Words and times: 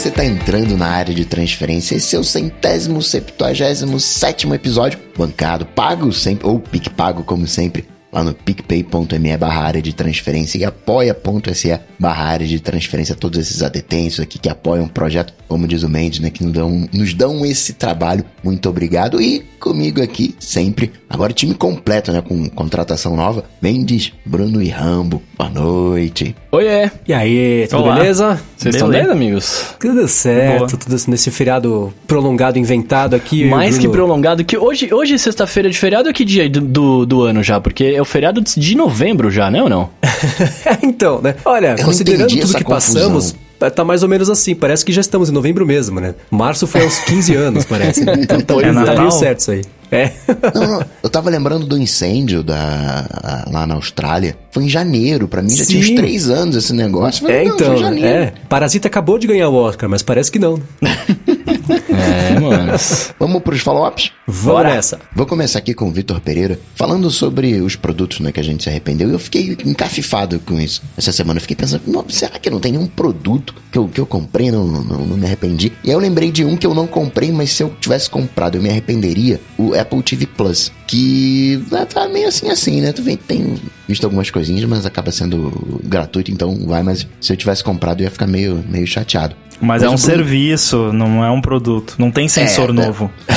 você 0.00 0.08
está 0.08 0.24
entrando 0.24 0.78
na 0.78 0.86
área 0.86 1.14
de 1.14 1.26
transferência. 1.26 1.94
Esse 1.94 2.16
é 2.16 2.18
o 2.18 2.24
centésimo, 2.24 3.02
septuagésimo, 3.02 4.00
sétimo 4.00 4.54
episódio, 4.54 4.98
bancado, 5.14 5.66
pago 5.66 6.10
sempre, 6.10 6.48
ou 6.48 6.58
pique 6.58 6.88
pago, 6.88 7.22
como 7.22 7.46
sempre, 7.46 7.86
lá 8.12 8.24
no 8.24 8.34
picpay.me 8.34 9.36
barra 9.36 9.62
área 9.62 9.82
de 9.82 9.92
transferência 9.92 10.58
e 10.58 10.64
apoia.se 10.64 11.78
barra 11.98 12.24
área 12.24 12.46
de 12.46 12.58
transferência, 12.60 13.14
todos 13.14 13.38
esses 13.38 13.62
adetensos 13.62 14.20
aqui 14.20 14.38
que 14.38 14.48
apoiam 14.48 14.86
o 14.86 14.88
projeto, 14.88 15.34
como 15.46 15.66
diz 15.68 15.82
o 15.82 15.88
Mendes, 15.88 16.20
né, 16.20 16.30
que 16.30 16.42
nos 16.42 16.52
dão, 16.52 16.88
nos 16.92 17.14
dão 17.14 17.44
esse 17.44 17.74
trabalho. 17.74 18.24
Muito 18.42 18.68
obrigado. 18.68 19.20
E 19.20 19.40
comigo 19.60 20.02
aqui, 20.02 20.34
sempre, 20.40 20.90
agora 21.08 21.32
time 21.32 21.54
completo, 21.54 22.10
né, 22.10 22.22
com 22.22 22.48
contratação 22.48 23.14
nova, 23.14 23.44
Mendes, 23.60 24.12
Bruno 24.24 24.62
e 24.62 24.68
Rambo. 24.68 25.22
Boa 25.36 25.50
noite. 25.50 26.34
Oiê! 26.50 26.90
E 27.06 27.12
aí, 27.12 27.66
tudo 27.68 27.84
Olá. 27.84 27.96
beleza? 27.96 28.40
Vocês 28.56 28.74
estão 28.74 28.88
bem, 28.88 29.02
amigos? 29.02 29.74
Tudo 29.78 30.08
certo, 30.08 30.58
Boa. 30.58 30.68
tudo 30.68 30.96
nesse 31.08 31.30
feriado 31.30 31.92
prolongado 32.06 32.58
inventado 32.58 33.14
aqui. 33.14 33.44
Mais 33.44 33.78
que 33.78 33.88
prolongado 33.88 34.44
que 34.44 34.56
hoje, 34.56 34.92
hoje 34.92 35.18
sexta-feira 35.18 35.68
de 35.68 35.78
feriado 35.78 36.08
é 36.08 36.12
que 36.12 36.24
dia 36.24 36.48
do, 36.48 36.60
do, 36.60 37.06
do 37.06 37.22
ano 37.22 37.42
já? 37.42 37.60
Porque 37.60 37.99
é 38.00 38.02
o 38.02 38.06
feriado 38.06 38.40
de 38.40 38.74
novembro 38.76 39.30
já, 39.30 39.50
né 39.50 39.62
ou 39.62 39.68
não? 39.68 39.90
então, 40.82 41.20
né? 41.22 41.34
Olha, 41.44 41.76
Eu 41.78 41.84
considerando 41.84 42.28
tudo 42.28 42.54
que 42.54 42.64
confusão. 42.64 43.02
passamos, 43.10 43.34
tá 43.74 43.84
mais 43.84 44.02
ou 44.02 44.08
menos 44.08 44.28
assim. 44.30 44.54
Parece 44.54 44.84
que 44.84 44.92
já 44.92 45.00
estamos 45.00 45.28
em 45.28 45.32
novembro 45.32 45.64
mesmo, 45.66 46.00
né? 46.00 46.14
Março 46.30 46.66
foi 46.66 46.82
aos 46.82 46.98
15 47.00 47.34
anos, 47.34 47.64
parece. 47.64 48.04
né? 48.04 48.14
Então 48.20 48.40
tá, 48.40 48.54
Pois 48.54 48.64
tá 48.64 48.70
é. 48.70 48.72
meio 48.72 48.86
Natal? 48.86 49.10
certo 49.10 49.40
isso 49.40 49.50
aí. 49.52 49.62
É. 49.92 50.12
Não, 50.54 50.66
não, 50.78 50.84
eu 51.02 51.10
tava 51.10 51.28
lembrando 51.30 51.66
do 51.66 51.76
incêndio 51.76 52.44
da, 52.44 53.06
a- 53.22 53.44
lá 53.50 53.66
na 53.66 53.74
Austrália. 53.74 54.36
Foi 54.52 54.62
em 54.64 54.68
janeiro, 54.68 55.26
pra 55.26 55.42
mim 55.42 55.50
já 55.50 55.64
tinha 55.66 55.80
uns 55.80 55.90
três 55.90 56.30
anos 56.30 56.54
esse 56.56 56.72
negócio. 56.72 57.22
Falei, 57.22 57.38
É, 57.38 57.44
não, 57.44 57.56
foi 57.58 57.66
então, 57.66 57.74
em 57.74 57.78
janeiro. 57.80 58.08
é. 58.08 58.32
Parasita 58.48 58.86
acabou 58.88 59.18
de 59.18 59.26
ganhar 59.26 59.48
o 59.48 59.54
Oscar, 59.54 59.88
mas 59.90 60.00
parece 60.02 60.30
que 60.30 60.38
não. 60.38 60.62
É, 61.92 62.38
mano. 62.38 62.72
Vamos 63.18 63.42
pros 63.42 63.60
follow-ups? 63.60 64.12
Vamos 64.26 64.44
Bora. 64.62 64.74
nessa. 64.74 64.98
Vou 65.14 65.26
começar 65.26 65.58
aqui 65.58 65.74
com 65.74 65.88
o 65.88 65.92
Vitor 65.92 66.20
Pereira, 66.20 66.58
falando 66.74 67.10
sobre 67.10 67.60
os 67.60 67.76
produtos 67.76 68.20
né, 68.20 68.30
que 68.32 68.40
a 68.40 68.44
gente 68.44 68.62
se 68.62 68.68
arrependeu. 68.68 69.08
E 69.08 69.12
eu 69.12 69.18
fiquei 69.18 69.56
encafifado 69.64 70.38
com 70.40 70.60
isso. 70.60 70.82
Essa 70.96 71.12
semana 71.12 71.38
eu 71.38 71.42
fiquei 71.42 71.56
pensando, 71.56 71.82
"Não, 71.86 72.04
será 72.08 72.38
que 72.38 72.48
não 72.50 72.60
tem 72.60 72.72
nenhum 72.72 72.86
produto 72.86 73.54
que 73.72 73.78
eu, 73.78 73.88
que 73.88 74.00
eu 74.00 74.06
comprei 74.06 74.48
e 74.48 74.50
não, 74.52 74.66
não, 74.66 74.98
não 75.06 75.16
me 75.16 75.26
arrependi? 75.26 75.72
E 75.82 75.88
aí 75.90 75.94
eu 75.94 75.98
lembrei 75.98 76.30
de 76.30 76.44
um 76.44 76.56
que 76.56 76.66
eu 76.66 76.74
não 76.74 76.86
comprei, 76.86 77.32
mas 77.32 77.50
se 77.50 77.62
eu 77.62 77.74
tivesse 77.80 78.08
comprado 78.08 78.56
eu 78.56 78.62
me 78.62 78.68
arrependeria, 78.70 79.40
o 79.58 79.74
Apple 79.74 80.02
TV 80.02 80.26
Plus. 80.26 80.70
Que 80.86 81.62
tá 81.92 82.08
meio 82.08 82.28
assim 82.28 82.48
assim, 82.50 82.80
né? 82.80 82.92
Tu 82.92 83.02
vem, 83.02 83.16
tem 83.16 83.54
visto 83.86 84.04
algumas 84.04 84.30
coisinhas, 84.30 84.64
mas 84.64 84.84
acaba 84.84 85.10
sendo 85.12 85.80
gratuito, 85.84 86.30
então 86.30 86.66
vai. 86.66 86.82
Mas 86.82 87.06
se 87.20 87.32
eu 87.32 87.36
tivesse 87.36 87.62
comprado 87.62 88.00
eu 88.00 88.04
ia 88.04 88.10
ficar 88.10 88.26
meio, 88.26 88.64
meio 88.68 88.86
chateado. 88.86 89.34
Mas, 89.62 89.82
é 89.82 89.86
o 89.86 89.90
um 89.90 89.94
Bruno- 89.94 90.06
serviço, 90.06 90.90
não 90.92 91.22
é 91.22 91.30
um 91.30 91.40
produto. 91.40 91.79
Não 91.98 92.10
tem 92.10 92.28
sensor 92.28 92.70
É, 92.70 92.72
novo. 92.72 93.10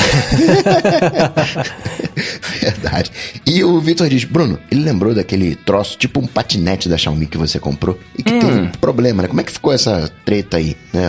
Verdade. 2.60 3.10
E 3.46 3.62
o 3.64 3.80
Vitor 3.80 4.08
diz, 4.08 4.24
Bruno, 4.24 4.58
ele 4.70 4.82
lembrou 4.82 5.14
daquele 5.14 5.54
troço, 5.54 5.96
tipo 5.98 6.20
um 6.20 6.26
patinete 6.26 6.88
da 6.88 6.96
Xiaomi 6.96 7.26
que 7.26 7.36
você 7.36 7.58
comprou 7.58 7.98
e 8.18 8.22
que 8.22 8.32
teve 8.32 8.52
um 8.60 8.68
problema, 8.80 9.22
né? 9.22 9.28
Como 9.28 9.40
é 9.40 9.44
que 9.44 9.52
ficou 9.52 9.72
essa 9.72 10.10
treta 10.24 10.56
aí? 10.56 10.76
né? 10.92 11.06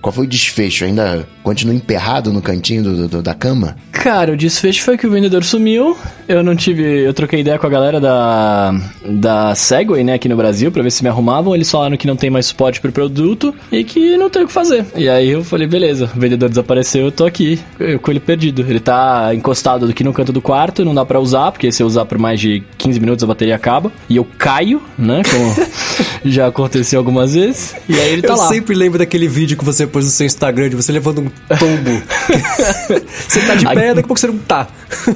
Qual 0.00 0.12
foi 0.12 0.24
o 0.24 0.28
desfecho? 0.28 0.84
Ainda 0.84 1.26
continua 1.42 1.74
emperrado 1.74 2.32
no 2.32 2.40
cantinho 2.42 2.82
do- 2.82 3.08
do- 3.08 3.22
da 3.22 3.34
cama? 3.34 3.76
Cara, 3.92 4.32
o 4.32 4.36
desfecho 4.36 4.82
foi 4.82 4.96
que 4.96 5.06
o 5.06 5.10
vendedor 5.10 5.44
sumiu. 5.44 5.96
Eu 6.28 6.42
não 6.42 6.54
tive. 6.54 6.82
Eu 6.82 7.12
troquei 7.14 7.40
ideia 7.40 7.58
com 7.58 7.66
a 7.66 7.70
galera 7.70 8.00
da. 8.00 8.74
Da 9.04 9.54
Segway, 9.54 10.04
né, 10.04 10.14
aqui 10.14 10.28
no 10.28 10.36
Brasil, 10.36 10.70
pra 10.70 10.82
ver 10.82 10.90
se 10.90 11.02
me 11.02 11.08
arrumavam. 11.08 11.54
Eles 11.54 11.70
falaram 11.70 11.96
que 11.96 12.06
não 12.06 12.16
tem 12.16 12.30
mais 12.30 12.46
suporte 12.46 12.80
pro 12.80 12.92
produto 12.92 13.54
e 13.72 13.82
que 13.82 14.16
não 14.16 14.28
tem 14.30 14.42
o 14.42 14.46
que 14.46 14.52
fazer. 14.52 14.84
E 14.94 15.08
aí 15.08 15.28
eu 15.30 15.42
falei, 15.42 15.66
beleza, 15.66 16.10
o 16.14 16.20
vendedor 16.20 16.48
desapareceu, 16.58 17.06
eu 17.06 17.12
tô 17.12 17.24
aqui, 17.24 17.60
eu, 17.78 17.98
com 17.98 18.10
ele 18.10 18.20
perdido. 18.20 18.64
Ele 18.68 18.80
tá 18.80 19.34
encostado 19.34 19.86
aqui 19.86 20.02
no 20.02 20.12
canto 20.12 20.32
do 20.32 20.42
quarto, 20.42 20.84
não 20.84 20.94
dá 20.94 21.04
pra 21.04 21.20
usar, 21.20 21.52
porque 21.52 21.70
se 21.70 21.82
eu 21.82 21.86
usar 21.86 22.04
por 22.04 22.18
mais 22.18 22.40
de 22.40 22.62
15 22.76 23.00
minutos 23.00 23.24
a 23.24 23.26
bateria 23.26 23.54
acaba. 23.54 23.92
E 24.08 24.16
eu 24.16 24.26
caio, 24.36 24.82
né, 24.98 25.22
como 25.30 25.68
já 26.24 26.46
aconteceu 26.48 26.98
algumas 26.98 27.34
vezes. 27.34 27.74
E 27.88 27.98
aí 27.98 28.12
ele 28.12 28.22
tá 28.22 28.34
eu 28.34 28.36
lá. 28.36 28.48
sempre 28.48 28.74
lembro 28.74 28.98
daquele 28.98 29.28
vídeo 29.28 29.56
que 29.56 29.64
você 29.64 29.86
pôs 29.86 30.04
no 30.04 30.10
seu 30.10 30.26
Instagram 30.26 30.68
de 30.68 30.76
você 30.76 30.92
levando 30.92 31.20
um 31.20 31.30
tombo. 31.56 32.02
você 33.28 33.40
tá 33.40 33.54
de 33.54 33.64
pé, 33.64 33.88
daqui 33.88 34.00
a 34.00 34.06
pouco 34.06 34.18
você 34.18 34.26
não 34.26 34.38
tá. 34.38 34.68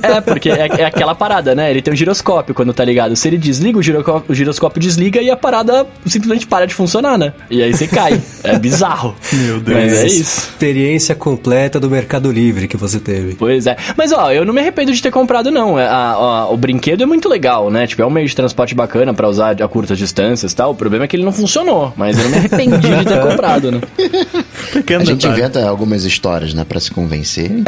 É, 0.03 0.21
porque 0.21 0.51
é, 0.51 0.69
é 0.79 0.85
aquela 0.85 1.15
parada, 1.15 1.55
né? 1.55 1.71
Ele 1.71 1.83
tem 1.83 1.93
um 1.93 1.97
giroscópio 1.97 2.55
quando 2.55 2.73
tá 2.73 2.85
ligado. 2.85 3.17
Se 3.17 3.29
ele 3.29 3.39
desliga, 3.39 3.79
o 3.79 3.83
giroscópio, 3.83 4.33
o 4.33 4.35
giroscópio 4.35 4.81
desliga 4.81 5.21
e 5.21 5.31
a 5.31 5.37
parada 5.37 5.87
simplesmente 6.07 6.47
para 6.47 6.67
de 6.67 6.75
funcionar, 6.75 7.19
né? 7.19 7.33
E 7.51 7.63
aí 7.63 7.73
você 7.73 7.87
cai. 7.87 8.21
É 8.45 8.59
bizarro. 8.59 9.15
Meu 9.33 9.61
Deus. 9.61 9.79
Mas 9.79 9.93
é 9.93 10.07
isso. 10.07 10.51
Experiência 10.51 11.15
completa 11.37 11.81
do 11.81 11.89
Mercado 11.91 12.31
Livre 12.31 12.69
que 12.69 12.77
você 12.77 13.01
teve. 13.01 13.35
Pois 13.35 13.67
é. 13.67 13.77
Mas 13.97 14.13
ó, 14.13 14.31
eu 14.31 14.45
não 14.45 14.53
me 14.53 14.61
arrependo 14.61 14.93
de 14.93 15.01
ter 15.03 15.11
comprado, 15.11 15.51
não. 15.51 15.79
É, 15.79 15.87
a- 15.87 16.13
a- 16.13 16.51
o 16.51 16.57
brinquedo 16.57 17.03
é 17.03 17.07
muito 17.07 17.29
legal, 17.29 17.71
né? 17.71 17.87
Tipo, 17.87 18.03
é 18.03 18.07
um 18.07 18.11
meio 18.11 18.27
de 18.29 18.37
transporte 18.37 18.75
bacana 18.75 19.15
pra 19.15 19.29
usar 19.29 19.61
a 19.63 19.69
curtas 19.69 19.97
distâncias 19.99 20.53
e 20.53 20.57
tal. 20.57 20.73
O 20.73 20.75
problema 20.75 21.05
é 21.05 21.09
que 21.09 21.17
ele 21.17 21.25
não 21.25 21.33
funcionou. 21.33 21.93
Mas 21.97 22.19
eu 22.19 22.25
não 22.25 22.31
me 22.31 22.37
arrependi 22.39 22.77
de 22.97 23.05
ter 23.05 23.21
comprado, 23.21 23.71
né? 23.73 23.81
Pequeno 24.73 25.03
A 25.03 25.05
gente 25.05 25.23
detalhe. 25.23 25.41
inventa 25.41 25.69
algumas 25.69 26.05
histórias, 26.05 26.55
né, 26.55 26.65
pra 26.69 26.79
se 26.81 26.91
convencer. 26.91 27.51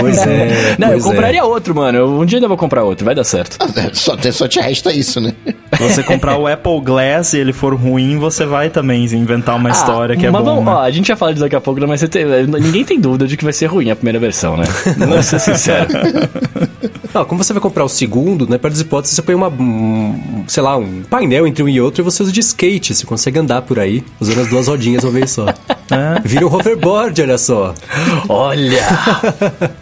Pois 0.00 0.18
é. 0.26 0.76
Não, 0.78 0.88
eu 0.88 0.92
pois 0.94 1.04
é. 1.06 1.08
compraria 1.08 1.44
outro, 1.44 1.74
mano. 1.74 1.98
Eu- 1.98 2.20
um 2.20 2.24
dia 2.24 2.38
ainda 2.38 2.48
vou 2.48 2.56
comprar 2.56 2.84
outro, 2.84 3.04
vai 3.04 3.14
dar 3.14 3.24
certo. 3.24 3.56
só, 3.92 4.16
te- 4.16 4.32
só 4.32 4.48
te 4.48 4.60
resta 4.60 4.92
isso, 4.92 5.20
né? 5.20 5.32
Se 5.76 5.82
você 5.82 6.02
comprar 6.02 6.36
o 6.36 6.46
Apple 6.46 6.80
Glass 6.80 7.32
e 7.34 7.38
ele 7.38 7.52
for 7.52 7.74
ruim, 7.74 8.18
você 8.18 8.44
vai 8.44 8.70
também 8.70 9.04
inventar 9.04 9.56
uma 9.56 9.70
história 9.70 10.16
que 10.16 10.24
é 10.26 10.28
Ah, 10.28 10.32
mas 10.32 10.42
bom, 10.44 10.54
vamos, 10.56 10.64
né? 10.64 10.72
ó, 10.72 10.82
a 10.82 10.90
gente 10.90 11.08
já 11.08 11.16
fala 11.16 11.32
disso 11.32 11.44
daqui 11.44 11.56
a 11.56 11.60
pouco, 11.60 11.80
né, 11.80 11.86
mas 11.86 12.00
você 12.00 12.08
tem- 12.08 12.24
ninguém 12.72 12.84
tem 12.84 12.98
dúvida 12.98 13.26
de 13.26 13.36
que 13.36 13.44
vai 13.44 13.52
ser 13.52 13.66
ruim 13.66 13.90
a 13.90 13.96
primeira 13.96 14.18
versão, 14.18 14.56
né? 14.56 14.64
Vamos 14.96 15.26
ser 15.26 15.38
sinceros. 15.38 15.92
Não, 17.12 17.26
como 17.26 17.44
você 17.44 17.52
vai 17.52 17.60
comprar 17.60 17.84
o 17.84 17.88
segundo, 17.88 18.48
né? 18.48 18.56
Para 18.56 18.70
as 18.70 18.80
hipóteses, 18.80 19.14
você 19.14 19.20
põe 19.20 19.34
uma, 19.34 19.48
um, 19.48 20.44
sei 20.48 20.62
lá, 20.62 20.78
um 20.78 21.02
painel 21.02 21.46
entre 21.46 21.62
um 21.62 21.68
e 21.68 21.78
outro 21.78 22.00
e 22.00 22.04
você 22.04 22.22
usa 22.22 22.32
de 22.32 22.40
skate. 22.40 22.94
Você 22.94 23.04
consegue 23.04 23.38
andar 23.38 23.60
por 23.62 23.78
aí, 23.78 24.02
usando 24.18 24.40
as 24.40 24.48
duas 24.48 24.66
rodinhas 24.66 25.04
uma 25.04 25.12
vez 25.12 25.30
só. 25.30 25.44
Vira 26.24 26.46
um 26.46 26.54
hoverboard, 26.54 27.20
olha 27.20 27.36
só. 27.36 27.74
Olha! 28.28 28.82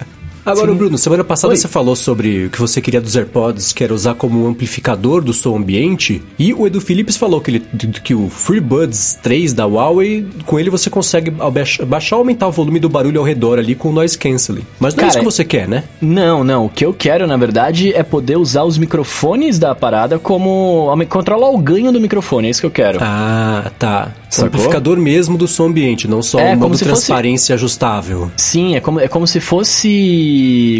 Agora, 0.50 0.74
Bruno, 0.74 0.98
semana 0.98 1.24
passada 1.24 1.54
você 1.54 1.68
falou 1.68 1.94
sobre 1.96 2.46
o 2.46 2.50
que 2.50 2.58
você 2.60 2.80
queria 2.80 3.00
dos 3.00 3.16
AirPods, 3.16 3.72
que 3.72 3.82
era 3.84 3.94
usar 3.94 4.14
como 4.14 4.44
um 4.44 4.48
amplificador 4.48 5.22
do 5.22 5.32
som 5.32 5.56
ambiente. 5.56 6.22
E 6.38 6.52
o 6.52 6.66
Edu 6.66 6.80
Phillips 6.80 7.16
falou 7.16 7.40
que, 7.40 7.50
ele, 7.50 7.60
que 8.04 8.14
o 8.14 8.28
FreeBuds 8.28 9.18
3 9.22 9.52
da 9.52 9.64
Huawei, 9.66 10.26
com 10.46 10.58
ele 10.58 10.70
você 10.70 10.88
consegue 10.90 11.30
baixar 11.86 12.16
ou 12.16 12.20
aumentar 12.20 12.48
o 12.48 12.52
volume 12.52 12.78
do 12.80 12.88
barulho 12.88 13.20
ao 13.20 13.26
redor 13.26 13.58
ali 13.58 13.74
com 13.74 13.88
o 13.90 13.92
noise 13.92 14.16
canceling. 14.18 14.64
Mas 14.78 14.94
não 14.94 15.00
é 15.04 15.06
Cara, 15.06 15.08
isso 15.10 15.18
que 15.18 15.24
você 15.24 15.44
quer, 15.44 15.68
né? 15.68 15.84
Não, 16.00 16.42
não. 16.44 16.66
O 16.66 16.68
que 16.68 16.84
eu 16.84 16.92
quero, 16.92 17.26
na 17.26 17.36
verdade, 17.36 17.92
é 17.94 18.02
poder 18.02 18.36
usar 18.36 18.64
os 18.64 18.76
microfones 18.78 19.58
da 19.58 19.74
parada 19.74 20.18
como. 20.18 20.88
controlar 21.08 21.50
o 21.50 21.58
ganho 21.58 21.90
do 21.92 22.00
microfone. 22.00 22.48
É 22.48 22.50
isso 22.50 22.60
que 22.60 22.66
eu 22.66 22.70
quero. 22.70 22.98
Ah, 23.02 23.70
tá. 23.78 24.12
O 24.30 24.34
Sacou? 24.34 24.46
amplificador 24.48 24.96
mesmo 24.96 25.36
do 25.36 25.48
som 25.48 25.66
ambiente, 25.66 26.06
não 26.06 26.22
só 26.22 26.38
É, 26.38 26.50
o 26.50 26.50
como 26.50 26.60
modo 26.68 26.78
se 26.78 26.84
fosse- 26.84 27.06
transparência 27.06 27.54
ajustável. 27.54 28.30
Sim, 28.36 28.76
é 28.76 28.80
como, 28.80 29.00
é 29.00 29.08
como 29.08 29.26
se 29.26 29.40
fosse. 29.40 29.88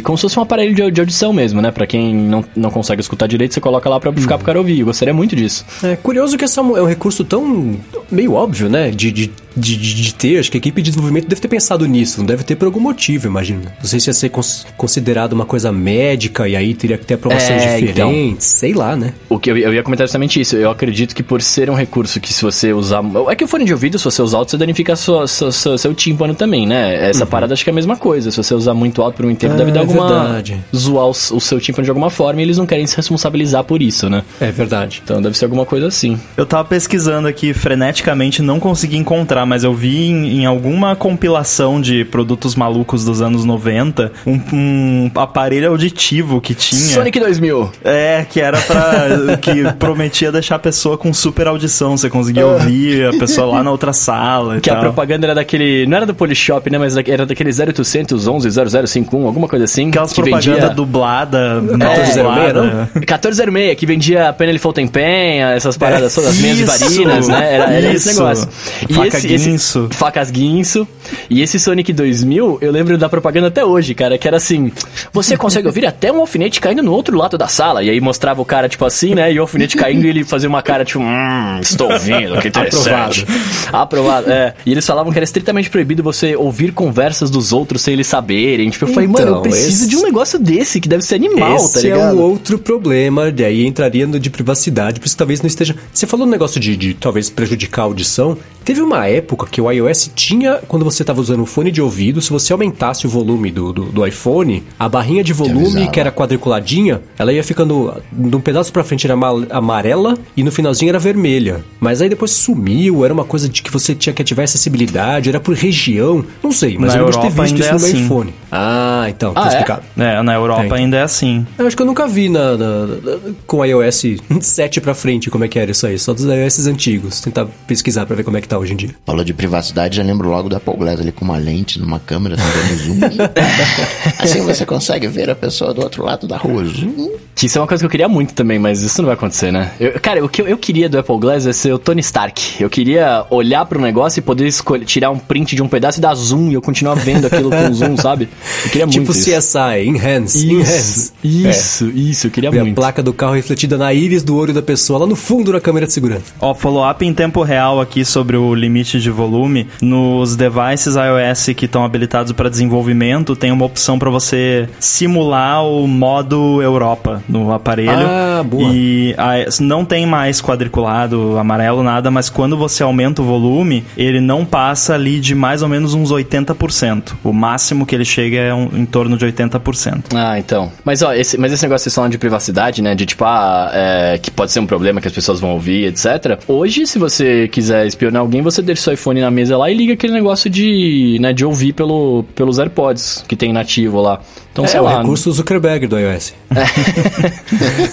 Como 0.05 0.17
se 0.19 0.23
fosse 0.23 0.39
um 0.39 0.43
aparelho 0.43 0.75
de, 0.75 0.91
de 0.91 1.01
audição 1.01 1.33
mesmo, 1.33 1.61
né? 1.61 1.71
Pra 1.71 1.87
quem 1.87 2.15
não, 2.15 2.45
não 2.57 2.71
consegue 2.71 3.01
escutar 3.01 3.27
direito, 3.27 3.55
você 3.55 3.61
coloca 3.61 3.89
lá 3.89 3.99
pra 4.01 4.11
amplificar 4.11 4.39
pro 4.39 4.45
cara 4.47 4.59
ouvir. 4.59 4.81
Eu 4.81 4.87
gostaria 4.87 5.15
muito 5.15 5.35
disso. 5.37 5.65
É 5.83 5.97
curioso 5.97 6.37
que 6.37 6.45
esse 6.45 6.59
é 6.59 6.63
um 6.63 6.85
recurso 6.87 7.25
tão 7.25 7.77
meio 8.11 8.33
óbvio, 8.35 8.69
né? 8.69 8.91
De, 8.91 9.11
de, 9.13 9.31
de, 9.57 9.77
de- 9.77 10.15
ter. 10.15 10.39
Acho 10.39 10.51
que 10.51 10.57
a 10.57 10.61
equipe 10.61 10.81
de 10.83 10.91
desenvolvimento 10.91 11.27
deve 11.29 11.41
ter 11.41 11.49
pensado 11.49 11.87
nisso. 11.87 12.19
Não 12.19 12.27
deve 12.27 12.43
ter 12.45 12.57
por 12.57 12.67
algum 12.67 12.81
motivo, 12.81 13.27
imagino. 13.27 13.63
Não 13.79 13.85
sei 13.89 13.99
se 14.01 14.11
ia 14.11 14.15
ser 14.15 14.29
cons- 14.29 14.67
considerado 14.77 15.33
uma 15.33 15.45
coisa 15.47 15.71
médica 15.73 16.49
e 16.49 16.55
aí 16.57 16.75
teria 16.75 16.99
que 16.99 17.07
ter 17.07 17.15
aprovações 17.15 17.63
É, 17.63 17.81
então. 17.81 18.11
diferentes. 18.11 18.47
Sei 18.47 18.73
lá, 18.75 18.95
né? 18.97 19.13
O 19.29 19.39
que 19.39 19.51
eu, 19.51 19.57
eu 19.57 19.73
ia 19.75 19.83
comentar 19.83 20.07
justamente 20.07 20.41
isso. 20.41 20.57
Eu 20.57 20.71
acredito 20.71 21.15
que 21.15 21.23
por 21.23 21.41
ser 21.43 21.71
um 21.71 21.75
recurso 21.75 22.21
que 22.21 22.33
se 22.33 22.43
você 22.43 22.73
usar. 22.73 23.03
É 23.29 23.35
que 23.37 23.45
o 23.45 23.49
fone 23.49 23.65
de 23.65 23.73
ouvido, 23.73 23.99
se 23.99 24.05
você 24.05 24.21
usar 24.23 24.39
alto, 24.39 24.51
você 24.51 24.57
danifica 24.59 24.95
sua, 24.97 25.27
sua- 25.27 25.53
sua- 25.53 25.79
seu 25.79 25.95
tímpano 25.95 26.35
também, 26.35 26.67
né? 26.67 27.09
Essa 27.11 27.25
parada 27.27 27.53
acho 27.55 27.65
que 27.65 27.71
é 27.71 27.73
a 27.73 27.75
mesma 27.75 27.97
coisa. 27.97 28.31
Se 28.31 28.37
você 28.37 28.55
usar 28.55 28.75
muito 28.75 29.01
alto 29.03 29.17
por 29.17 29.25
um 29.25 29.31
Ah, 29.47 29.55
deve 29.57 29.71
dar 29.73 29.81
é 29.81 29.83
alguma. 29.83 30.09
verdade. 30.25 30.61
zoar 30.75 31.07
o, 31.07 31.11
o 31.11 31.41
seu 31.41 31.61
tímpano 31.61 31.85
de 31.85 31.91
alguma 31.91 32.11
forma 32.11 32.41
e 32.41 32.45
eles 32.45 32.59
não 32.59 32.67
querem 32.67 32.87
se 32.87 32.97
responsabilizar 32.97 33.65
por 33.65 33.81
isso, 33.83 34.09
né? 34.11 34.23
É 34.41 34.51
verdade. 34.51 35.01
Então 35.05 35.21
deve 35.23 35.37
ser 35.37 35.45
alguma 35.47 35.65
coisa 35.67 35.87
assim. 35.87 36.19
Eu 36.37 36.45
tava 36.47 36.65
pesquisando 36.65 37.29
aqui 37.29 37.53
freneticamente, 37.53 38.43
não 38.43 38.61
consegui 38.61 38.97
encontrar, 38.97 39.47
mas 39.47 39.65
eu 39.65 39.75
vi 39.75 40.07
em, 40.09 40.41
em 40.43 40.47
alguma 40.47 40.95
compilação 40.97 41.81
de 41.81 42.05
produtos 42.05 42.55
malucos 42.55 43.05
dos 43.05 43.21
anos 43.23 43.45
90 43.45 44.13
um, 44.27 44.41
um 44.53 45.11
aparelho 45.15 45.69
auditivo 45.71 46.41
que 46.41 46.55
tinha. 46.55 46.81
Sonic 46.95 47.19
2000. 47.19 47.71
É, 47.85 48.27
que 48.29 48.41
era 48.41 48.61
pra. 48.61 49.37
que 49.41 49.73
prometia 49.79 50.31
deixar 50.33 50.57
a 50.57 50.59
pessoa 50.59 50.97
com 50.99 51.13
super 51.13 51.47
audição. 51.47 51.97
Você 51.97 52.11
conseguia 52.11 52.47
ouvir 52.47 53.07
a 53.07 53.11
pessoa 53.19 53.47
lá 53.47 53.63
na 53.63 53.71
outra 53.71 53.93
sala 53.93 54.59
e 54.59 54.61
Que 54.61 54.71
a 54.71 54.75
tal. 54.75 54.83
propaganda 54.83 55.27
era 55.27 55.35
daquele. 55.35 55.87
Não 55.87 55.97
era 55.97 56.07
do 56.07 56.15
Polishop, 56.15 56.69
né? 56.71 56.79
Mas 56.79 56.97
era 56.97 57.25
daquele 57.27 57.51
0800 57.51 58.27
11 58.27 58.49
0051, 58.51 59.27
alguma 59.31 59.49
coisa 59.49 59.65
assim. 59.65 59.89
Aquelas 59.89 60.13
que 60.13 60.21
propaganda 60.21 60.61
vendia... 60.61 60.75
dublada, 60.75 61.55
mal 61.55 61.97
1406, 61.97 62.17
dublada. 62.17 62.91
1406, 62.95 63.79
que 63.79 63.87
vendia 63.87 64.33
Penelifol 64.33 64.73
Tempenha, 64.73 65.51
essas 65.51 65.77
paradas 65.77 66.15
todas, 66.15 66.31
as 66.31 66.37
minhas 66.37 66.59
Isso, 66.59 66.67
varinas, 66.67 67.29
né? 67.29 67.55
Era, 67.55 67.73
era 67.73 67.93
esse 67.93 68.09
negócio. 68.09 68.49
Faca 68.93 69.17
esse, 69.17 69.29
guinso. 69.29 69.89
Esse, 69.91 69.99
facas 69.99 70.31
guinso. 70.31 70.89
E 71.29 71.43
esse 71.43 71.59
Sonic 71.59 71.93
2000, 71.93 72.59
eu 72.61 72.73
lembro 72.73 72.99
da 72.99 73.09
propaganda 73.09 73.49
até 73.49 73.65
hoje, 73.65 73.95
cara, 73.95 74.19
que 74.19 74.27
era 74.27 74.37
assim: 74.37 74.73
você 75.13 75.37
consegue 75.37 75.67
ouvir 75.67 75.87
até 75.87 76.13
um 76.13 76.21
alfinete 76.21 76.61
caindo 76.61 76.83
no 76.83 76.93
outro 76.93 77.17
lado 77.17 77.39
da 77.39 77.49
sala. 77.49 77.83
E 77.83 77.91
aí 77.91 78.01
mostrava 78.01 78.41
o 78.41 78.45
cara, 78.45 78.69
tipo 78.69 78.85
assim, 78.85 79.15
né? 79.15 79.33
E 79.33 79.39
o 79.39 79.43
alfinete 79.43 79.77
caindo 79.77 80.05
e 80.05 80.09
ele 80.09 80.25
fazia 80.25 80.49
uma 80.49 80.63
cara, 80.63 80.85
tipo, 80.85 81.03
hum, 81.03 81.59
estou 81.61 81.91
ouvindo, 81.93 82.39
que 82.41 82.49
interessante. 82.49 83.27
Aprovado. 83.73 84.31
é. 84.31 84.55
E 84.65 84.73
eles 84.73 84.87
falavam 84.87 85.13
que 85.13 85.19
era 85.19 85.25
estritamente 85.25 85.71
proibido 85.71 86.03
você 86.03 86.37
ouvir 86.37 86.73
conversas 86.73 87.31
dos 87.31 87.53
outros 87.53 87.83
sem 87.83 87.95
eles 87.95 88.07
saberem. 88.07 88.71
Tipo, 88.71 88.87
eu 88.87 88.89
falei, 88.95 89.09
mano, 89.25 89.37
eu 89.37 89.41
Então, 89.41 89.43
preciso 89.43 89.69
esse- 89.83 89.87
de 89.89 89.97
um 89.97 90.03
negócio 90.03 90.39
desse, 90.39 90.81
que 90.81 90.89
deve 90.89 91.03
ser 91.05 91.15
animal, 91.17 91.57
tá 91.57 91.65
Esse 91.65 91.79
é 91.79 91.83
ligado? 91.93 92.17
um 92.17 92.21
outro 92.21 92.59
problema, 92.59 93.31
daí 93.31 93.67
entraria 93.67 94.07
no 94.07 94.19
de 94.19 94.31
privacidade, 94.31 95.01
por 95.01 95.07
isso 95.07 95.17
talvez 95.17 95.41
não 95.43 95.47
esteja. 95.49 95.75
Você 95.93 96.07
falou 96.07 96.27
um 96.27 96.31
negócio 96.31 96.61
de, 96.61 96.77
de 96.77 96.95
talvez 96.95 97.29
prejudicar 97.31 97.83
a 97.83 97.85
audição. 97.87 98.37
Teve 98.71 98.83
uma 98.83 99.05
época 99.09 99.49
que 99.51 99.61
o 99.61 99.69
iOS 99.69 100.13
tinha, 100.15 100.61
quando 100.69 100.85
você 100.85 101.03
estava 101.03 101.21
usando 101.21 101.41
um 101.43 101.47
fone 101.47 101.73
de 101.73 101.83
ouvido, 101.83 102.21
se 102.21 102.31
você 102.31 102.53
aumentasse 102.53 103.05
o 103.05 103.11
volume 103.11 103.51
do, 103.51 103.73
do, 103.73 103.85
do 103.87 104.07
iPhone, 104.07 104.63
a 104.79 104.89
barrinha 104.89 105.25
de 105.25 105.33
volume, 105.33 105.89
que 105.91 105.99
era 105.99 106.13
quadriculadinha, 106.13 107.03
ela 107.19 107.33
ia 107.33 107.43
ficando. 107.43 107.93
De 108.13 108.37
um 108.37 108.41
pedaço 108.41 108.73
pra 108.73 108.85
frente 108.85 109.05
era 109.09 109.15
ama- 109.15 109.45
amarela 109.51 110.17
e 110.37 110.45
no 110.45 110.53
finalzinho 110.53 110.89
era 110.91 111.01
vermelha. 111.01 111.65
Mas 111.81 112.01
aí 112.01 112.09
depois 112.09 112.31
sumiu, 112.31 113.05
era 113.05 113.13
uma 113.13 113.25
coisa 113.25 113.49
de 113.49 113.61
que 113.61 113.73
você 113.73 113.93
tinha 113.93 114.13
que 114.13 114.23
ativar 114.23 114.45
acessibilidade, 114.45 115.29
era 115.29 115.41
por 115.41 115.57
região. 115.57 116.25
Não 116.41 116.53
sei, 116.53 116.79
mas 116.79 116.95
Na 116.95 117.01
eu 117.01 117.07
lembro 117.07 117.11
de 117.11 117.19
ter 117.19 117.27
Europa 117.27 117.43
visto 117.43 117.59
isso 117.59 117.69
é 117.69 117.73
no 117.73 117.79
meu 117.81 117.89
assim. 117.89 118.05
iPhone. 118.05 118.35
Ah, 118.53 119.07
então, 119.09 119.35
tá 119.35 119.41
Ah, 119.43 119.45
é? 119.47 119.49
explicado. 119.49 119.83
É, 119.99 120.23
na 120.23 120.35
Europa 120.35 120.63
Tem. 120.63 120.73
ainda 120.75 120.97
é 120.99 121.03
assim. 121.03 121.45
Eu 121.59 121.67
acho 121.67 121.75
que 121.77 121.83
eu 121.83 121.87
nunca 121.87 122.07
vi 122.07 122.29
na, 122.29 122.57
na- 122.57 122.87
na- 122.87 123.19
com 123.49 123.57
o 123.59 123.65
iOS 123.65 124.05
7 124.43 124.81
pra 124.81 124.95
frente 124.95 125.29
como 125.29 125.43
é 125.45 125.49
que 125.49 125.59
era 125.59 125.73
isso 125.73 125.85
aí. 125.89 125.99
Só 125.99 126.13
dos 126.15 126.25
iOS 126.25 126.69
antigos. 126.69 127.21
Tentar 127.21 127.47
pesquisar 127.67 128.07
pra 128.07 128.15
ver 128.15 128.23
como 128.23 128.37
é 128.37 128.41
que 128.41 128.47
tá 128.47 128.60
hoje 128.61 128.73
em 128.75 128.77
dia. 128.77 128.91
Falou 129.05 129.25
de 129.25 129.33
privacidade, 129.35 129.97
já 129.97 130.03
lembro 130.03 130.29
logo 130.29 130.49
do 130.49 130.57
Apple 130.57 130.75
Glass 130.77 131.01
ali 131.01 131.13
com 131.13 131.25
uma 131.25 131.37
lente 131.37 131.79
numa 131.81 131.99
câmera, 131.99 132.37
dando 132.37 132.79
zoom. 132.79 133.01
assim 134.19 134.43
você 134.43 134.65
consegue 134.67 135.07
ver 135.09 135.31
a 135.31 135.35
pessoa 135.35 135.73
do 135.75 135.83
outro 135.83 136.05
lado 136.05 136.27
da 136.27 136.37
rua. 136.37 136.65
Zoom. 136.65 137.11
Isso 137.43 137.57
é 137.57 137.61
uma 137.63 137.67
coisa 137.67 137.81
que 137.83 137.87
eu 137.87 137.91
queria 137.91 138.09
muito 138.09 138.35
também, 138.35 138.59
mas 138.59 138.83
isso 138.83 139.01
não 139.01 139.07
vai 139.07 139.15
acontecer, 139.15 139.51
né? 139.51 139.73
Eu- 139.81 139.99
cara, 139.99 140.23
o 140.23 140.29
que 140.29 140.43
eu, 140.43 140.47
eu 140.47 140.59
queria 140.59 140.91
do 140.91 140.99
Apple 140.99 141.19
Glass 141.19 141.47
é 141.47 141.53
ser 141.55 141.73
o 141.73 141.79
Tony 141.79 142.01
Stark. 142.01 142.63
Eu 142.63 142.69
queria 142.69 143.25
olhar 143.31 143.65
pro 143.65 143.81
negócio 143.81 144.19
e 144.19 144.23
poder 144.23 144.47
escolher, 144.47 144.85
tirar 144.85 145.11
um 145.11 145.19
print 145.19 145.57
de 145.57 145.63
um 145.63 145.69
pedaço 145.69 145.99
e 145.99 146.03
dar 146.03 146.15
zoom 146.15 146.51
e 146.51 146.55
eu 146.55 146.61
continuar 146.61 146.95
vendo 146.97 147.27
aquilo 147.27 147.49
com 147.51 147.73
zoom, 147.73 147.97
sabe? 147.99 148.29
Eu 148.65 148.71
queria 148.71 148.87
tipo 148.87 149.07
muito 149.07 149.19
isso. 149.19 149.31
CSI, 149.39 149.87
Enhance, 149.87 150.47
Enhance. 150.51 151.13
Isso, 151.25 151.49
isso, 151.49 151.91
isso, 151.91 152.27
eu 152.27 152.31
queria 152.31 152.51
Ver 152.51 152.59
a 152.59 152.63
muito. 152.65 152.75
placa 152.75 153.03
do 153.03 153.13
carro 153.15 153.33
refletida 153.35 153.79
na 153.79 153.95
íris 153.95 154.23
do 154.23 154.37
olho 154.37 154.53
da 154.53 154.61
pessoa, 154.61 154.99
lá 154.99 155.07
no 155.07 155.17
fundo 155.17 155.51
da 155.51 155.61
câmera 155.63 155.87
de 155.87 155.93
segurança. 155.95 156.25
Ó, 156.41 156.55
follow-up 156.55 157.03
em 157.07 157.15
tempo 157.15 157.43
real 157.43 157.81
aqui 157.81 158.05
sobre 158.05 158.37
o 158.37 158.40
limite 158.55 159.01
de 159.01 159.11
volume. 159.11 159.67
Nos 159.81 160.37
devices 160.37 160.95
iOS 160.97 161.51
que 161.57 161.67
estão 161.67 161.85
habilitados 161.85 162.33
para 162.33 162.49
desenvolvimento, 162.49 163.35
tem 163.37 163.51
uma 163.53 163.65
opção 163.65 163.99
para 163.99 164.11
você 164.11 164.69
simular 164.79 165.65
o 165.65 165.87
modo 165.87 166.61
Europa 166.63 167.23
no 167.29 167.53
aparelho. 167.53 167.91
Ah, 168.07 168.43
boa. 168.45 168.71
E 168.73 169.15
ah, 169.17 169.35
não 169.61 169.85
tem 169.85 170.07
mais 170.07 170.41
quadriculado, 170.41 171.37
amarelo, 171.39 171.83
nada, 171.83 172.11
mas 172.11 172.29
quando 172.29 172.57
você 172.57 172.83
aumenta 172.83 173.23
o 173.23 173.25
volume, 173.25 173.85
ele 173.97 174.21
não 174.21 174.45
passa 174.45 174.95
ali 174.95 175.21
de 175.21 175.35
mais 175.35 175.63
ou 175.63 175.69
menos 175.69 175.95
uns 175.95 176.11
80%. 176.11 177.15
O 177.25 177.33
máximo 177.33 177.87
que 177.87 177.95
ele 177.95 178.05
chega 178.05 178.37
é 178.39 178.55
um- 178.55 178.69
em 178.75 178.85
torno 178.87 179.17
de 179.17 179.25
80%. 179.25 180.15
Ah, 180.15 180.39
então. 180.39 180.71
Mas 180.85 181.03
ó, 181.03 181.13
esse, 181.13 181.37
mas 181.39 181.53
esse 181.53 181.63
negócio 181.63 181.85
que 181.85 181.91
de 182.09 182.19
privacidade, 182.19 182.83
né? 182.83 182.95
De 182.95 183.07
tipo, 183.07 183.25
ah, 183.25 183.71
é, 183.73 184.19
que 184.23 184.31
pode 184.31 184.53
ser 184.53 184.61
um 184.61 184.67
problema 184.67 185.01
que 185.01 185.09
as 185.09 185.15
pessoas 185.15 185.41
vão 185.41 185.51
ouvir, 185.51 185.87
etc. 185.87 186.39
Hoje, 186.47 186.87
se 186.87 186.99
você 186.99 187.49
quiser 187.49 187.87
espionar 187.87 188.23
alguém, 188.31 188.43
você 188.43 188.63
deixa 188.63 188.83
seu 188.83 188.93
iPhone 188.95 189.21
na 189.21 189.31
mesa 189.31 189.57
lá 189.59 189.71
e 189.71 189.75
liga 189.75 189.95
aquele 189.95 190.13
negócio 190.13 190.49
de, 190.49 191.19
né, 191.21 191.33
de 191.33 191.45
ouvir 191.45 191.73
pelo, 191.73 192.25
pelos 192.35 192.59
AirPods 192.59 193.25
que 193.27 193.35
tem 193.35 193.53
nativo 193.53 194.01
lá. 194.01 194.21
Então, 194.53 194.65
é 194.65 194.69
sei 194.69 194.81
o 194.81 194.85
lá. 194.85 194.99
recurso 195.01 195.31
Zuckerberg 195.33 195.87
do 195.87 195.99
iOS. 195.99 196.35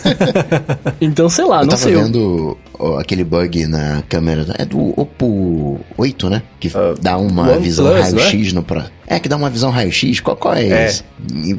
Então, 0.99 1.29
sei 1.29 1.45
lá, 1.45 1.57
Eu 1.57 1.61
não 1.61 1.69
tava 1.69 1.81
sei. 1.81 1.95
eu- 1.95 2.03
vendo 2.03 2.57
ó, 2.79 2.99
aquele 2.99 3.23
bug 3.23 3.65
na 3.67 4.03
câmera. 4.09 4.45
É 4.57 4.65
do 4.65 4.93
Oppo 4.99 5.79
8, 5.97 6.29
né? 6.29 6.41
Que 6.59 6.71
dá 7.01 7.17
uma 7.17 7.57
visão 7.57 7.95
é? 7.95 8.01
raio-x 8.01 8.53
no 8.53 8.63
pro... 8.63 8.83
É, 9.07 9.19
que 9.19 9.29
dá 9.29 9.37
uma 9.37 9.49
visão 9.49 9.71
raio-x. 9.71 10.19
Qual, 10.19 10.35
qual 10.35 10.53
é, 10.53 10.67
É. 10.67 10.93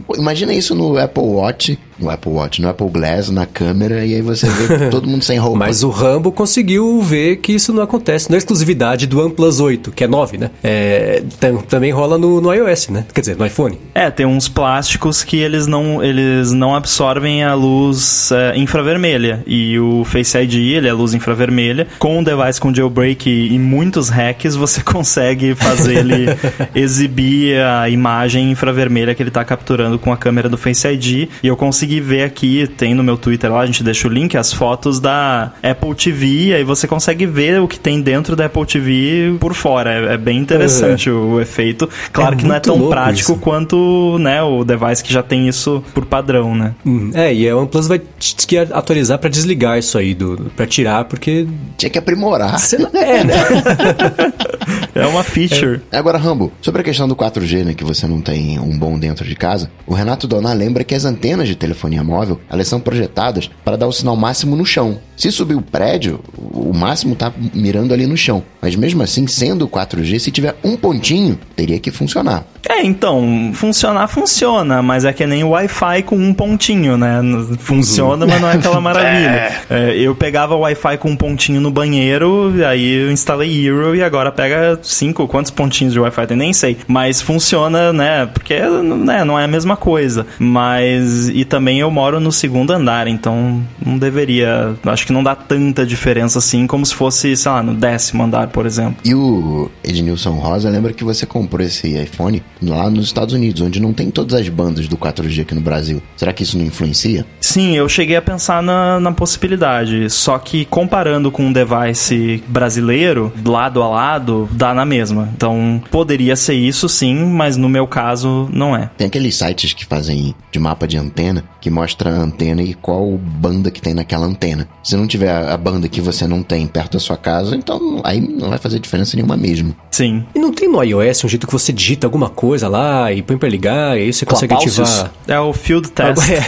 pô, 0.07 0.15
Imagina 0.17 0.53
isso 0.53 0.75
no 0.75 0.99
Apple 0.99 1.23
Watch. 1.23 1.79
No 1.99 2.11
Apple 2.11 2.31
Watch, 2.31 2.63
no 2.63 2.69
Apple 2.69 2.89
Glass, 2.91 3.29
na 3.31 3.45
câmera. 3.45 4.05
E 4.07 4.15
aí 4.15 4.23
você 4.23 4.47
vê 4.49 4.87
todo 4.91 5.09
mundo 5.09 5.25
sem 5.25 5.37
roupa. 5.39 5.59
Mas 5.59 5.83
o 5.83 5.89
Rambo 5.91 6.31
conseguiu 6.31 7.01
ver 7.03 7.39
que 7.39 7.53
isso 7.53 7.73
não 7.73 7.83
acontece. 7.83 8.31
Não 8.31 8.37
é 8.37 8.39
exclusividade 8.39 9.05
do 9.07 9.19
OnePlus 9.21 9.59
8, 9.59 9.91
que 9.91 10.05
é 10.05 10.07
9, 10.07 10.39
né? 10.39 10.51
É, 10.63 11.23
tam- 11.41 11.57
também 11.63 11.91
rola 11.91 12.17
no, 12.17 12.41
no 12.41 12.53
iOS, 12.55 12.89
né? 12.91 13.05
Quer 13.13 13.21
dizer, 13.23 13.37
no 13.37 13.45
iPhone. 13.45 13.79
É, 13.95 14.11
tem 14.13 14.25
uns 14.27 14.47
plásticos 14.49 15.25
que 15.25 15.39
eles 15.39 15.67
não, 15.67 16.05
eles 16.05 16.53
não 16.53 16.73
absorvem 16.75 17.43
a 17.43 17.55
luz 17.55 18.31
é, 18.31 18.57
infravermelha. 18.57 19.43
E 19.45 19.77
o 19.81 20.05
Face 20.05 20.39
ID, 20.39 20.55
ele 20.77 20.87
é 20.87 20.93
luz 20.93 21.15
infravermelha. 21.15 21.89
Com 21.99 22.19
um 22.19 22.23
device 22.23 22.61
com 22.61 22.73
jailbreak 22.73 23.29
e, 23.29 23.55
e 23.55 23.59
muitos 23.59 24.09
hacks, 24.09 24.55
você 24.55 24.83
consegue 24.87 25.55
fazer 25.57 25.97
ele 25.97 26.27
exibir 26.77 27.38
a 27.55 27.89
imagem 27.89 28.51
infravermelha 28.51 29.15
que 29.15 29.23
ele 29.23 29.31
está 29.31 29.45
capturando 29.45 29.99
com 29.99 30.13
a 30.13 30.17
câmera 30.17 30.49
do 30.49 30.57
Face 30.57 30.87
ID. 30.87 31.29
E 31.43 31.47
eu 31.47 31.57
consegui 31.57 32.01
ver 32.01 32.23
aqui, 32.23 32.67
tem 32.77 32.95
no 32.95 33.03
meu 33.03 33.17
Twitter 33.17 33.53
lá, 33.53 33.61
a 33.61 33.67
gente 33.67 33.83
deixa 33.83 34.07
o 34.09 34.11
link, 34.11 34.37
as 34.37 34.53
fotos 34.53 35.01
da 35.01 35.53
Apple 35.63 35.95
TV. 35.95 36.55
Aí 36.55 36.65
você 36.65 36.87
consegue 36.87 37.27
ver 37.27 37.61
o 37.61 37.69
que 37.69 37.79
tem 37.79 38.01
dentro 38.01 38.35
da 38.37 38.47
Apple 38.47 38.67
TV 38.67 39.37
por 39.41 39.55
fora. 39.55 39.93
É, 39.93 40.15
é 40.15 40.17
bem 40.17 40.39
interessante 40.39 41.11
o, 41.11 41.35
o 41.35 41.41
efeito. 41.41 41.89
Claro 42.13 42.35
É 42.35 42.39
que 42.39 42.47
não 42.47 42.55
é 42.55 42.61
tão 42.61 42.89
prático 42.89 43.33
isso. 43.33 43.41
quanto 43.41 44.17
né, 44.19 44.43
o 44.43 44.65
device 44.65 45.03
que 45.03 45.13
já 45.13 45.23
tem 45.23 45.49
isso 45.49 45.83
por 45.95 46.05
padrão, 46.05 46.55
né? 46.55 46.75
Hum, 46.85 47.11
é, 47.15 47.33
e 47.33 47.49
a 47.49 47.57
OnePlus 47.57 47.87
vai 47.89 48.01
que 48.47 48.57
atualizar 48.59 49.19
pra 49.19 49.29
desligar 49.29 49.79
isso 49.79 49.99
aí, 49.99 50.15
do, 50.15 50.51
pra 50.57 50.67
tirar, 50.67 51.05
porque. 51.05 51.47
Tinha 51.77 51.91
que 51.91 51.99
aprimorar. 51.99 52.53
Lá, 52.53 52.91
É, 53.01 53.25
né? 53.25 53.35
É 54.95 55.07
uma 55.07 55.23
feature. 55.23 55.81
Agora, 55.93 56.19
Rambo, 56.19 56.53
sobre 56.61 56.81
a 56.81 56.85
questão 56.85 57.07
do 57.07 57.15
4G, 57.31 57.65
né, 57.65 57.75
que 57.75 57.85
você 57.85 58.07
não 58.07 58.21
tem 58.21 58.59
um 58.59 58.77
bom 58.79 58.99
dentro 58.99 59.25
de 59.27 59.35
casa, 59.35 59.71
o 59.87 59.95
Renato 59.95 60.27
Donar 60.27 60.57
lembra 60.57 60.85
que 60.85 60.95
as 60.95 61.05
antenas 61.05 61.49
de 61.49 61.55
telefonia 61.55 62.03
móvel, 62.03 62.41
elas 62.49 62.69
são 62.69 62.81
projetadas 62.81 63.51
para 63.65 63.77
dar 63.77 63.87
o 63.87 63.93
sinal 63.93 64.17
máximo 64.17 64.57
no 64.57 64.65
chão. 64.65 64.99
Se 65.17 65.33
subir 65.33 65.57
o 65.57 65.63
prédio, 65.63 66.21
o 66.37 66.73
máximo 66.73 67.17
tá 67.17 67.33
mirando 67.53 67.93
ali 67.93 68.07
no 68.07 68.17
chão. 68.17 68.41
Mas 68.63 68.77
mesmo 68.77 69.03
assim, 69.03 69.27
sendo 69.27 69.67
4G, 69.67 70.21
se 70.21 70.31
tiver 70.31 70.55
um 70.63 70.77
pontinho, 70.77 71.37
teria 71.57 71.81
que 71.81 71.91
funcionar. 71.91 72.45
É, 72.69 72.85
então, 72.85 73.51
funcionar 73.53 74.07
funciona, 74.07 74.81
mas 74.81 75.05
é 75.05 75.13
que 75.13 75.27
nem 75.27 75.43
o 75.43 75.51
Wi-Fi 75.51 76.03
com 76.05 76.17
um 76.17 76.33
pontinho, 76.33 76.97
né? 76.97 77.21
Funciona, 77.59 78.27
mas 78.27 78.41
não 78.41 78.49
é 78.49 78.53
aquela 78.55 78.79
maravilha. 78.81 79.53
É, 79.69 79.97
eu 79.97 80.15
pegava 80.15 80.55
o 80.55 80.61
Wi-Fi 80.61 80.99
com 80.99 81.11
um 81.11 81.17
pontinho 81.17 81.61
no 81.61 81.71
banheiro, 81.71 82.53
e 82.57 82.65
aí 82.65 83.07
eu 83.07 83.11
instalei 83.11 83.67
Eero 83.67 83.97
e 83.97 84.03
agora 84.03 84.31
pega 84.31 84.79
cinco, 84.83 85.27
quantos 85.27 85.51
pontinhos 85.51 85.93
de 85.93 85.99
Wi-Fi 85.99 86.27
tem? 86.29 86.37
Nem 86.37 86.53
sei. 86.53 86.77
Mas 86.87 87.18
funciona, 87.23 87.93
né? 87.93 88.27
Porque 88.27 88.59
né, 88.59 89.25
não 89.25 89.39
é 89.39 89.45
a 89.45 89.49
mesma 89.49 89.77
coisa. 89.77 90.27
Mas. 90.39 91.29
E 91.29 91.45
também 91.45 91.81
eu 91.81 91.91
moro 91.91 92.21
no 92.21 92.33
segundo 92.33 92.73
andar, 92.73 93.07
então 93.09 93.63
não 93.85 93.99
deveria. 93.99 94.75
Acho 94.85 95.07
que 95.07 95.13
não 95.13 95.23
dá 95.23 95.35
tanta 95.35 95.85
diferença 95.85 96.39
assim 96.39 96.67
como 96.67 96.85
se 96.85 96.95
fosse, 96.95 97.37
sei 97.37 97.51
lá, 97.51 97.63
no 97.63 97.75
décimo 97.75 98.23
andar, 98.23 98.49
por 98.49 98.67
exemplo. 98.67 98.97
E 99.05 99.15
o 99.15 99.71
Ednilson 99.83 100.33
Rosa 100.33 100.69
lembra 100.69 100.93
que 100.93 101.05
você 101.05 101.27
comprou 101.27 101.65
esse 101.65 101.97
iPhone 101.97 102.43
lá 102.63 102.91
nos 102.91 103.07
Estados 103.07 103.35
Unidos, 103.35 103.61
onde 103.63 103.81
não 103.81 103.93
tem 103.93 104.11
todas 104.11 104.41
as 104.41 104.49
bandas 104.49 104.89
do 104.89 104.97
4G 104.97 105.43
aqui 105.43 105.55
no 105.55 105.61
Brasil. 105.61 106.03
Será 106.17 106.33
que 106.33 106.43
isso 106.43 106.59
não 106.59 106.65
influencia? 106.65 107.25
Sim, 107.41 107.77
eu 107.77 107.89
cheguei 107.89 108.17
a 108.17 108.23
pensar 108.23 108.63
na, 108.63 109.01
na 109.01 109.13
possibilidade. 109.13 110.11
Só 110.11 110.39
que 110.39 110.65
comparando 110.65 111.31
com 111.31 111.47
um 111.47 111.53
device 111.53 112.43
brasileiro, 112.47 113.33
lado 113.45 113.83
a 113.83 113.89
lado, 113.89 114.49
dá 114.53 114.75
na 114.75 114.85
mesma. 114.85 115.29
Então 115.35 115.83
poderia 115.91 116.37
ser 116.37 116.55
isso 116.55 116.89
sim, 116.89 117.08
mas 117.15 117.57
no 117.57 117.69
meu 117.69 117.87
caso 117.87 118.49
não 118.53 118.77
é. 118.77 118.91
Tem 118.97 119.07
aqueles 119.07 119.37
sites 119.37 119.73
que 119.73 119.85
fazem 119.85 120.35
de 120.51 120.59
mapa 120.59 120.87
de 120.87 120.97
antena, 120.97 121.45
que 121.61 121.71
mostra 121.71 122.11
a 122.11 122.19
antena 122.21 122.63
e 122.63 122.75
qual 122.75 123.19
banda 123.19 123.71
que 123.71 123.81
tem 123.81 123.95
naquela 123.95 124.27
antena. 124.27 124.69
Se 124.83 124.97
não 124.97 125.07
tiver 125.07 125.31
a 125.31 125.57
banda 125.57 125.89
que 125.89 126.01
você 126.01 126.27
não 126.27 126.43
tem 126.43 126.67
perto 126.67 126.95
da 126.95 127.01
sua 127.01 127.17
casa, 127.17 127.55
então 127.57 128.01
aí 128.05 128.21
não 128.21 128.51
vai 128.51 128.59
fazer 128.59 128.79
diferença 128.79 129.17
nenhuma 129.17 129.37
mesmo. 129.37 129.75
Sim. 129.91 130.25
E 130.35 130.39
não 130.39 130.53
tem 130.53 130.69
no 130.69 130.83
iOS 130.83 131.25
um 131.25 131.29
jeito 131.29 131.47
que 131.47 131.53
você 131.53 131.73
digita 131.73 132.07
alguma 132.07 132.29
coisa 132.29 132.69
lá 132.69 133.13
e 133.13 133.23
põe 133.23 133.37
pra 133.37 133.49
ligar, 133.49 133.99
e 133.99 134.03
aí 134.03 134.13
você 134.13 134.25
consegue 134.25 134.55
ativar. 134.55 135.11
É 135.27 135.39
o 135.39 135.53
field 135.53 135.91
test. 135.91 136.23
É. 136.31 136.39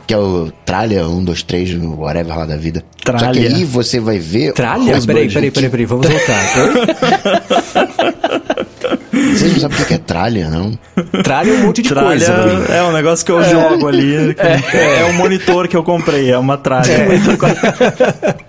Que 0.06 0.14
é 0.14 0.18
o 0.18 0.50
Tralha 0.64 1.06
1, 1.06 1.24
2, 1.24 1.42
3, 1.42 1.76
whatever 1.96 2.36
lá 2.36 2.46
da 2.46 2.56
vida. 2.56 2.84
Só 3.04 3.12
que 3.12 3.18
Tralha. 3.18 3.40
aí 3.56 3.64
você 3.64 4.00
vai 4.00 4.18
ver. 4.18 4.52
Tralha? 4.52 5.00
Peraí, 5.00 5.28
peraí, 5.30 5.50
peraí, 5.50 5.70
peraí, 5.70 5.86
vamos 5.86 6.06
voltar. 6.06 6.40
Vocês 9.34 9.52
não 9.52 9.60
sabem 9.60 9.80
o 9.80 9.84
que 9.86 9.94
é 9.94 9.98
tralha, 9.98 10.48
não? 10.48 10.78
Tralha 11.22 11.50
é 11.50 11.54
um 11.54 11.66
monte 11.66 11.82
de 11.82 11.88
Tralha 11.88 12.08
coisa. 12.26 12.46
mim. 12.46 12.64
é 12.68 12.82
um 12.82 12.92
negócio 12.92 13.24
que 13.24 13.32
eu 13.32 13.42
jogo 13.44 13.86
ali. 13.88 14.34
É, 14.72 15.04
o 15.04 15.12
monitor 15.14 15.68
que 15.68 15.76
eu 15.76 15.82
comprei, 15.82 16.30
é 16.30 16.38
uma 16.38 16.56
tralha. 16.56 16.84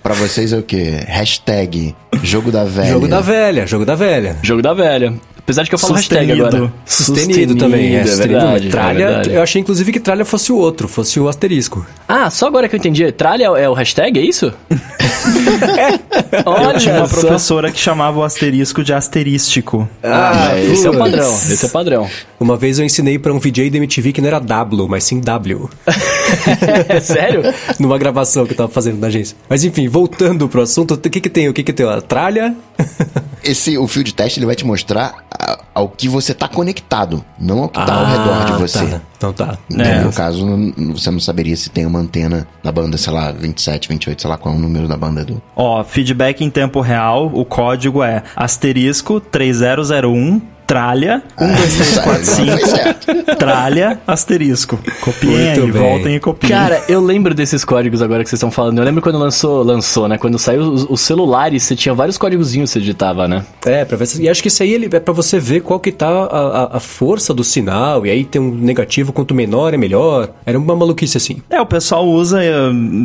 Pra 0.02 0.14
vocês 0.14 0.52
é 0.52 0.56
o 0.58 0.62
quê? 0.62 1.00
Hashtag 1.06 1.94
jogo 2.22 2.50
da 2.50 2.64
velha. 2.64 2.90
Jogo 2.90 3.08
da 3.08 3.20
velha, 3.20 3.66
jogo 3.66 3.84
da 3.84 3.94
velha. 3.94 4.36
Jogo 4.42 4.62
da 4.62 4.74
velha. 4.74 5.14
Apesar 5.42 5.64
de 5.64 5.68
que 5.68 5.74
eu 5.74 5.78
falo 5.78 5.94
hashtag 5.94 6.26
Sustenido. 6.26 6.56
agora. 6.56 6.72
Sustenido, 6.86 7.56
também, 7.56 7.96
é, 7.96 8.06
sustenido. 8.06 8.40
verdade, 8.40 8.68
tralha, 8.68 9.02
é 9.02 9.06
verdade. 9.06 9.30
eu 9.32 9.42
achei 9.42 9.60
inclusive 9.60 9.92
que 9.92 9.98
tralha 10.00 10.24
fosse 10.24 10.52
o 10.52 10.56
outro, 10.56 10.86
fosse 10.86 11.18
o 11.18 11.28
asterisco. 11.28 11.84
Ah, 12.08 12.30
só 12.30 12.46
agora 12.46 12.68
que 12.68 12.76
eu 12.76 12.78
entendi. 12.78 13.10
Tralha 13.12 13.44
é 13.44 13.68
o 13.68 13.74
hashtag, 13.74 14.18
é 14.18 14.22
isso? 14.22 14.52
Olha 16.46 16.72
Eu 16.72 16.78
tinha 16.78 16.94
uma 16.96 17.08
professora 17.08 17.70
que 17.70 17.78
chamava 17.78 18.18
o 18.20 18.22
asterisco 18.22 18.84
de 18.84 18.92
asterístico. 18.92 19.88
Ah, 20.02 20.58
esse 20.58 20.86
é 20.86 20.90
o 20.90 20.96
padrão. 20.98 21.34
Esse 21.34 21.64
é 21.64 21.68
o 21.68 21.70
padrão. 21.70 22.08
Uma 22.38 22.56
vez 22.56 22.78
eu 22.78 22.84
ensinei 22.84 23.18
pra 23.18 23.32
um 23.32 23.38
VJ 23.38 23.70
da 23.70 23.78
MTV 23.78 24.12
que 24.12 24.20
não 24.20 24.28
era 24.28 24.38
W, 24.40 24.88
mas 24.88 25.04
sim 25.04 25.20
W. 25.20 25.68
É 26.88 26.98
sério? 27.00 27.42
Numa 27.78 27.98
gravação 27.98 28.44
que 28.46 28.52
eu 28.52 28.56
tava 28.56 28.68
fazendo 28.70 28.98
na 28.98 29.08
agência. 29.08 29.36
Mas 29.48 29.64
enfim, 29.64 29.88
voltando 29.88 30.48
pro 30.48 30.62
assunto, 30.62 30.94
o 30.94 30.98
que 30.98 31.20
que 31.20 31.28
tem? 31.30 31.48
O 31.48 31.52
que 31.52 31.62
que 31.62 31.72
tem? 31.72 31.86
A 31.88 32.00
tralha? 32.00 32.54
Esse, 33.44 33.76
o 33.76 33.86
field 33.86 34.14
test, 34.14 34.36
ele 34.36 34.46
vai 34.46 34.54
te 34.54 34.64
mostrar 34.64 35.14
ao 35.74 35.88
que 35.88 36.08
você 36.08 36.34
tá 36.34 36.48
conectado, 36.48 37.24
não 37.38 37.62
ao 37.62 37.68
que 37.68 37.84
tá 37.84 37.94
ao 37.94 38.04
redor 38.04 38.44
de 38.46 38.52
você. 38.60 38.86
Tá. 38.86 39.00
Então 39.16 39.32
tá. 39.32 39.58
Né? 39.70 39.98
É. 39.98 40.00
No 40.02 40.12
caso, 40.12 40.46
você 40.92 41.10
não 41.10 41.20
saberia 41.20 41.56
se 41.56 41.70
tem 41.70 41.86
uma 41.86 41.98
antena 41.98 42.46
na 42.62 42.70
banda, 42.70 42.96
sei 42.96 43.12
lá, 43.12 43.32
27, 43.32 43.88
28, 43.88 44.22
sei 44.22 44.30
lá 44.30 44.36
qual 44.36 44.54
é 44.54 44.58
o 44.58 44.60
número 44.60 44.86
da 44.86 44.96
banda 44.96 45.24
do. 45.24 45.40
Ó, 45.56 45.82
feedback 45.84 46.44
em 46.44 46.50
tempo 46.50 46.80
real, 46.80 47.30
o 47.32 47.44
código 47.44 48.02
é 48.02 48.22
asterisco 48.36 49.20
3001 49.20 50.40
tralha 50.72 51.22
1, 51.38 51.46
2, 51.54 51.74
3, 51.74 51.98
4, 51.98 52.12
Não, 52.12 52.24
foi 52.24 52.56
5 52.56 52.66
certo. 52.66 53.36
tralha 53.36 54.00
asterisco. 54.06 54.78
Copiem 55.02 55.50
aí, 55.50 55.70
voltem 55.70 56.14
e 56.16 56.20
copiem. 56.20 56.50
Cara, 56.50 56.82
eu 56.88 56.98
lembro 57.00 57.34
desses 57.34 57.62
códigos 57.62 58.00
agora 58.00 58.22
que 58.24 58.30
vocês 58.30 58.38
estão 58.38 58.50
falando. 58.50 58.78
Eu 58.78 58.84
lembro 58.84 59.02
quando 59.02 59.18
lançou, 59.18 59.62
lançou, 59.62 60.08
né? 60.08 60.16
Quando 60.16 60.38
saiu 60.38 60.62
os, 60.62 60.86
os 60.88 61.00
celulares, 61.02 61.62
você 61.62 61.76
tinha 61.76 61.94
vários 61.94 62.16
códigozinhos 62.16 62.70
que 62.70 62.74
você 62.74 62.80
digitava, 62.80 63.28
né? 63.28 63.44
É, 63.66 63.84
pra 63.84 63.98
ver 63.98 64.06
se, 64.06 64.22
e 64.22 64.28
acho 64.30 64.40
que 64.40 64.48
isso 64.48 64.62
aí 64.62 64.72
ele, 64.72 64.88
é 64.90 64.98
pra 65.00 65.12
você 65.12 65.38
ver 65.38 65.60
qual 65.60 65.78
que 65.78 65.92
tá 65.92 66.08
a, 66.08 66.24
a- 66.72 66.76
a 66.78 66.80
força 66.80 67.34
do 67.34 67.44
sinal, 67.44 68.06
e 68.06 68.10
aí 68.10 68.24
tem 68.24 68.40
um 68.40 68.54
negativo, 68.54 69.12
quanto 69.12 69.34
menor 69.34 69.74
é 69.74 69.76
melhor. 69.76 70.30
Era 70.46 70.58
uma 70.58 70.74
maluquice 70.74 71.18
assim. 71.18 71.42
É, 71.50 71.60
o 71.60 71.66
pessoal 71.66 72.06
usa 72.08 72.42
eh, 72.42 72.50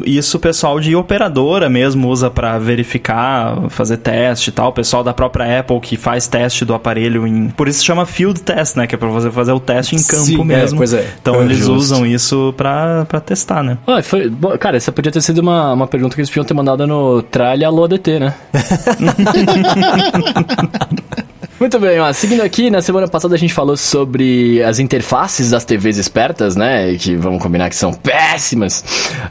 isso, 0.05 0.37
o 0.37 0.39
pessoal 0.39 0.79
de 0.79 0.95
operadora 0.95 1.69
mesmo 1.69 2.07
usa 2.07 2.29
pra 2.29 2.57
verificar, 2.57 3.69
fazer 3.69 3.97
teste 3.97 4.51
e 4.51 4.53
tal. 4.53 4.69
O 4.69 4.73
pessoal 4.73 5.03
da 5.03 5.13
própria 5.13 5.59
Apple 5.59 5.79
que 5.81 5.97
faz 5.97 6.27
teste 6.27 6.63
do 6.63 6.73
aparelho 6.73 7.27
em. 7.27 7.49
Por 7.57 7.67
isso 7.67 7.79
se 7.79 7.85
chama 7.85 8.05
field 8.05 8.39
test, 8.41 8.75
né? 8.77 8.85
Que 8.87 8.95
é 8.95 8.97
pra 8.97 9.07
você 9.09 9.29
fazer 9.31 9.51
o 9.51 9.59
teste 9.59 9.95
em 9.95 10.01
campo 10.03 10.23
Sim, 10.25 10.41
é, 10.41 10.45
mesmo. 10.45 10.77
pois 10.77 10.93
é. 10.93 11.13
Então 11.21 11.41
É, 11.41 11.43
eles 11.43 11.57
justo. 11.57 11.73
usam 11.73 12.05
isso 12.05 12.53
pra, 12.55 13.03
pra 13.05 13.19
testar, 13.19 13.63
né? 13.63 13.77
Ah, 13.87 14.01
foi, 14.03 14.29
bom, 14.29 14.55
cara, 14.57 14.77
essa 14.77 14.91
podia 14.91 15.11
ter 15.11 15.21
sido 15.21 15.39
uma, 15.39 15.73
uma 15.73 15.87
pergunta 15.87 16.13
que 16.15 16.21
eles 16.21 16.29
podiam 16.29 16.45
ter 16.45 16.53
mandado 16.53 16.85
no 16.87 17.21
Tralha 17.23 17.67
Alô 17.67 17.83
ADT, 17.85 18.19
né? 18.19 18.33
Muito 21.59 21.79
bem, 21.79 21.99
ó, 21.99 22.13
seguindo 22.13 22.41
aqui, 22.41 22.69
na 22.69 22.83
semana 22.83 23.07
passada 23.07 23.33
a 23.33 23.37
gente 23.37 23.51
falou 23.51 23.75
sobre 23.75 24.61
as 24.61 24.77
interfaces 24.77 25.49
das 25.49 25.65
TVs 25.65 25.97
espertas, 25.97 26.55
né? 26.55 26.93
Que 26.95 27.15
vamos 27.15 27.41
combinar 27.41 27.67
que 27.69 27.75
são 27.75 27.91
péssimas. 27.91 28.83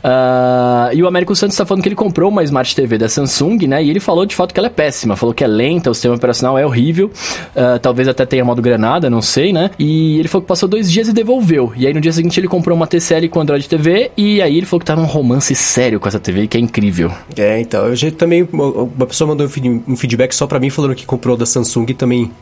Ah, 0.02 0.90
e 0.92 1.00
o 1.04 1.06
Américo 1.06 1.36
Santos 1.36 1.56
tá 1.56 1.64
falando 1.64 1.82
que 1.84 1.88
ele 1.88 1.94
comprou 1.94 2.28
uma 2.28 2.42
Smart 2.42 2.74
TV 2.74 2.98
da 2.98 3.08
Samsung, 3.08 3.68
né? 3.68 3.84
E 3.84 3.90
ele 3.90 4.00
falou 4.00 4.26
de 4.26 4.34
fato 4.34 4.52
que 4.52 4.58
ela 4.58 4.66
é 4.66 4.70
péssima, 4.70 5.14
falou 5.14 5.32
que 5.32 5.44
é 5.44 5.46
lenta, 5.46 5.88
o 5.88 5.94
sistema 5.94 6.16
operacional 6.16 6.58
é 6.58 6.66
horrível, 6.66 7.12
ah, 7.54 7.78
talvez 7.80 8.08
até 8.08 8.26
tenha 8.26 8.44
modo 8.44 8.60
granada, 8.60 9.08
não 9.08 9.22
sei, 9.22 9.52
né? 9.52 9.70
E 9.78 10.18
ele 10.18 10.26
falou 10.26 10.42
que 10.42 10.48
passou 10.48 10.68
dois 10.68 10.90
dias 10.90 11.06
e 11.06 11.12
devolveu. 11.12 11.72
E 11.76 11.86
aí 11.86 11.94
no 11.94 12.00
dia 12.00 12.12
seguinte 12.12 12.40
ele 12.40 12.48
comprou 12.48 12.76
uma 12.76 12.88
TCL 12.88 13.28
com 13.28 13.40
Android 13.40 13.68
TV 13.68 14.10
e 14.16 14.42
aí 14.42 14.56
ele 14.56 14.66
falou 14.66 14.80
que 14.80 14.86
tava 14.86 15.00
um 15.00 15.06
romance 15.06 15.54
sério 15.54 16.00
com 16.00 16.08
essa 16.08 16.18
TV, 16.18 16.48
que 16.48 16.56
é 16.56 16.60
incrível. 16.60 17.12
É, 17.36 17.60
então, 17.60 17.86
eu 17.86 17.94
já 17.94 18.10
também. 18.10 18.48
Uma 18.52 19.06
pessoa 19.06 19.28
mandou 19.28 19.46
um 19.46 19.50
feed- 19.50 19.82
feedback 19.96 20.32
só 20.34 20.46
pra 20.48 20.58
mim 20.58 20.70
falando 20.70 20.92
que 20.96 21.06
comprou 21.06 21.36
da 21.36 21.46
Samsung 21.46 21.86
e 21.88 21.94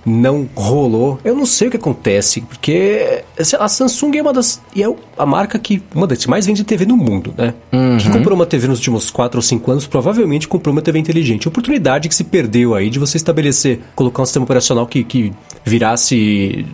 não 0.05 0.49
rolou. 0.55 1.19
Eu 1.25 1.35
não 1.35 1.47
sei 1.47 1.69
o 1.69 1.71
que 1.71 1.77
acontece, 1.77 2.41
porque 2.41 3.23
a 3.59 3.69
Samsung 3.69 4.19
é 4.19 4.23
uma 4.23 4.33
das. 4.33 4.61
E 4.75 4.83
é 4.83 4.95
a 5.17 5.27
marca 5.27 5.59
que. 5.59 5.83
Uma 5.95 6.07
das 6.07 6.19
que 6.19 6.31
mais 6.31 6.47
vende 6.47 6.65
TV 6.65 6.87
no 6.87 6.97
mundo, 6.97 7.35
né? 7.37 7.55
Quem 8.01 8.13
comprou 8.13 8.35
uma 8.35 8.47
TV 8.47 8.69
nos 8.69 8.79
últimos 8.79 9.11
4 9.11 9.39
ou 9.39 9.43
5 9.43 9.71
anos 9.71 9.87
provavelmente 9.87 10.47
comprou 10.47 10.73
uma 10.73 10.83
TV 10.83 10.99
inteligente. 10.99 11.49
Oportunidade 11.49 12.09
que 12.09 12.15
se 12.15 12.25
perdeu 12.25 12.75
aí 12.75 12.91
de 12.91 12.99
você 12.99 13.17
estabelecer, 13.17 13.81
colocar 13.95 14.23
um 14.23 14.27
sistema 14.27 14.45
operacional 14.45 14.87
que, 14.87 15.05
que 15.05 15.33
virasse. 15.65 16.67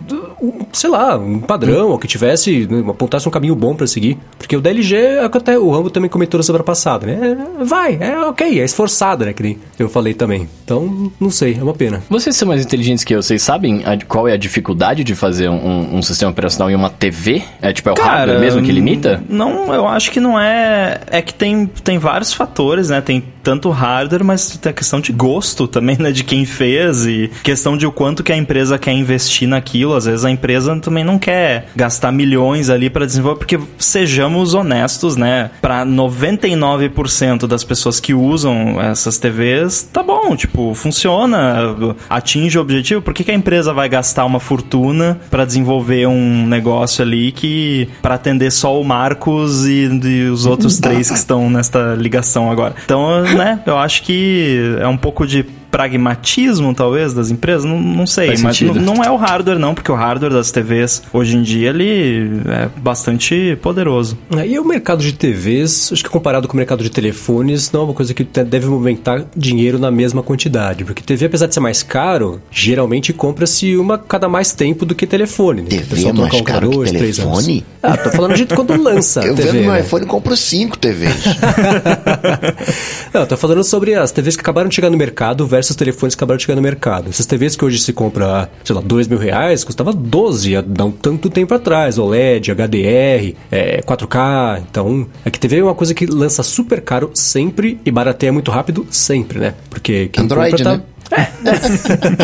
Sei 0.73 0.89
lá, 0.89 1.17
um 1.17 1.39
padrão, 1.39 1.89
ou 1.89 1.99
que 1.99 2.07
tivesse, 2.07 2.67
né, 2.67 2.83
apontasse 2.89 3.27
um 3.27 3.31
caminho 3.31 3.55
bom 3.55 3.75
pra 3.75 3.87
seguir. 3.87 4.17
Porque 4.37 4.55
o 4.55 4.61
da 4.61 4.69
LG, 4.69 4.95
é 4.95 5.25
até 5.25 5.57
o 5.57 5.69
Rambo 5.69 5.89
também 5.89 6.09
comentou 6.09 6.37
na 6.37 6.43
semana 6.43 6.63
passada, 6.63 7.05
né? 7.05 7.37
É, 7.59 7.63
vai, 7.63 7.97
é 7.99 8.19
ok, 8.25 8.59
é 8.59 8.63
esforçada, 8.63 9.25
né? 9.25 9.33
Que 9.33 9.43
nem 9.43 9.57
eu 9.77 9.89
falei 9.89 10.13
também. 10.13 10.47
Então, 10.63 11.11
não 11.19 11.29
sei, 11.29 11.57
é 11.59 11.63
uma 11.63 11.73
pena. 11.73 12.03
Vocês 12.09 12.35
são 12.35 12.47
mais 12.47 12.61
inteligentes 12.91 13.03
que 13.03 13.15
eu, 13.15 13.21
vocês 13.21 13.41
sabem 13.41 13.83
a- 13.85 13.97
qual 14.07 14.27
é 14.27 14.33
a 14.33 14.37
dificuldade 14.37 15.03
de 15.03 15.15
fazer 15.15 15.49
um, 15.49 15.95
um- 15.97 16.01
sistema 16.01 16.31
operacional 16.31 16.69
em 16.69 16.75
uma 16.75 16.89
TV? 16.89 17.43
É 17.61 17.71
tipo, 17.71 17.89
é 17.89 17.93
o 17.93 17.95
hardware 17.95 18.39
mesmo 18.39 18.61
que 18.61 18.71
limita? 18.71 19.23
Não, 19.29 19.73
eu 19.73 19.87
acho 19.87 20.11
que 20.11 20.19
não 20.19 20.39
é. 20.39 20.99
É 21.07 21.21
que 21.21 21.33
tem, 21.33 21.65
tem 21.65 21.97
vários 21.97 22.33
fatores, 22.33 22.89
né? 22.89 23.01
Tem 23.01 23.23
tanto 23.43 23.69
hardware, 23.69 24.23
mas 24.23 24.57
tem 24.57 24.69
a 24.69 24.73
questão 24.73 24.99
de 24.99 25.11
gosto 25.11 25.67
também, 25.67 25.97
né? 25.99 26.11
De 26.11 26.23
quem 26.23 26.45
fez 26.45 27.05
e 27.05 27.31
questão 27.43 27.75
de 27.77 27.85
o 27.85 27.91
quanto 27.91 28.23
que 28.23 28.31
a 28.31 28.37
empresa 28.37 28.77
quer 28.77 28.93
investir 28.93 29.47
naquilo. 29.47 29.95
Às 29.95 30.05
vezes 30.05 30.25
a 30.25 30.31
empresa 30.31 30.75
também 30.77 31.03
não 31.03 31.17
quer 31.17 31.67
gastar 31.75 32.11
milhões 32.11 32.69
ali 32.69 32.89
para 32.89 33.05
desenvolver, 33.05 33.39
porque 33.39 33.59
sejamos 33.77 34.53
honestos, 34.53 35.15
né? 35.15 35.51
Para 35.61 35.85
99% 35.85 37.47
das 37.47 37.63
pessoas 37.63 37.99
que 37.99 38.13
usam 38.13 38.79
essas 38.81 39.17
TVs, 39.17 39.87
tá 39.91 40.03
bom, 40.03 40.35
tipo, 40.35 40.73
funciona, 40.73 41.75
atinge 42.09 42.57
o 42.57 42.61
objetivo. 42.61 43.01
Por 43.01 43.13
que, 43.13 43.23
que 43.23 43.31
a 43.31 43.35
empresa 43.35 43.73
vai 43.73 43.89
gastar 43.89 44.25
uma 44.25 44.39
fortuna 44.39 45.19
para 45.29 45.45
desenvolver 45.45 46.07
um 46.07 46.45
negócio 46.45 47.03
ali 47.03 47.31
que 47.31 47.89
para 48.01 48.15
atender 48.15 48.51
só 48.51 48.79
o 48.79 48.83
Marcos 48.83 49.65
e, 49.65 49.85
e 49.85 50.29
os 50.29 50.45
outros 50.45 50.77
três 50.79 51.09
que 51.09 51.17
estão 51.17 51.49
nesta 51.49 51.95
ligação 51.95 52.51
agora? 52.51 52.75
Então, 52.83 53.30
né, 53.35 53.59
eu 53.65 53.77
acho 53.77 54.03
que 54.03 54.75
é 54.79 54.87
um 54.87 54.97
pouco 54.97 55.25
de 55.25 55.45
pragmatismo, 55.71 56.73
talvez, 56.75 57.13
das 57.13 57.31
empresas, 57.31 57.63
não, 57.63 57.79
não 57.79 58.05
sei, 58.05 58.27
Faz 58.27 58.41
mas 58.41 58.61
não, 58.61 59.03
é 59.03 59.09
o 59.09 59.15
hardware 59.15 59.57
não, 59.57 59.73
porque 59.73 59.91
o 59.91 59.95
hardware 59.95 60.33
das 60.33 60.51
TVs 60.51 61.01
hoje 61.13 61.37
em 61.37 61.41
dia 61.41 61.69
ele 61.69 62.41
é 62.47 62.69
bastante 62.77 63.57
poderoso. 63.61 64.17
É, 64.37 64.45
E 64.45 64.59
o 64.59 64.65
mercado 64.65 65.01
de 65.01 65.13
TVs, 65.13 65.91
acho 65.93 66.03
que 66.03 66.09
comparado 66.09 66.47
com 66.47 66.53
o 66.53 66.57
mercado 66.57 66.83
de 66.83 66.89
telefones, 66.89 67.71
não 67.71 67.81
é 67.81 67.83
uma 67.85 67.93
coisa 67.93 68.13
que 68.13 68.23
deve 68.23 68.67
movimentar 68.67 69.25
dinheiro 69.35 69.79
na 69.79 69.89
mesma 69.89 70.21
quantidade. 70.21 70.83
Porque 70.83 71.01
TV, 71.01 71.25
apesar 71.27 71.47
de 71.47 71.53
ser 71.53 71.59
mais 71.61 71.81
caro, 71.81 72.41
geralmente 72.51 73.13
compra-se 73.13 73.77
uma 73.77 73.97
cada 73.97 74.27
mais 74.27 74.51
tempo 74.51 74.85
do 74.85 74.93
que 74.93 75.07
telefone. 75.07 75.61
Né? 75.61 75.69
TV 75.69 76.07
é 76.07 76.13
mais 76.13 76.33
um 76.33 76.43
caro 76.43 76.69
que 76.69 76.75
dois, 76.75 76.91
telefone? 76.91 77.65
Ah, 77.81 77.97
tô 77.97 78.11
falando 78.11 78.35
de 78.35 78.45
quando 78.45 78.75
lança 78.81 79.21
Eu 79.25 79.35
TV, 79.35 79.51
vendo 79.51 79.61
meu 79.63 79.71
né? 79.71 79.81
iPhone 79.81 80.05
compro 80.05 80.35
cinco 80.35 80.77
TVs. 80.77 81.15
Não, 83.13 83.25
tô 83.25 83.37
falando 83.37 83.63
sobre 83.63 83.93
as 83.95 84.11
TVs 84.11 84.35
que 84.35 84.41
acabaram 84.41 84.69
de 84.69 84.75
chegar 84.75 84.89
no 84.89 84.97
mercado 84.97 85.45
versus 85.47 85.60
telefones 85.75 86.15
que 86.15 86.19
acabaram 86.19 86.37
de 86.37 86.43
chegar 86.43 86.55
no 86.55 86.61
mercado. 86.61 87.09
Essas 87.09 87.25
TVs 87.25 87.55
que 87.55 87.65
hoje 87.65 87.79
se 87.79 87.93
compra, 87.93 88.49
sei 88.63 88.75
lá, 88.75 88.81
dois 88.81 89.07
mil 89.07 89.17
reais, 89.17 89.63
custava 89.63 89.93
12 89.93 90.55
há 90.55 90.61
não 90.61 90.91
tanto 90.91 91.29
tempo 91.29 91.53
atrás. 91.53 91.97
OLED, 91.97 92.51
HDR, 92.51 93.35
é, 93.51 93.81
4K. 93.81 94.63
Então, 94.69 95.07
é 95.25 95.29
que 95.29 95.39
TV 95.39 95.59
é 95.59 95.63
uma 95.63 95.75
coisa 95.75 95.93
que 95.93 96.05
lança 96.05 96.43
super 96.43 96.81
caro 96.81 97.11
sempre 97.13 97.79
e 97.85 97.91
barateia 97.91 98.31
muito 98.31 98.51
rápido 98.51 98.85
sempre, 98.89 99.39
né? 99.39 99.53
Porque 99.69 100.09
quem 100.09 100.23
Android, 100.23 100.51
compra 100.51 100.63
tá... 100.63 100.77
né? 100.77 100.83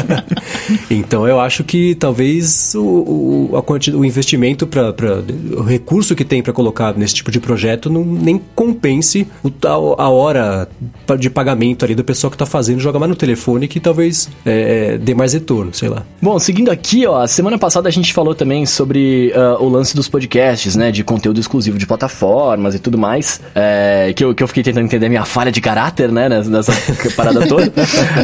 Então 0.90 1.28
eu 1.28 1.40
acho 1.40 1.64
que 1.64 1.96
talvez 1.96 2.74
o, 2.76 3.50
o, 3.52 3.58
a 3.58 3.62
quanti- 3.62 3.92
o 3.92 4.04
investimento 4.06 4.66
para 4.68 4.94
o 5.58 5.62
recurso 5.62 6.16
que 6.16 6.24
tem 6.26 6.42
para 6.42 6.54
colocar 6.54 6.94
nesse 6.98 7.16
tipo 7.16 7.32
de 7.32 7.40
projeto 7.40 7.90
não 7.90 8.04
nem 8.04 8.40
compense 8.56 9.28
o, 9.44 9.50
tal- 9.50 10.00
a 10.00 10.10
hora 10.10 10.68
de 11.20 11.30
pagamento 11.30 11.86
ali 11.86 11.96
da 11.96 12.04
pessoa 12.04 12.30
que 12.32 12.36
está 12.36 12.46
fazendo 12.46 12.80
joga 12.80 13.00
mais 13.00 13.10
no 13.10 13.16
telefone 13.16 13.68
que 13.68 13.80
talvez 13.80 14.30
é, 14.46 14.94
é, 14.94 14.98
dê 14.98 15.14
mais 15.14 15.34
retorno, 15.34 15.74
sei 15.74 15.90
lá. 15.90 16.04
Bom, 16.22 16.38
seguindo 16.40 16.70
aqui, 16.72 17.06
ó, 17.06 17.26
semana 17.28 17.58
passada 17.58 17.88
a 17.88 17.92
gente 17.92 18.14
falou 18.14 18.34
também 18.36 18.66
sobre 18.66 19.32
ah, 19.36 19.58
o 19.60 19.70
lance 19.70 19.96
dos 19.96 20.08
podcasts, 20.08 20.76
né, 20.76 20.92
de 20.92 21.04
conteúdo 21.04 21.40
exclusivo 21.40 21.78
de 21.78 21.86
plataformas 21.86 22.76
e 22.76 22.80
tudo 22.80 22.98
mais, 22.98 23.42
é, 23.56 24.14
que, 24.16 24.24
eu, 24.24 24.34
que 24.34 24.44
eu 24.44 24.48
fiquei 24.48 24.64
tentando 24.64 24.86
entender 24.86 25.06
a 25.06 25.10
minha 25.10 25.26
falha 25.26 25.52
de 25.52 25.62
caráter, 25.62 26.12
né, 26.12 26.30
nessa, 26.30 26.50
nessa 26.50 26.74
parada 27.16 27.46
toda. 27.48 27.72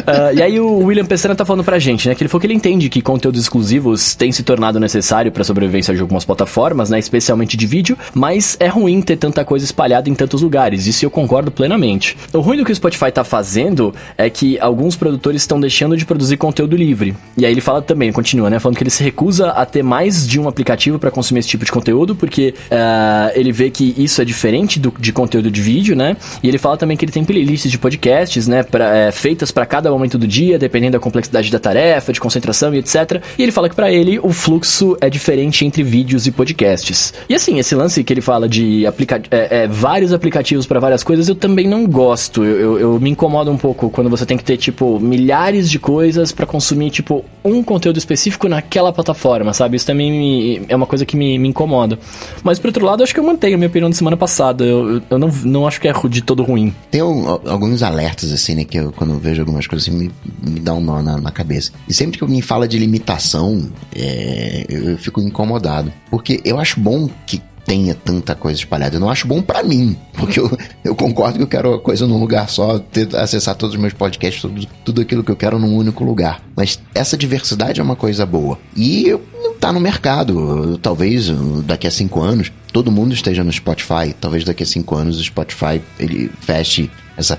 Ah, 0.06 0.32
e 0.32 0.42
aí 0.42 0.53
Aí 0.54 0.60
o 0.60 0.84
William 0.84 1.04
Pessana 1.04 1.34
tá 1.34 1.44
falando 1.44 1.64
pra 1.64 1.80
gente, 1.80 2.08
né? 2.08 2.14
Que 2.14 2.22
ele 2.22 2.28
falou 2.28 2.40
que 2.40 2.46
ele 2.46 2.54
entende 2.54 2.88
que 2.88 3.02
conteúdos 3.02 3.40
exclusivos 3.40 4.14
têm 4.14 4.30
se 4.30 4.44
tornado 4.44 4.78
necessário 4.78 5.32
pra 5.32 5.42
sobrevivência 5.42 5.92
de 5.92 6.00
algumas 6.00 6.24
plataformas, 6.24 6.90
né? 6.90 6.96
Especialmente 6.96 7.56
de 7.56 7.66
vídeo, 7.66 7.98
mas 8.14 8.56
é 8.60 8.68
ruim 8.68 9.02
ter 9.02 9.16
tanta 9.16 9.44
coisa 9.44 9.64
espalhada 9.64 10.08
em 10.08 10.14
tantos 10.14 10.42
lugares. 10.42 10.86
Isso 10.86 11.04
eu 11.04 11.10
concordo 11.10 11.50
plenamente. 11.50 12.16
O 12.32 12.38
ruim 12.38 12.56
do 12.56 12.64
que 12.64 12.70
o 12.70 12.74
Spotify 12.74 13.10
tá 13.10 13.24
fazendo 13.24 13.92
é 14.16 14.30
que 14.30 14.56
alguns 14.60 14.94
produtores 14.94 15.42
estão 15.42 15.58
deixando 15.58 15.96
de 15.96 16.06
produzir 16.06 16.36
conteúdo 16.36 16.76
livre. 16.76 17.16
E 17.36 17.44
aí 17.44 17.50
ele 17.50 17.60
fala 17.60 17.82
também, 17.82 18.12
continua, 18.12 18.48
né? 18.48 18.60
Falando 18.60 18.76
que 18.76 18.84
ele 18.84 18.90
se 18.90 19.02
recusa 19.02 19.48
a 19.48 19.66
ter 19.66 19.82
mais 19.82 20.24
de 20.24 20.38
um 20.38 20.46
aplicativo 20.46 21.00
para 21.00 21.10
consumir 21.10 21.40
esse 21.40 21.48
tipo 21.48 21.64
de 21.64 21.72
conteúdo, 21.72 22.14
porque 22.14 22.54
uh, 22.70 23.32
ele 23.34 23.50
vê 23.50 23.70
que 23.70 23.92
isso 23.98 24.22
é 24.22 24.24
diferente 24.24 24.78
do, 24.78 24.94
de 25.00 25.12
conteúdo 25.12 25.50
de 25.50 25.60
vídeo, 25.60 25.96
né? 25.96 26.16
E 26.44 26.46
ele 26.46 26.58
fala 26.58 26.76
também 26.76 26.96
que 26.96 27.04
ele 27.04 27.10
tem 27.10 27.24
playlists 27.24 27.72
de 27.72 27.76
podcasts, 27.76 28.46
né? 28.46 28.62
Pra, 28.62 28.96
é, 28.96 29.10
feitas 29.10 29.50
para 29.50 29.66
cada 29.66 29.90
momento 29.90 30.16
do 30.16 30.28
dia, 30.34 30.58
dependendo 30.58 30.92
da 30.92 30.98
complexidade 30.98 31.50
da 31.50 31.58
tarefa, 31.58 32.12
de 32.12 32.20
concentração 32.20 32.74
e 32.74 32.78
etc. 32.78 33.22
E 33.38 33.42
ele 33.42 33.52
fala 33.52 33.68
que 33.68 33.76
para 33.76 33.92
ele 33.92 34.18
o 34.18 34.30
fluxo 34.30 34.96
é 35.00 35.08
diferente 35.08 35.64
entre 35.64 35.82
vídeos 35.82 36.26
e 36.26 36.32
podcasts. 36.32 37.14
E 37.28 37.34
assim, 37.34 37.58
esse 37.58 37.74
lance 37.74 38.02
que 38.02 38.12
ele 38.12 38.20
fala 38.20 38.48
de 38.48 38.86
aplica 38.86 39.22
é, 39.30 39.62
é, 39.62 39.68
vários 39.68 40.12
aplicativos 40.12 40.66
para 40.66 40.80
várias 40.80 41.04
coisas, 41.04 41.28
eu 41.28 41.34
também 41.34 41.68
não 41.68 41.86
gosto. 41.86 42.44
Eu, 42.44 42.58
eu, 42.58 42.78
eu, 42.78 43.00
me 43.00 43.10
incomodo 43.10 43.50
um 43.50 43.56
pouco 43.56 43.90
quando 43.90 44.10
você 44.10 44.26
tem 44.26 44.36
que 44.36 44.44
ter, 44.44 44.56
tipo, 44.56 44.98
milhares 44.98 45.70
de 45.70 45.78
coisas 45.78 46.32
para 46.32 46.46
consumir, 46.46 46.90
tipo, 46.90 47.24
um 47.44 47.62
conteúdo 47.62 47.98
específico 47.98 48.48
naquela 48.48 48.92
plataforma, 48.92 49.52
sabe? 49.52 49.76
Isso 49.76 49.86
também 49.86 50.10
me, 50.10 50.62
é 50.68 50.74
uma 50.74 50.86
coisa 50.86 51.06
que 51.06 51.16
me, 51.16 51.38
me 51.38 51.48
incomoda. 51.48 51.98
Mas, 52.42 52.58
por 52.58 52.68
outro 52.68 52.84
lado, 52.84 53.02
acho 53.02 53.14
que 53.14 53.20
eu 53.20 53.24
mantenho 53.24 53.54
a 53.54 53.58
minha 53.58 53.68
opinião 53.68 53.90
da 53.90 53.96
semana 53.96 54.16
passada. 54.16 54.64
Eu, 54.64 55.02
eu 55.08 55.18
não, 55.18 55.28
não 55.44 55.66
acho 55.66 55.80
que 55.80 55.88
é 55.88 55.92
de 56.08 56.22
todo 56.22 56.42
ruim. 56.42 56.74
Tem 56.90 57.00
alguns 57.00 57.82
alertas, 57.82 58.32
assim, 58.32 58.54
né, 58.54 58.64
que 58.64 58.78
eu, 58.78 58.92
quando 58.92 59.14
eu 59.14 59.18
vejo 59.18 59.42
algumas 59.42 59.66
coisas, 59.66 59.88
assim, 59.88 59.96
me, 59.96 60.10
me 60.42 60.60
dá 60.60 60.74
um 60.74 60.80
nó 60.80 61.02
na, 61.02 61.18
na 61.18 61.30
cabeça. 61.30 61.72
E 61.88 61.94
sempre 61.94 62.18
que 62.18 62.24
alguém 62.24 62.40
fala 62.40 62.66
de 62.68 62.78
limitação, 62.78 63.70
é, 63.94 64.66
eu 64.68 64.98
fico 64.98 65.20
incomodado. 65.20 65.92
Porque 66.10 66.40
eu 66.44 66.58
acho 66.58 66.80
bom 66.80 67.08
que 67.26 67.42
tenha 67.64 67.94
tanta 67.94 68.34
coisa 68.34 68.58
espalhada. 68.58 68.96
Eu 68.96 69.00
não 69.00 69.10
acho 69.10 69.26
bom 69.26 69.40
para 69.40 69.62
mim, 69.62 69.96
porque 70.14 70.38
eu, 70.38 70.58
eu 70.84 70.94
concordo 70.94 71.38
que 71.38 71.42
eu 71.42 71.48
quero 71.48 71.78
coisa 71.80 72.06
num 72.06 72.18
lugar 72.18 72.48
só, 72.48 72.78
ter, 72.78 73.14
acessar 73.16 73.54
todos 73.54 73.74
os 73.74 73.80
meus 73.80 73.92
podcasts, 73.92 74.42
tudo, 74.42 74.66
tudo 74.84 75.00
aquilo 75.00 75.24
que 75.24 75.30
eu 75.30 75.36
quero 75.36 75.58
num 75.58 75.74
único 75.76 76.04
lugar. 76.04 76.42
Mas 76.54 76.78
essa 76.94 77.16
diversidade 77.16 77.80
é 77.80 77.82
uma 77.82 77.96
coisa 77.96 78.26
boa. 78.26 78.58
E 78.76 79.18
tá 79.58 79.72
no 79.72 79.80
mercado. 79.80 80.78
Talvez 80.78 81.30
daqui 81.64 81.86
a 81.86 81.90
cinco 81.90 82.20
anos 82.20 82.52
todo 82.72 82.90
mundo 82.90 83.14
esteja 83.14 83.42
no 83.42 83.52
Spotify. 83.52 84.14
Talvez 84.20 84.44
daqui 84.44 84.62
a 84.62 84.66
cinco 84.66 84.94
anos 84.94 85.18
o 85.18 85.24
Spotify 85.24 85.80
ele 85.98 86.30
feche 86.40 86.90
essa 87.16 87.36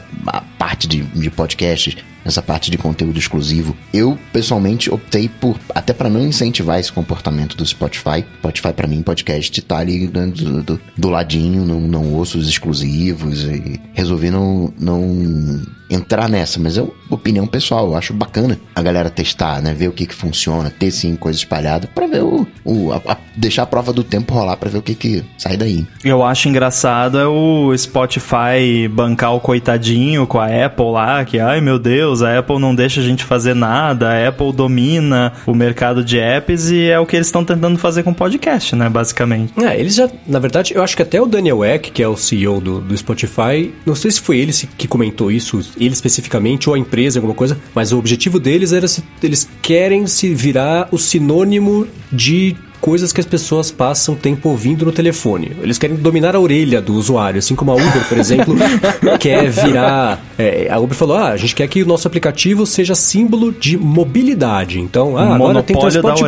parte 0.57 0.87
de, 0.87 1.01
de 1.01 1.29
podcasts 1.29 1.95
essa 2.25 2.41
parte 2.41 2.71
de 2.71 2.77
conteúdo 2.77 3.19
exclusivo. 3.19 3.77
Eu, 3.93 4.17
pessoalmente, 4.33 4.89
optei 4.89 5.29
por, 5.29 5.59
até 5.75 5.93
para 5.93 6.09
não 6.09 6.25
incentivar 6.25 6.79
esse 6.79 6.91
comportamento 6.91 7.55
do 7.55 7.63
Spotify. 7.63 8.25
Spotify, 8.39 8.73
para 8.73 8.87
mim, 8.87 9.03
podcast 9.03 9.61
tá 9.61 9.77
ali 9.77 10.07
né, 10.07 10.25
do, 10.25 10.63
do, 10.63 10.81
do, 10.97 11.09
ladinho, 11.09 11.63
não, 11.63 11.79
não 11.79 12.13
ouço 12.13 12.39
os 12.39 12.49
exclusivos 12.49 13.43
e 13.43 13.79
resolvi 13.93 14.31
não, 14.31 14.73
não 14.79 15.61
entrar 15.89 16.29
nessa, 16.29 16.59
mas 16.59 16.77
é 16.77 16.85
opinião 17.09 17.45
pessoal. 17.47 17.87
Eu 17.87 17.95
acho 17.95 18.13
bacana 18.13 18.59
a 18.73 18.81
galera 18.81 19.09
testar, 19.09 19.61
né? 19.61 19.73
Ver 19.73 19.87
o 19.87 19.91
que 19.91 20.05
que 20.05 20.15
funciona, 20.15 20.69
ter 20.69 20.91
sim 20.91 21.15
coisa 21.15 21.37
espalhada 21.37 21.87
para 21.93 22.07
ver 22.07 22.23
o, 22.23 22.47
o 22.63 22.91
a, 22.91 23.01
a, 23.13 23.17
deixar 23.35 23.63
a 23.63 23.65
prova 23.65 23.93
do 23.93 24.03
tempo 24.03 24.33
rolar 24.33 24.57
para 24.57 24.69
ver 24.69 24.79
o 24.79 24.81
que 24.81 24.95
que 24.95 25.23
sai 25.37 25.57
daí. 25.57 25.85
Eu 26.03 26.23
acho 26.23 26.49
engraçado 26.49 27.19
é 27.19 27.27
o 27.27 27.75
Spotify 27.77 28.87
bancar 28.89 29.33
o 29.33 29.39
coitadinho 29.39 30.25
com 30.27 30.39
a 30.39 30.65
Apple 30.65 30.91
lá, 30.91 31.23
que 31.25 31.39
ai 31.39 31.61
meu 31.61 31.77
Deus, 31.77 32.21
a 32.21 32.39
Apple 32.39 32.59
não 32.59 32.73
deixa 32.73 33.01
a 33.01 33.03
gente 33.03 33.23
fazer 33.23 33.53
nada, 33.53 34.09
a 34.09 34.27
Apple 34.27 34.51
domina 34.53 35.33
o 35.45 35.53
mercado 35.53 36.03
de 36.03 36.17
apps 36.17 36.69
e 36.69 36.89
é 36.89 36.99
o 36.99 37.05
que 37.05 37.15
eles 37.15 37.27
estão 37.27 37.43
tentando 37.43 37.77
fazer 37.77 38.03
com 38.03 38.11
o 38.11 38.15
podcast, 38.15 38.75
né, 38.75 38.89
basicamente. 38.89 39.53
É, 39.61 39.79
eles 39.79 39.95
já, 39.95 40.09
na 40.27 40.39
verdade, 40.39 40.73
eu 40.75 40.83
acho 40.83 40.95
que 40.95 41.01
até 41.01 41.21
o 41.21 41.25
Daniel 41.25 41.63
Eck, 41.63 41.91
que 41.91 42.01
é 42.01 42.07
o 42.07 42.17
CEO 42.17 42.59
do, 42.59 42.79
do 42.79 42.97
Spotify, 42.97 43.73
não 43.85 43.95
sei 43.95 44.11
se 44.11 44.21
foi 44.21 44.37
ele 44.37 44.51
que 44.77 44.87
comentou 44.87 45.31
isso 45.31 45.59
ele 45.77 45.93
especificamente, 45.93 46.69
ou 46.69 46.75
a 46.75 46.79
empresa, 46.79 47.19
alguma 47.19 47.35
coisa, 47.35 47.59
mas 47.73 47.91
o 47.91 47.97
objetivo 47.97 48.39
deles 48.39 48.71
era 48.71 48.87
se 48.87 49.03
eles 49.21 49.47
querem 49.61 50.07
se 50.07 50.33
virar 50.33 50.87
o 50.91 50.97
sinônimo 50.97 51.87
de 52.11 52.55
coisas 52.85 53.11
que 53.11 53.19
as 53.19 53.25
pessoas 53.25 53.71
passam 53.71 54.13
tempo 54.13 54.47
ouvindo 54.47 54.85
no 54.85 54.91
telefone. 54.91 55.53
Eles 55.59 55.79
querem 55.79 55.95
dominar 55.95 56.35
a 56.35 56.39
orelha 56.39 56.79
do 56.79 56.93
usuário, 56.93 57.39
assim 57.39 57.55
como 57.55 57.71
a 57.71 57.73
Uber, 57.73 58.07
por 58.07 58.15
exemplo, 58.15 58.55
quer 59.19 59.49
virar. 59.49 60.23
É, 60.37 60.67
a 60.69 60.77
Uber 60.77 60.95
falou: 60.95 61.17
ah, 61.17 61.29
a 61.29 61.37
gente 61.37 61.55
quer 61.55 61.67
que 61.67 61.81
o 61.81 61.85
nosso 61.87 62.07
aplicativo 62.07 62.63
seja 62.63 62.93
símbolo 62.93 63.51
de 63.51 63.75
mobilidade. 63.75 64.79
Então, 64.79 65.17
ah, 65.17 65.33
agora 65.33 65.63
tem 65.63 65.75
transporte 65.75 66.23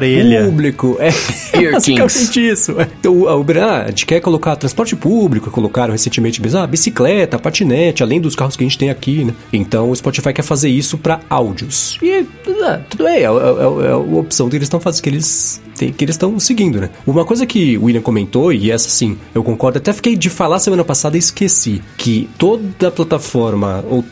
público. 0.46 0.98
É 1.00 1.12
basicamente 1.74 2.50
isso. 2.50 2.76
Então, 3.00 3.28
a 3.28 3.36
Uber, 3.36 3.62
ah, 3.62 3.84
a 3.84 3.90
gente 3.90 4.08
quer 4.08 4.20
colocar 4.20 4.56
transporte 4.56 4.96
público, 4.96 5.52
colocaram 5.52 5.92
recentemente 5.92 6.42
ah, 6.58 6.66
bicicleta, 6.66 7.38
patinete, 7.38 8.02
além 8.02 8.20
dos 8.20 8.36
carros 8.36 8.56
que 8.56 8.64
a 8.64 8.68
gente 8.68 8.80
tem 8.80 8.90
aqui, 8.90 9.24
né? 9.24 9.34
Então 9.54 9.92
o 9.92 9.96
Spotify 9.96 10.34
quer 10.34 10.42
fazer 10.42 10.70
isso 10.70 10.98
para 10.98 11.20
áudios. 11.30 12.00
E 12.02 12.26
ah, 12.64 12.80
tudo 12.90 13.04
bem, 13.04 13.18
é, 13.18 13.22
é, 13.22 13.26
é, 13.26 13.88
é 13.90 13.92
a 13.92 13.98
opção 13.98 14.50
que 14.50 14.56
eles 14.56 14.66
estão 14.66 14.80
fazendo, 14.80 15.04
que 15.04 15.10
eles 15.10 15.62
tem, 15.78 15.94
que 15.94 16.04
eles 16.04 16.16
estão 16.16 16.40
seguindo, 16.40 16.82
né? 16.82 16.90
Uma 17.06 17.24
coisa 17.24 17.46
que 17.46 17.78
o 17.78 17.86
William 17.86 18.02
comentou, 18.02 18.52
e 18.52 18.72
essa 18.72 18.90
sim, 18.90 19.18
eu 19.34 19.44
concordo, 19.44 19.78
até 19.78 19.94
fiquei 19.94 20.16
de 20.16 20.30
falar 20.30 20.60
semana 20.60 20.84
passada 20.84 21.16
e 21.16 21.20
esqueci, 21.20 21.82
que 21.98 22.30
toda 22.38 22.92
plataforma, 22.92 23.84
ou 23.90 24.04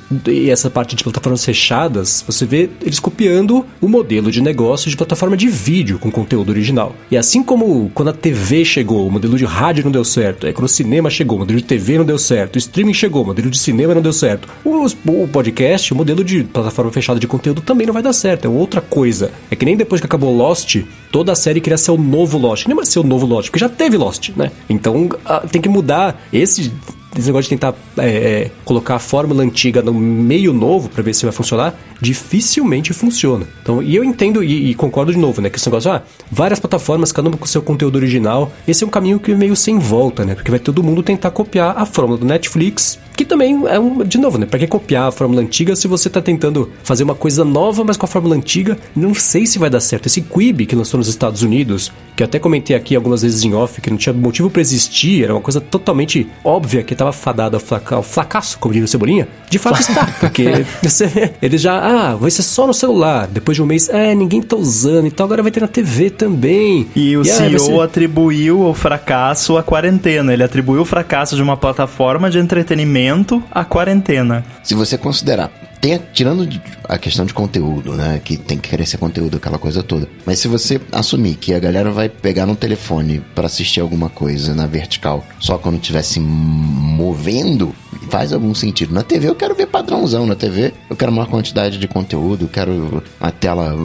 essa 0.49 0.69
parte 0.69 0.95
de 0.95 1.03
plataformas 1.03 1.43
fechadas, 1.43 2.23
você 2.25 2.45
vê 2.45 2.69
eles 2.81 2.99
copiando 2.99 3.65
o 3.81 3.87
modelo 3.87 4.31
de 4.31 4.41
negócio 4.41 4.89
de 4.89 4.95
plataforma 4.95 5.35
de 5.35 5.47
vídeo 5.47 5.99
com 5.99 6.11
conteúdo 6.11 6.49
original. 6.49 6.95
E 7.09 7.17
assim 7.17 7.43
como 7.43 7.91
quando 7.93 8.09
a 8.09 8.13
TV 8.13 8.63
chegou, 8.63 9.07
o 9.07 9.11
modelo 9.11 9.37
de 9.37 9.45
rádio 9.45 9.83
não 9.83 9.91
deu 9.91 10.03
certo, 10.03 10.45
aí 10.45 10.53
quando 10.53 10.65
o 10.65 10.69
cinema 10.69 11.09
chegou, 11.09 11.37
o 11.37 11.39
modelo 11.39 11.59
de 11.59 11.65
TV 11.65 11.97
não 11.97 12.05
deu 12.05 12.17
certo, 12.17 12.55
o 12.55 12.59
streaming 12.59 12.93
chegou, 12.93 13.23
o 13.23 13.25
modelo 13.25 13.49
de 13.49 13.57
cinema 13.57 13.93
não 13.93 14.01
deu 14.01 14.13
certo, 14.13 14.47
o 14.63 15.27
podcast, 15.27 15.91
o 15.91 15.95
modelo 15.95 16.23
de 16.23 16.43
plataforma 16.43 16.91
fechada 16.91 17.19
de 17.19 17.27
conteúdo 17.27 17.61
também 17.61 17.87
não 17.87 17.93
vai 17.93 18.03
dar 18.03 18.13
certo, 18.13 18.45
é 18.45 18.49
outra 18.49 18.81
coisa. 18.81 19.31
É 19.49 19.55
que 19.55 19.65
nem 19.65 19.75
depois 19.75 19.99
que 20.01 20.05
acabou 20.05 20.35
Lost, 20.35 20.77
toda 21.11 21.31
a 21.31 21.35
série 21.35 21.61
queria 21.61 21.77
ser 21.77 21.91
o 21.91 21.97
novo 21.97 22.37
Lost. 22.37 22.67
Nem 22.67 22.75
vai 22.75 22.85
ser 22.85 22.99
o 22.99 23.03
novo 23.03 23.25
Lost, 23.25 23.49
porque 23.49 23.59
já 23.59 23.69
teve 23.69 23.97
Lost, 23.97 24.29
né? 24.35 24.51
Então 24.69 25.09
tem 25.51 25.61
que 25.61 25.69
mudar 25.69 26.21
esse 26.31 26.71
esse 27.17 27.27
negócio 27.27 27.43
de 27.43 27.49
tentar 27.49 27.73
é, 27.97 28.07
é, 28.07 28.51
colocar 28.63 28.95
a 28.95 28.99
fórmula 28.99 29.41
antiga 29.41 29.81
no 29.81 29.93
meio 29.93 30.51
novo 30.51 30.89
para 30.89 31.01
ver 31.01 31.13
se 31.13 31.23
vai 31.23 31.31
funcionar, 31.31 31.73
dificilmente 32.01 32.93
funciona. 32.93 33.47
Então, 33.61 33.81
e 33.81 33.95
eu 33.95 34.03
entendo 34.03 34.43
e, 34.43 34.71
e, 34.71 34.75
concordo 34.75 35.13
de 35.13 35.17
novo, 35.17 35.41
né? 35.41 35.49
Que 35.49 35.57
esse 35.57 35.67
negócio, 35.67 35.91
ah, 35.91 36.03
várias 36.29 36.59
plataformas, 36.59 37.11
cada 37.11 37.29
uma 37.29 37.37
com 37.37 37.45
seu 37.45 37.61
conteúdo 37.61 37.95
original, 37.95 38.51
esse 38.67 38.83
é 38.83 38.87
um 38.87 38.89
caminho 38.89 39.19
que 39.19 39.31
é 39.31 39.35
meio 39.35 39.55
sem 39.55 39.79
volta, 39.79 40.25
né? 40.25 40.35
Porque 40.35 40.51
vai 40.51 40.59
todo 40.59 40.83
mundo 40.83 41.01
tentar 41.01 41.31
copiar 41.31 41.75
a 41.77 41.85
fórmula 41.85 42.17
do 42.17 42.25
Netflix, 42.25 42.99
que 43.15 43.25
também 43.25 43.63
é 43.67 43.79
um, 43.79 44.03
de 44.03 44.17
novo, 44.17 44.37
né? 44.37 44.45
Pra 44.45 44.59
que 44.59 44.67
copiar 44.67 45.07
a 45.07 45.11
fórmula 45.11 45.41
antiga 45.41 45.75
se 45.75 45.87
você 45.87 46.09
tá 46.09 46.21
tentando 46.21 46.69
fazer 46.83 47.03
uma 47.03 47.15
coisa 47.15 47.45
nova, 47.45 47.83
mas 47.83 47.97
com 47.97 48.05
a 48.05 48.09
fórmula 48.09 48.35
antiga? 48.35 48.77
Não 48.95 49.13
sei 49.13 49.45
se 49.45 49.57
vai 49.57 49.69
dar 49.69 49.79
certo. 49.79 50.07
Esse 50.07 50.21
Quibi 50.21 50.65
que 50.65 50.75
lançou 50.75 50.97
nos 50.97 51.07
Estados 51.07 51.41
Unidos, 51.41 51.91
que 52.15 52.23
eu 52.23 52.25
até 52.25 52.39
comentei 52.39 52.75
aqui 52.75 52.95
algumas 52.95 53.21
vezes 53.21 53.43
em 53.43 53.53
off, 53.53 53.79
que 53.79 53.89
não 53.89 53.97
tinha 53.97 54.13
motivo 54.13 54.49
para 54.49 54.61
existir, 54.61 55.23
era 55.23 55.33
uma 55.33 55.41
coisa 55.41 55.61
totalmente 55.61 56.27
óbvia 56.43 56.83
que 56.83 56.95
tava 56.95 57.11
fadado 57.11 57.55
ao, 57.55 57.59
flaca, 57.59 57.95
ao 57.95 58.03
fracasso, 58.03 58.57
como 58.59 58.73
diria 58.73 58.85
o 58.85 58.87
Cebolinha, 58.87 59.27
de 59.49 59.59
fato 59.59 59.79
está, 59.79 60.05
porque 60.19 60.65
você, 60.81 61.33
eles 61.41 61.61
já, 61.61 61.77
ah, 61.77 62.15
vai 62.15 62.31
ser 62.31 62.43
só 62.43 62.67
no 62.67 62.73
celular, 62.73 63.27
depois 63.27 63.55
de 63.55 63.63
um 63.63 63.65
mês, 63.65 63.89
é, 63.89 64.13
ninguém 64.15 64.41
tá 64.41 64.55
usando, 64.55 65.07
então 65.07 65.25
agora 65.25 65.41
vai 65.41 65.51
ter 65.51 65.61
na 65.61 65.67
TV 65.67 66.09
também. 66.09 66.87
E 66.95 67.15
o 67.15 67.21
e, 67.21 67.25
CEO 67.25 67.55
ah, 67.55 67.59
ser... 67.59 67.79
atribuiu 67.81 68.61
o 68.61 68.73
fracasso 68.73 69.57
à 69.57 69.63
quarentena, 69.63 70.33
ele 70.33 70.43
atribuiu 70.43 70.81
o 70.81 70.85
fracasso 70.85 71.35
de 71.35 71.41
uma 71.41 71.55
plataforma 71.55 72.29
de 72.29 72.39
entretenimento 72.39 73.04
à 73.51 73.63
quarentena. 73.65 74.43
Se 74.63 74.73
você 74.73 74.97
considerar 74.97 75.51
tem, 75.85 76.01
tirando 76.11 76.49
a 76.85 76.97
questão 76.97 77.25
de 77.25 77.33
conteúdo, 77.33 77.93
né? 77.93 78.19
Que 78.23 78.37
tem 78.37 78.57
que 78.57 78.69
crescer 78.69 78.97
conteúdo, 78.97 79.37
aquela 79.37 79.59
coisa 79.59 79.83
toda. 79.83 80.09
Mas 80.25 80.39
se 80.39 80.47
você 80.47 80.81
assumir 80.91 81.35
que 81.35 81.53
a 81.53 81.59
galera 81.59 81.91
vai 81.91 82.09
pegar 82.09 82.47
no 82.47 82.55
telefone 82.55 83.21
para 83.35 83.45
assistir 83.45 83.81
alguma 83.81 84.09
coisa 84.09 84.55
na 84.55 84.65
vertical 84.65 85.23
só 85.39 85.59
quando 85.59 85.75
estiver 85.75 86.01
se 86.01 86.19
movendo, 86.19 87.75
faz 88.09 88.33
algum 88.33 88.53
sentido. 88.53 88.93
Na 88.93 89.03
TV 89.03 89.27
eu 89.27 89.35
quero 89.35 89.55
ver 89.55 89.67
padrãozão. 89.67 90.25
Na 90.25 90.35
TV 90.35 90.73
eu 90.89 90.95
quero 90.95 91.11
uma 91.11 91.25
quantidade 91.25 91.77
de 91.77 91.87
conteúdo, 91.87 92.47
quero 92.47 93.03
a 93.19 93.31
tela 93.31 93.75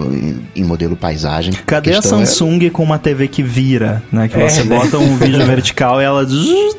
em 0.55 0.65
modelo 0.65 0.97
paisagem. 0.97 1.53
Cadê 1.67 1.95
a, 1.95 1.99
é 1.99 2.03
Samsung 2.03 2.67
é... 2.67 2.71
com 2.71 2.83
uma 2.83 2.99
TV 2.99 3.29
que 3.29 3.43
vira, 3.43 4.03
né? 4.13 4.29
Que 4.29 4.41
é, 4.41 4.49
você 4.49 4.65
né? 4.65 4.77
bota 4.77 4.99
um 4.99 5.17
vídeo 5.17 5.45
vertical 5.47 6.01
e 6.01 6.05
ela 6.05 6.27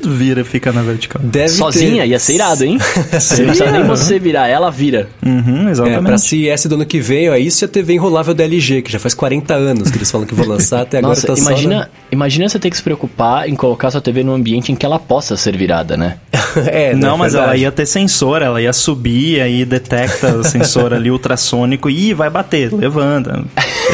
vira, 0.04 0.43
fica 0.43 0.71
na 0.71 0.82
vertical. 0.82 1.21
Deve 1.23 1.49
Sozinha, 1.49 2.04
ter... 2.04 2.10
ia 2.10 2.19
ser 2.19 2.36
irado, 2.36 2.63
hein? 2.63 2.77
Você 3.12 3.41
não 3.43 3.47
precisa 3.47 3.71
nem 3.71 3.84
você 3.84 4.19
virar, 4.19 4.47
ela 4.47 4.69
vira. 4.69 5.10
Uhum, 5.25 5.69
exatamente. 5.69 5.99
É, 5.99 6.01
pra 6.01 6.17
CS 6.17 6.65
do 6.65 6.75
ano 6.75 6.86
que 6.86 6.99
vem, 6.99 7.30
ó, 7.30 7.36
isso 7.36 7.63
e 7.63 7.65
a 7.65 7.67
TV 7.67 7.93
enrolável 7.93 8.34
da 8.34 8.43
LG, 8.43 8.82
que 8.82 8.91
já 8.91 8.99
faz 8.99 9.13
40 9.13 9.54
anos 9.54 9.89
que 9.89 9.97
eles 9.97 10.10
falam 10.10 10.25
que 10.25 10.34
vão 10.34 10.47
lançar, 10.47 10.82
até 10.82 10.97
agora 10.97 11.15
Nossa, 11.15 11.27
tá 11.27 11.34
imagina, 11.34 11.75
só... 11.75 11.82
Na... 11.82 11.88
Imagina 12.12 12.49
você 12.49 12.60
ter 12.60 12.69
que 12.69 12.77
se 12.77 12.84
preocupar 12.84 13.47
em 13.47 13.56
colocar 13.56 13.91
sua 13.91 14.01
TV 14.01 14.23
num 14.23 14.34
ambiente 14.34 14.71
em 14.71 14.75
que 14.75 14.86
ela 14.86 14.99
possa 14.99 15.38
ser 15.38 15.56
virada, 15.56 15.95
né? 15.95 16.17
é, 16.67 16.95
não, 16.95 17.17
mas 17.17 17.31
mas 17.34 17.44
ela 17.44 17.58
ia 17.58 17.72
ter 17.72 17.86
sensor, 17.86 18.41
ela 18.41 18.62
ia 18.62 18.74
subir, 18.74 19.41
aí 19.41 19.65
detecta 19.65 20.36
o 20.36 20.44
sensor 20.44 20.94
ali 20.94 21.10
ultrassônico 21.12 21.89
e 21.89 22.13
vai 22.13 22.30
bater, 22.30 22.74
levanta. 22.74 23.44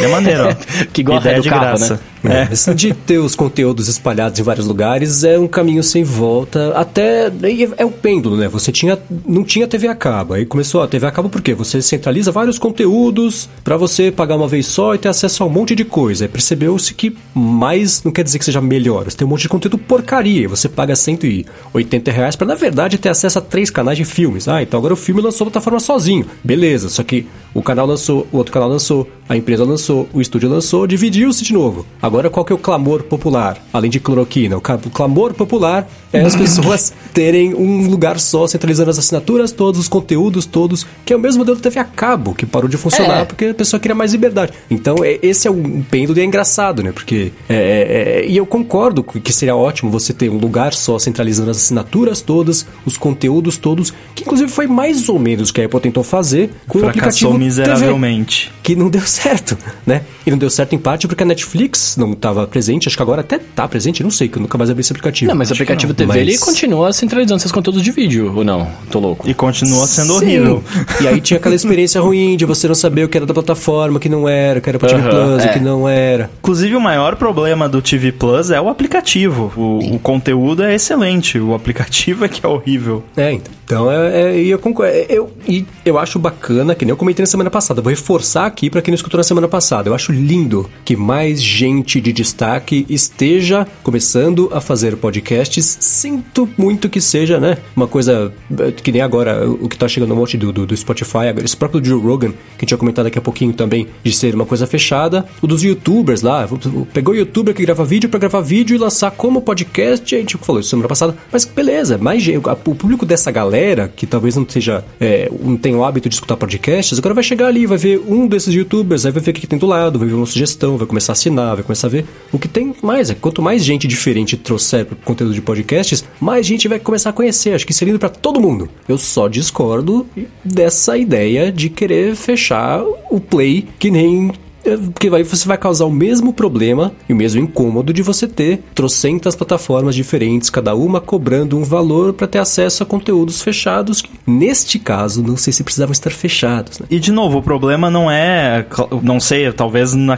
É 0.01 0.07
maneiro, 0.07 0.49
ó. 0.49 0.53
que 0.93 1.01
igual 1.01 1.19
Ideia 1.19 1.37
do 1.37 1.43
de 1.43 1.49
carro, 1.49 1.61
graça. 1.61 1.93
né? 1.95 1.99
É. 2.23 2.51
Isso 2.51 2.73
de 2.73 2.93
ter 2.93 3.17
os 3.17 3.35
conteúdos 3.35 3.87
espalhados 3.87 4.39
em 4.39 4.43
vários 4.43 4.65
lugares 4.65 5.23
é 5.23 5.37
um 5.37 5.47
caminho 5.47 5.83
sem 5.83 6.03
volta. 6.03 6.71
Até 6.75 7.31
é 7.77 7.85
o 7.85 7.91
pêndulo, 7.91 8.37
né? 8.37 8.47
Você 8.47 8.71
tinha 8.71 8.97
não 9.25 9.43
tinha 9.43 9.67
TV 9.67 9.87
a 9.87 9.95
cabo. 9.95 10.33
Aí 10.33 10.45
começou 10.45 10.81
a 10.81 10.87
TV 10.87 11.05
a 11.05 11.11
cabo 11.11 11.29
por 11.29 11.41
quê? 11.41 11.53
Você 11.53 11.81
centraliza 11.81 12.31
vários 12.31 12.57
conteúdos 12.57 13.49
para 13.63 13.77
você 13.77 14.11
pagar 14.11 14.35
uma 14.35 14.47
vez 14.47 14.65
só 14.65 14.95
e 14.95 14.97
ter 14.97 15.09
acesso 15.09 15.43
a 15.43 15.45
um 15.45 15.49
monte 15.49 15.75
de 15.75 15.85
coisa. 15.85 16.25
Aí 16.25 16.29
percebeu-se 16.29 16.93
que 16.93 17.15
mais 17.33 18.03
não 18.03 18.11
quer 18.11 18.23
dizer 18.23 18.39
que 18.39 18.45
seja 18.45 18.61
melhor. 18.61 19.05
Você 19.05 19.17
tem 19.17 19.27
um 19.27 19.29
monte 19.29 19.41
de 19.41 19.49
conteúdo 19.49 19.77
porcaria. 19.77 20.47
Você 20.49 20.67
paga 20.67 20.95
180 20.95 22.11
reais 22.11 22.35
para 22.35 22.47
na 22.47 22.55
verdade 22.55 22.97
ter 22.97 23.09
acesso 23.09 23.39
a 23.39 23.41
três 23.41 23.69
canais 23.69 23.97
de 23.97 24.05
filmes. 24.05 24.47
Ah, 24.47 24.61
então 24.61 24.79
agora 24.79 24.93
o 24.93 24.97
filme 24.97 25.21
lançou 25.21 25.47
a 25.47 25.51
plataforma 25.51 25.79
sozinho. 25.79 26.25
Beleza, 26.43 26.89
só 26.89 27.03
que 27.03 27.27
o 27.53 27.61
canal 27.61 27.87
lançou, 27.87 28.27
o 28.31 28.37
outro 28.37 28.53
canal 28.53 28.69
lançou, 28.69 29.07
a 29.27 29.35
empresa 29.35 29.63
lançou, 29.63 30.07
o 30.13 30.21
estúdio 30.21 30.49
lançou, 30.49 30.85
dividiu-se 30.85 31.43
de 31.43 31.53
novo. 31.53 31.85
Agora 32.07 32.29
qual 32.29 32.45
que 32.45 32.53
é 32.53 32.55
o 32.55 32.59
clamor 32.59 33.03
popular? 33.03 33.57
Além 33.73 33.91
de 33.91 33.99
cloroquina, 33.99 34.55
o 34.57 34.61
o 34.85 34.89
clamor 34.89 35.33
popular 35.33 35.87
é 36.13 36.21
as 36.21 36.35
pessoas 36.35 36.93
terem 37.13 37.53
um 37.53 37.89
lugar 37.89 38.17
só, 38.17 38.47
centralizando 38.47 38.89
as 38.89 38.97
assinaturas 38.97 39.51
todos, 39.51 39.79
os 39.81 39.87
conteúdos 39.89 40.45
todos, 40.45 40.85
que 41.05 41.11
é 41.11 41.15
o 41.15 41.19
mesmo 41.19 41.39
modelo 41.39 41.57
da 41.57 41.63
TV 41.63 41.79
a 41.79 41.83
cabo, 41.83 42.33
que 42.33 42.45
parou 42.45 42.69
de 42.69 42.77
funcionar 42.77 43.21
É. 43.21 43.25
porque 43.25 43.45
a 43.45 43.53
pessoa 43.53 43.77
queria 43.79 43.93
mais 43.95 44.13
liberdade. 44.13 44.53
Então, 44.71 45.03
é- 45.03 45.19
esse 45.21 45.47
é 45.49 45.51
um 45.51 45.81
pêndulo 45.81 46.17
e 46.17 46.21
é 46.21 46.25
engraçado, 46.25 46.81
né? 46.81 46.91
Porque. 46.93 47.33
é, 47.49 47.55
é, 47.55 48.19
é, 48.21 48.25
e 48.27 48.37
eu 48.37 48.45
concordo 48.45 49.03
que 49.03 49.33
seria 49.33 49.55
ótimo 49.55 49.91
você 49.91 50.13
ter 50.13 50.29
um 50.29 50.37
lugar 50.37 50.73
só 50.73 50.97
centralizando 50.97 51.51
as 51.51 51.57
assinaturas 51.57 52.21
todas, 52.21 52.65
os 52.85 52.95
conteúdos 52.97 53.57
todos, 53.57 53.91
que 54.15 54.23
inclusive 54.23 54.49
foi 54.49 54.65
mais 54.67 55.09
ou 55.09 55.19
menos 55.19 55.49
o 55.49 55.53
que 55.53 55.61
a 55.61 55.65
Apple 55.65 55.79
tentou 55.81 56.03
fazer 56.03 56.49
com 56.67 56.77
o 56.77 56.81
Fracassou 56.81 57.31
aplicativo 57.31 57.37
miseravelmente. 57.37 58.47
TV, 58.49 58.53
que 58.63 58.75
não 58.75 58.89
deu 58.89 59.01
certo, 59.01 59.57
né? 59.85 60.03
E 60.25 60.31
não 60.31 60.37
deu 60.37 60.49
certo 60.49 60.73
em 60.73 60.77
parte 60.79 61.07
porque 61.07 61.23
a 61.23 61.25
Netflix 61.25 61.96
não 61.99 62.13
estava 62.13 62.45
presente, 62.47 62.87
acho 62.87 62.95
que 62.97 63.03
agora 63.03 63.21
até 63.21 63.37
tá 63.39 63.67
presente, 63.67 64.03
não 64.03 64.11
sei, 64.11 64.27
que 64.27 64.37
eu 64.37 64.41
nunca 64.41 64.57
mais 64.57 64.69
abri 64.69 64.81
esse 64.81 64.91
aplicativo. 64.91 65.29
Não, 65.31 65.37
mas 65.37 65.49
o 65.49 65.53
aplicativo 65.53 65.91
não, 65.91 65.95
TV 65.97 66.07
mas- 66.07 66.17
ele 66.17 66.37
continua 66.37 66.91
centralizando 66.93 67.39
seus 67.39 67.51
conteúdos 67.51 67.81
de 67.81 67.91
vídeo, 67.91 68.33
ou 68.35 68.43
não? 68.43 68.67
Tô 68.91 68.99
louco. 68.99 69.27
E 69.29 69.33
continua 69.33 69.85
sendo 69.87 70.13
Sim. 70.13 70.25
horrível. 70.25 70.63
E 71.01 71.07
aí 71.07 71.19
tinha 71.21 71.37
aquela 71.37 71.55
experiência 71.55 71.99
ruim 72.01 72.37
de 72.37 72.45
você 72.45 72.67
não 72.67 72.75
saber 72.75 73.03
o 73.03 73.09
que 73.09 73.17
era 73.17 73.25
da 73.25 73.33
plataforma, 73.33 73.97
o 73.97 73.99
que 73.99 74.09
não 74.09 74.27
era, 74.27 74.59
o 74.59 74.61
que 74.61 74.69
era 74.69 74.79
pra 74.79 74.89
TV 74.89 75.09
Plus, 75.09 75.43
é. 75.43 75.49
o 75.49 75.53
que 75.53 75.59
não 75.59 75.87
era. 75.89 76.29
Inclusive, 76.39 76.75
o 76.75 76.81
maior 76.81 77.15
problema 77.15 77.67
do 77.69 77.81
TV 77.81 78.11
Plus 78.11 78.51
é 78.51 78.59
o 78.59 78.69
aplicativo. 78.69 79.51
O, 79.55 79.95
o 79.95 79.99
conteúdo 79.99 80.63
é 80.63 80.75
excelente, 80.75 81.39
o 81.39 81.53
aplicativo 81.53 82.25
é 82.25 82.29
que 82.29 82.45
é 82.45 82.49
horrível. 82.49 83.03
É, 83.15 83.31
então 83.31 83.91
é, 83.91 84.21
é, 84.35 84.41
e 84.41 84.49
eu 84.49 84.59
concordo. 84.59 84.91
é, 84.93 85.05
Eu, 85.09 85.29
e 85.47 85.65
eu 85.85 85.97
acho 85.99 86.17
bacana, 86.19 86.73
que 86.75 86.83
nem 86.85 86.91
eu 86.91 86.97
comentei 86.97 87.23
na 87.23 87.27
semana 87.27 87.49
passada, 87.49 87.81
vou 87.81 87.89
reforçar 87.89 88.45
aqui 88.45 88.69
pra 88.69 88.81
quem 88.81 88.91
não 88.91 88.95
escutou 88.95 89.17
na 89.17 89.23
semana 89.23 89.47
passada. 89.47 89.89
Eu 89.89 89.93
acho 89.93 90.11
lindo 90.11 90.69
que 90.83 90.95
mais 90.95 91.41
gente 91.41 91.86
de 91.87 92.11
destaque 92.11 92.85
esteja 92.89 93.65
começando 93.81 94.49
a 94.51 94.59
fazer 94.59 94.97
podcasts. 94.97 95.77
Sinto 95.79 96.47
muito 96.57 96.89
que 96.89 96.99
seja, 96.99 97.39
né? 97.39 97.57
Uma 97.75 97.87
coisa 97.87 98.33
eh, 98.59 98.71
que 98.71 98.91
nem 98.91 99.01
agora 99.01 99.49
o 99.49 99.69
que 99.69 99.77
tá 99.77 99.87
chegando 99.87 100.13
um 100.13 100.17
monte 100.17 100.37
do, 100.37 100.51
do, 100.51 100.65
do 100.65 100.75
Spotify, 100.75 101.29
agora, 101.29 101.45
esse 101.45 101.55
próprio 101.55 101.83
Joe 101.83 101.99
Rogan, 101.99 102.31
que 102.31 102.35
a 102.35 102.61
gente 102.61 102.71
vai 102.71 102.79
comentar 102.79 103.03
daqui 103.05 103.17
a 103.17 103.21
pouquinho 103.21 103.53
também, 103.53 103.87
de 104.03 104.11
ser 104.11 104.35
uma 104.35 104.45
coisa 104.45 104.67
fechada. 104.67 105.25
O 105.41 105.47
dos 105.47 105.63
youtubers 105.63 106.21
lá, 106.21 106.47
pegou 106.93 107.13
o 107.13 107.17
youtuber 107.17 107.53
que 107.53 107.63
grava 107.63 107.85
vídeo 107.85 108.09
pra 108.09 108.19
gravar 108.19 108.41
vídeo 108.41 108.75
e 108.75 108.77
lançar 108.77 109.11
como 109.11 109.41
podcast. 109.41 110.13
A 110.15 110.19
gente 110.19 110.37
falou 110.37 110.59
isso 110.59 110.69
semana 110.69 110.87
passada, 110.87 111.15
mas 111.31 111.45
beleza, 111.45 111.97
mais 111.97 112.21
gente, 112.21 112.41
o 112.47 112.75
público 112.75 113.05
dessa 113.05 113.31
galera, 113.31 113.91
que 113.93 114.05
talvez 114.05 114.35
não 114.35 114.45
seja, 114.47 114.83
é, 114.99 115.31
não 115.41 115.55
tenha 115.55 115.77
o 115.77 115.83
hábito 115.83 116.09
de 116.09 116.15
escutar 116.15 116.35
podcasts, 116.35 116.97
agora 116.97 117.13
vai 117.13 117.23
chegar 117.23 117.47
ali, 117.47 117.65
vai 117.65 117.77
ver 117.77 118.01
um 118.07 118.27
desses 118.27 118.53
youtubers, 118.53 119.05
aí 119.05 119.11
vai 119.11 119.21
ver 119.21 119.31
o 119.31 119.33
que 119.33 119.47
tem 119.47 119.59
do 119.59 119.65
lado, 119.65 119.99
vai 119.99 120.07
ver 120.07 120.15
uma 120.15 120.25
sugestão, 120.25 120.77
vai 120.77 120.87
começar 120.87 121.11
a 121.11 121.13
assinar, 121.13 121.55
vai 121.55 121.63
começar 121.63 121.76
a 121.85 121.89
ver 121.89 122.05
o 122.31 122.39
que 122.39 122.47
tem 122.47 122.75
mais. 122.81 123.09
É, 123.09 123.13
quanto 123.15 123.41
mais 123.41 123.63
gente 123.63 123.87
diferente 123.87 124.37
trouxer 124.37 124.85
pro 124.85 124.95
conteúdo 124.97 125.33
de 125.33 125.41
podcasts, 125.41 126.03
mais 126.19 126.45
gente 126.45 126.67
vai 126.67 126.79
começar 126.79 127.11
a 127.11 127.13
conhecer. 127.13 127.53
Acho 127.53 127.65
que 127.65 127.71
isso 127.71 127.83
é 127.83 127.87
lindo 127.87 127.99
pra 127.99 128.09
todo 128.09 128.41
mundo. 128.41 128.69
Eu 128.87 128.97
só 128.97 129.27
discordo 129.27 130.07
dessa 130.43 130.97
ideia 130.97 131.51
de 131.51 131.69
querer 131.69 132.15
fechar 132.15 132.83
o 133.09 133.19
play 133.19 133.67
que 133.77 133.91
nem 133.91 134.31
porque 134.77 135.09
vai, 135.09 135.23
você 135.23 135.47
vai 135.47 135.57
causar 135.57 135.85
o 135.85 135.91
mesmo 135.91 136.33
problema 136.33 136.91
e 137.07 137.13
o 137.13 137.15
mesmo 137.15 137.41
incômodo 137.41 137.93
de 137.93 138.01
você 138.01 138.27
ter 138.27 138.63
trocentas 138.73 139.35
plataformas 139.35 139.95
diferentes, 139.95 140.49
cada 140.49 140.73
uma 140.75 140.99
cobrando 140.99 141.57
um 141.57 141.63
valor 141.63 142.13
para 142.13 142.27
ter 142.27 142.39
acesso 142.39 142.83
a 142.83 142.85
conteúdos 142.85 143.41
fechados, 143.41 144.01
que 144.01 144.09
neste 144.25 144.79
caso 144.79 145.21
não 145.23 145.37
sei 145.37 145.53
se 145.53 145.63
precisavam 145.63 145.91
estar 145.91 146.09
fechados. 146.11 146.79
Né? 146.79 146.87
E 146.89 146.99
de 146.99 147.11
novo, 147.11 147.37
o 147.37 147.41
problema 147.43 147.89
não 147.89 148.09
é, 148.09 148.65
não 149.01 149.19
sei, 149.19 149.51
talvez 149.51 149.93
na, 149.93 150.17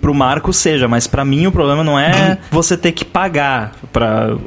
pro 0.00 0.14
Marco 0.14 0.52
seja, 0.52 0.88
mas 0.88 1.06
pra 1.06 1.24
mim 1.24 1.46
o 1.46 1.52
problema 1.52 1.84
não 1.84 1.98
é 1.98 2.38
você 2.50 2.76
ter 2.76 2.92
que 2.92 3.04
pagar 3.04 3.72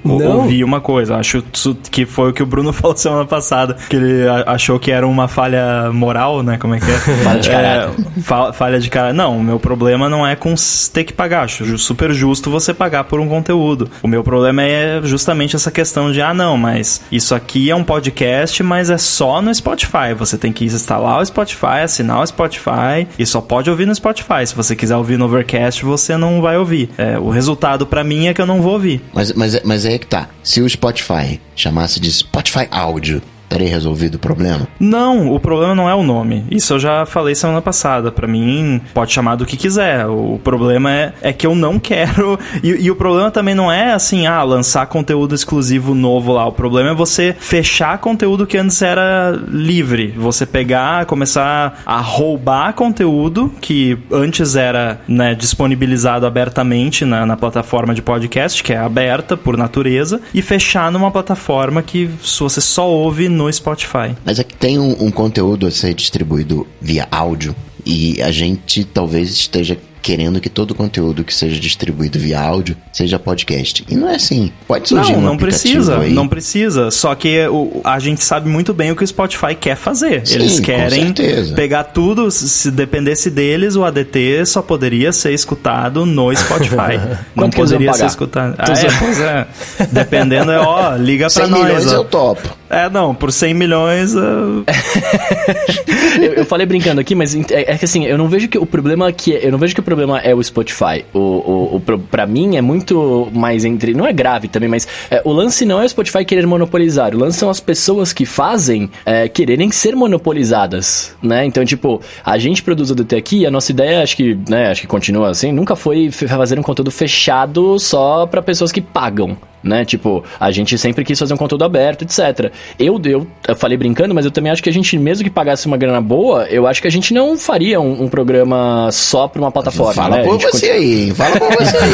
Não. 0.04 0.38
ouvir 0.38 0.64
uma 0.64 0.82
coisa. 0.82 1.16
Acho 1.18 1.44
que 1.92 2.06
foi 2.06 2.30
o 2.32 2.34
que 2.34 2.42
o 2.44 2.46
Bruno 2.46 2.72
falou 2.74 2.96
semana 2.98 3.26
passada, 3.26 3.76
que 3.90 3.96
ele 3.96 4.28
a- 4.28 4.44
achou 4.54 4.80
que 4.80 4.92
era 4.92 5.08
uma 5.08 5.28
falha 5.28 5.92
moral, 5.92 6.42
né? 6.44 6.58
Como 6.58 6.76
é 6.76 6.80
que 6.80 6.90
é? 6.90 6.98
Falha 7.24 7.40
de 7.40 7.50
caráter. 7.50 8.06
É, 8.18 8.22
fa- 8.22 8.54
falha 8.54 8.80
de 8.80 8.90
caráter. 8.90 9.13
Não, 9.14 9.38
o 9.38 9.44
meu 9.44 9.60
problema 9.60 10.10
não 10.10 10.26
é 10.26 10.36
com 10.36 10.54
ter 10.92 11.04
que 11.04 11.14
pagar. 11.14 11.44
Acho 11.44 11.78
super 11.78 12.14
justo 12.14 12.50
você 12.50 12.74
pagar 12.74 13.06
por 13.06 13.20
um 13.20 13.28
conteúdo. 13.28 13.90
O 14.02 14.08
meu 14.08 14.24
problema 14.24 14.64
é 14.64 15.02
justamente 15.04 15.56
essa 15.56 15.72
questão 15.72 16.12
de, 16.12 16.22
ah, 16.22 16.34
não, 16.34 16.58
mas 16.58 17.02
isso 17.12 17.36
aqui 17.36 17.70
é 17.70 17.76
um 17.76 17.84
podcast, 17.84 18.62
mas 18.64 18.90
é 18.90 18.98
só 18.98 19.42
no 19.42 19.54
Spotify. 19.54 20.14
Você 20.18 20.38
tem 20.38 20.52
que 20.52 20.66
instalar 20.66 21.20
o 21.20 21.26
Spotify, 21.26 21.84
assinar 21.84 22.22
o 22.22 22.28
Spotify 22.28 23.08
e 23.18 23.26
só 23.26 23.42
pode 23.42 23.70
ouvir 23.70 23.86
no 23.86 23.96
Spotify. 23.96 24.46
Se 24.46 24.56
você 24.56 24.76
quiser 24.76 24.98
ouvir 24.98 25.18
no 25.18 25.26
Overcast, 25.26 25.84
você 25.84 26.18
não 26.18 26.42
vai 26.42 26.58
ouvir. 26.58 26.90
É, 26.98 27.18
o 27.20 27.30
resultado 27.30 27.86
pra 27.86 28.04
mim 28.04 28.28
é 28.28 28.34
que 28.34 28.42
eu 28.42 28.46
não 28.46 28.62
vou 28.62 28.74
ouvir. 28.74 29.02
Mas, 29.14 29.34
mas, 29.34 29.62
mas 29.64 29.86
aí 29.86 29.96
é 29.96 29.98
que 29.98 30.08
tá. 30.08 30.30
Se 30.44 30.62
o 30.62 30.70
Spotify 30.70 31.40
chamasse 31.56 32.00
de 32.00 32.12
Spotify 32.12 32.68
Áudio, 32.72 33.22
teria 33.54 33.70
resolvido 33.70 34.16
o 34.16 34.20
problema? 34.20 34.68
Não, 34.80 35.32
o 35.32 35.40
problema 35.40 35.76
não 35.76 35.88
é 35.88 35.94
o 35.94 36.02
nome. 36.02 36.44
Isso 36.50 36.74
eu 36.74 36.80
já 36.80 37.06
falei 37.06 37.36
semana 37.36 37.62
passada. 37.62 38.12
Pra 38.12 38.28
mim, 38.28 38.82
pode 38.96 39.12
chamar 39.12 39.36
do 39.36 39.46
que 39.46 39.56
quiser. 39.56 40.08
O 40.08 40.40
problema 40.44 40.92
é, 40.92 41.14
é 41.22 41.32
que 41.32 41.46
eu 41.46 41.54
não 41.54 41.78
quero. 41.78 42.40
E, 42.64 42.70
e 42.70 42.90
o 42.92 42.96
problema 42.96 43.30
também 43.30 43.54
não 43.54 43.72
é 43.72 43.94
assim, 43.94 44.26
ah, 44.26 44.42
lançar 44.42 44.88
conteúdo 44.88 45.36
exclusivo 45.36 45.94
novo 45.94 46.34
lá. 46.34 46.48
O 46.48 46.52
problema 46.52 46.90
é 46.90 46.94
você 46.94 47.36
fechar 47.40 47.98
conteúdo 48.00 48.48
que 48.48 48.58
antes 48.58 48.82
era 48.82 49.40
livre. 49.48 50.14
Você 50.18 50.46
pegar, 50.46 51.06
começar 51.06 51.82
a 51.86 52.00
roubar 52.00 52.74
conteúdo 52.74 53.54
que 53.62 53.98
antes 54.12 54.56
era 54.56 55.00
né, 55.08 55.36
disponibilizado 55.36 56.26
abertamente 56.26 57.06
na, 57.06 57.26
na 57.26 57.38
plataforma 57.38 57.94
de 57.94 58.02
podcast, 58.02 58.64
que 58.64 58.74
é 58.74 58.78
aberta 58.78 59.38
por 59.38 59.58
natureza, 59.58 60.22
e 60.34 60.42
fechar 60.42 60.92
numa 60.92 61.12
plataforma 61.12 61.84
que 61.84 62.10
você 62.40 62.62
só 62.62 62.88
ouve 62.88 63.30
no 63.30 63.43
Spotify. 63.52 64.16
Mas 64.26 64.40
é 64.40 64.44
que 64.44 64.56
tem 64.56 64.80
um, 64.80 65.06
um 65.06 65.12
conteúdo 65.12 65.68
a 65.68 65.72
ser 65.72 65.94
distribuído 65.94 66.68
via 66.82 67.08
áudio 67.12 67.56
e 67.86 68.22
a 68.22 68.32
gente 68.32 68.84
talvez 68.84 69.30
esteja 69.32 69.78
querendo 70.04 70.42
que 70.42 70.50
todo 70.50 70.76
conteúdo 70.76 71.24
que 71.24 71.34
seja 71.34 71.58
distribuído 71.60 72.20
via 72.20 72.40
áudio 72.42 72.76
seja 72.92 73.18
podcast. 73.18 73.86
E 73.90 73.96
não 73.96 74.10
é 74.10 74.16
assim. 74.16 74.52
Pode 74.68 74.90
surgir 74.90 75.14
Não, 75.14 75.20
um 75.20 75.22
não 75.24 75.34
aplicativo 75.36 75.74
precisa, 75.76 76.00
aí. 76.00 76.14
não 76.14 76.28
precisa. 76.28 76.92
Só 76.92 77.16
que 77.16 77.48
o, 77.48 77.80
a 77.86 77.98
gente 78.00 78.24
sabe 78.24 78.50
muito 78.50 78.74
bem 78.74 78.92
o 78.92 78.96
que 78.96 79.04
o 79.04 79.08
Spotify 79.08 79.56
quer 79.56 79.78
fazer. 79.78 80.28
Sim, 80.28 80.36
Eles 80.36 80.60
com 80.60 80.66
querem 80.66 81.06
certeza. 81.06 81.56
pegar 81.56 81.86
tudo. 81.86 82.30
Se 82.30 82.50
se 82.50 82.70
dependesse 82.70 83.30
deles, 83.30 83.76
o 83.78 83.86
ADT 83.86 84.46
só 84.46 84.62
poderia 84.62 85.14
ser 85.14 85.34
escutado 85.34 86.06
no 86.06 86.36
Spotify. 86.36 87.00
não 87.34 87.50
poderia 87.50 87.94
ser 87.94 88.06
escutado. 88.06 88.56
Ah, 88.64 88.74
é, 88.74 89.00
pois 89.00 89.20
é. 89.20 89.48
Dependendo, 89.92 90.52
é, 90.52 90.60
ó, 90.60 90.96
liga 90.96 91.26
pra 91.28 91.44
100 91.46 91.48
nós. 91.50 91.64
milhões 91.64 91.88
ó. 91.88 91.96
eu 91.96 92.04
topo. 92.04 92.50
É, 92.70 92.90
não, 92.90 93.14
por 93.14 93.32
100 93.32 93.54
milhões. 93.54 94.16
uh, 94.16 94.64
eu, 96.22 96.34
eu 96.34 96.46
falei 96.46 96.66
brincando 96.66 97.00
aqui, 97.00 97.14
mas 97.16 97.36
é, 97.36 97.74
é 97.74 97.78
que 97.78 97.86
assim, 97.86 98.06
eu 98.06 98.18
não 98.18 98.28
vejo 98.28 98.48
que 98.48 98.58
o 98.58 98.66
problema 98.66 99.12
que 99.12 99.32
eu 99.32 99.52
não 99.52 99.60
vejo 99.60 99.74
que 99.74 99.80
o 99.80 99.84
problema 99.96 100.20
é 100.20 100.34
o 100.34 100.44
Spotify. 100.44 101.06
O, 101.14 101.20
o, 101.20 101.76
o 101.76 101.80
pra 101.80 102.26
mim 102.26 102.56
é 102.56 102.62
muito 102.62 103.30
mais 103.34 103.66
entre, 103.66 103.94
não 103.94 104.06
é 104.06 104.14
grave 104.14 104.48
também, 104.48 104.70
mas 104.70 104.88
é, 105.10 105.22
o 105.24 105.32
lance 105.32 105.66
não 105.66 105.82
é 105.82 105.86
o 105.86 105.90
Spotify 105.90 106.26
querer 106.26 106.46
monopolizar. 106.46 107.16
O 107.16 107.20
lance 107.20 107.38
são 107.38 107.50
as 107.50 107.60
pessoas 107.60 108.14
que 108.14 108.26
fazem 108.26 108.90
é, 109.06 109.28
quererem 109.28 109.72
ser 109.72 109.96
monopolizadas, 109.96 111.16
né? 111.22 111.46
Então, 111.46 111.64
tipo, 111.64 112.02
a 112.24 112.38
gente 112.38 112.64
produz 112.64 112.92
o 112.92 112.96
DT 112.96 113.16
aqui, 113.16 113.46
a 113.46 113.52
nossa 113.52 113.72
ideia, 113.72 114.02
acho 114.02 114.16
que, 114.16 114.38
né, 114.48 114.72
acho 114.72 114.82
que 114.82 114.88
continua 114.88 115.30
assim, 115.30 115.52
nunca 115.52 115.76
foi 115.76 116.12
fazer 116.12 116.60
um 116.60 116.64
conteúdo 116.64 116.92
fechado 116.92 117.80
só 117.80 118.26
pra 118.26 118.42
pessoas 118.42 118.72
que 118.72 118.82
pagam 118.82 119.38
né? 119.64 119.86
Tipo, 119.86 120.24
a 120.40 120.52
gente 120.52 120.78
sempre 120.78 121.06
quis 121.06 121.18
fazer 121.18 121.34
um 121.34 121.38
conteúdo 121.38 121.64
aberto, 121.64 122.04
etc. 122.04 122.52
Eu, 122.78 123.02
eu, 123.06 123.26
eu 123.48 123.56
falei 123.56 123.78
brincando, 123.78 124.14
mas 124.14 124.26
eu 124.26 124.32
também 124.32 124.52
acho 124.52 124.62
que 124.62 124.70
a 124.70 124.74
gente, 124.74 124.98
mesmo 124.98 125.24
que 125.24 125.30
pagasse 125.30 125.66
uma 125.66 125.78
grana 125.78 126.02
boa, 126.02 126.46
eu 126.50 126.68
acho 126.68 126.82
que 126.82 126.88
a 126.88 126.92
gente 126.92 127.14
não 127.14 127.38
faria 127.38 127.80
um, 127.80 128.04
um 128.04 128.10
programa 128.10 128.90
só 128.92 129.28
pra 129.28 129.42
uma 129.42 129.52
plataforma. 129.52 129.83
Fala 129.92 130.18
né? 130.18 130.24
Por 130.24 130.40
você 130.40 130.70
aí, 130.70 131.04
hein? 131.06 131.14
Fala 131.14 131.40
por 131.40 131.50
você 131.58 131.78
aí. 131.78 131.94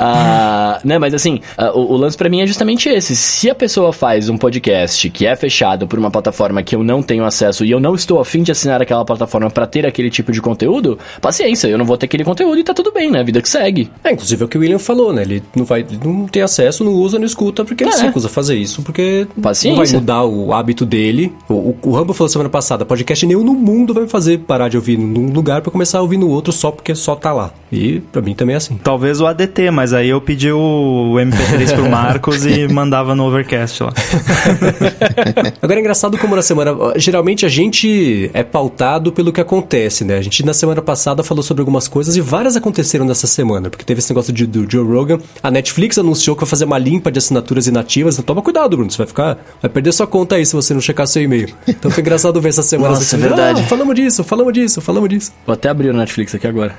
a, 0.00 0.80
né, 0.84 0.98
mas 0.98 1.14
assim, 1.14 1.40
uh, 1.58 1.78
o, 1.78 1.92
o, 1.92 1.96
lance 1.96 2.16
para 2.16 2.28
mim 2.28 2.40
é 2.40 2.46
justamente 2.46 2.88
esse. 2.88 3.14
Se 3.14 3.50
a 3.50 3.54
pessoa 3.54 3.92
faz 3.92 4.28
um 4.28 4.36
podcast 4.36 5.08
que 5.10 5.26
é 5.26 5.36
fechado 5.36 5.86
por 5.86 5.98
uma 5.98 6.10
plataforma 6.10 6.62
que 6.62 6.74
eu 6.74 6.82
não 6.82 7.02
tenho 7.02 7.24
acesso 7.24 7.64
e 7.64 7.70
eu 7.70 7.80
não 7.80 7.94
estou 7.94 8.20
afim 8.20 8.42
de 8.42 8.52
assinar 8.52 8.80
aquela 8.80 9.04
plataforma 9.04 9.50
para 9.50 9.66
ter 9.66 9.86
aquele 9.86 10.10
tipo 10.10 10.32
de 10.32 10.40
conteúdo, 10.40 10.98
paciência, 11.20 11.68
eu 11.68 11.78
não 11.78 11.84
vou 11.84 11.96
ter 11.96 12.06
aquele 12.06 12.24
conteúdo 12.24 12.58
e 12.58 12.64
tá 12.64 12.74
tudo 12.74 12.92
bem, 12.92 13.10
né? 13.10 13.20
A 13.20 13.22
vida 13.22 13.40
que 13.40 13.48
segue. 13.48 13.90
É, 14.02 14.12
inclusive 14.12 14.42
é 14.42 14.44
o 14.46 14.48
que 14.48 14.58
o 14.58 14.60
William 14.60 14.78
falou, 14.78 15.12
né? 15.12 15.22
Ele 15.22 15.42
não 15.54 15.64
vai, 15.64 15.84
não 16.04 16.26
tem 16.26 16.42
acesso, 16.42 16.84
não 16.84 16.92
usa, 16.92 17.18
não 17.18 17.26
escuta, 17.26 17.64
porque 17.64 17.84
ele 17.84 17.90
é. 17.90 17.94
se 17.94 18.04
recusa 18.04 18.28
a 18.28 18.30
fazer 18.30 18.56
isso, 18.56 18.82
porque 18.82 19.26
paciência. 19.40 19.76
não 19.76 19.84
vai 19.84 19.94
mudar 19.94 20.24
o 20.24 20.52
hábito 20.52 20.84
dele. 20.86 21.32
O, 21.48 21.54
o, 21.54 21.78
o 21.82 21.90
Rambo 21.92 22.12
falou 22.12 22.28
semana 22.28 22.50
passada, 22.50 22.84
podcast 22.84 23.26
nenhum 23.26 23.44
no 23.44 23.54
mundo 23.54 23.94
vai 23.94 24.06
fazer 24.06 24.38
parar 24.38 24.68
de 24.68 24.76
ouvir 24.76 24.98
num 24.98 25.32
lugar 25.32 25.62
para 25.62 25.70
começar 25.70 25.98
a 25.98 26.02
ouvir 26.02 26.16
no 26.16 26.23
outro 26.28 26.52
só 26.52 26.70
porque 26.70 26.94
só 26.94 27.14
tá 27.14 27.32
lá. 27.32 27.52
E 27.70 28.00
para 28.12 28.22
mim 28.22 28.34
também 28.34 28.54
é 28.54 28.56
assim. 28.56 28.76
Talvez 28.76 29.20
o 29.20 29.26
ADT, 29.26 29.70
mas 29.70 29.92
aí 29.92 30.08
eu 30.08 30.20
pedi 30.20 30.50
o 30.52 31.14
MP3 31.16 31.74
pro 31.74 31.88
Marcos 31.90 32.46
e 32.46 32.68
mandava 32.72 33.14
no 33.14 33.24
Overcast 33.26 33.82
lá. 33.82 33.92
Agora 35.60 35.80
é 35.80 35.82
engraçado 35.82 36.16
como 36.18 36.36
na 36.36 36.42
semana. 36.42 36.72
Geralmente 36.96 37.44
a 37.44 37.48
gente 37.48 38.30
é 38.32 38.44
pautado 38.44 39.10
pelo 39.10 39.32
que 39.32 39.40
acontece, 39.40 40.04
né? 40.04 40.18
A 40.18 40.22
gente 40.22 40.44
na 40.44 40.54
semana 40.54 40.80
passada 40.80 41.22
falou 41.22 41.42
sobre 41.42 41.62
algumas 41.62 41.88
coisas 41.88 42.16
e 42.16 42.20
várias 42.20 42.56
aconteceram 42.56 43.04
nessa 43.04 43.26
semana, 43.26 43.68
porque 43.68 43.84
teve 43.84 43.98
esse 43.98 44.10
negócio 44.10 44.32
de, 44.32 44.46
do 44.46 44.70
Joe 44.70 44.86
Rogan. 44.86 45.18
A 45.42 45.50
Netflix 45.50 45.98
anunciou 45.98 46.36
que 46.36 46.42
vai 46.42 46.48
fazer 46.48 46.64
uma 46.64 46.78
limpa 46.78 47.10
de 47.10 47.18
assinaturas 47.18 47.66
inativas. 47.66 48.14
Então 48.14 48.24
toma 48.24 48.42
cuidado, 48.42 48.76
Bruno. 48.76 48.90
Você 48.90 48.98
vai 48.98 49.06
ficar. 49.06 49.38
Vai 49.60 49.70
perder 49.70 49.92
sua 49.92 50.06
conta 50.06 50.36
aí 50.36 50.46
se 50.46 50.54
você 50.54 50.72
não 50.72 50.80
checar 50.80 51.06
seu 51.06 51.22
e-mail. 51.22 51.48
Então 51.66 51.90
foi 51.90 52.02
engraçado 52.02 52.40
ver 52.40 52.50
essa 52.50 52.62
semana. 52.62 52.90
Nossa, 52.90 53.02
assim, 53.02 53.16
é 53.16 53.18
verdade. 53.18 53.62
Ah, 53.62 53.64
falamos 53.64 53.94
disso, 53.94 54.22
falamos 54.22 54.52
disso, 54.52 54.80
falamos 54.80 55.08
disso. 55.08 55.32
Vou 55.44 55.54
até 55.54 55.68
abrir 55.68 55.90
o 55.90 55.92
Netflix 55.92 56.13
aqui 56.22 56.46
agora. 56.46 56.76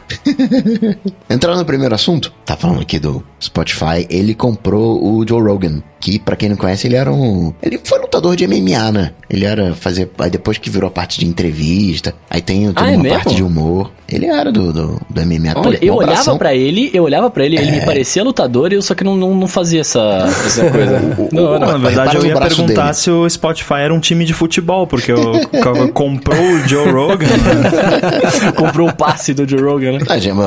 Entrando 1.29 1.59
no 1.59 1.65
primeiro 1.65 1.93
assunto, 1.93 2.31
tá 2.45 2.55
falando 2.55 2.81
aqui 2.81 2.99
do 2.99 3.23
Spotify, 3.41 4.05
ele 4.09 4.33
comprou 4.33 5.03
o 5.03 5.27
Joe 5.27 5.41
Rogan 5.41 5.81
que, 6.05 6.19
para 6.19 6.35
quem 6.35 6.49
não 6.49 6.55
conhece, 6.55 6.85
ele 6.85 6.95
era 6.95 7.11
um. 7.11 7.51
Ele 7.63 7.79
foi 7.83 7.97
lutador 7.97 8.35
de 8.35 8.45
MMA, 8.47 8.91
né? 8.91 9.11
Ele 9.27 9.43
era 9.43 9.73
fazer. 9.73 10.07
Aí 10.19 10.29
depois 10.29 10.59
que 10.59 10.69
virou 10.69 10.87
a 10.87 10.91
parte 10.91 11.19
de 11.19 11.25
entrevista, 11.25 12.13
aí 12.29 12.43
tem 12.43 12.67
toda 12.67 12.85
ah, 12.85 12.91
é 12.91 12.95
uma 12.95 13.01
mesmo? 13.01 13.17
parte 13.17 13.35
de 13.35 13.41
humor. 13.41 13.91
Ele 14.07 14.27
era 14.27 14.51
do, 14.51 14.71
do, 14.71 15.01
do 15.09 15.25
MMA. 15.25 15.53
Olha, 15.55 15.79
eu 15.81 15.95
olhava 15.95 16.37
para 16.37 16.53
ele, 16.53 16.91
eu 16.93 17.03
olhava 17.03 17.31
para 17.31 17.43
ele, 17.43 17.57
é... 17.57 17.61
ele 17.61 17.71
me 17.71 17.77
é. 17.79 17.85
parecia 17.85 18.23
lutador 18.23 18.71
e 18.71 18.75
eu 18.75 18.83
só 18.83 18.93
que 18.93 19.03
não, 19.03 19.17
não, 19.17 19.33
não 19.33 19.47
fazia 19.47 19.81
essa, 19.81 20.27
essa 20.45 20.69
coisa. 20.69 20.99
não, 21.31 21.57
não, 21.57 21.59
na 21.59 21.77
verdade, 21.79 22.15
eu 22.17 22.23
ia 22.23 22.39
perguntar 22.39 22.83
dele. 22.83 22.93
se 22.93 23.09
o 23.09 23.27
Spotify 23.27 23.79
era 23.79 23.91
um 23.91 23.99
time 23.99 24.25
de 24.25 24.33
futebol, 24.33 24.85
porque 24.85 25.11
eu, 25.11 25.17
comprou 25.91 26.39
o 26.39 26.67
Joe 26.67 26.91
Rogan. 26.91 27.25
Comprou 28.55 28.89
o 28.89 28.93
passe 28.93 29.24
do 29.33 29.47
Joe 29.47 29.61
Rogan, 29.61 29.93
né? 29.93 29.99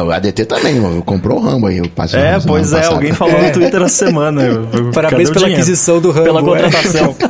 O 0.02 0.10
ADT 0.10 0.44
também, 0.44 0.80
mano. 0.80 1.02
Comprou 1.02 1.38
o 1.38 1.42
Rambo 1.42 1.66
aí, 1.66 1.80
o 1.80 1.88
passe 1.88 2.16
É, 2.16 2.38
pois 2.44 2.72
é, 2.72 2.86
alguém 2.86 3.12
falou 3.12 3.40
no 3.40 3.50
Twitter 3.52 3.82
essa 3.82 4.06
semana. 4.06 4.42
Parabéns 4.94 5.30
pela 5.30 5.48
aquisição 5.48 6.00
do 6.00 6.10
Rambo. 6.10 6.24
Pela 6.24 6.40
é. 6.40 6.44
contratação. 6.44 7.16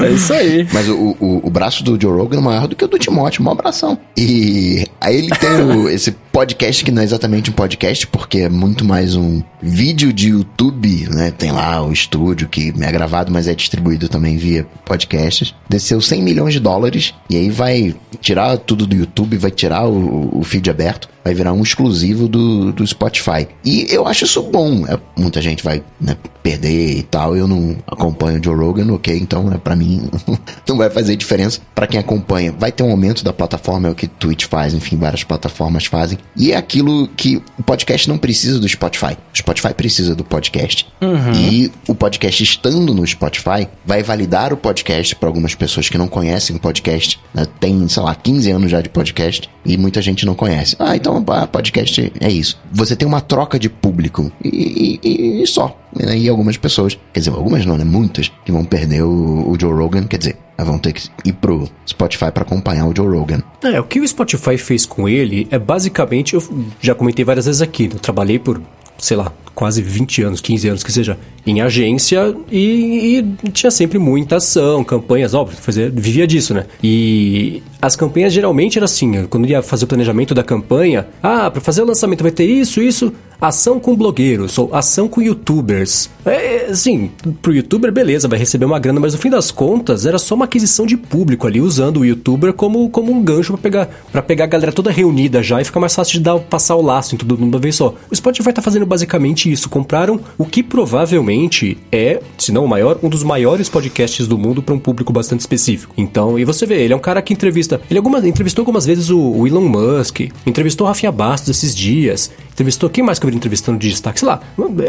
É. 0.00 0.06
é. 0.06 0.10
isso 0.10 0.32
aí. 0.32 0.66
Mas 0.72 0.88
o, 0.88 1.16
o, 1.20 1.40
o, 1.44 1.50
braço 1.50 1.84
do 1.84 2.00
Joe 2.00 2.16
Rogan 2.16 2.38
é 2.38 2.40
maior 2.40 2.66
do 2.66 2.74
que 2.74 2.84
o 2.84 2.88
do 2.88 2.98
Timóteo, 2.98 3.42
uma 3.42 3.52
abração. 3.52 3.98
E 4.16 4.86
aí 5.00 5.16
ele 5.16 5.30
tem 5.30 5.50
o, 5.50 5.88
esse 5.88 6.12
podcast 6.32 6.84
que 6.84 6.90
não 6.90 7.02
é 7.02 7.04
exatamente 7.04 7.50
um 7.50 7.52
podcast, 7.52 8.06
porque 8.06 8.38
é 8.38 8.48
muito 8.48 8.84
mais 8.84 9.16
um 9.16 9.42
vídeo 9.60 10.12
de 10.12 10.30
YouTube, 10.30 11.08
né? 11.10 11.30
Tem 11.30 11.50
lá 11.50 11.82
o 11.82 11.92
estúdio 11.92 12.48
que 12.48 12.72
é 12.80 12.92
gravado, 12.92 13.32
mas 13.32 13.48
é 13.48 13.54
distribuído 13.54 14.08
também 14.08 14.36
via 14.36 14.66
podcasts. 14.84 15.54
Desceu 15.68 16.00
100 16.00 16.22
milhões 16.22 16.54
de 16.54 16.60
dólares 16.60 17.14
e 17.28 17.36
aí 17.36 17.50
vai 17.50 17.94
tirar 18.20 18.56
tudo 18.58 18.86
do 18.86 18.96
YouTube, 18.96 19.36
vai 19.36 19.50
tirar 19.50 19.86
o, 19.86 20.38
o 20.38 20.42
feed 20.44 20.70
aberto 20.70 21.08
vai 21.22 21.34
virar 21.34 21.52
um 21.52 21.62
exclusivo 21.62 22.28
do, 22.28 22.72
do 22.72 22.86
Spotify. 22.86 23.46
E 23.64 23.86
eu 23.90 24.06
acho 24.06 24.24
isso 24.24 24.42
bom. 24.42 24.86
É, 24.86 24.98
muita 25.16 25.40
gente 25.40 25.62
vai 25.62 25.82
né, 26.00 26.16
perder 26.42 26.98
e 26.98 27.02
tal. 27.02 27.36
Eu 27.36 27.46
não 27.46 27.76
acompanho 27.86 28.40
o 28.40 28.44
Joe 28.44 28.56
Rogan, 28.56 28.92
ok? 28.92 29.16
Então, 29.16 29.44
né, 29.44 29.60
para 29.62 29.76
mim, 29.76 30.08
não 30.66 30.76
vai 30.76 30.90
fazer 30.90 31.16
diferença. 31.16 31.60
para 31.74 31.86
quem 31.86 32.00
acompanha, 32.00 32.52
vai 32.52 32.72
ter 32.72 32.82
um 32.82 32.90
aumento 32.90 33.22
da 33.22 33.32
plataforma, 33.32 33.88
é 33.88 33.90
o 33.90 33.94
que 33.94 34.06
Twitch 34.06 34.46
faz, 34.46 34.74
enfim, 34.74 34.96
várias 34.96 35.24
plataformas 35.24 35.86
fazem. 35.86 36.18
E 36.36 36.52
é 36.52 36.56
aquilo 36.56 37.08
que 37.08 37.42
o 37.58 37.62
podcast 37.62 38.08
não 38.08 38.18
precisa 38.18 38.58
do 38.58 38.68
Spotify. 38.68 39.16
O 39.32 39.36
Spotify 39.36 39.74
precisa 39.74 40.14
do 40.14 40.24
podcast. 40.24 40.86
Uhum. 41.00 41.32
E 41.34 41.72
o 41.88 41.94
podcast 41.94 42.42
estando 42.42 42.94
no 42.94 43.06
Spotify 43.06 43.68
vai 43.84 44.02
validar 44.02 44.52
o 44.52 44.56
podcast 44.56 45.14
para 45.16 45.28
algumas 45.28 45.54
pessoas 45.54 45.88
que 45.88 45.98
não 45.98 46.08
conhecem 46.08 46.56
o 46.56 46.60
podcast. 46.60 47.18
Né? 47.34 47.46
Tem, 47.58 47.88
sei 47.88 48.02
lá, 48.02 48.14
15 48.14 48.50
anos 48.50 48.70
já 48.70 48.80
de 48.80 48.88
podcast 48.88 49.48
e 49.64 49.76
muita 49.76 50.00
gente 50.00 50.24
não 50.24 50.34
conhece. 50.34 50.76
Ah, 50.78 50.96
então 50.96 51.22
podcast 51.50 52.12
é 52.20 52.30
isso. 52.30 52.58
Você 52.72 52.96
tem 52.96 53.06
uma 53.06 53.20
troca 53.20 53.58
de 53.58 53.68
público 53.68 54.32
e, 54.44 54.98
e, 55.02 55.42
e 55.42 55.46
só. 55.46 55.79
E 55.98 56.28
algumas 56.28 56.56
pessoas, 56.56 56.98
quer 57.12 57.20
dizer, 57.20 57.32
algumas 57.32 57.66
não, 57.66 57.76
né? 57.76 57.84
Muitas 57.84 58.30
que 58.44 58.52
vão 58.52 58.64
perder 58.64 59.02
o, 59.02 59.50
o 59.50 59.56
Joe 59.58 59.72
Rogan, 59.72 60.04
quer 60.04 60.18
dizer, 60.18 60.36
vão 60.58 60.78
ter 60.78 60.92
que 60.92 61.08
ir 61.24 61.32
pro 61.32 61.68
Spotify 61.86 62.30
para 62.30 62.42
acompanhar 62.42 62.86
o 62.86 62.94
Joe 62.94 63.08
Rogan. 63.08 63.42
É, 63.62 63.80
o 63.80 63.84
que 63.84 64.00
o 64.00 64.06
Spotify 64.06 64.56
fez 64.56 64.86
com 64.86 65.08
ele 65.08 65.48
é 65.50 65.58
basicamente, 65.58 66.34
eu 66.34 66.42
já 66.80 66.94
comentei 66.94 67.24
várias 67.24 67.46
vezes 67.46 67.62
aqui, 67.62 67.88
né? 67.88 67.94
eu 67.94 67.98
trabalhei 67.98 68.38
por, 68.38 68.60
sei 68.98 69.16
lá, 69.16 69.32
quase 69.54 69.82
20 69.82 70.22
anos, 70.22 70.40
15 70.40 70.68
anos 70.68 70.82
que 70.82 70.92
seja, 70.92 71.18
em 71.46 71.60
agência 71.60 72.34
e, 72.50 73.24
e 73.44 73.50
tinha 73.50 73.70
sempre 73.70 73.98
muita 73.98 74.36
ação, 74.36 74.84
campanhas, 74.84 75.34
óbvio, 75.34 75.56
fazer, 75.56 75.90
vivia 75.90 76.26
disso, 76.26 76.54
né? 76.54 76.66
E 76.82 77.62
as 77.80 77.96
campanhas 77.96 78.32
geralmente 78.32 78.78
eram 78.78 78.84
assim, 78.84 79.26
quando 79.26 79.46
ia 79.46 79.62
fazer 79.62 79.84
o 79.84 79.88
planejamento 79.88 80.34
da 80.34 80.42
campanha, 80.42 81.06
ah, 81.22 81.50
para 81.50 81.60
fazer 81.60 81.82
o 81.82 81.86
lançamento 81.86 82.22
vai 82.22 82.30
ter 82.30 82.44
isso, 82.44 82.82
isso, 82.82 83.12
ação 83.40 83.80
com 83.80 83.96
blogueiros 83.96 84.58
ou 84.58 84.74
ação 84.74 85.08
com 85.08 85.22
youtubers. 85.22 86.10
É, 86.24 86.66
assim, 86.66 87.10
pro 87.40 87.54
youtuber, 87.54 87.90
beleza, 87.90 88.28
vai 88.28 88.38
receber 88.38 88.66
uma 88.66 88.78
grana, 88.78 89.00
mas 89.00 89.14
no 89.14 89.18
fim 89.18 89.30
das 89.30 89.50
contas 89.50 90.04
era 90.04 90.18
só 90.18 90.34
uma 90.34 90.44
aquisição 90.44 90.84
de 90.84 90.96
público 90.96 91.46
ali, 91.46 91.60
usando 91.60 92.00
o 92.00 92.04
youtuber 92.04 92.52
como, 92.52 92.90
como 92.90 93.10
um 93.10 93.22
gancho 93.22 93.52
para 93.52 93.62
pegar, 93.62 93.88
pra 94.12 94.22
pegar 94.22 94.44
a 94.44 94.48
galera 94.48 94.72
toda 94.72 94.90
reunida 94.90 95.42
já 95.42 95.60
e 95.60 95.64
ficar 95.64 95.80
mais 95.80 95.94
fácil 95.94 96.14
de 96.14 96.20
dar, 96.20 96.38
passar 96.38 96.76
o 96.76 96.82
laço 96.82 97.14
em 97.14 97.18
todo 97.18 97.38
mundo 97.38 97.54
uma 97.54 97.60
vez 97.60 97.76
só. 97.76 97.94
O 98.10 98.14
Spotify 98.14 98.52
tá 98.52 98.60
fazendo 98.60 98.84
basicamente 98.84 99.39
isso. 99.48 99.68
Compraram 99.68 100.18
o 100.36 100.44
que 100.44 100.62
provavelmente 100.62 101.78
é, 101.92 102.20
se 102.36 102.50
não 102.50 102.64
o 102.64 102.68
maior, 102.68 102.98
um 103.02 103.08
dos 103.08 103.22
maiores 103.22 103.68
podcasts 103.68 104.26
do 104.26 104.36
mundo 104.36 104.60
para 104.60 104.74
um 104.74 104.78
público 104.78 105.12
bastante 105.12 105.40
específico. 105.40 105.94
Então, 105.96 106.36
e 106.36 106.44
você 106.44 106.66
vê, 106.66 106.82
ele 106.82 106.92
é 106.92 106.96
um 106.96 107.00
cara 107.00 107.22
que 107.22 107.32
entrevista. 107.32 107.80
Ele 107.88 107.98
algumas, 107.98 108.24
entrevistou 108.24 108.62
algumas 108.62 108.84
vezes 108.84 109.10
o, 109.10 109.18
o 109.18 109.46
Elon 109.46 109.68
Musk, 109.68 110.20
entrevistou 110.44 110.86
o 110.86 110.88
Rafinha 110.88 111.12
Bastos 111.12 111.50
esses 111.50 111.74
dias, 111.74 112.30
entrevistou. 112.60 112.90
Quem 112.90 113.02
mais 113.02 113.18
que 113.18 113.26
eu 113.26 113.30
vi 113.30 113.36
entrevistando 113.36 113.78
de 113.78 113.88
destaque? 113.88 114.20
Sei 114.20 114.28
lá. 114.28 114.40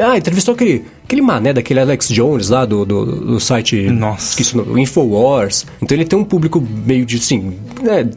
Ah, 0.02 0.18
entrevistou 0.18 0.54
aquele, 0.54 0.86
aquele 1.06 1.22
mané 1.22 1.54
daquele 1.54 1.80
Alex 1.80 2.10
Jones 2.10 2.50
lá 2.50 2.66
do, 2.66 2.86
do, 2.86 3.06
do 3.06 3.40
site. 3.40 3.90
Nossa. 3.90 4.30
Esqueci 4.30 4.54
o 4.56 4.64
nome, 4.64 4.82
Infowars. 4.82 5.66
Então 5.82 5.96
ele 5.98 6.06
tem 6.06 6.20
um 6.20 6.24
público 6.24 6.62
meio 6.86 7.06
de, 7.06 7.18
assim, 7.18 7.54
né, 7.82 8.08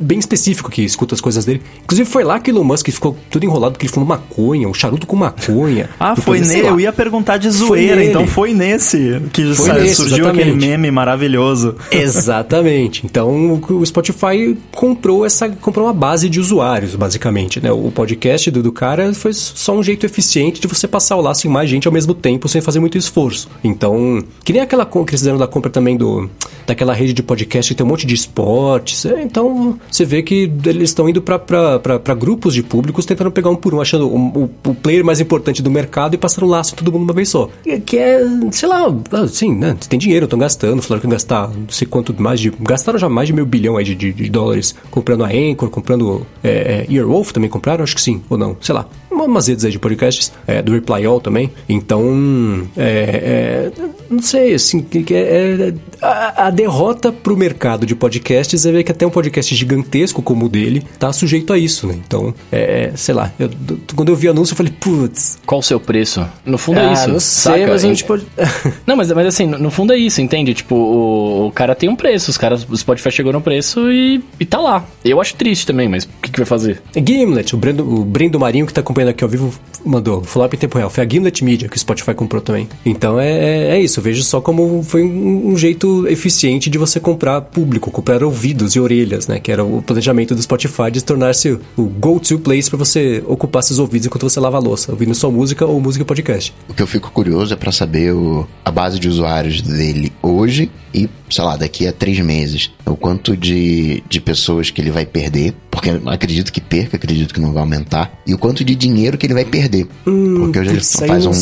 bem 0.00 0.18
específico 0.18 0.70
que 0.70 0.82
escuta 0.82 1.14
as 1.14 1.20
coisas 1.20 1.44
dele. 1.44 1.62
Inclusive 1.84 2.08
foi 2.08 2.24
lá 2.24 2.40
que 2.40 2.50
Elon 2.50 2.64
Musk 2.64 2.88
ficou 2.88 3.16
tudo 3.30 3.44
enrolado 3.44 3.72
porque 3.72 3.86
ele 3.86 3.92
fumou 3.92 4.08
maconha, 4.08 4.68
um 4.68 4.74
charuto 4.74 5.06
com 5.06 5.16
maconha. 5.16 5.90
ah, 6.00 6.16
foi 6.16 6.40
nele. 6.40 6.68
Eu 6.68 6.80
ia 6.80 6.92
perguntar 6.92 7.36
de 7.36 7.50
zoeira, 7.50 8.04
então 8.04 8.26
foi 8.26 8.54
nesse 8.54 9.20
que 9.32 9.54
foi 9.54 9.72
nesse, 9.72 9.96
surgiu 9.96 10.24
exatamente. 10.24 10.50
aquele 10.50 10.66
meme 10.66 10.90
maravilhoso. 10.90 11.76
Exatamente. 11.90 13.04
Então 13.04 13.60
o 13.68 13.84
Spotify 13.84 14.56
comprou 14.70 15.26
essa 15.26 15.48
comprou 15.48 15.86
uma 15.86 15.92
base 15.92 16.28
de 16.28 16.40
usuários, 16.40 16.94
basicamente, 16.94 17.60
né? 17.60 17.70
O 17.70 17.90
podcast 17.90 18.50
do, 18.50 18.62
do 18.62 18.72
cara 18.72 19.01
cara 19.02 19.14
foi 19.14 19.32
só 19.32 19.76
um 19.76 19.82
jeito 19.82 20.06
eficiente 20.06 20.60
de 20.60 20.68
você 20.68 20.86
passar 20.86 21.16
o 21.16 21.20
laço 21.20 21.46
em 21.46 21.50
mais 21.50 21.68
gente 21.68 21.86
ao 21.86 21.92
mesmo 21.92 22.14
tempo, 22.14 22.48
sem 22.48 22.60
fazer 22.60 22.80
muito 22.80 22.96
esforço. 22.96 23.48
Então, 23.62 24.22
que 24.44 24.52
nem 24.52 24.62
aquela 24.62 24.86
que 24.86 24.98
eles 24.98 25.20
fizeram 25.20 25.38
da 25.38 25.46
compra 25.46 25.70
também 25.70 25.96
do 25.96 26.28
daquela 26.66 26.92
rede 26.92 27.12
de 27.12 27.22
podcast 27.22 27.72
que 27.72 27.76
tem 27.76 27.84
um 27.84 27.88
monte 27.88 28.06
de 28.06 28.14
esportes. 28.14 29.04
É, 29.04 29.20
então, 29.20 29.78
você 29.90 30.04
vê 30.04 30.22
que 30.22 30.50
eles 30.64 30.90
estão 30.90 31.08
indo 31.08 31.20
para 31.20 32.14
grupos 32.14 32.54
de 32.54 32.62
públicos 32.62 33.04
tentando 33.04 33.32
pegar 33.32 33.50
um 33.50 33.56
por 33.56 33.74
um, 33.74 33.80
achando 33.80 34.06
o, 34.06 34.44
o, 34.44 34.74
player 34.74 35.04
mais 35.04 35.20
importante 35.20 35.60
do 35.60 35.70
mercado 35.70 36.14
e 36.14 36.18
passando 36.18 36.44
o 36.44 36.48
laço 36.48 36.74
em 36.74 36.76
todo 36.76 36.92
mundo 36.92 37.02
uma 37.02 37.12
vez 37.12 37.28
só. 37.28 37.48
Que 37.84 37.98
é, 37.98 38.20
sei 38.52 38.68
lá, 38.68 38.94
assim, 39.12 39.54
né? 39.54 39.76
Tem 39.88 39.98
dinheiro, 39.98 40.24
estão 40.24 40.38
gastando, 40.38 40.80
falaram 40.82 41.02
que 41.02 41.08
gastar 41.08 41.48
não 41.48 41.68
sei 41.68 41.86
quanto 41.86 42.14
mais 42.20 42.38
de. 42.38 42.50
Gastaram 42.50 42.98
já 42.98 43.08
mais 43.08 43.26
de 43.26 43.32
meio 43.32 43.46
bilhão 43.46 43.76
aí 43.76 43.84
de, 43.84 43.94
de, 43.94 44.12
de 44.12 44.30
dólares 44.30 44.74
comprando 44.90 45.24
a 45.24 45.28
Anchor, 45.28 45.68
comprando 45.68 46.26
é, 46.42 46.86
é, 46.88 46.94
Earwolf 46.94 47.32
também 47.32 47.50
compraram, 47.50 47.82
acho 47.82 47.94
que 47.94 48.02
sim, 48.02 48.22
ou 48.30 48.38
não, 48.38 48.56
sei 48.60 48.74
lá 48.74 48.81
umas 49.10 49.46
redes 49.46 49.64
aí 49.64 49.70
de 49.70 49.78
podcasts, 49.78 50.32
é, 50.46 50.62
do 50.62 50.72
Reply 50.72 51.04
All 51.04 51.20
também. 51.20 51.50
Então, 51.68 52.68
é, 52.76 53.70
é, 53.76 53.90
não 54.10 54.22
sei, 54.22 54.54
assim, 54.54 54.80
que, 54.82 55.14
é, 55.14 55.18
é, 55.18 55.74
a, 56.00 56.46
a, 56.46 56.50
derrota 56.50 57.12
pro 57.12 57.36
mercado 57.36 57.86
de 57.86 57.94
podcasts 57.94 58.66
é 58.66 58.72
ver 58.72 58.84
que 58.84 58.92
até 58.92 59.06
um 59.06 59.10
podcast 59.10 59.54
gigantesco 59.54 60.22
como 60.22 60.46
o 60.46 60.48
dele 60.48 60.84
tá 60.98 61.12
sujeito 61.12 61.52
a 61.52 61.58
isso, 61.58 61.86
né? 61.86 61.94
Então, 62.06 62.34
é, 62.50 62.92
sei 62.94 63.14
lá, 63.14 63.32
eu, 63.38 63.50
quando 63.94 64.10
eu 64.10 64.16
vi 64.16 64.28
o 64.28 64.30
anúncio 64.30 64.52
eu 64.52 64.56
falei, 64.56 64.72
putz. 64.78 65.38
Qual 65.46 65.60
o 65.60 65.62
seu 65.62 65.80
preço? 65.80 66.26
No 66.44 66.58
fundo 66.58 66.80
é 66.80 66.88
ah, 66.88 66.92
isso. 66.92 67.08
Não 67.08 67.20
sei, 67.20 67.52
saca? 67.52 67.72
mas 67.72 67.84
a 67.84 67.88
gente 67.88 68.04
pode. 68.04 68.26
não, 68.86 68.96
mas, 68.96 69.10
mas 69.12 69.26
assim, 69.26 69.46
no 69.46 69.70
fundo 69.70 69.92
é 69.92 69.96
isso, 69.96 70.20
entende? 70.20 70.54
Tipo, 70.54 70.74
o, 70.74 71.46
o 71.46 71.52
cara 71.52 71.74
tem 71.74 71.88
um 71.88 71.96
preço, 71.96 72.30
os 72.30 72.38
caras, 72.38 72.66
o 72.68 72.76
Spotify 72.76 73.10
chegou 73.10 73.32
no 73.32 73.40
preço 73.40 73.90
e, 73.90 74.22
e 74.38 74.44
tá 74.44 74.58
lá. 74.58 74.84
Eu 75.04 75.20
acho 75.20 75.34
triste 75.34 75.66
também, 75.66 75.88
mas 75.88 76.04
o 76.04 76.08
que, 76.22 76.30
que 76.30 76.38
vai 76.38 76.46
fazer? 76.46 76.82
Gimlet, 76.94 77.54
o 77.54 77.58
Brendo, 77.58 77.82
o 77.82 78.04
Brendo 78.04 78.38
Marinho 78.38 78.66
que 78.66 78.71
tá 78.74 78.80
acompanhando 78.80 79.10
aqui 79.10 79.22
ao 79.22 79.30
vivo 79.30 79.52
mandou. 79.84 80.22
Flop 80.22 80.54
em 80.54 80.56
tempo 80.56 80.78
real. 80.78 80.90
Foi 80.90 81.04
a 81.04 81.08
Gimlet 81.08 81.44
Media 81.44 81.68
que 81.68 81.76
o 81.76 81.78
Spotify 81.80 82.14
comprou 82.14 82.40
também. 82.40 82.68
Então 82.84 83.18
é, 83.18 83.30
é, 83.30 83.68
é 83.76 83.80
isso. 83.80 84.00
Eu 84.00 84.04
vejo 84.04 84.22
só 84.22 84.40
como 84.40 84.82
foi 84.82 85.02
um, 85.02 85.48
um, 85.48 85.56
jeito 85.56 86.06
eficiente 86.08 86.70
de 86.70 86.78
você 86.78 87.00
comprar 87.00 87.40
público, 87.40 87.90
comprar 87.90 88.22
ouvidos 88.22 88.74
e 88.74 88.80
orelhas, 88.80 89.26
né? 89.26 89.38
Que 89.38 89.52
era 89.52 89.64
o 89.64 89.82
planejamento 89.82 90.34
do 90.34 90.42
Spotify 90.42 90.90
de 90.90 91.02
tornar-se 91.02 91.58
o 91.76 91.82
go-to 91.82 92.38
place 92.38 92.68
para 92.68 92.78
você 92.78 93.22
ocupar 93.26 93.62
seus 93.62 93.78
ouvidos 93.78 94.06
enquanto 94.06 94.22
você 94.22 94.40
lava 94.40 94.56
a 94.56 94.60
louça, 94.60 94.92
ouvindo 94.92 95.14
só 95.14 95.30
música 95.30 95.66
ou 95.66 95.80
música 95.80 96.04
podcast. 96.04 96.54
O 96.68 96.74
que 96.74 96.82
eu 96.82 96.86
fico 96.86 97.10
curioso 97.10 97.52
é 97.52 97.56
para 97.56 97.72
saber 97.72 98.12
o, 98.12 98.46
a 98.64 98.70
base 98.70 98.98
de 98.98 99.08
usuários 99.08 99.60
dele 99.60 100.12
hoje 100.22 100.70
e, 100.94 101.08
sei 101.32 101.44
lá, 101.44 101.56
daqui 101.56 101.86
a 101.86 101.92
três 101.92 102.18
meses. 102.20 102.70
O 102.86 102.96
quanto 102.96 103.36
de, 103.36 104.02
de 104.08 104.20
pessoas 104.20 104.70
que 104.70 104.80
ele 104.80 104.90
vai 104.90 105.06
perder, 105.06 105.54
porque 105.70 105.90
acredito 106.06 106.52
que 106.52 106.60
perca, 106.60 106.96
acredito 106.96 107.32
que 107.32 107.40
não 107.40 107.52
vai 107.52 107.62
aumentar, 107.62 108.12
e 108.26 108.34
o 108.34 108.38
quanto 108.38 108.64
de 108.64 108.74
dinheiro 108.74 109.16
que 109.16 109.26
ele 109.26 109.34
vai 109.34 109.44
perder. 109.44 109.86
Hum, 110.06 110.34
porque 110.38 110.58
hoje 110.58 110.70
ele 110.70 111.08
faz 111.08 111.26
um. 111.26 111.32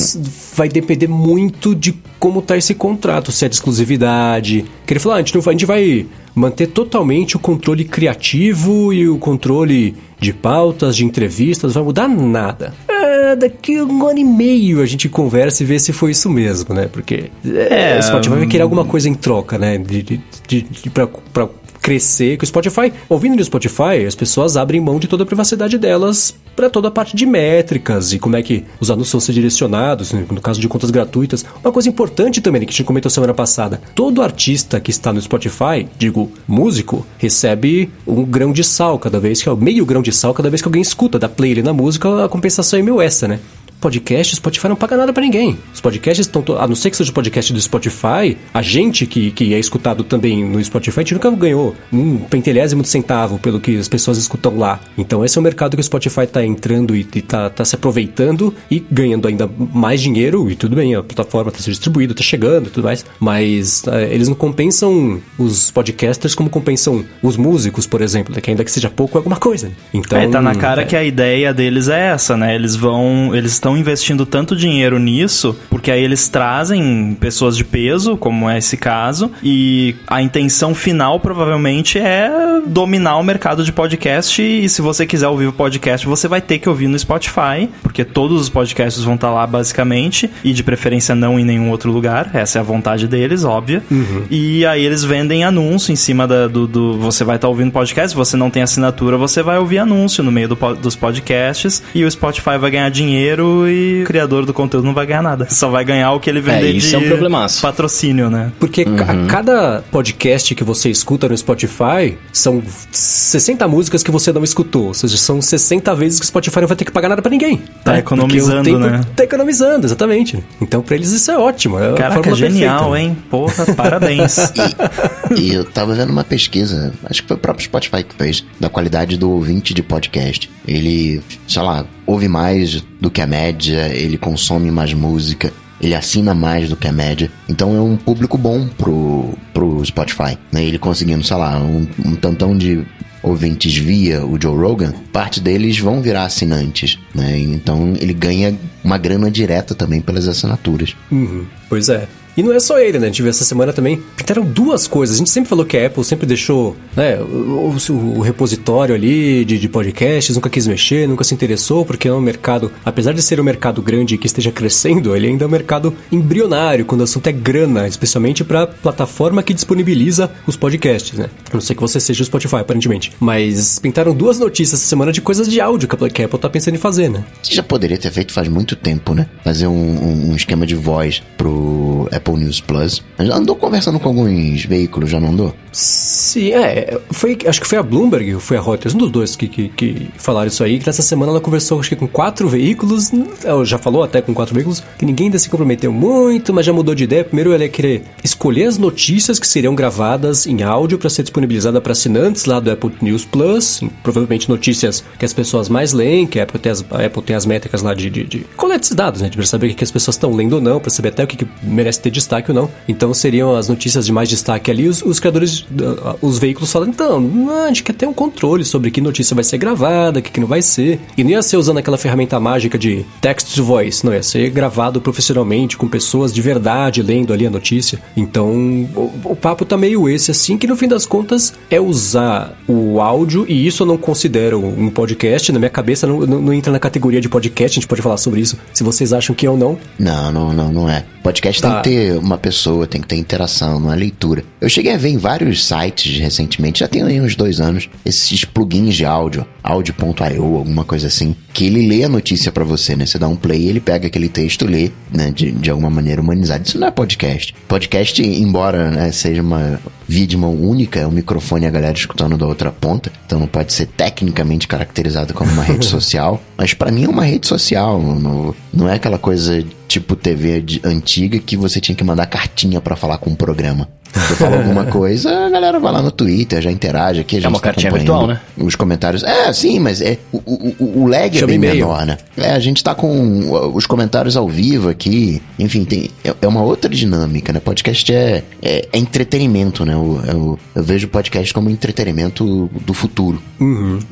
Vai 0.57 0.69
depender 0.69 1.09
muito 1.09 1.75
de 1.75 1.95
como 2.19 2.41
tá 2.43 2.57
esse 2.57 2.75
contrato, 2.75 3.33
se 3.33 3.45
é 3.45 3.49
de 3.49 3.55
exclusividade. 3.55 4.65
Que 4.87 4.93
ele 4.93 5.01
falou, 5.01 5.17
ah, 5.17 5.19
a 5.19 5.23
gente, 5.23 5.35
não 5.35 5.41
vai, 5.41 5.55
a 5.55 5.57
gente 5.57 5.67
vai 5.67 6.07
manter 6.35 6.69
totalmente 6.69 7.37
o 7.37 7.39
controle 7.39 7.85
criativo 7.85 8.93
e 8.93 9.09
o 9.09 9.19
controle 9.19 9.97
de 10.19 10.33
pautas, 10.33 10.97
de 10.97 11.05
entrevistas, 11.05 11.75
não 11.75 11.83
vai 11.83 11.85
mudar 11.85 12.09
nada. 12.09 12.75
É, 12.87 13.00
daqui 13.37 13.77
a 13.77 13.85
um 13.85 14.07
ano 14.07 14.19
e 14.19 14.25
meio 14.25 14.83
a 14.83 14.87
gente 14.87 15.09
conversa 15.09 15.63
e 15.63 15.67
vê 15.67 15.79
se 15.79 15.93
foi 15.93 16.11
isso 16.13 16.29
mesmo, 16.29 16.75
né? 16.75 16.89
Porque 16.91 17.31
é, 17.45 17.99
o 17.99 18.03
Spotify 18.03 18.35
vai 18.37 18.47
querer 18.47 18.63
alguma 18.63 18.85
coisa 18.85 19.09
em 19.09 19.15
troca, 19.15 19.59
né? 19.59 19.79
De, 19.79 20.03
de, 20.03 20.21
de, 20.47 20.63
de 20.63 20.91
pra, 20.91 21.07
pra 21.07 21.49
crescer, 21.81 22.37
que 22.37 22.45
o 22.45 22.47
Spotify, 22.47 22.93
ouvindo 23.09 23.37
no 23.37 23.45
Spotify, 23.45 24.05
as 24.07 24.15
pessoas 24.15 24.57
abrem 24.57 24.81
mão 24.81 24.99
de 24.99 25.09
toda 25.09 25.23
a 25.23 25.27
privacidade 25.27 25.79
delas 25.79 26.35
para 26.55 26.69
toda 26.69 26.89
a 26.89 26.91
parte 26.91 27.17
de 27.17 27.25
métricas 27.25 28.13
e 28.13 28.19
como 28.19 28.37
é 28.37 28.43
que 28.43 28.65
os 28.79 28.91
anúncios 28.91 29.13
vão 29.13 29.21
ser 29.21 29.33
direcionados, 29.33 30.13
né, 30.13 30.27
no 30.31 30.41
caso 30.41 30.61
de 30.61 30.69
contas 30.69 30.91
gratuitas. 30.91 31.45
Uma 31.65 31.73
coisa 31.73 31.89
importante 31.89 32.41
também, 32.41 32.61
que 32.63 32.69
a 32.69 32.73
gente 32.73 32.85
comentou 32.85 33.11
semana 33.11 33.33
passada, 33.33 33.81
todo 33.95 34.23
artista 34.23 34.79
que 34.79 34.91
está 34.91 35.13
no 35.13 35.21
Spotify, 35.21 35.89
digo, 35.99 36.31
músico, 36.47 37.07
recebe 37.17 37.91
um 38.07 38.25
grão 38.25 38.53
de 38.53 38.63
sal 38.63 38.99
cada 38.99 39.19
vez 39.19 39.43
que 39.43 39.49
é 39.49 39.55
meio 39.55 39.87
grão 39.87 40.03
de 40.03 40.13
sal 40.13 40.35
cada 40.35 40.51
vez 40.51 40.61
que 40.61 40.69
alguém 40.69 40.83
escuta 40.83 41.19
da 41.19 41.29
playlist 41.29 41.65
na 41.65 41.73
música, 41.73 42.25
a 42.25 42.29
compensação 42.29 42.79
é 42.79 42.83
meio 42.83 43.01
essa, 43.01 43.27
né? 43.27 43.41
Podcast, 43.81 44.37
Spotify 44.37 44.69
não 44.69 44.77
paga 44.77 44.97
nada 44.97 45.13
para 45.13 45.23
ninguém. 45.23 45.59
Os 45.73 45.81
podcasts 45.81 46.27
estão. 46.27 46.45
A 46.59 46.67
não 46.67 46.75
ser 46.75 46.91
que 46.91 46.97
seja 46.97 47.11
o 47.11 47.15
podcast 47.15 47.53
do 47.53 47.61
Spotify, 47.61 48.37
a 48.53 48.63
gente 48.63 49.07
que, 49.07 49.31
que 49.31 49.55
é 49.55 49.59
escutado 49.59 50.05
também 50.05 50.45
no 50.45 50.63
Spotify, 50.63 51.01
a 51.01 51.03
gente 51.03 51.15
nunca 51.15 51.31
ganhou 51.31 51.75
um 51.93 52.19
pentelésimo 52.19 52.83
de 52.83 52.89
centavo 52.89 53.39
pelo 53.39 53.61
que 53.61 53.77
as 53.79 53.89
pessoas 53.89 54.19
escutam 54.19 54.57
lá. 54.59 54.81
Então 54.97 55.25
esse 55.25 55.39
é 55.39 55.41
o 55.41 55.43
mercado 55.43 55.77
que 55.77 55.81
o 55.81 55.85
Spotify 55.85 56.27
tá 56.27 56.45
entrando 56.45 56.95
e, 56.95 57.01
e 57.01 57.23
tá, 57.23 57.49
tá 57.49 57.65
se 57.65 57.75
aproveitando 57.75 58.55
e 58.71 58.85
ganhando 58.91 59.27
ainda 59.27 59.49
mais 59.73 60.01
dinheiro. 60.01 60.51
E 60.51 60.55
tudo 60.55 60.77
bem, 60.77 60.95
a 60.95 61.03
plataforma 61.03 61.51
tá 61.51 61.59
sendo 61.59 61.73
distribuída, 61.73 62.15
tá 62.15 62.23
chegando 62.23 62.67
e 62.67 62.71
tudo 62.71 62.85
mais. 62.85 63.05
Mas 63.19 63.83
uh, 63.87 63.95
eles 64.11 64.29
não 64.29 64.35
compensam 64.35 65.21
os 65.39 65.71
podcasters 65.71 66.35
como 66.35 66.51
compensam 66.51 67.05
os 67.23 67.37
músicos, 67.37 67.87
por 67.87 68.01
exemplo, 68.03 68.39
que 68.41 68.51
ainda 68.51 68.65
que 68.65 68.71
seja 68.71 68.91
pouco 68.91 69.17
é 69.17 69.19
alguma 69.19 69.37
coisa. 69.37 69.71
Então, 69.93 70.19
é, 70.19 70.29
tá 70.29 70.41
na 70.41 70.55
cara 70.55 70.83
é... 70.83 70.85
que 70.85 70.97
a 70.97 71.03
ideia 71.03 71.53
deles 71.53 71.89
é 71.89 72.09
essa, 72.09 72.37
né? 72.37 72.55
Eles 72.55 72.77
vão. 72.77 73.35
Eles 73.35 73.53
estão 73.53 73.70
estão 73.71 73.77
investindo 73.77 74.27
tanto 74.27 74.57
dinheiro 74.57 74.99
nisso, 74.99 75.57
porque 75.69 75.91
aí 75.91 76.03
eles 76.03 76.29
trazem 76.29 77.17
pessoas 77.21 77.57
de 77.57 77.65
peso, 77.65 78.17
como 78.17 78.49
é 78.49 78.59
esse 78.59 78.77
caso, 78.77 79.31
e 79.43 79.95
a 80.07 80.23
intenção 80.23 80.75
final 80.75 81.21
provavelmente 81.21 81.99
é 81.99 82.31
dominar 82.67 83.17
o 83.17 83.23
mercado 83.23 83.65
de 83.65 83.73
podcast. 83.73 84.43
E 84.43 84.69
se 84.69 84.83
você 84.83 85.07
quiser 85.07 85.29
ouvir 85.29 85.47
o 85.47 85.53
podcast, 85.53 86.07
você 86.07 86.27
vai 86.29 86.41
ter 86.41 86.59
que 86.59 86.69
ouvir 86.69 86.89
no 86.89 86.99
Spotify, 86.99 87.69
porque 87.83 88.05
todos 88.05 88.41
os 88.41 88.49
podcasts 88.49 89.03
vão 89.03 89.15
estar 89.15 89.31
lá 89.31 89.47
basicamente, 89.47 90.31
e 90.43 90.53
de 90.53 90.63
preferência 90.63 91.15
não 91.15 91.39
em 91.39 91.45
nenhum 91.45 91.71
outro 91.71 91.91
lugar. 91.91 92.31
Essa 92.35 92.59
é 92.59 92.61
a 92.61 92.65
vontade 92.65 93.07
deles, 93.07 93.45
óbvia. 93.45 93.83
Uhum. 93.91 94.25
E 94.31 94.65
aí 94.67 94.85
eles 94.85 95.05
vendem 95.05 95.45
anúncio 95.45 95.93
em 95.93 95.97
cima 95.97 96.27
da, 96.27 96.47
do, 96.47 96.67
do, 96.67 96.99
Você 96.99 97.25
vai 97.25 97.37
estar 97.37 97.49
ouvindo 97.49 97.71
podcast, 97.71 98.11
se 98.11 98.17
você 98.17 98.37
não 98.37 98.51
tem 98.51 98.63
assinatura, 98.63 99.17
você 99.17 99.43
vai 99.43 99.59
ouvir 99.59 99.79
anúncio 99.79 100.23
no 100.23 100.33
meio 100.33 100.49
do, 100.49 100.75
dos 100.75 100.97
podcasts, 100.97 101.83
e 101.95 102.05
o 102.05 102.11
Spotify 102.11 102.59
vai 102.59 102.71
ganhar 102.71 102.91
dinheiro 102.91 103.60
e 103.69 104.03
o 104.03 104.07
criador 104.07 104.45
do 104.47 104.53
conteúdo 104.53 104.85
não 104.85 104.95
vai 104.95 105.07
ganhar 105.07 105.23
nada. 105.23 105.47
Só 105.51 105.69
vai 105.69 105.85
ganhar 105.85 106.13
o 106.13 106.21
que 106.21 106.29
ele 106.29 106.41
vender 106.41 106.69
é, 106.69 106.71
isso 106.71 106.91
de 106.91 106.95
é 106.97 106.99
um 106.99 107.09
problemaço. 107.09 107.63
patrocínio, 107.63 108.31
né? 108.31 108.53
Porque 108.59 108.83
uhum. 108.83 108.97
a 108.97 109.27
cada 109.27 109.85
podcast 109.91 110.55
que 110.55 110.65
você 110.65 110.91
escuta 110.91 111.29
no 111.29 111.37
Spotify 111.37 112.17
são 112.33 112.63
60 112.91 113.67
músicas 113.69 114.03
que 114.03 114.11
você 114.11 114.33
não 114.33 114.45
escutou. 114.45 114.89
Ou 114.89 114.95
seja, 114.95 115.17
são 115.17 115.41
60 115.41 115.95
vezes 115.95 116.19
que 116.19 116.25
o 116.25 116.29
Spotify 116.29 116.61
não 116.61 116.69
vai 116.69 116.77
ter 116.77 116.85
que 116.85 116.93
pagar 116.93 117.09
nada 117.09 117.23
para 117.23 117.31
ninguém. 117.31 117.59
Tá, 117.85 117.93
tá 117.93 117.99
economizando, 117.99 118.79
né? 118.79 119.01
Tá 119.15 119.25
economizando, 119.25 119.87
exatamente. 119.87 120.43
Então 120.61 120.83
pra 120.83 120.95
eles 120.95 121.11
isso 121.11 121.31
é 121.31 121.39
ótimo. 121.39 121.79
É 121.79 121.95
Caraca, 121.95 122.35
genial, 122.35 122.91
perfeita. 122.91 123.01
hein? 123.01 123.19
Porra, 123.31 123.67
parabéns. 123.75 124.39
e, 125.37 125.41
e 125.41 125.55
eu 125.55 125.65
tava 125.65 125.95
vendo 125.95 126.11
uma 126.11 126.25
pesquisa, 126.25 126.93
acho 127.05 127.23
que 127.23 127.29
foi 127.29 127.37
o 127.37 127.41
próprio 127.41 127.65
Spotify 127.65 128.03
que 128.03 128.15
fez, 128.15 128.45
da 128.59 128.69
qualidade 128.69 129.17
do 129.17 129.31
ouvinte 129.31 129.75
de 129.75 129.83
podcast. 129.83 130.51
Ele, 130.67 131.23
sei 131.47 131.63
lá, 131.63 131.85
ouve 132.11 132.27
mais 132.27 132.85
do 133.01 133.11
que 133.11 133.21
a 133.21 133.27
média, 133.27 133.89
ele 133.95 134.19
consome 134.19 134.71
mais 134.71 134.93
música, 134.93 135.53
ele 135.81 135.95
assina 135.95 136.35
mais 136.35 136.69
do 136.69 136.77
que 136.77 136.89
a 136.89 136.93
média. 136.93 137.31
Então 137.49 137.75
é 137.77 137.81
um 137.81 137.97
público 137.97 138.37
bom 138.37 138.67
pro, 138.67 139.33
pro 139.55 139.85
Spotify. 139.85 140.37
Né? 140.51 140.65
Ele 140.65 140.79
conseguindo, 140.79 141.23
sei 141.23 141.37
lá, 141.37 141.57
um, 141.59 141.87
um 142.05 142.17
tantão 142.17 142.57
de 142.57 142.85
ouvintes 143.23 143.77
via 143.77 144.25
o 144.25 144.41
Joe 144.41 144.57
Rogan, 144.57 144.93
parte 145.13 145.41
deles 145.41 145.79
vão 145.79 146.01
virar 146.01 146.25
assinantes, 146.25 146.99
né? 147.15 147.39
Então 147.39 147.93
ele 148.01 148.15
ganha 148.15 148.59
uma 148.83 148.97
grana 148.97 149.31
direta 149.31 149.75
também 149.75 150.01
pelas 150.01 150.27
assinaturas. 150.27 150.97
Uhum. 151.13 151.45
Pois 151.69 151.91
é. 151.91 152.09
E 152.37 152.43
não 152.43 152.53
é 152.53 152.61
só 152.61 152.79
ele, 152.79 152.99
né? 152.99 153.07
A 153.07 153.11
gente 153.11 153.23
viu 153.23 153.31
essa 153.31 153.45
semana 153.45 153.73
também. 153.73 154.03
Pintaram 154.17 154.45
duas 154.45 154.87
coisas. 154.87 155.17
A 155.17 155.19
gente 155.19 155.31
sempre 155.31 155.49
falou 155.49 155.65
que 155.65 155.77
a 155.77 155.87
Apple 155.87 156.05
sempre 156.05 156.27
deixou 156.27 156.77
né, 156.97 157.19
o, 157.21 157.75
o, 157.91 158.19
o 158.19 158.21
repositório 158.21 158.95
ali 158.95 159.45
de, 159.45 159.59
de, 159.59 159.69
podcasts, 159.69 160.35
nunca 160.35 160.51
quis 160.51 160.67
mexer, 160.67 161.09
nunca 161.09 161.25
se 161.25 161.35
interessou, 161.35 161.85
porque 161.85 162.09
é 162.09 162.13
um 162.13 162.21
mercado, 162.21 162.73
apesar 162.85 163.13
de 163.13 163.23
ser 163.23 163.41
um 163.41 163.45
mercado 163.45 163.83
grande 163.83 164.19
que 164.19 164.27
esteja 164.27 164.51
crescendo, 164.51 165.15
ele 165.15 165.29
ainda 165.29 165.45
é 165.45 165.47
um 165.47 165.51
mercado 165.51 165.95
embrionário, 166.11 166.85
quando 166.85 167.01
o 167.01 167.05
assunto 167.05 167.27
é 167.27 167.33
grana, 167.33 167.87
especialmente 167.87 168.45
para 168.45 168.67
plataforma 168.67 169.43
que 169.43 169.55
disponibiliza 169.55 170.31
os 170.47 170.57
podcasts, 170.57 171.19
né? 171.19 171.29
A 171.51 171.55
não 171.55 171.61
ser 171.61 171.75
que 171.75 171.81
você 171.81 172.01
seja 172.01 172.23
o 172.23 172.27
Spotify, 172.27 172.57
aparentemente. 172.57 173.13
Mas 173.21 173.79
pintaram 173.79 174.15
duas 174.15 174.39
notícias 174.39 174.81
essa 174.81 174.89
semana 174.89 175.13
de 175.13 175.21
coisas 175.21 175.49
de 175.49 175.61
áudio 175.61 175.89
que 175.89 176.23
a 176.23 176.25
Apple 176.25 176.39
tá 176.39 176.49
pensando 176.49 176.75
em 176.75 176.79
fazer, 176.79 177.09
né? 177.09 177.25
Que 177.43 177.55
já 177.55 177.63
poderia 177.63 177.99
ter 177.99 178.11
feito 178.11 178.33
faz 178.33 178.49
muito 178.49 178.77
tempo, 178.77 179.15
né? 179.15 179.27
Fazer 179.45 179.67
um, 179.67 179.73
um, 179.73 180.31
um 180.31 180.37
esquema 180.37 180.67
de 180.67 180.75
voz 180.75 181.23
pro 181.37 182.09
Apple 182.21 182.37
News 182.37 182.61
Plus. 182.61 183.03
Andou 183.19 183.57
conversando 183.57 183.99
com 183.99 184.09
alguns 184.09 184.65
veículos, 184.65 185.11
já 185.11 185.19
não 185.19 185.31
andou? 185.31 185.55
Sim, 185.73 186.53
é. 186.53 186.99
Foi, 187.11 187.39
acho 187.47 187.61
que 187.61 187.67
foi 187.67 187.79
a 187.79 187.83
Bloomberg 187.83 188.39
foi 188.41 188.57
a 188.57 188.61
Reuters, 188.61 188.95
um 188.95 188.99
dos 188.99 189.11
dois 189.11 189.37
que, 189.37 189.49
que, 189.49 189.69
que 189.69 190.09
falaram 190.17 190.49
isso 190.49 190.63
aí, 190.63 190.79
que 190.79 190.87
nessa 190.87 191.03
semana 191.03 191.33
ela 191.33 191.41
conversou 191.41 191.81
acho 191.81 191.89
que 191.89 191.97
com 191.97 192.09
quatro 192.09 192.49
veículos, 192.49 193.11
ela 193.45 193.65
já 193.65 193.79
falou 193.79 194.03
até 194.03 194.21
com 194.21 194.35
quatro 194.35 194.55
veículos, 194.55 194.83
que 194.99 195.07
ninguém 195.07 195.27
ainda 195.27 195.39
se 195.39 195.49
comprometeu 195.49 195.93
muito, 195.93 196.53
mas 196.53 196.67
já 196.67 196.73
mudou 196.73 196.95
de 196.95 197.05
ideia. 197.05 197.25
Primeiro 197.25 197.53
ela 197.53 197.63
ia 197.63 197.69
querer 197.69 198.03
escolher 198.23 198.65
as 198.65 198.79
notícias 198.79 199.39
que 199.39 199.47
seriam 199.47 199.75
gravadas 199.75 200.47
em 200.47 200.63
áudio 200.63 200.99
para 200.99 201.09
ser 201.09 201.23
disponibilizada 201.23 201.81
para 201.81 201.93
assinantes 201.93 202.45
lá 202.45 202.61
do 202.61 202.71
Apple 202.71 202.93
News 203.01 203.25
Plus, 203.25 203.81
provavelmente 204.03 204.49
notícias 204.49 205.05
que 205.19 205.25
as 205.25 205.33
pessoas 205.33 205.69
mais 205.69 205.93
leem, 205.93 206.27
que 206.27 206.39
a 206.39 206.43
Apple 206.43 206.59
tem 206.59 206.73
as, 206.73 206.81
Apple 206.81 207.23
tem 207.23 207.37
as 207.37 207.47
métricas 207.47 207.83
lá 207.83 207.95
de, 207.95 208.11
de, 208.11 208.25
de 208.25 208.41
coleta 208.57 208.85
esses 208.85 208.97
dados, 208.97 209.21
né, 209.21 209.29
de 209.29 209.49
saber 209.49 209.71
o 209.71 209.75
que 209.75 209.85
as 209.85 209.91
pessoas 209.91 210.17
estão 210.17 210.35
lendo 210.35 210.55
ou 210.55 210.61
não, 210.61 210.81
para 210.81 210.91
saber 210.91 211.11
até 211.11 211.25
o 211.25 211.27
que, 211.27 211.37
que 211.37 211.49
merece 211.63 212.01
ter 212.01 212.10
destaque 212.11 212.51
ou 212.51 212.55
não. 212.55 212.71
Então 212.89 213.13
seriam 213.15 213.55
as 213.55 213.69
notícias 213.69 214.07
de 214.07 214.13
mais 214.13 214.29
destaque 214.29 214.71
ali, 214.71 214.89
os, 214.89 215.03
os 215.03 215.21
criadores, 215.21 215.61
uh, 215.61 216.17
os 216.21 216.39
veículos 216.39 216.73
falando, 216.73 216.91
então, 216.91 217.51
a 217.65 217.69
gente 217.69 217.83
quer 217.83 217.95
ter 217.95 218.07
um 218.07 218.13
controle 218.13 218.65
sobre 218.65 218.91
que 218.91 219.01
notícia 219.01 219.35
vai 219.35 219.45
ser 219.45 219.59
gravada, 219.59 220.19
o 220.21 220.23
que, 220.23 220.31
que 220.31 220.41
não 220.41 220.47
vai 220.47 220.63
ser. 220.63 221.01
E 221.17 221.25
não 221.25 221.31
ia 221.31 221.43
ser 221.43 221.57
usando 221.57 221.79
aquela 221.79 221.99
ferramenta 221.99 222.39
mágica 222.41 222.79
de 222.79 223.05
text 223.21 223.55
to 223.55 223.65
voice, 223.65 224.05
não 224.05 224.13
ia 224.13 224.23
ser 224.23 224.51
gravado 224.51 225.01
profissionalmente, 225.01 225.77
com 225.77 225.89
pessoas 225.89 226.33
de 226.33 226.41
verdade 226.41 227.03
lendo 227.03 227.33
ali 227.33 227.47
a 227.47 227.51
notícia. 227.51 227.99
Então, 228.17 228.51
o, 228.95 229.11
o 229.25 229.37
papo 229.37 229.65
tá 229.65 229.77
meio 229.77 230.09
esse, 230.09 230.31
assim, 230.31 230.57
que 230.57 230.67
no 230.67 230.77
fim 230.77 230.89
das 230.89 231.07
contas 231.07 231.55
é 231.71 231.81
usar 231.81 232.57
o 232.67 233.01
áudio, 233.01 233.45
e 233.49 233.67
isso 233.67 233.83
eu 233.83 233.87
não 233.87 233.97
considero 233.97 234.59
um 234.65 234.91
podcast, 234.91 235.53
na 235.53 235.59
minha 235.59 235.71
cabeça 235.71 236.07
não, 236.07 236.21
não, 236.21 236.41
não 236.41 236.53
entra 236.53 236.73
na 236.73 236.79
categoria 236.79 237.21
de 237.21 237.29
podcast, 237.29 237.79
a 237.79 237.81
gente 237.81 237.89
pode 237.89 238.03
falar 238.03 238.17
sobre 238.17 238.41
isso, 238.41 238.59
se 238.73 238.83
vocês 238.83 239.13
acham 239.13 239.35
que 239.35 239.47
é 239.47 239.51
ou 239.51 239.57
não. 239.57 239.79
Não, 239.99 240.33
não, 240.33 240.53
não, 240.53 240.73
não 240.73 240.89
é. 240.89 241.05
Podcast 241.23 241.61
Tá. 241.61 241.83
tem 241.83 241.83
que 241.83 241.99
ter 241.99 242.00
uma 242.13 242.39
pessoa, 242.39 242.87
tem 242.87 243.01
que 243.01 243.07
ter 243.07 243.17
interação, 243.17 243.79
uma 243.79 243.95
leitura. 243.95 244.45
Eu 244.61 244.69
cheguei 244.69 244.95
a 244.95 244.99
ver 244.99 245.11
em 245.11 245.17
vários 245.17 245.65
sites 245.67 246.19
recentemente, 246.19 246.81
já 246.81 246.89
tem 246.89 247.03
aí 247.03 247.21
uns 247.21 247.35
dois 247.35 247.61
anos, 247.61 247.89
esses 248.05 248.45
plugins 248.45 248.95
de 248.95 249.05
áudio, 249.05 249.47
áudio.io, 249.63 250.57
alguma 250.57 250.85
coisa 250.85 251.07
assim, 251.07 251.35
que 251.53 251.67
ele 251.67 251.87
lê 251.87 252.05
a 252.05 252.09
notícia 252.09 252.53
pra 252.53 252.65
você, 252.65 252.97
né? 252.97 253.07
Você 253.07 253.19
dá 253.19 253.29
um 253.29 253.37
play, 253.37 253.69
ele 253.69 253.81
pega 253.81 254.07
aquele 254.07 254.29
texto, 254.29 254.67
lê, 254.67 254.91
né? 255.13 255.31
De, 255.31 255.51
de 255.51 255.71
alguma 255.71 255.91
maneira 255.91 256.21
humanizada. 256.21 256.63
Isso 256.67 256.79
não 256.79 256.87
é 256.87 256.91
podcast. 256.91 257.55
Podcast, 257.69 258.23
embora 258.23 258.91
né, 258.91 259.13
seja 259.13 259.43
uma 259.43 259.81
via 260.07 260.27
de 260.27 260.37
mão 260.37 260.55
única, 260.55 260.99
é 260.99 261.07
um 261.07 261.11
microfone 261.11 261.65
e 261.65 261.69
a 261.69 261.71
galera 261.71 261.97
escutando 261.97 262.37
da 262.37 262.45
outra 262.45 262.73
ponta, 262.73 263.13
então 263.25 263.39
não 263.39 263.47
pode 263.47 263.73
ser 263.73 263.87
tecnicamente 263.87 264.67
caracterizado 264.67 265.33
como 265.33 265.53
uma 265.53 265.63
rede 265.63 265.87
social, 265.87 266.43
mas 266.57 266.75
pra 266.75 266.91
mim 266.91 267.05
é 267.05 267.09
uma 267.09 267.25
rede 267.25 267.47
social, 267.47 268.03
não, 268.03 268.55
não 268.75 268.89
é 268.89 268.95
aquela 268.95 269.19
coisa 269.19 269.65
tipo 269.91 270.15
TV 270.15 270.65
antiga 270.85 271.41
que 271.41 271.57
você 271.57 271.81
tinha 271.81 271.97
que 271.97 272.05
mandar 272.05 272.27
cartinha 272.27 272.81
pra 272.81 272.95
falar 272.95 273.19
com 273.19 273.33
o 273.33 273.37
programa. 273.37 273.89
Você 274.13 274.35
fala 274.35 274.57
alguma 274.57 274.85
coisa, 274.87 275.47
a 275.47 275.51
galera 275.51 275.79
vai 275.79 275.93
lá 275.93 276.03
no 276.03 276.11
Twitter, 276.11 276.61
já 276.61 276.71
interage 276.71 277.21
aqui. 277.21 277.37
A 277.37 277.41
gente 277.41 277.49
uma 277.49 277.59
tá 277.59 277.65
cartinha 277.65 277.93
virtual, 277.93 278.27
né? 278.27 278.41
Os 278.57 278.75
comentários. 278.75 279.23
É, 279.23 279.53
sim, 279.53 279.79
mas 279.79 280.01
é, 280.01 280.19
o, 280.33 280.39
o, 280.39 281.03
o- 281.03 281.07
lag 281.07 281.37
é 281.37 281.47
bem 281.47 281.59
menor, 281.59 282.05
né? 282.05 282.19
É, 282.37 282.51
a 282.53 282.59
gente 282.59 282.83
tá 282.83 282.95
com 282.95 283.09
uh, 283.09 283.75
os 283.75 283.87
comentários 283.87 284.37
ao 284.37 284.49
vivo 284.49 284.89
aqui. 284.89 285.41
Enfim, 285.59 285.85
tem, 285.85 286.11
é, 286.25 286.35
é 286.43 286.49
uma 286.49 286.63
outra 286.63 286.91
dinâmica, 286.91 287.53
né? 287.53 287.61
Podcast 287.61 288.13
é, 288.13 288.43
é, 288.63 288.89
é 288.93 288.99
entretenimento, 288.99 289.85
né? 289.85 289.95
Eu, 289.95 290.21
eu, 290.27 290.59
eu 290.75 290.83
vejo 290.83 291.09
podcast 291.09 291.53
como 291.55 291.71
entretenimento 291.71 292.69
do 292.85 292.95
futuro. 292.95 293.41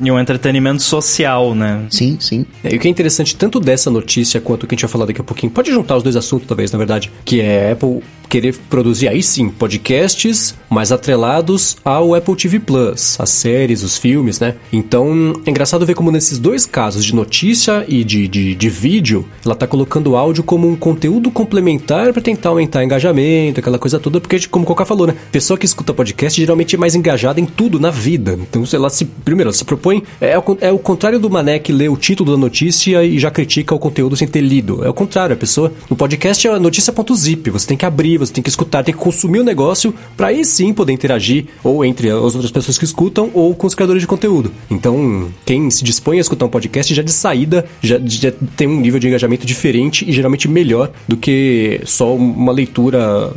E 0.01 0.11
um 0.11 0.19
entretenimento 0.19 0.81
social, 0.81 1.53
né? 1.55 1.85
Sim, 1.89 2.17
sim. 2.19 2.45
É, 2.63 2.73
e 2.73 2.77
o 2.77 2.79
que 2.79 2.87
é 2.87 2.91
interessante 2.91 3.35
tanto 3.35 3.59
dessa 3.59 3.89
notícia 3.89 4.39
quanto 4.39 4.63
o 4.63 4.67
que 4.67 4.73
a 4.73 4.75
gente 4.75 4.83
vai 4.85 4.91
falar 4.91 5.05
daqui 5.05 5.21
a 5.21 5.23
pouquinho, 5.23 5.51
pode 5.51 5.71
juntar 5.71 5.97
os 5.97 6.03
dois 6.03 6.15
assuntos 6.15 6.47
talvez, 6.47 6.71
na 6.71 6.77
verdade, 6.77 7.11
que 7.25 7.41
é 7.41 7.71
Apple 7.71 8.01
querer 8.29 8.55
produzir 8.69 9.07
aí 9.07 9.23
sim 9.23 9.49
podcasts 9.49 10.55
mais 10.69 10.91
atrelados 10.91 11.77
ao 11.83 12.13
Apple 12.13 12.35
TV 12.35 12.59
Plus, 12.59 13.17
as 13.19 13.29
séries, 13.31 13.83
os 13.83 13.97
filmes, 13.97 14.39
né? 14.39 14.55
Então 14.71 15.33
é 15.45 15.49
engraçado 15.49 15.85
ver 15.85 15.95
como 15.95 16.11
nesses 16.11 16.37
dois 16.37 16.65
casos 16.65 17.03
de 17.03 17.15
notícia 17.15 17.83
e 17.87 18.03
de, 18.03 18.27
de, 18.27 18.55
de 18.55 18.69
vídeo, 18.69 19.25
ela 19.43 19.55
tá 19.55 19.65
colocando 19.65 20.15
áudio 20.15 20.43
como 20.43 20.67
um 20.67 20.75
conteúdo 20.75 21.31
complementar 21.31 22.13
para 22.13 22.21
tentar 22.21 22.49
aumentar 22.49 22.83
engajamento, 22.83 23.59
aquela 23.59 23.79
coisa 23.79 23.99
toda, 23.99 24.21
porque 24.21 24.47
como 24.47 24.65
o 24.69 24.85
falou, 24.85 25.07
né? 25.07 25.15
Pessoa 25.31 25.57
que 25.57 25.65
escuta 25.65 25.93
podcast 25.93 26.39
geralmente 26.39 26.75
é 26.75 26.77
mais 26.77 26.95
engajada 26.95 27.39
em 27.39 27.45
tudo 27.45 27.79
na 27.79 27.89
vida. 27.89 28.37
Então 28.39 28.63
ela 28.71 28.89
se 28.89 29.05
primeiro 29.05 29.49
ela 29.49 29.57
se 29.57 29.65
propõe 29.65 30.03
é, 30.21 30.33
é 30.61 30.71
o 30.71 30.79
contrário 30.79 31.19
do 31.19 31.29
mané 31.29 31.57
que 31.57 31.73
lê 31.73 31.89
o 31.89 31.97
título 31.97 32.31
da 32.31 32.37
notícia 32.37 33.03
e 33.03 33.17
já 33.17 33.31
critica 33.31 33.73
o 33.73 33.79
conteúdo 33.79 34.15
sem 34.15 34.27
ter 34.27 34.41
lido. 34.41 34.83
É 34.85 34.89
o 34.89 34.93
contrário, 34.93 35.33
a 35.33 35.37
pessoa 35.37 35.73
no 35.89 35.95
podcast 35.95 36.47
é 36.47 36.59
notícia.zip, 36.59 37.49
você 37.49 37.67
tem 37.67 37.77
que 37.77 37.85
abrir, 37.85 38.18
você 38.19 38.33
tem 38.33 38.43
que 38.43 38.49
escutar, 38.49 38.83
tem 38.83 38.93
que 38.93 38.99
consumir 38.99 39.39
o 39.39 39.43
negócio 39.43 39.93
para 40.15 40.27
aí 40.27 40.43
sim 40.45 40.73
poder 40.73 40.93
interagir 40.93 41.45
ou 41.63 41.83
entre 41.83 42.09
as 42.09 42.35
outras 42.35 42.51
pessoas 42.51 42.77
que 42.77 42.85
escutam 42.85 43.31
ou 43.33 43.55
com 43.55 43.67
os 43.67 43.75
criadores 43.75 44.01
de 44.01 44.07
conteúdo. 44.07 44.51
Então, 44.69 45.29
quem 45.45 45.69
se 45.69 45.83
dispõe 45.83 46.17
a 46.17 46.21
escutar 46.21 46.45
um 46.45 46.49
podcast 46.49 46.93
já 46.93 47.01
de 47.01 47.11
saída 47.11 47.65
já, 47.81 47.99
já 48.03 48.31
tem 48.55 48.67
um 48.67 48.79
nível 48.79 48.99
de 48.99 49.07
engajamento 49.07 49.45
diferente 49.45 50.07
e 50.07 50.11
geralmente 50.11 50.47
melhor 50.47 50.91
do 51.07 51.17
que 51.17 51.81
só 51.85 52.15
uma 52.15 52.51
leitura 52.51 53.31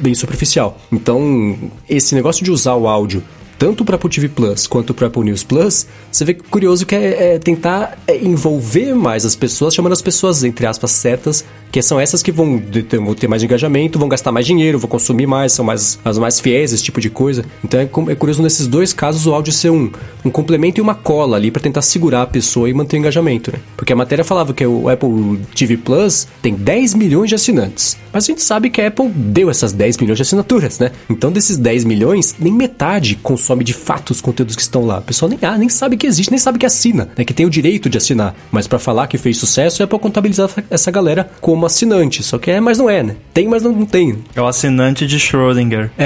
bem 0.00 0.14
superficial. 0.14 0.78
Então, 0.90 1.58
esse 1.88 2.14
negócio 2.14 2.44
de 2.44 2.50
usar 2.50 2.74
o 2.74 2.86
áudio 2.88 3.22
tanto 3.62 3.84
para 3.84 3.94
Apple 3.94 4.10
TV 4.10 4.28
Plus 4.28 4.66
quanto 4.66 4.92
para 4.92 5.06
Apple 5.06 5.22
News 5.22 5.44
Plus, 5.44 5.86
você 6.10 6.24
vê 6.24 6.34
que 6.34 6.42
curioso 6.42 6.84
que 6.84 6.96
é, 6.96 7.34
é 7.34 7.38
tentar 7.38 7.96
é, 8.08 8.16
envolver 8.16 8.92
mais 8.92 9.24
as 9.24 9.36
pessoas, 9.36 9.72
chamando 9.72 9.92
as 9.92 10.02
pessoas, 10.02 10.42
entre 10.42 10.66
aspas, 10.66 10.90
certas, 10.90 11.44
que 11.70 11.80
são 11.80 12.00
essas 12.00 12.24
que 12.24 12.32
vão 12.32 12.58
ter, 12.58 12.98
vão 12.98 13.14
ter 13.14 13.28
mais 13.28 13.40
engajamento, 13.40 14.00
vão 14.00 14.08
gastar 14.08 14.32
mais 14.32 14.44
dinheiro, 14.44 14.80
vão 14.80 14.90
consumir 14.90 15.28
mais, 15.28 15.52
são 15.52 15.64
mais, 15.64 15.96
as 16.04 16.18
mais 16.18 16.40
fiéis, 16.40 16.72
esse 16.72 16.82
tipo 16.82 17.00
de 17.00 17.08
coisa. 17.08 17.44
Então 17.64 17.78
é, 17.78 17.84
é 17.84 18.14
curioso 18.16 18.42
nesses 18.42 18.66
dois 18.66 18.92
casos 18.92 19.26
o 19.26 19.32
áudio 19.32 19.52
ser 19.52 19.70
um, 19.70 19.92
um 20.24 20.30
complemento 20.30 20.80
e 20.80 20.82
uma 20.82 20.96
cola 20.96 21.36
ali 21.36 21.52
para 21.52 21.62
tentar 21.62 21.82
segurar 21.82 22.22
a 22.22 22.26
pessoa 22.26 22.68
e 22.68 22.74
manter 22.74 22.96
o 22.96 22.98
engajamento, 22.98 23.52
né? 23.52 23.60
Porque 23.76 23.92
a 23.92 23.96
matéria 23.96 24.24
falava 24.24 24.52
que 24.52 24.66
o 24.66 24.88
Apple 24.88 25.38
TV 25.54 25.76
Plus 25.76 26.26
tem 26.42 26.54
10 26.54 26.94
milhões 26.94 27.28
de 27.28 27.36
assinantes. 27.36 27.96
Mas 28.12 28.24
a 28.24 28.26
gente 28.26 28.42
sabe 28.42 28.68
que 28.68 28.80
a 28.82 28.88
Apple 28.88 29.08
deu 29.08 29.48
essas 29.48 29.72
10 29.72 29.98
milhões 29.98 30.18
de 30.18 30.22
assinaturas, 30.22 30.80
né? 30.80 30.90
Então 31.08 31.30
desses 31.30 31.56
10 31.56 31.84
milhões, 31.84 32.34
nem 32.38 32.52
metade 32.52 33.16
consome 33.16 33.51
de 33.62 33.72
fato 33.72 34.10
os 34.10 34.20
conteúdos 34.20 34.56
que 34.56 34.62
estão 34.62 34.84
lá. 34.84 34.98
A 34.98 35.02
pessoa 35.02 35.28
nem, 35.28 35.38
ah, 35.42 35.58
nem 35.58 35.68
sabe 35.68 35.96
que 35.96 36.06
existe, 36.06 36.30
nem 36.30 36.38
sabe 36.38 36.58
que 36.58 36.66
assina, 36.66 37.08
né? 37.16 37.24
Que 37.24 37.34
tem 37.34 37.44
o 37.44 37.50
direito 37.50 37.88
de 37.88 37.98
assinar. 37.98 38.34
Mas 38.50 38.66
para 38.66 38.78
falar 38.78 39.06
que 39.06 39.18
fez 39.18 39.36
sucesso 39.36 39.82
é 39.82 39.86
para 39.86 39.98
contabilizar 39.98 40.48
essa 40.70 40.90
galera 40.90 41.30
como 41.40 41.66
assinante. 41.66 42.22
Só 42.22 42.38
que 42.38 42.50
é, 42.50 42.60
mas 42.60 42.78
não 42.78 42.88
é, 42.88 43.02
né? 43.02 43.16
Tem, 43.34 43.48
mas 43.48 43.62
não, 43.62 43.72
não 43.72 43.86
tem. 43.86 44.18
É 44.34 44.40
o 44.40 44.46
assinante 44.46 45.06
de 45.06 45.18
Schrödinger. 45.18 45.90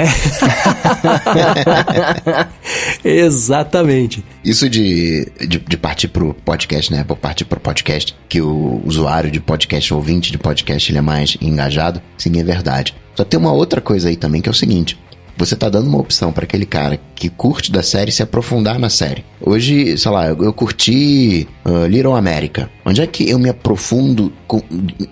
Exatamente. 3.03 4.23
Isso 4.43 4.69
de, 4.69 5.31
de, 5.47 5.59
de 5.59 5.77
partir 5.77 6.07
pro 6.07 6.33
podcast, 6.33 6.91
né? 6.91 7.05
Partir 7.21 7.45
pro 7.45 7.59
podcast, 7.59 8.15
que 8.27 8.41
o 8.41 8.81
usuário 8.85 9.29
de 9.31 9.39
podcast, 9.39 9.93
o 9.93 9.97
ouvinte 9.97 10.31
de 10.31 10.37
podcast, 10.37 10.91
ele 10.91 10.99
é 10.99 11.01
mais 11.01 11.37
engajado, 11.41 12.01
sim, 12.17 12.39
é 12.39 12.43
verdade. 12.43 12.95
Só 13.15 13.23
tem 13.23 13.39
uma 13.39 13.51
outra 13.51 13.81
coisa 13.81 14.09
aí 14.09 14.15
também, 14.15 14.41
que 14.41 14.49
é 14.49 14.51
o 14.51 14.55
seguinte. 14.55 14.97
Você 15.37 15.55
tá 15.55 15.69
dando 15.69 15.87
uma 15.87 15.99
opção 15.99 16.31
para 16.31 16.45
aquele 16.45 16.65
cara 16.65 16.99
que 17.15 17.29
curte 17.29 17.71
da 17.71 17.83
série 17.83 18.11
se 18.11 18.23
aprofundar 18.23 18.79
na 18.79 18.89
série. 18.89 19.23
Hoje, 19.39 19.97
sei 19.97 20.11
lá, 20.11 20.27
eu, 20.27 20.43
eu 20.43 20.51
curti 20.53 21.47
uh, 21.65 21.85
Little 21.85 22.15
America. 22.15 22.69
Onde 22.85 23.01
é 23.01 23.07
que 23.07 23.29
eu 23.29 23.37
me 23.37 23.49
aprofundo 23.49 24.33
com- 24.47 24.61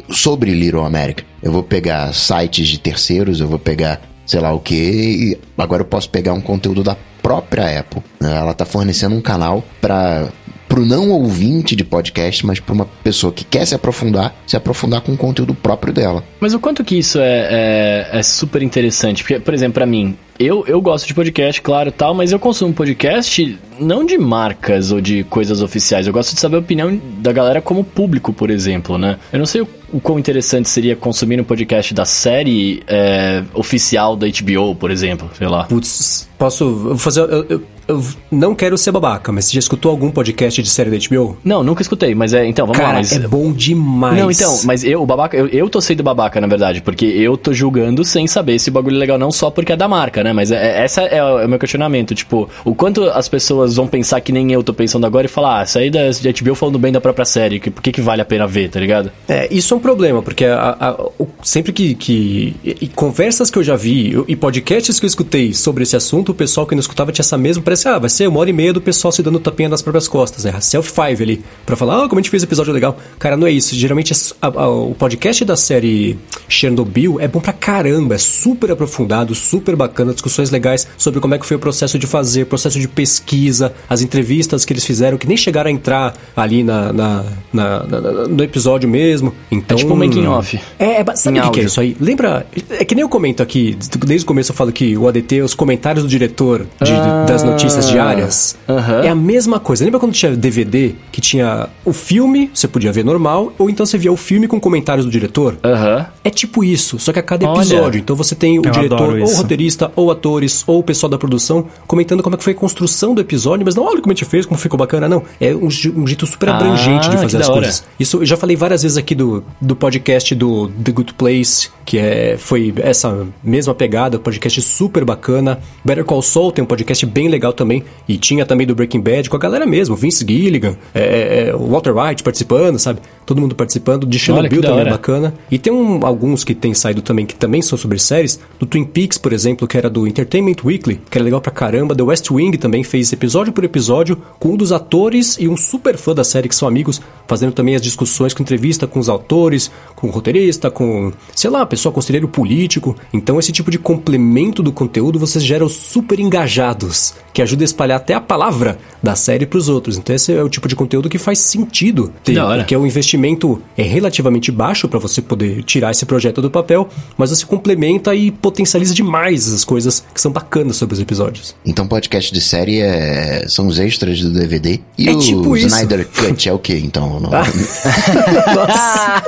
sobre 0.10 0.52
Little 0.54 0.84
America? 0.84 1.24
Eu 1.44 1.52
vou 1.52 1.62
pegar 1.64 2.12
sites 2.14 2.68
de 2.68 2.80
terceiros, 2.80 3.40
eu 3.40 3.48
vou 3.48 3.60
pegar 3.60 4.02
sei 4.26 4.40
lá 4.40 4.52
o 4.52 4.60
que, 4.60 5.38
agora 5.56 5.82
eu 5.84 5.86
posso 5.86 6.10
pegar 6.10 6.34
um 6.34 6.42
conteúdo 6.42 6.82
da 6.84 6.98
própria 7.22 7.80
Apple. 7.80 8.02
Ela 8.20 8.56
tá 8.56 8.66
fornecendo 8.66 9.16
um 9.16 9.22
canal 9.22 9.64
para 9.80 10.30
pro 10.76 10.86
não 10.86 11.10
ouvinte 11.10 11.74
de 11.74 11.86
podcast, 11.86 12.46
mas 12.46 12.60
pra 12.60 12.74
uma 12.74 12.86
pessoa 13.02 13.32
que 13.32 13.46
quer 13.46 13.66
se 13.66 13.74
aprofundar, 13.74 14.36
se 14.46 14.58
aprofundar 14.58 15.00
com 15.00 15.14
o 15.14 15.18
conteúdo 15.18 15.54
próprio 15.54 15.94
dela. 15.94 16.22
Mas 16.38 16.54
o 16.54 16.60
quanto 16.60 16.84
que 16.84 16.98
isso 17.00 17.18
é, 17.18 18.08
é, 18.12 18.20
é 18.20 18.22
super 18.24 18.62
interessante? 18.62 19.24
Porque, 19.24 19.40
por 19.40 19.54
exemplo, 19.54 19.76
pra 19.76 19.86
mim, 19.86 20.18
eu, 20.38 20.66
eu 20.68 20.82
gosto 20.82 21.08
de 21.08 21.14
podcast, 21.14 21.62
claro, 21.62 21.94
tal, 21.94 22.14
mas 22.14 22.34
eu 22.34 22.40
consumo 22.40 22.74
podcast 22.74 23.58
não 23.80 24.06
de 24.06 24.18
marcas 24.18 24.92
ou 24.92 25.00
de 25.00 25.24
coisas 25.24 25.62
oficiais. 25.62 26.08
Eu 26.08 26.12
gosto 26.14 26.34
de 26.34 26.42
saber 26.42 26.58
a 26.58 26.60
opinião 26.60 27.00
da 27.20 27.32
galera 27.32 27.62
como 27.62 27.82
público, 27.82 28.34
por 28.34 28.50
exemplo, 28.50 28.98
né? 28.98 29.18
Eu 29.32 29.40
não 29.40 29.46
sei 29.46 29.62
o, 29.62 29.68
o 29.94 30.02
quão 30.02 30.20
interessante 30.20 30.68
seria 30.68 30.94
consumir 30.94 31.40
um 31.40 31.46
podcast 31.46 31.94
da 31.94 32.04
série 32.04 32.84
é, 32.86 33.44
oficial 33.54 34.18
da 34.18 34.28
HBO, 34.28 34.76
por 34.76 34.92
exemplo, 34.92 35.30
sei 35.38 35.48
lá. 35.48 35.64
Putz, 35.64 36.28
posso 36.38 36.96
fazer. 36.98 37.22
Eu, 37.22 37.46
eu- 37.48 37.64
eu 37.88 38.04
não 38.32 38.56
quero 38.56 38.78
ser 38.78 38.92
babaca, 38.92 39.32
mas 39.32 39.46
você 39.46 39.54
já 39.54 39.60
escutou 39.60 39.92
algum 39.92 40.10
podcast 40.12 40.62
de 40.62 40.70
série 40.70 40.90
da 40.90 40.98
HBO? 40.98 41.38
Não, 41.44 41.64
nunca 41.64 41.82
escutei, 41.82 42.14
mas 42.16 42.34
é. 42.34 42.46
Então, 42.46 42.66
vamos 42.66 42.80
lá. 42.82 42.86
Cara, 42.88 42.98
Mas... 43.00 43.12
é 43.14 43.20
bom 43.28 43.52
demais. 43.52 44.18
Não, 44.18 44.32
então, 44.32 44.60
mas 44.66 44.84
eu, 44.84 45.02
o 45.02 45.06
babaca, 45.06 45.36
eu, 45.38 45.48
eu 45.48 45.70
tô 45.70 45.80
sendo 45.82 46.04
babaca, 46.04 46.40
na 46.42 46.48
verdade, 46.48 46.82
porque 46.82 47.06
eu 47.06 47.38
tô 47.38 47.54
julgando 47.54 48.04
sem 48.04 48.28
saber 48.28 48.60
se 48.60 48.70
o 48.70 48.74
bagulho 48.74 48.96
é 48.96 49.00
legal, 49.00 49.18
não 49.18 49.32
só 49.32 49.50
porque 49.50 49.72
é 49.74 49.78
da 49.78 49.88
marca, 49.88 50.24
né? 50.24 50.34
Mas 50.34 50.52
é, 50.52 50.56
é- 50.56 50.84
essa 50.84 51.02
é 51.02 51.24
o, 51.24 51.40
é 51.40 51.46
o 51.46 51.50
meu 51.50 51.60
questionamento, 51.60 52.14
tipo, 52.16 52.50
o 52.64 52.74
quanto 52.76 53.04
as 53.06 53.28
pessoas 53.28 53.76
vão 53.76 53.88
pensar 53.88 54.22
que 54.22 54.32
nem 54.32 54.52
eu 54.52 54.64
tô 54.64 54.74
pensando 54.74 55.06
agora 55.06 55.26
e 55.26 55.30
falar, 55.30 55.62
ah, 55.62 55.64
isso 55.64 55.78
aí 55.78 55.90
da 55.90 56.10
de 56.10 56.34
HBO 56.44 56.56
falando 56.56 56.80
bem 56.80 56.92
da 56.92 57.02
própria 57.02 57.26
série, 57.26 57.60
que, 57.60 57.70
por 57.70 57.82
que, 57.82 57.92
que 57.92 58.02
vale 58.02 58.22
a 58.22 58.26
pena 58.26 58.48
ver, 58.48 58.70
tá 58.70 58.80
ligado? 58.80 59.12
É, 59.28 59.48
isso 59.54 59.74
é 59.74 59.78
um 59.78 59.80
problema, 59.80 60.22
porque 60.22 60.46
a- 60.46 60.78
a- 60.80 61.02
o- 61.20 61.28
sempre 61.44 61.72
que. 61.74 61.94
que 61.96 62.56
e, 62.64 62.78
e 62.82 62.88
conversas 62.88 63.50
que 63.50 63.58
eu 63.58 63.64
já 63.64 63.76
vi 63.76 64.24
e 64.28 64.36
podcasts 64.36 65.00
que 65.00 65.06
eu 65.06 65.08
escutei 65.08 65.54
sobre 65.54 65.84
esse 65.84 65.96
assunto, 65.96 66.32
o 66.32 66.36
pessoal 66.36 66.66
que 66.66 66.74
não 66.76 66.80
escutava 66.80 67.12
tinha 67.12 67.24
essa 67.24 67.38
mesma. 67.38 67.62
Parece, 67.76 67.88
ah, 67.90 68.00
vai 68.00 68.10
ser 68.10 68.28
uma 68.30 68.40
hora 68.40 68.50
e 68.50 68.54
meia 68.54 68.72
do 68.72 68.80
pessoal 68.80 69.12
se 69.12 69.22
dando 69.22 69.38
tapinha 69.38 69.68
nas 69.68 69.82
próprias 69.82 70.08
costas, 70.08 70.46
né? 70.46 70.54
Self-five 70.62 71.22
ali, 71.22 71.44
pra 71.66 71.76
falar, 71.76 72.06
ah, 72.06 72.08
como 72.08 72.20
a 72.20 72.22
gente 72.22 72.30
fez 72.32 72.42
episódio 72.42 72.72
legal. 72.72 72.98
Cara, 73.20 73.36
não 73.36 73.46
é 73.46 73.52
isso. 73.52 73.76
Geralmente 73.76 74.14
a- 74.42 74.48
a- 74.48 74.70
o 74.70 74.96
podcast 74.98 75.44
da 75.44 75.58
série 75.58 76.18
Chernobyl 76.48 77.20
é 77.20 77.28
bom 77.28 77.42
pra 77.42 77.52
caramba, 77.52 78.16
é 78.16 78.18
super 78.18 78.72
aprofundado, 78.72 79.36
super 79.36 79.76
bacana, 79.76 80.14
discussões 80.14 80.50
legais 80.52 80.88
sobre 80.98 81.20
como 81.20 81.36
é 81.36 81.38
que 81.38 81.46
foi 81.46 81.58
o 81.58 81.60
processo 81.60 82.00
de 82.00 82.08
fazer, 82.08 82.46
processo 82.46 82.80
de 82.80 82.88
pesquisa, 82.88 83.74
as 83.90 84.02
entrevistas 84.02 84.64
que 84.64 84.72
eles 84.72 84.86
fizeram, 84.86 85.18
que 85.18 85.28
nem 85.28 85.36
chegaram 85.36 85.70
a 85.70 85.74
entrar 85.74 86.14
ali 86.34 86.64
na, 86.64 86.94
na- 86.94 87.26
na- 87.52 87.84
na- 87.84 88.02
no 88.30 88.42
episódio 88.44 88.88
mesmo. 88.88 89.34
Então, 89.52 89.76
É 89.76 89.80
tipo 89.82 89.94
um 89.94 89.98
making 89.98 90.28
off. 90.28 90.58
É, 90.80 91.02
é 91.02 91.16
sabe 91.16 91.40
o 91.40 91.44
que, 91.44 91.50
que 91.52 91.60
é 91.60 91.64
isso 91.66 91.82
aí? 91.82 91.98
Lembra? 92.00 92.46
É 92.70 92.86
que 92.86 92.96
nem 92.96 93.02
eu 93.02 93.10
comento 93.10 93.44
aqui, 93.44 93.78
desde 94.06 94.24
o 94.24 94.28
começo 94.28 94.52
eu 94.52 94.56
falo 94.56 94.72
que 94.72 94.96
o 94.98 95.10
ADT, 95.10 95.42
os 95.42 95.54
comentários 95.54 96.04
do 96.06 96.10
diretor 96.10 96.66
de- 96.82 96.92
Ah, 96.96 97.26
das 97.28 97.44
notícias 97.44 97.65
diárias, 97.90 98.56
aham. 98.68 99.02
é 99.04 99.10
a 99.10 99.16
mesma 99.16 99.60
coisa. 99.60 99.84
Lembra 99.84 100.00
quando 100.00 100.14
tinha 100.14 100.36
DVD 100.36 100.94
que 101.12 101.20
tinha 101.22 101.68
o 101.84 101.94
filme, 101.94 102.50
você 102.54 102.68
podia 102.68 102.92
ver 102.92 103.04
normal, 103.04 103.54
ou 103.58 103.70
então 103.70 103.86
você 103.86 103.98
via 103.98 104.12
o 104.12 104.18
filme 104.18 104.48
com 104.48 104.60
comentários 104.60 105.06
do 105.06 105.12
diretor? 105.12 105.58
Aham. 105.64 106.06
É 106.24 106.30
tipo 106.30 106.64
isso, 106.64 106.98
só 107.00 107.12
que 107.14 107.20
a 107.20 107.24
cada 107.24 107.46
episódio. 107.46 107.84
Olha. 107.84 107.98
Então 107.98 108.16
você 108.16 108.36
tem 108.36 108.60
o 108.60 108.62
Eu 108.66 108.72
diretor, 108.72 109.20
ou 109.20 109.34
roteirista, 109.36 109.92
ou 109.96 110.12
atores, 110.12 110.64
ou 110.68 110.80
o 110.80 110.84
pessoal 110.84 111.10
da 111.10 111.18
produção 111.18 111.66
comentando 111.88 112.22
como 112.24 112.36
é 112.36 112.38
que 112.38 112.44
foi 112.44 112.54
a 112.54 112.56
construção 112.56 113.14
do 113.14 113.22
episódio, 113.22 113.66
mas 113.66 113.76
não 113.76 113.84
olha 113.84 114.02
como 114.02 114.12
a 114.12 114.16
gente 114.16 114.26
fez, 114.26 114.46
como 114.46 114.60
ficou 114.60 114.78
bacana, 114.78 115.08
não. 115.08 115.24
É 115.40 115.54
um, 115.56 115.68
um 115.68 116.08
jeito 116.08 116.26
super 116.26 116.50
Ah, 116.50 116.56
abrangente 116.58 117.10
de 117.10 117.16
que 117.16 117.22
fazer 117.22 117.38
as 117.42 117.48
coisas. 117.50 117.84
Isso 118.00 118.18
eu 118.18 118.26
já 118.26 118.38
falei 118.38 118.56
várias 118.56 118.82
vezes 118.84 118.98
aqui 118.98 119.14
do, 119.16 119.44
do 119.62 119.76
podcast 119.76 120.34
do 120.36 120.68
The 120.70 120.92
Good 120.92 121.14
Place, 121.14 121.70
que 121.86 121.98
é, 121.98 122.36
foi 122.38 122.74
essa 122.78 123.26
mesma 123.44 123.74
pegada, 123.76 124.18
podcast 124.18 124.62
super 124.62 125.06
bacana. 125.06 125.60
Better 125.84 126.04
Call 126.04 126.22
Saul 126.22 126.52
tem 126.52 126.64
um 126.64 126.68
podcast 126.68 127.06
bem 127.06 127.28
legal 127.28 127.54
também, 127.56 127.84
e 128.08 128.18
tinha 128.18 128.46
também 128.46 128.68
do 128.68 128.76
Breaking 128.76 129.02
Bad 129.02 129.30
com 129.30 129.36
a 129.36 129.40
galera 129.40 129.66
mesmo, 129.66 129.96
Vince 129.96 130.24
Gilligan, 130.28 130.76
é, 130.94 131.48
é, 131.50 131.56
o 131.56 131.68
Walter 131.70 131.96
White 131.98 132.22
participando, 132.22 132.78
sabe? 132.78 133.00
Todo 133.26 133.42
mundo 133.42 133.56
participando, 133.56 134.06
de 134.06 134.20
Chernobyl 134.20 134.62
também 134.62 134.86
é 134.86 134.90
bacana. 134.92 135.34
E 135.50 135.58
tem 135.58 135.74
um- 135.74 136.06
alguns 136.06 136.44
que 136.44 136.54
têm 136.54 136.76
saído 136.76 137.02
também, 137.02 137.26
que 137.26 137.34
também 137.36 137.62
são 137.62 137.76
sobre 137.76 137.98
séries, 137.98 138.40
do 138.60 138.68
Twin 138.68 138.84
Peaks, 138.84 139.18
por 139.18 139.34
exemplo, 139.34 139.68
que 139.68 139.76
era 139.78 139.90
do 139.90 140.06
Entertainment 140.06 140.58
Weekly, 140.64 141.02
que 141.10 141.18
era 141.18 141.26
legal 141.26 141.42
pra 141.42 141.52
caramba. 141.52 141.96
The 141.96 142.04
West 142.04 142.30
Wing 142.30 142.56
também 142.58 142.84
fez 142.84 143.12
episódio 143.12 143.52
por 143.52 143.64
episódio 143.64 144.22
com 144.40 144.50
um 144.50 144.56
dos 144.58 144.72
atores 144.72 145.38
e 145.40 145.48
um 145.48 145.58
super 145.58 145.98
fã 145.98 146.14
da 146.14 146.24
série, 146.24 146.48
que 146.48 146.54
são 146.56 146.68
amigos, 146.68 147.02
fazendo 147.28 147.52
também 147.54 147.74
as 147.76 147.82
discussões 147.82 148.34
com 148.34 148.44
entrevista 148.44 148.86
com 148.86 149.00
os 149.00 149.10
autores, 149.10 149.72
com 149.96 150.08
o 150.08 150.12
roteirista, 150.12 150.70
com, 150.70 151.12
sei 151.36 151.50
lá, 151.50 151.66
pessoal 151.66 151.92
conselheiro 151.94 152.28
político. 152.28 152.96
Então, 153.12 153.40
esse 153.40 153.52
tipo 153.52 153.72
de 153.72 153.80
complemento 153.80 154.62
do 154.62 154.72
conteúdo 154.72 155.18
vocês 155.18 155.44
geram 155.44 155.68
super 155.70 156.20
engajados, 156.20 157.16
que 157.34 157.42
ajuda 157.46 157.64
a 157.64 157.66
espalhar 157.66 157.98
até 157.98 158.14
a 158.14 158.22
palavra 158.22 158.78
da 159.02 159.16
série 159.16 159.46
pros 159.46 159.70
outros. 159.70 159.98
Então, 159.98 160.16
esse 160.16 160.34
é 160.34 160.44
o 160.44 160.50
tipo 160.50 160.68
de 160.68 160.76
conteúdo 160.76 161.10
que 161.10 161.18
faz 161.18 161.40
sentido 161.40 162.12
ter, 162.24 162.36
porque 162.58 162.76
o 162.76 162.86
investimento 162.86 163.62
é 163.78 163.84
relativamente 163.84 164.52
baixo 164.52 164.88
para 164.88 165.00
você 165.00 165.22
poder 165.22 165.64
tirar 165.64 165.92
esse 165.92 166.06
projeto 166.06 166.42
do 166.42 166.52
papel, 166.52 166.88
mas 167.18 167.30
você 167.30 167.46
complementa 167.46 168.14
e 168.14 168.32
potencializa 168.32 168.94
demais 168.94 169.52
as 169.54 169.64
coisas 169.64 170.04
que 170.14 170.20
são 170.20 170.32
bacanas 170.32 170.76
sobre 170.76 170.94
os 170.96 171.00
episódios. 171.00 171.56
Então, 171.66 171.88
podcast 171.88 172.34
de 172.34 172.42
série 172.42 172.82
é... 172.82 173.46
são 173.48 173.68
os 173.68 173.80
extras 173.80 174.20
do 174.22 174.32
DVD. 174.32 174.80
E 174.98 175.08
É 175.08 175.14
o 175.14 175.20
tipo 175.20 175.56
isso. 175.56 175.68
Snyder 175.68 176.08
Cut 176.08 176.50
é 176.50 176.54
o 176.54 176.60
que, 176.60 176.74
então? 176.78 177.20
Não- 177.20 177.30
Nossa. 177.30 179.24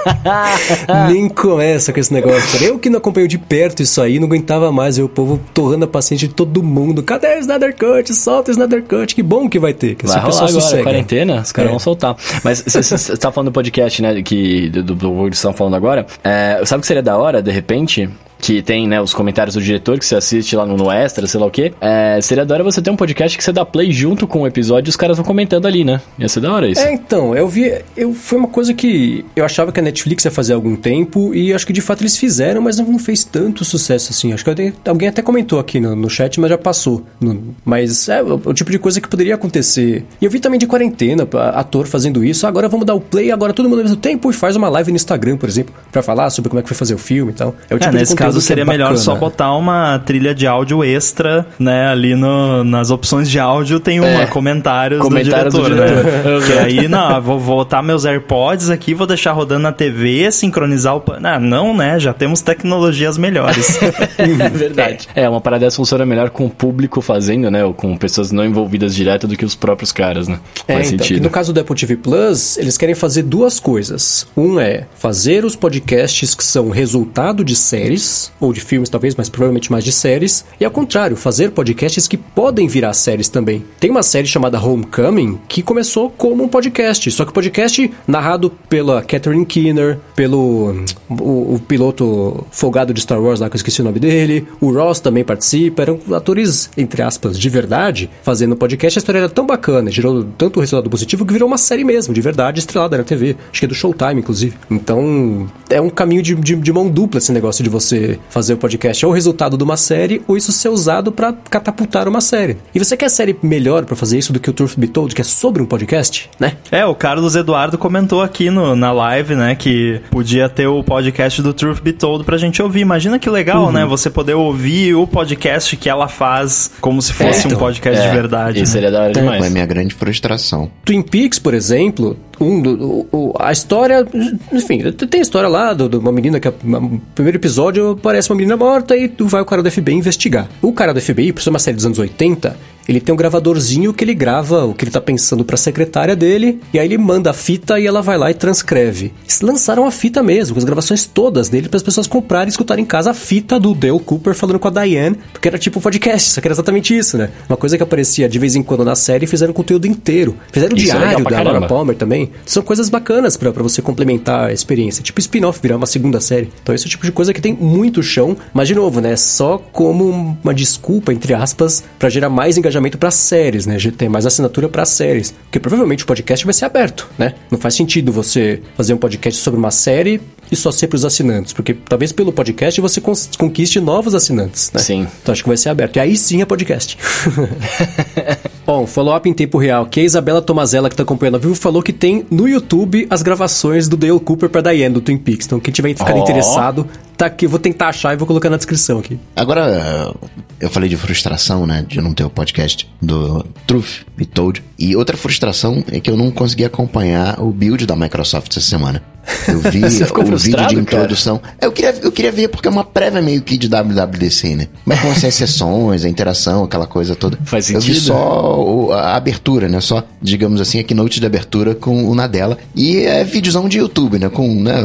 Nem 1.09 1.27
começa 1.29 1.93
com 1.93 1.99
esse 1.99 2.13
negócio. 2.13 2.51
cara. 2.53 2.63
Eu 2.65 2.79
que 2.79 2.89
não 2.89 2.97
acompanho 2.97 3.27
de 3.27 3.37
perto 3.37 3.81
isso 3.83 4.01
aí, 4.01 4.19
não 4.19 4.27
aguentava 4.27 4.71
mais 4.71 4.97
ver 4.97 5.03
o 5.03 5.09
povo 5.09 5.39
torrando 5.53 5.85
a 5.85 5.87
paciência 5.87 6.27
de 6.27 6.33
todo 6.33 6.63
mundo. 6.63 7.03
Cadê 7.03 7.35
o 7.35 7.39
Snyder 7.39 7.75
Cut? 7.75 8.06
Solta 8.13 8.49
o 8.49 8.53
Snyder 8.53 8.83
Cut. 8.83 9.13
Que 9.15 9.23
bom 9.23 9.49
que 9.49 9.59
vai 9.59 9.73
ter. 9.73 9.95
Que 9.95 10.05
Vai 10.05 10.17
esse 10.17 10.25
rolar 10.25 10.37
agora, 10.49 10.51
sossega. 10.61 10.83
quarentena, 10.83 11.41
os 11.41 11.51
caras 11.51 11.69
É. 11.69 11.71
vão 11.71 11.79
soltar. 11.79 12.15
Mas 12.43 12.63
você 12.65 13.17
tá 13.17 13.31
falando 13.31 13.49
do 13.49 13.53
podcast, 13.53 14.01
né, 14.01 14.21
que, 14.21 14.69
do, 14.69 14.83
do, 14.83 14.95
do 14.95 15.07
que 15.09 15.15
vocês 15.15 15.35
estão 15.37 15.53
falando 15.53 15.75
agora. 15.75 16.05
É, 16.23 16.61
sabe 16.65 16.79
o 16.79 16.81
que 16.81 16.87
seria 16.87 17.03
da 17.03 17.17
hora, 17.17 17.41
de 17.41 17.51
repente? 17.51 18.09
Que 18.39 18.61
tem, 18.61 18.87
né, 18.87 19.01
os 19.01 19.13
comentários 19.13 19.55
do 19.55 19.61
diretor 19.61 19.97
que 19.97 20.05
você 20.05 20.15
assiste 20.15 20.55
lá 20.55 20.65
no, 20.65 20.77
no 20.77 20.91
Extra, 20.91 21.25
sei 21.27 21.39
lá 21.39 21.47
o 21.47 21.51
quê. 21.51 21.73
É, 21.81 22.19
seria 22.21 22.45
da 22.45 22.53
hora 22.53 22.63
você 22.63 22.81
ter 22.81 22.91
um 22.91 22.95
podcast 22.95 23.35
que 23.37 23.43
você 23.43 23.51
dá 23.51 23.65
play 23.65 23.91
junto 23.91 24.27
com 24.27 24.41
o 24.41 24.47
episódio 24.47 24.89
e 24.89 24.91
os 24.91 24.95
caras 24.95 25.17
vão 25.17 25.25
comentando 25.25 25.65
ali, 25.65 25.83
né? 25.83 25.99
Ia 26.19 26.29
ser 26.29 26.39
da 26.41 26.53
hora 26.53 26.67
isso. 26.67 26.81
É, 26.81 26.93
então, 26.93 27.35
eu 27.35 27.47
vi. 27.47 27.73
Eu, 27.95 28.13
foi 28.13 28.37
uma 28.37 28.47
coisa 28.47 28.73
que 28.73 29.25
eu 29.35 29.43
achava 29.43 29.71
que 29.71 29.79
a 29.79 29.83
Netflix 29.83 30.23
ia 30.23 30.31
fazer 30.31 30.53
há 30.53 30.55
algum 30.55 30.75
tempo 30.75 31.33
e 31.33 31.53
acho 31.53 31.65
que 31.65 31.73
de 31.73 31.81
fato 31.81 32.01
eles 32.03 32.15
fizeram, 32.15 32.61
mas 32.61 32.77
não, 32.77 32.99
fez 32.99 33.23
tanto 33.23 33.65
sucesso 33.65 34.11
assim. 34.11 34.31
Acho 34.33 34.43
que 34.43 34.49
alguém- 34.49 34.73
alguém 34.87 35.07
até 35.09 35.21
comentou 35.21 35.59
aqui 35.59 35.79
no, 35.79 35.95
no 35.95 36.09
chat, 36.09 36.39
mas 36.39 36.49
já 36.49 36.57
passou. 36.57 37.03
No- 37.19 37.55
mas 37.65 38.07
é 38.07 38.21
o, 38.21 38.35
o 38.45 38.53
tipo 38.53 38.69
de 38.71 38.77
coisa 38.79 39.01
que 39.01 39.07
poderia 39.07 39.33
acontecer. 39.35 40.05
E 40.21 40.25
eu 40.25 40.29
vi 40.31 40.39
também 40.39 40.59
de 40.59 40.67
quarentena, 40.67 41.27
ator 41.55 41.87
fazendo 41.87 42.23
isso. 42.23 42.45
Agora 42.45 42.67
vamos 42.69 42.85
dar 42.85 42.93
o 42.93 43.01
play, 43.01 43.31
agora 43.31 43.51
todo 43.51 43.67
mundo 43.67 43.79
ao 43.79 43.83
mesmo 43.83 43.97
tempo 43.97 44.29
e 44.29 44.33
faz 44.33 44.55
uma 44.55 44.69
live 44.69 44.91
no 44.91 44.95
Instagram, 44.95 45.37
por 45.37 45.49
exemplo, 45.49 45.73
pra 45.91 46.03
falar 46.03 46.29
sobre 46.29 46.49
como 46.49 46.59
é 46.59 46.61
que 46.63 46.67
foi 46.69 46.77
fazer 46.77 46.93
o 46.93 46.97
filme 46.99 47.31
e 47.31 47.35
tal. 47.35 47.55
É 47.69 47.73
o 47.73 47.77
É, 47.77 47.79
tipo 47.79 47.91
de 47.91 47.97
nesse 47.97 48.11
conteúdo 48.13 48.26
caso 48.27 48.37
é 48.37 48.41
seria 48.41 48.65
melhor 48.65 48.85
bacana. 48.89 49.03
só 49.03 49.15
botar 49.15 49.53
uma 49.55 49.99
trilha 49.99 50.33
de 50.33 50.45
áudio 50.47 50.83
extra, 50.83 51.45
né? 51.59 51.87
Ali 51.87 52.15
no, 52.15 52.63
nas 52.63 52.91
opções 52.91 53.29
de 53.29 53.39
áudio 53.39 53.79
tem 53.79 53.99
uma, 53.99 54.07
É. 54.23 54.25
comentários, 54.27 55.01
Comentários 55.01 55.53
do 55.53 55.61
do 55.61 55.69
diretor, 55.69 56.03
diretor. 56.03 56.39
né? 56.41 56.45
que 56.47 56.53
aí, 56.59 56.87
não, 56.87 57.21
vou 57.21 57.39
botar 57.39 57.81
meus 57.81 58.05
AirPods 58.05 58.69
aqui, 58.69 58.93
vou 58.93 59.07
deixar 59.07 59.31
rodando 59.31 59.61
na 59.61 59.71
TV, 59.71 60.31
sincronizar 60.31 60.95
o... 60.95 61.03
Ah, 61.23 61.39
não, 61.39 61.75
né? 61.75 61.99
Já 61.99 62.13
temos 62.13 62.41
tecnologias 62.41 63.17
melhores. 63.17 63.77
É 64.17 64.49
verdade. 64.49 65.07
É, 65.15 65.27
uma 65.27 65.41
parada 65.41 65.65
dessa 65.65 65.77
funciona 65.77 66.05
melhor 66.05 66.29
com 66.29 66.45
o 66.45 66.49
público 66.49 67.01
fazendo, 67.01 67.49
né? 67.49 67.63
Ou 67.63 67.73
com 67.73 67.95
pessoas 67.97 68.31
não 68.31 68.45
envolvidas 68.45 68.93
direto 68.95 69.27
do 69.27 69.35
que 69.35 69.45
os 69.45 69.55
próprios 69.55 69.91
caras, 69.91 70.27
né? 70.27 70.39
É, 70.67 70.73
Faz 70.73 70.91
então, 70.91 71.05
sentido. 71.05 71.23
no 71.23 71.29
caso 71.29 71.53
do 71.53 71.59
Apple 71.59 71.75
TV 71.75 71.95
Plus, 71.97 72.57
eles 72.57 72.77
querem 72.77 72.95
fazer 72.95 73.23
duas 73.23 73.59
coisas. 73.59 74.27
Um 74.35 74.59
é 74.59 74.85
fazer 74.95 75.45
os 75.45 75.55
podcasts 75.55 76.35
que 76.35 76.43
são 76.43 76.69
resultado 76.69 77.43
de 77.43 77.55
séries, 77.55 78.16
ou 78.39 78.53
de 78.53 78.61
filmes 78.61 78.89
talvez, 78.89 79.15
mas 79.15 79.29
provavelmente 79.29 79.71
mais 79.71 79.83
de 79.83 79.91
séries. 79.91 80.45
E 80.59 80.65
ao 80.65 80.71
contrário, 80.71 81.15
fazer 81.15 81.51
podcasts 81.51 82.07
que 82.07 82.17
podem 82.17 82.67
virar 82.67 82.93
séries 82.93 83.29
também. 83.29 83.63
Tem 83.79 83.89
uma 83.89 84.03
série 84.03 84.27
chamada 84.27 84.59
Homecoming 84.59 85.39
que 85.47 85.61
começou 85.61 86.09
como 86.09 86.43
um 86.43 86.47
podcast, 86.47 87.09
só 87.11 87.23
que 87.23 87.31
o 87.31 87.33
podcast 87.33 87.91
narrado 88.07 88.49
pela 88.69 89.01
Catherine 89.01 89.45
Keener, 89.45 89.99
pelo 90.15 90.71
hum, 90.71 90.85
o, 91.09 91.55
o 91.55 91.61
piloto 91.67 92.45
folgado 92.51 92.93
de 92.93 93.01
Star 93.01 93.21
Wars 93.21 93.39
lá, 93.39 93.49
que 93.49 93.55
eu 93.55 93.57
esqueci 93.57 93.81
o 93.81 93.83
nome 93.83 93.99
dele, 93.99 94.47
o 94.59 94.71
Ross 94.71 94.99
também 94.99 95.23
participa, 95.23 95.81
eram 95.81 95.99
atores, 96.11 96.69
entre 96.77 97.01
aspas, 97.01 97.37
de 97.37 97.49
verdade, 97.49 98.09
fazendo 98.23 98.55
podcast. 98.55 98.97
A 98.97 99.01
história 99.01 99.19
era 99.19 99.29
tão 99.29 99.45
bacana, 99.45 99.91
gerou 99.91 100.23
tanto 100.37 100.59
resultado 100.59 100.89
positivo 100.89 101.25
que 101.25 101.33
virou 101.33 101.47
uma 101.47 101.57
série 101.57 101.83
mesmo, 101.83 102.13
de 102.13 102.21
verdade, 102.21 102.59
estrelada 102.59 102.97
na 102.97 103.03
TV. 103.03 103.35
Acho 103.51 103.59
que 103.59 103.65
é 103.65 103.67
do 103.67 103.75
Showtime, 103.75 104.19
inclusive. 104.19 104.55
Então, 104.69 105.47
é 105.69 105.81
um 105.81 105.89
caminho 105.89 106.21
de, 106.21 106.35
de, 106.35 106.55
de 106.55 106.73
mão 106.73 106.89
dupla 106.89 107.17
esse 107.17 107.31
negócio 107.31 107.63
de 107.63 107.69
você 107.69 108.06
fazer 108.29 108.53
o 108.53 108.57
podcast. 108.57 109.03
É 109.03 109.07
o 109.07 109.11
resultado 109.11 109.57
de 109.57 109.63
uma 109.63 109.77
série, 109.77 110.21
ou 110.27 110.37
isso 110.37 110.51
ser 110.51 110.69
usado 110.69 111.11
pra 111.11 111.33
catapultar 111.49 112.07
uma 112.07 112.21
série. 112.21 112.57
E 112.73 112.79
você 112.79 112.95
quer 112.97 113.09
série 113.09 113.35
melhor 113.41 113.85
pra 113.85 113.95
fazer 113.95 114.17
isso 114.17 114.31
do 114.33 114.39
que 114.39 114.49
o 114.49 114.53
Truth 114.53 114.75
Be 114.77 114.87
Told, 114.87 115.13
que 115.15 115.21
é 115.21 115.23
sobre 115.23 115.61
um 115.61 115.65
podcast, 115.65 116.29
né? 116.39 116.53
É, 116.71 116.85
o 116.85 116.93
Carlos 116.95 117.35
Eduardo 117.35 117.77
comentou 117.77 118.21
aqui 118.21 118.49
no, 118.49 118.75
na 118.75 118.91
live, 118.91 119.35
né, 119.35 119.55
que 119.55 120.01
podia 120.11 120.47
ter 120.49 120.67
o 120.67 120.83
podcast 120.83 121.41
do 121.41 121.53
Truth 121.53 121.81
Be 121.81 121.93
Told 121.93 122.23
pra 122.23 122.37
gente 122.37 122.61
ouvir. 122.61 122.81
Imagina 122.81 123.17
que 123.19 123.29
legal, 123.29 123.65
Uhum. 123.65 123.71
né, 123.71 123.85
você 123.85 124.09
poder 124.09 124.33
ouvir 124.35 124.93
o 124.95 125.05
podcast 125.07 125.75
que 125.77 125.89
ela 125.89 126.07
faz 126.07 126.71
como 126.81 127.01
se 127.01 127.13
fosse 127.13 127.45
um 127.45 127.47
então, 127.47 127.59
podcast 127.59 128.01
de 128.01 128.07
É, 128.07 128.11
verdade. 128.11 128.61
Isso 128.61 128.71
né? 128.71 128.73
seria 128.73 128.91
da 128.91 128.99
hora 129.01 129.09
É 129.11 129.13
demais. 129.13 129.45
a 129.45 129.49
minha 129.49 129.65
grande 129.65 129.93
frustração. 129.93 130.69
Twin 130.85 131.01
Peaks, 131.01 131.39
por 131.39 131.53
exemplo, 131.53 132.17
um 132.39 132.61
do- 132.61 132.83
o- 132.83 133.07
o- 133.11 133.33
a 133.39 133.51
história. 133.51 134.05
Enfim, 134.51 134.79
tem 134.91 135.19
a 135.19 135.23
história 135.23 135.49
lá 135.49 135.73
do- 135.73 135.89
de 135.89 135.97
uma 135.97 136.11
menina 136.11 136.39
que. 136.39 136.47
No 136.63 137.01
primeiro 137.15 137.37
episódio 137.37 137.96
aparece 137.97 138.29
uma 138.29 138.35
menina 138.35 138.55
morta 138.55 138.95
e 138.95 139.07
tu 139.07 139.27
vai 139.27 139.41
o 139.41 139.45
cara 139.45 139.61
do 139.61 139.71
FBI 139.71 139.93
investigar. 139.93 140.47
O 140.61 140.71
cara 140.73 140.93
do 140.93 141.01
FBI, 141.01 141.33
por 141.33 141.41
ser 141.41 141.49
uma 141.49 141.59
série 141.59 141.75
dos 141.75 141.85
anos 141.85 141.99
80, 141.99 142.55
ele 142.87 143.01
tem 143.01 143.13
um 143.13 143.17
gravadorzinho 143.17 143.93
que 143.93 144.03
ele 144.03 144.13
grava 144.13 144.65
o 144.65 144.73
que 144.73 144.85
ele 144.85 144.91
tá 144.91 145.01
pensando 145.01 145.43
pra 145.43 145.57
secretária 145.57 146.15
dele, 146.15 146.61
e 146.73 146.79
aí 146.79 146.87
ele 146.87 146.97
manda 146.97 147.29
a 147.29 147.33
fita 147.33 147.79
e 147.79 147.85
ela 147.85 148.01
vai 148.01 148.17
lá 148.17 148.31
e 148.31 148.33
transcreve. 148.33 149.11
Eles 149.23 149.41
lançaram 149.41 149.85
a 149.85 149.91
fita 149.91 150.23
mesmo, 150.23 150.55
com 150.55 150.59
as 150.59 150.63
gravações 150.63 151.05
todas 151.05 151.49
dele, 151.49 151.67
para 151.67 151.77
as 151.77 151.83
pessoas 151.83 152.07
comprarem 152.07 152.47
e 152.47 152.51
escutarem 152.51 152.83
em 152.83 152.87
casa 152.87 153.11
a 153.11 153.13
fita 153.13 153.59
do 153.59 153.73
Dale 153.73 153.99
Cooper 153.99 154.33
falando 154.33 154.57
com 154.57 154.69
a 154.69 154.71
Diane, 154.71 155.17
porque 155.33 155.47
era 155.47 155.59
tipo 155.59 155.79
um 155.79 155.81
podcast, 155.81 156.31
só 156.31 156.39
que 156.39 156.47
era 156.47 156.53
exatamente 156.53 156.97
isso, 156.97 157.17
né? 157.17 157.29
Uma 157.49 157.57
coisa 157.57 157.75
que 157.75 157.83
aparecia 157.83 158.29
de 158.29 158.39
vez 158.39 158.55
em 158.55 158.63
quando 158.63 158.85
na 158.85 158.95
série 158.95 159.25
e 159.25 159.27
fizeram 159.27 159.51
conteúdo 159.51 159.85
inteiro. 159.85 160.37
Fizeram 160.51 160.73
o 160.73 160.77
Isso 160.77 160.95
é 160.95 160.99
diário 160.99 161.23
pra 161.25 161.43
da 161.43 161.51
Laura. 161.51 161.67
Palmer 161.67 161.95
também. 161.95 162.31
São 162.45 162.63
coisas 162.63 162.89
bacanas 162.89 163.35
pra 163.35 163.51
você 163.51 163.81
complementar 163.81 164.49
a 164.49 164.53
experiência. 164.53 165.03
Tipo 165.03 165.19
spin-off, 165.19 165.59
virar 165.61 165.75
uma 165.75 165.85
segunda 165.85 166.21
série. 166.21 166.49
Então 166.63 166.73
esse 166.73 166.85
é 166.85 166.87
o 166.87 166.89
tipo 166.89 167.05
de 167.05 167.11
coisa 167.11 167.33
que 167.33 167.41
tem 167.41 167.53
muito 167.53 167.86
chão, 168.03 168.35
mas 168.53 168.67
de 168.67 168.75
novo, 168.75 169.01
né? 169.01 169.15
Só 169.15 169.57
como 169.71 170.37
uma 170.43 170.53
desculpa, 170.53 171.13
entre 171.13 171.33
aspas, 171.33 171.83
pra 171.97 172.09
gerar 172.09 172.29
mais 172.29 172.57
engajamento 172.57 172.97
pra 172.97 173.11
séries, 173.11 173.65
né? 173.65 173.77
Ter 173.97 174.09
mais 174.09 174.25
assinatura 174.25 174.69
pra 174.69 174.85
séries. 174.85 175.33
Porque 175.43 175.59
provavelmente 175.59 176.03
o 176.03 176.07
podcast 176.07 176.45
vai 176.45 176.53
ser 176.53 176.65
aberto, 176.65 177.09
né? 177.17 177.33
Não 177.49 177.57
faz 177.57 177.75
sentido 177.75 178.11
você 178.11 178.61
fazer 178.75 178.93
um 178.93 178.97
podcast 178.97 179.41
sobre 179.41 179.59
uma 179.59 179.71
série 179.71 180.21
e 180.51 180.55
só 180.55 180.71
ser 180.71 180.87
pros 180.87 181.05
assinantes. 181.05 181.53
Porque 181.53 181.73
talvez 181.73 182.11
pelo 182.11 182.31
podcast 182.31 182.79
você 182.79 183.01
conquiste 183.37 183.79
novos 183.79 184.15
assinantes, 184.15 184.71
né? 184.73 184.79
Sim. 184.81 185.07
Então 185.21 185.33
acho 185.33 185.43
que 185.43 185.49
vai 185.49 185.57
ser 185.57 185.69
aberto. 185.69 185.97
E 185.97 185.99
aí 185.99 186.17
sim 186.17 186.41
é 186.41 186.45
podcast. 186.45 186.97
Bom, 188.65 188.85
follow-up 188.85 189.29
em 189.29 189.33
tempo 189.33 189.57
real, 189.57 189.85
que 189.85 190.01
a 190.01 190.03
Isabela 190.03 190.41
Tomazella, 190.41 190.89
que 190.89 190.95
tá 190.95 191.03
acompanhando 191.03 191.35
ao 191.35 191.41
vivo, 191.41 191.55
falou 191.55 191.81
que 191.81 191.93
tem 191.93 192.25
no 192.29 192.49
YouTube 192.49 193.07
as 193.09 193.21
gravações 193.21 193.87
do 193.87 193.95
Dale 193.95 194.19
Cooper 194.19 194.49
pra 194.49 194.59
Diane, 194.59 194.93
do 194.93 194.99
Twin 194.99 195.17
Peaks. 195.17 195.45
Então, 195.45 195.57
quem 195.57 195.73
tiver 195.73 195.89
ficado 195.95 196.17
Ó. 196.17 196.21
interessado, 196.21 196.85
tá 197.17 197.25
aqui. 197.25 197.45
Eu 197.45 197.49
vou 197.49 197.59
tentar 197.59 197.89
achar 197.89 198.13
e 198.13 198.17
vou 198.17 198.27
colocar 198.27 198.49
na 198.49 198.57
descrição 198.57 198.99
aqui. 198.99 199.19
Agora, 199.35 200.13
eu 200.59 200.69
falei 200.69 200.89
de 200.89 200.95
frustração, 200.97 201.65
né? 201.65 201.85
De 201.87 201.99
não 201.99 202.13
ter 202.13 202.23
o 202.23 202.29
podcast 202.29 202.89
do 203.01 203.45
Truth 203.65 204.05
Be 204.15 204.25
Told. 204.25 204.63
E 204.79 204.95
outra 204.95 205.17
frustração 205.17 205.83
é 205.91 205.99
que 205.99 206.09
eu 206.09 206.15
não 206.17 206.29
consegui 206.31 206.63
acompanhar 206.65 207.41
o 207.41 207.51
build 207.51 207.85
da 207.85 207.95
Microsoft 207.95 208.51
essa 208.55 208.61
semana. 208.61 209.01
Eu 209.47 209.59
vi 209.59 209.81
Você 209.89 210.05
ficou 210.05 210.23
o 210.23 210.27
vídeo 210.37 210.51
de 210.51 210.55
cara? 210.55 210.73
introdução. 210.73 211.41
Eu 211.59 211.71
queria, 211.71 211.93
eu 212.01 212.11
queria 212.11 212.31
ver 212.31 212.47
porque 212.47 212.67
é 212.67 212.71
uma 212.71 212.83
prévia 212.83 213.21
meio 213.21 213.41
que 213.41 213.57
de 213.57 213.67
WWDC, 213.67 214.55
né? 214.55 214.67
Mas 214.85 215.01
com 215.01 215.11
as 215.11 215.17
sessões, 215.33 216.05
a 216.05 216.09
interação, 216.09 216.63
aquela 216.63 216.87
coisa 216.87 217.13
toda. 217.15 217.37
Faz 217.43 217.69
Eu 217.69 217.81
vi 217.81 217.87
sentido. 217.93 218.05
só 218.05 218.63
o- 218.63 218.91
a 218.93 219.15
abertura, 219.15 219.67
né? 219.67 219.81
Só, 219.81 220.03
digamos 220.21 220.61
assim, 220.61 220.79
a 220.79 220.83
keynote 220.83 221.19
de 221.19 221.25
abertura 221.25 221.75
com 221.75 222.05
o 222.09 222.15
Nadella. 222.15 222.57
E 222.75 222.99
é 222.99 223.23
videozão 223.25 223.67
de 223.67 223.79
YouTube, 223.79 224.17
né? 224.19 224.29
Com, 224.29 224.47
né? 224.61 224.79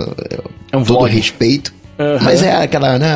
É 0.72 0.76
um 0.76 0.82
todo 0.82 0.98
vlog. 1.00 1.14
respeito. 1.14 1.72
Uhum. 1.98 2.18
Mas 2.22 2.42
é 2.42 2.62
aquela, 2.62 2.98
né, 2.98 3.14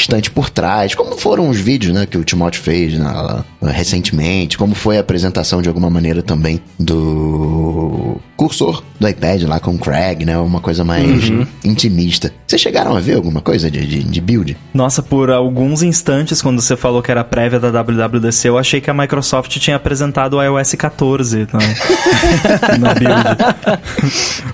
estante 0.00 0.30
por 0.30 0.50
trás, 0.50 0.94
como 0.94 1.16
foram 1.16 1.48
os 1.48 1.58
vídeos, 1.58 1.92
né, 1.94 2.06
que 2.06 2.18
o 2.18 2.24
Timóteo 2.24 2.62
fez 2.62 2.94
né, 2.94 3.44
recentemente, 3.62 4.56
como 4.56 4.74
foi 4.74 4.96
a 4.96 5.00
apresentação 5.00 5.60
de 5.60 5.68
alguma 5.68 5.90
maneira 5.90 6.22
também 6.22 6.60
do 6.78 8.16
cursor 8.36 8.82
do 8.98 9.08
iPad 9.08 9.42
lá 9.42 9.60
com 9.60 9.74
o 9.74 9.78
Craig, 9.78 10.24
né, 10.24 10.38
uma 10.38 10.60
coisa 10.60 10.82
mais 10.82 11.28
uhum. 11.28 11.46
intimista. 11.64 12.32
Vocês 12.46 12.60
chegaram 12.60 12.96
a 12.96 13.00
ver 13.00 13.16
alguma 13.16 13.40
coisa 13.40 13.70
de, 13.70 13.86
de, 13.86 14.02
de, 14.02 14.20
build? 14.20 14.56
Nossa, 14.74 15.02
por 15.02 15.30
alguns 15.30 15.82
instantes, 15.82 16.42
quando 16.42 16.60
você 16.60 16.76
falou 16.76 17.02
que 17.02 17.10
era 17.10 17.22
prévia 17.22 17.60
da 17.60 17.70
WWDC, 17.82 18.48
eu 18.48 18.58
achei 18.58 18.80
que 18.80 18.90
a 18.90 18.94
Microsoft 18.94 19.56
tinha 19.58 19.76
apresentado 19.76 20.36
o 20.36 20.42
iOS 20.42 20.74
14 20.74 21.46
na, 21.52 21.58
na 22.78 22.94
build. 22.94 23.80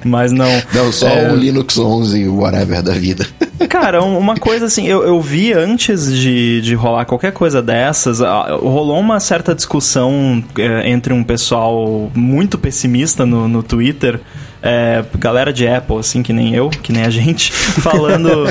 Mas 0.05 0.33
não. 0.33 0.51
Não, 0.75 0.93
só 0.93 1.09
é... 1.09 1.33
o 1.33 1.37
Linux 1.37 1.79
11 1.79 2.29
whatever 2.29 2.83
da 2.83 2.93
vida. 2.93 3.27
Cara, 3.69 4.03
uma 4.03 4.37
coisa 4.37 4.67
assim, 4.67 4.87
eu, 4.87 5.03
eu 5.03 5.21
vi 5.21 5.36
antes 5.53 6.13
de, 6.13 6.61
de 6.61 6.75
rolar 6.75 7.05
qualquer 7.05 7.33
coisa 7.33 7.61
dessas, 7.61 8.21
rolou 8.21 8.99
uma 8.99 9.19
certa 9.21 9.55
discussão 9.55 10.43
é, 10.59 10.89
entre 10.89 11.13
um 11.13 11.25
pessoal 11.25 12.11
muito 12.15 12.57
pessimista 12.57 13.27
no, 13.27 13.49
no 13.49 13.63
Twitter, 13.63 14.21
é, 14.63 15.05
galera 15.19 15.53
de 15.53 15.67
Apple, 15.67 15.99
assim, 15.99 16.23
que 16.23 16.33
nem 16.33 16.55
eu, 16.55 16.71
que 16.71 16.93
nem 16.93 17.03
a 17.03 17.11
gente, 17.11 17.53
falando. 17.83 18.45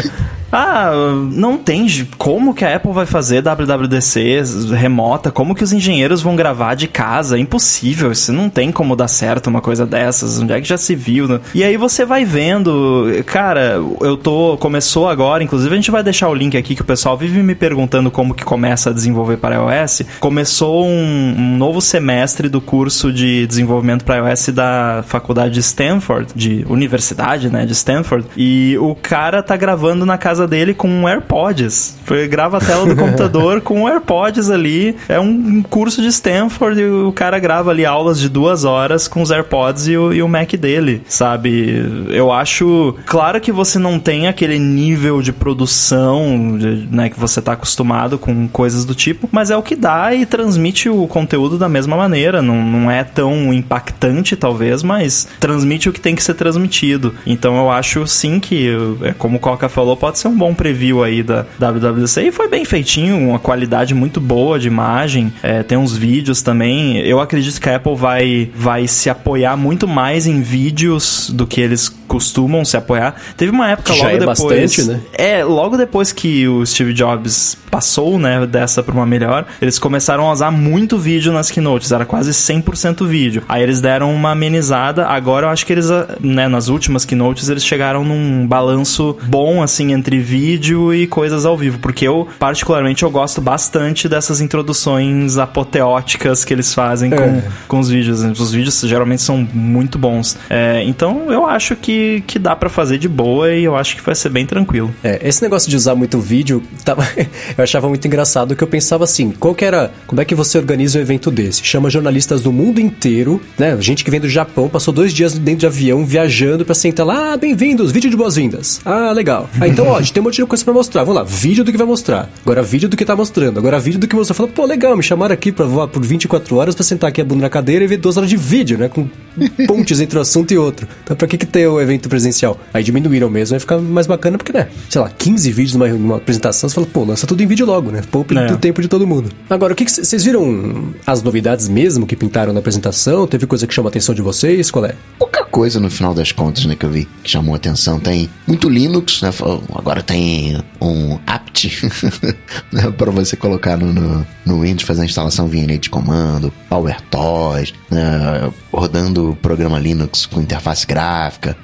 Ah, 0.51 0.91
não 1.31 1.57
tem 1.57 1.85
como 2.17 2.53
que 2.53 2.63
a 2.63 2.75
Apple 2.75 2.91
vai 2.91 3.05
fazer 3.05 3.41
WWDC 3.41 4.43
remota, 4.75 5.31
como 5.31 5.53
que 5.53 5.63
os 5.63 5.73
engenheiros 5.73 6.21
vão 6.21 6.35
gravar 6.35 6.75
de 6.75 6.87
casa, 6.87 7.37
é 7.37 7.39
impossível, 7.39 8.11
isso 8.11 8.33
não 8.33 8.49
tem 8.49 8.71
como 8.71 8.95
dar 8.95 9.07
certo 9.07 9.47
uma 9.47 9.61
coisa 9.61 9.85
dessas, 9.85 10.39
onde 10.39 10.53
é 10.53 10.61
que 10.61 10.67
já 10.67 10.77
se 10.77 10.95
viu, 10.95 11.27
né? 11.27 11.39
E 11.53 11.63
aí 11.63 11.77
você 11.77 12.05
vai 12.05 12.25
vendo, 12.25 13.05
cara, 13.25 13.81
eu 14.01 14.17
tô, 14.17 14.57
começou 14.59 15.07
agora, 15.07 15.43
inclusive 15.43 15.71
a 15.73 15.75
gente 15.75 15.91
vai 15.91 16.03
deixar 16.03 16.29
o 16.29 16.33
link 16.33 16.57
aqui 16.57 16.75
que 16.75 16.81
o 16.81 16.85
pessoal 16.85 17.17
vive 17.17 17.41
me 17.43 17.55
perguntando 17.55 18.09
como 18.09 18.33
que 18.33 18.43
começa 18.43 18.89
a 18.89 18.93
desenvolver 18.93 19.37
para 19.37 19.55
iOS, 19.55 20.03
começou 20.19 20.85
um, 20.85 21.35
um 21.37 21.57
novo 21.57 21.81
semestre 21.81 22.49
do 22.49 22.61
curso 22.61 23.11
de 23.11 23.45
desenvolvimento 23.47 24.03
para 24.03 24.29
iOS 24.29 24.49
da 24.49 25.03
faculdade 25.07 25.53
de 25.53 25.59
Stanford, 25.59 26.33
de 26.35 26.65
universidade, 26.69 27.49
né, 27.49 27.65
de 27.65 27.73
Stanford, 27.73 28.27
e 28.35 28.77
o 28.79 28.95
cara 28.95 29.43
tá 29.43 29.55
gravando 29.55 30.05
na 30.05 30.17
casa 30.17 30.34
dele 30.47 30.73
com 30.73 30.89
um 30.89 31.07
AirPods. 31.07 31.97
Foi, 32.03 32.27
grava 32.27 32.57
a 32.57 32.59
tela 32.59 32.86
do 32.86 32.95
computador 32.99 33.61
com 33.61 33.81
um 33.81 33.88
AirPods 33.88 34.49
ali. 34.49 34.95
É 35.07 35.19
um 35.19 35.63
curso 35.63 36.01
de 36.01 36.07
Stanford 36.07 36.81
e 36.81 36.86
o 36.86 37.11
cara 37.11 37.39
grava 37.39 37.71
ali 37.71 37.86
aulas 37.86 38.19
de 38.19 38.27
duas 38.27 38.63
horas 38.63 39.07
com 39.07 39.21
os 39.21 39.31
AirPods 39.31 39.88
e 39.88 39.97
o, 39.97 40.13
e 40.13 40.21
o 40.21 40.27
Mac 40.27 40.53
dele, 40.53 41.01
sabe? 41.07 42.07
Eu 42.09 42.31
acho. 42.31 42.95
Claro 43.05 43.39
que 43.39 43.51
você 43.51 43.79
não 43.79 43.99
tem 43.99 44.27
aquele 44.27 44.59
nível 44.59 45.21
de 45.21 45.31
produção 45.31 46.57
de, 46.57 46.88
né, 46.91 47.09
que 47.09 47.19
você 47.19 47.41
tá 47.41 47.53
acostumado 47.53 48.17
com 48.17 48.47
coisas 48.47 48.86
do 48.86 48.93
tipo, 48.93 49.29
mas 49.31 49.49
é 49.49 49.57
o 49.57 49.63
que 49.63 49.75
dá 49.75 50.13
e 50.13 50.25
transmite 50.25 50.89
o 50.89 51.07
conteúdo 51.07 51.57
da 51.57 51.69
mesma 51.69 51.95
maneira. 51.95 52.41
Não, 52.41 52.61
não 52.61 52.91
é 52.91 53.03
tão 53.03 53.53
impactante, 53.53 54.36
talvez, 54.36 54.83
mas 54.83 55.27
transmite 55.39 55.89
o 55.89 55.93
que 55.93 55.99
tem 55.99 56.15
que 56.15 56.23
ser 56.23 56.33
transmitido. 56.33 57.13
Então 57.25 57.57
eu 57.57 57.69
acho 57.69 58.05
sim 58.07 58.39
que, 58.39 58.69
é 59.03 59.13
como 59.13 59.38
o 59.38 59.39
Coca 59.39 59.69
falou, 59.69 59.95
pode 59.95 60.19
ser 60.19 60.24
um 60.28 60.38
bom 60.38 60.53
preview 60.53 61.03
aí 61.03 61.23
da 61.23 61.45
WWDC 61.59 62.28
e 62.28 62.32
foi 62.32 62.47
bem 62.47 62.65
feitinho, 62.65 63.17
uma 63.17 63.39
qualidade 63.39 63.93
muito 63.93 64.19
boa 64.19 64.59
de 64.59 64.67
imagem, 64.67 65.34
é, 65.41 65.63
tem 65.63 65.78
uns 65.78 65.95
vídeos 65.95 66.41
também. 66.41 66.97
Eu 66.99 67.19
acredito 67.19 67.59
que 67.59 67.69
a 67.69 67.76
Apple 67.76 67.95
vai, 67.95 68.49
vai 68.55 68.88
se 68.88 69.09
apoiar 69.09 69.57
muito 69.57 69.88
mais 69.88 70.28
em 70.28 70.41
vídeos 70.41 71.30
do 71.34 71.45
que 71.47 71.61
eles 71.61 71.89
costumam 72.07 72.63
se 72.65 72.77
apoiar. 72.77 73.15
Teve 73.37 73.51
uma 73.51 73.69
época 73.69 73.93
logo 73.93 74.07
é 74.07 74.17
depois. 74.17 74.39
Bastante, 74.39 74.83
né? 74.83 75.01
É, 75.13 75.43
logo 75.43 75.77
depois 75.77 76.11
que 76.11 76.47
o 76.47 76.65
Steve 76.65 76.93
Jobs 76.93 77.57
passou, 77.75 78.17
né, 78.17 78.45
dessa 78.45 78.81
para 78.81 78.95
uma 78.95 79.05
melhor, 79.05 79.45
eles 79.61 79.77
começaram 79.77 80.29
a 80.29 80.31
usar 80.31 80.49
muito 80.49 80.97
vídeo 80.97 81.33
nas 81.33 81.51
keynotes, 81.51 81.91
era 81.91 82.05
quase 82.05 82.31
100% 82.31 83.05
vídeo. 83.05 83.43
Aí 83.49 83.61
eles 83.61 83.81
deram 83.81 84.13
uma 84.15 84.31
amenizada, 84.31 85.05
agora 85.07 85.47
eu 85.47 85.49
acho 85.49 85.65
que 85.65 85.73
eles, 85.73 85.87
né, 86.21 86.47
nas 86.47 86.69
últimas 86.69 87.03
keynotes 87.03 87.49
eles 87.49 87.65
chegaram 87.65 88.05
num 88.05 88.47
balanço 88.47 89.17
bom 89.23 89.61
assim 89.61 89.91
entre 89.91 90.19
vídeo 90.19 90.93
e 90.93 91.05
coisas 91.05 91.45
ao 91.45 91.57
vivo, 91.57 91.79
porque 91.79 92.07
eu 92.07 92.27
particularmente 92.39 93.03
eu 93.03 93.11
gosto 93.11 93.41
bastante 93.41 94.07
dessas 94.07 94.39
introduções 94.39 95.37
apoteóticas 95.37 96.45
que 96.45 96.53
eles 96.53 96.73
fazem 96.73 97.09
com, 97.09 97.23
é. 97.23 97.43
com 97.67 97.79
os 97.79 97.89
vídeos. 97.89 98.21
Os 98.23 98.53
vídeos 98.53 98.79
geralmente 98.81 99.21
são 99.21 99.45
muito 99.53 99.99
bons. 99.99 100.37
É, 100.49 100.81
então 100.85 101.31
eu 101.31 101.45
acho 101.45 101.75
que 101.75 101.94
que, 102.25 102.39
dá 102.39 102.55
para 102.55 102.69
fazer 102.69 102.97
de 102.97 103.07
boa 103.07 103.53
e 103.53 103.63
eu 103.63 103.75
acho 103.75 103.95
que 103.95 104.01
vai 104.01 104.15
ser 104.15 104.29
bem 104.29 104.45
tranquilo. 104.45 104.93
É, 105.03 105.19
esse 105.27 105.41
negócio 105.41 105.69
de 105.69 105.75
usar 105.75 105.95
muito 105.95 106.19
vídeo, 106.19 106.61
tava, 106.83 107.07
eu 107.57 107.63
achava 107.63 107.87
muito 107.87 108.05
engraçado 108.05 108.55
que 108.55 108.63
eu 108.63 108.67
pensava 108.67 109.03
assim, 109.03 109.31
qual 109.31 109.55
que 109.55 109.65
era, 109.65 109.91
como 110.07 110.21
é 110.21 110.25
que 110.25 110.35
você 110.35 110.57
organiza 110.57 110.99
um 110.99 111.01
evento 111.01 111.31
desse? 111.31 111.63
Chama 111.63 111.89
jornalistas 111.89 112.41
do 112.41 112.51
mundo 112.51 112.79
inteiro, 112.79 113.41
né? 113.57 113.77
Gente 113.79 114.03
que 114.03 114.11
vem 114.11 114.19
do 114.19 114.29
Japão, 114.29 114.69
passou 114.69 114.93
dois 114.93 115.13
dias 115.13 115.37
dentro 115.37 115.61
de 115.61 115.65
avião 115.67 116.05
viajando 116.05 116.65
para 116.65 116.75
sentar 116.75 117.05
lá, 117.05 117.33
ah, 117.33 117.37
bem-vindos, 117.37 117.91
vídeo 117.91 118.09
de 118.09 118.17
boas-vindas. 118.17 118.81
Ah, 118.85 119.11
legal. 119.11 119.49
Ah, 119.59 119.67
então, 119.67 119.87
ó, 119.87 119.97
a 119.97 120.01
gente 120.01 120.13
tem 120.13 120.21
um 120.21 120.25
monte 120.25 120.35
de 120.35 120.45
coisa 120.45 120.63
para 120.63 120.73
mostrar. 120.73 121.03
Vamos 121.03 121.15
lá, 121.15 121.23
vídeo 121.23 121.63
do 121.63 121.71
que 121.71 121.77
vai 121.77 121.87
mostrar. 121.87 122.29
Agora 122.43 122.61
vídeo 122.61 122.89
do 122.89 122.97
que 122.97 123.05
tá 123.05 123.15
mostrando. 123.15 123.57
Agora 123.57 123.79
vídeo 123.79 123.99
do 123.99 124.07
que 124.07 124.15
mostrou. 124.15 124.35
Fala, 124.35 124.49
pô, 124.49 124.65
legal, 124.65 124.95
me 124.95 125.03
chamaram 125.03 125.33
aqui 125.33 125.51
para 125.51 125.65
voar 125.65 125.87
por 125.87 126.03
24 126.03 126.55
horas 126.55 126.75
para 126.75 126.83
sentar 126.83 127.09
aqui 127.09 127.21
a 127.21 127.25
bunda 127.25 127.41
na 127.41 127.49
cadeira 127.49 127.83
e 127.83 127.87
ver 127.87 127.97
duas 127.97 128.17
horas 128.17 128.29
de 128.29 128.37
vídeo, 128.37 128.77
né? 128.77 128.89
Com 128.89 129.07
pontes 129.67 129.99
entre 129.99 130.17
um 130.17 130.21
assunto 130.21 130.53
e 130.53 130.57
outro. 130.57 130.87
Então, 131.03 131.15
pra 131.15 131.27
que 131.27 131.37
que 131.37 131.45
tem 131.45 131.65
o 131.67 131.79
evento 131.86 132.09
presencial? 132.09 132.59
Aí 132.73 132.83
diminuíram 132.83 133.29
mesmo, 133.29 133.53
vai 133.53 133.59
ficar 133.59 133.77
mais 133.79 134.07
bacana, 134.07 134.38
porque, 134.38 134.51
né, 134.51 134.67
sei 134.89 135.01
lá, 135.01 135.09
15 135.09 135.51
vídeos 135.51 135.75
numa, 135.75 135.88
numa 135.88 136.17
apresentação, 136.17 136.69
você 136.69 136.75
fala, 136.75 136.88
pô, 136.88 137.03
lança 137.03 137.25
tudo 137.25 137.41
em 137.41 137.47
vídeo 137.47 137.65
logo, 137.65 137.91
né? 137.91 138.01
Poupa 138.11 138.33
é. 138.33 138.51
o 138.51 138.57
tempo 138.57 138.81
de 138.81 138.88
todo 138.88 139.07
mundo. 139.07 139.31
Agora, 139.49 139.73
o 139.73 139.75
que 139.75 139.89
vocês 139.89 140.23
viram 140.23 140.93
as 141.05 141.21
novidades 141.21 141.67
mesmo 141.67 142.05
que 142.05 142.15
pintaram 142.15 142.53
na 142.53 142.59
apresentação? 142.59 143.27
Teve 143.27 143.45
coisa 143.45 143.65
que 143.65 143.73
chamou 143.73 143.88
a 143.88 143.91
atenção 143.91 144.13
de 144.13 144.21
vocês? 144.21 144.69
Qual 144.71 144.86
é? 144.86 144.95
Pouca 145.17 145.45
coisa 145.45 145.79
no 145.79 145.89
final 145.89 146.13
das 146.13 146.31
contas, 146.31 146.65
né, 146.65 146.75
que 146.75 146.86
eu 146.86 146.89
vi 146.89 147.07
que 147.23 147.29
chamou 147.29 147.53
a 147.53 147.57
atenção. 147.57 147.99
Tem 147.99 148.29
muito 148.45 148.67
Linux, 148.67 149.21
né? 149.21 149.31
Agora 149.73 150.03
tem 150.03 150.61
um 150.81 151.17
apt 151.25 151.89
né, 152.71 152.91
para 152.97 153.11
você 153.11 153.36
colocar 153.36 153.77
no, 153.77 153.93
no, 153.93 154.27
no, 154.45 154.61
Windows, 154.61 154.83
fazer 154.83 155.03
a 155.03 155.05
instalação 155.05 155.47
via 155.47 155.65
linha 155.65 155.79
de 155.79 155.89
comando, 155.89 156.51
PowerToys, 156.69 157.73
né, 157.89 158.51
rodando 158.76 159.32
o 159.32 159.36
programa 159.36 159.80
Linux 159.80 160.26
com 160.26 160.41
interface 160.41 160.86
gráfica. 160.86 161.57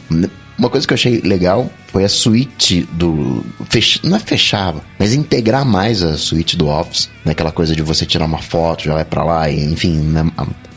Uma 0.58 0.70
coisa 0.70 0.86
que 0.86 0.94
eu 0.94 0.96
achei 0.96 1.22
legal 1.22 1.70
foi 1.88 2.04
a 2.04 2.10
suíte 2.10 2.88
do. 2.94 3.44
Fech... 3.70 4.00
Não 4.04 4.16
é 4.16 4.20
fechar, 4.20 4.76
mas 5.00 5.14
integrar 5.14 5.66
mais 5.66 6.04
a 6.04 6.18
suíte 6.18 6.56
do 6.56 6.68
Office. 6.68 7.10
Naquela 7.26 7.50
né? 7.50 7.56
coisa 7.56 7.76
de 7.76 7.82
você 7.82 8.06
tirar 8.06 8.26
uma 8.26 8.38
foto, 8.38 8.84
já 8.84 8.94
vai 8.94 9.06
para 9.06 9.24
lá, 9.24 9.50
e 9.50 9.64
enfim, 9.64 9.94
né? 9.96 10.30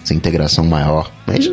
essa 0.03 0.14
integração 0.14 0.64
maior. 0.64 1.12
Mas 1.26 1.51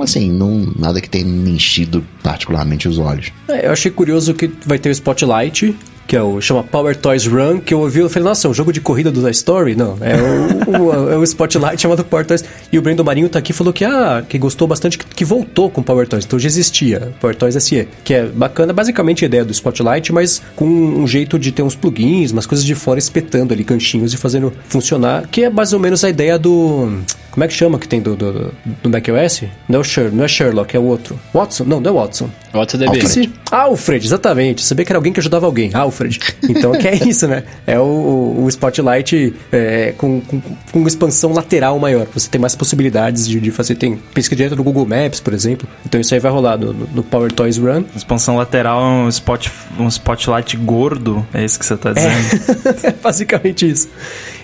assim, 0.00 0.30
não, 0.32 0.72
nada 0.76 1.00
que 1.00 1.08
tenha 1.08 1.24
enchido 1.48 2.04
particularmente 2.22 2.88
os 2.88 2.98
olhos. 2.98 3.32
É, 3.48 3.66
eu 3.66 3.72
achei 3.72 3.90
curioso 3.90 4.34
que 4.34 4.50
vai 4.66 4.78
ter 4.78 4.88
o 4.88 4.92
Spotlight, 4.92 5.76
que 6.06 6.16
é 6.16 6.22
o 6.22 6.40
chama 6.40 6.62
Power 6.62 6.96
Toys 6.96 7.26
Run, 7.26 7.60
que 7.60 7.72
eu 7.72 7.80
ouvi 7.80 8.04
e 8.04 8.08
falei, 8.08 8.28
nossa, 8.28 8.46
é 8.46 8.50
um 8.50 8.54
jogo 8.54 8.72
de 8.72 8.80
corrida 8.80 9.10
do 9.10 9.20
Toy 9.20 9.30
Story? 9.30 9.74
Não, 9.74 9.96
é 10.00 10.14
o, 10.16 10.82
o, 10.82 11.12
é 11.12 11.16
o 11.16 11.22
Spotlight 11.24 11.80
chamado 11.80 12.04
Power 12.04 12.26
Toys. 12.26 12.44
E 12.70 12.78
o 12.78 12.82
Brendo 12.82 13.04
Marinho 13.04 13.28
tá 13.28 13.38
aqui 13.38 13.52
falou 13.52 13.72
que, 13.72 13.84
ah, 13.84 14.24
que 14.28 14.38
gostou 14.38 14.68
bastante, 14.68 14.98
que, 14.98 15.06
que, 15.06 15.24
voltou 15.24 15.70
com 15.70 15.82
Power 15.82 16.06
Toys, 16.06 16.24
então 16.24 16.38
já 16.38 16.46
existia, 16.46 17.12
Power 17.20 17.34
Toys 17.36 17.54
SE, 17.62 17.88
que 18.04 18.14
é 18.14 18.26
bacana, 18.26 18.72
basicamente 18.72 19.24
a 19.24 19.26
ideia 19.26 19.44
do 19.44 19.52
Spotlight, 19.52 20.12
mas 20.12 20.42
com 20.56 20.66
um 20.66 21.06
jeito 21.06 21.38
de 21.38 21.52
ter 21.52 21.62
uns 21.62 21.74
plugins, 21.74 22.32
umas 22.32 22.46
coisas 22.46 22.64
de 22.64 22.74
fora 22.74 22.98
espetando 22.98 23.54
ali 23.54 23.64
canchinhos 23.64 24.12
e 24.12 24.16
fazendo 24.16 24.52
funcionar, 24.68 25.26
que 25.28 25.44
é 25.44 25.50
mais 25.50 25.72
ou 25.72 25.80
menos 25.80 26.04
a 26.04 26.10
ideia 26.10 26.38
do... 26.38 27.00
Como 27.32 27.44
é 27.44 27.48
que 27.48 27.54
chama 27.54 27.78
que 27.78 27.88
tem 27.88 28.00
do, 28.00 28.14
do, 28.14 28.52
do 28.82 28.90
macOS? 28.90 29.44
Não 29.66 29.78
é, 29.78 29.80
o 29.80 29.84
Sher, 29.84 30.12
não 30.12 30.22
é 30.22 30.28
Sherlock, 30.28 30.76
é 30.76 30.78
o 30.78 30.84
outro. 30.84 31.18
Watson? 31.32 31.64
Não, 31.64 31.80
não 31.80 31.90
é 31.90 31.94
Watson. 31.94 32.28
Watson 32.52 32.76
DB. 32.76 33.00
Alfred. 33.00 33.32
Alfred, 33.50 34.06
exatamente. 34.06 34.62
Sabia 34.62 34.84
que 34.84 34.92
era 34.92 34.98
alguém 34.98 35.14
que 35.14 35.20
ajudava 35.20 35.46
alguém. 35.46 35.70
Alfred. 35.72 36.20
Então, 36.42 36.72
que 36.72 36.86
é 36.86 36.94
isso, 37.08 37.26
né? 37.26 37.44
É 37.66 37.78
o, 37.78 38.42
o 38.44 38.48
Spotlight 38.50 39.34
é, 39.50 39.94
com, 39.96 40.20
com, 40.20 40.42
com, 40.70 40.86
expansão 40.86 41.32
lateral 41.32 41.78
maior. 41.78 42.06
Você 42.12 42.28
tem 42.28 42.38
mais 42.38 42.54
possibilidades 42.54 43.26
de, 43.26 43.40
de 43.40 43.50
fazer. 43.50 43.76
Tem 43.76 43.96
pesquisa 44.12 44.36
direto 44.36 44.56
do 44.56 44.62
Google 44.62 44.84
Maps, 44.84 45.18
por 45.18 45.32
exemplo. 45.32 45.66
Então, 45.86 45.98
isso 45.98 46.12
aí 46.12 46.20
vai 46.20 46.30
rolar 46.30 46.58
no, 46.58 46.74
no 46.74 47.02
Power 47.02 47.32
Toys 47.32 47.56
Run. 47.56 47.84
Expansão 47.96 48.36
lateral 48.36 48.78
é 48.82 48.84
um, 48.84 49.08
spot, 49.08 49.48
um 49.78 49.88
Spotlight 49.88 50.54
gordo. 50.58 51.26
É 51.32 51.42
isso 51.42 51.58
que 51.58 51.64
você 51.64 51.74
está 51.74 51.94
dizendo? 51.94 52.14
É, 52.84 52.88
é 52.92 52.92
basicamente 52.92 53.66
isso. 53.70 53.88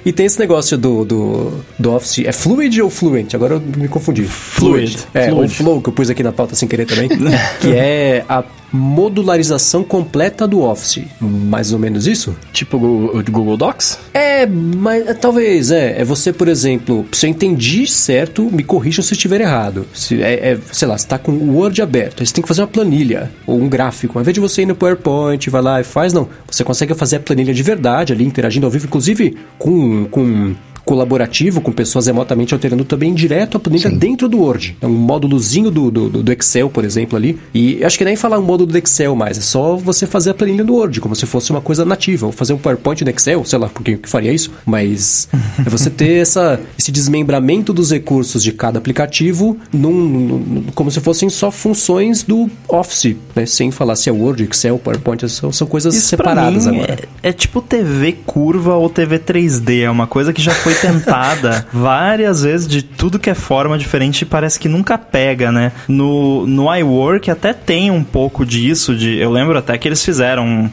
E 0.09 0.12
tem 0.12 0.24
esse 0.24 0.38
negócio 0.38 0.78
do, 0.78 1.04
do, 1.04 1.52
do 1.78 1.92
Office. 1.92 2.20
É 2.24 2.32
Fluid 2.32 2.80
ou 2.80 2.88
Fluent? 2.88 3.34
Agora 3.34 3.56
eu 3.56 3.61
me 3.61 3.88
confundi. 3.88 4.24
Fluid. 4.24 5.06
É, 5.12 5.28
Fluid. 5.28 5.52
o 5.52 5.54
Flow 5.54 5.82
que 5.82 5.90
eu 5.90 5.92
pus 5.92 6.09
aqui 6.09 6.22
na 6.22 6.32
pauta 6.32 6.54
sem 6.54 6.66
querer 6.66 6.86
também. 6.86 7.11
que 7.61 7.68
é 7.74 8.24
a 8.26 8.42
modularização 8.72 9.82
completa 9.82 10.46
do 10.46 10.62
Office. 10.62 11.04
Mais 11.20 11.72
ou 11.72 11.78
menos 11.78 12.06
isso? 12.06 12.36
Tipo 12.52 12.76
o 12.76 13.22
Google 13.30 13.56
Docs? 13.56 13.98
É, 14.12 14.46
mas 14.46 15.06
é, 15.06 15.14
talvez, 15.14 15.70
é. 15.70 16.00
É 16.00 16.04
você, 16.04 16.32
por 16.32 16.48
exemplo, 16.48 17.06
se 17.12 17.26
eu 17.26 17.30
entendi 17.30 17.86
certo, 17.86 18.50
me 18.50 18.62
corrijam 18.62 19.02
se 19.02 19.12
estiver 19.14 19.40
errado. 19.40 19.86
Se, 19.94 20.22
é, 20.22 20.52
é, 20.52 20.58
sei 20.72 20.86
lá, 20.86 20.96
você 20.96 21.04
está 21.04 21.18
com 21.18 21.32
o 21.32 21.56
Word 21.56 21.80
aberto, 21.80 22.20
aí 22.20 22.26
você 22.26 22.34
tem 22.34 22.42
que 22.42 22.48
fazer 22.48 22.62
uma 22.62 22.68
planilha 22.68 23.30
ou 23.46 23.58
um 23.60 23.68
gráfico. 23.68 24.18
Ao 24.18 24.22
invés 24.22 24.34
de 24.34 24.40
você 24.40 24.62
ir 24.62 24.66
no 24.66 24.74
PowerPoint, 24.74 25.48
vai 25.50 25.62
lá 25.62 25.80
e 25.80 25.84
faz, 25.84 26.12
não. 26.12 26.28
Você 26.46 26.64
consegue 26.64 26.94
fazer 26.94 27.16
a 27.16 27.20
planilha 27.20 27.54
de 27.54 27.62
verdade 27.62 28.12
ali, 28.12 28.24
interagindo 28.24 28.66
ao 28.66 28.70
vivo, 28.70 28.86
inclusive 28.86 29.36
com, 29.58 30.04
com 30.06 30.54
colaborativo 30.89 31.61
com 31.61 31.70
pessoas 31.70 32.07
remotamente 32.07 32.55
alterando 32.55 32.82
também 32.82 33.12
direto 33.12 33.59
a 33.59 33.61
planilha 33.61 33.91
Sim. 33.91 33.99
dentro 33.99 34.26
do 34.26 34.39
Word. 34.39 34.74
É 34.80 34.86
um 34.86 34.95
módulozinho 34.95 35.70
do, 35.70 35.91
do, 35.91 36.09
do, 36.09 36.32
Excel, 36.32 36.70
por 36.70 36.82
exemplo, 36.82 37.14
ali. 37.14 37.39
E 37.53 37.84
acho 37.84 37.99
que 37.99 38.07
nem 38.07 38.16
falar 38.16 38.39
um 38.39 38.43
módulo 38.43 38.72
do 38.72 38.78
Excel 38.78 39.14
mais, 39.14 39.36
é 39.36 39.43
só 39.43 39.76
você 39.76 40.07
fazer 40.07 40.30
a 40.30 40.34
planilha 40.34 40.64
do 40.64 40.74
Word, 40.74 40.99
como 41.03 41.14
se 41.14 41.26
fosse 41.26 41.51
uma 41.51 41.61
coisa 41.61 41.84
nativa. 41.84 42.24
Ou 42.24 42.32
fazer 42.32 42.55
um 42.55 42.57
PowerPoint 42.57 43.05
no 43.05 43.11
Excel, 43.11 43.45
sei 43.45 43.59
lá 43.59 43.68
por 43.68 43.82
que 43.82 44.01
faria 44.05 44.32
isso, 44.32 44.51
mas 44.64 45.28
é 45.61 45.68
você 45.68 45.91
ter 45.91 46.22
essa, 46.22 46.59
esse 46.78 46.91
desmembramento 46.91 47.74
dos 47.74 47.91
recursos 47.91 48.43
de 48.43 48.53
cada 48.53 48.78
aplicativo 48.78 49.59
num, 49.70 49.93
num, 49.93 50.64
como 50.74 50.91
se 50.91 51.01
fossem 51.01 51.28
só 51.28 51.51
funções 51.51 52.22
do 52.22 52.49
Office, 52.66 53.14
né? 53.36 53.45
Sem 53.45 53.70
falar 53.70 53.95
se 53.95 54.09
é 54.09 54.12
Word, 54.12 54.43
Excel, 54.43 54.78
PowerPoint, 54.78 55.28
são, 55.28 55.53
são 55.53 55.66
coisas 55.66 55.95
isso 55.95 56.07
separadas 56.07 56.66
agora. 56.66 57.07
É, 57.22 57.28
é 57.28 57.32
tipo 57.34 57.61
TV 57.61 58.16
curva 58.24 58.74
ou 58.74 58.89
TV 58.89 59.18
3D, 59.18 59.82
é 59.82 59.91
uma 59.91 60.07
coisa 60.07 60.32
que 60.32 60.41
já 60.41 60.55
foi 60.55 60.78
tentada 60.81 61.66
várias 61.72 62.43
vezes 62.43 62.66
de 62.66 62.83
tudo 62.83 63.18
que 63.18 63.31
é 63.31 63.35
forma 63.35 63.79
diferente 63.79 64.22
e 64.22 64.24
parece 64.24 64.59
que 64.59 64.68
nunca 64.68 64.99
pega, 64.99 65.51
né? 65.53 65.72
No, 65.87 66.47
no 66.47 66.74
iWork 66.74 67.31
até 67.31 67.53
tem 67.53 67.91
um 67.91 68.03
pouco 68.03 68.45
disso, 68.45 68.95
de, 68.95 69.18
eu 69.18 69.31
lembro 69.31 69.59
até 69.59 69.76
que 69.76 69.89
eles 69.89 70.05
fizeram 70.05 70.45
um, 70.47 70.70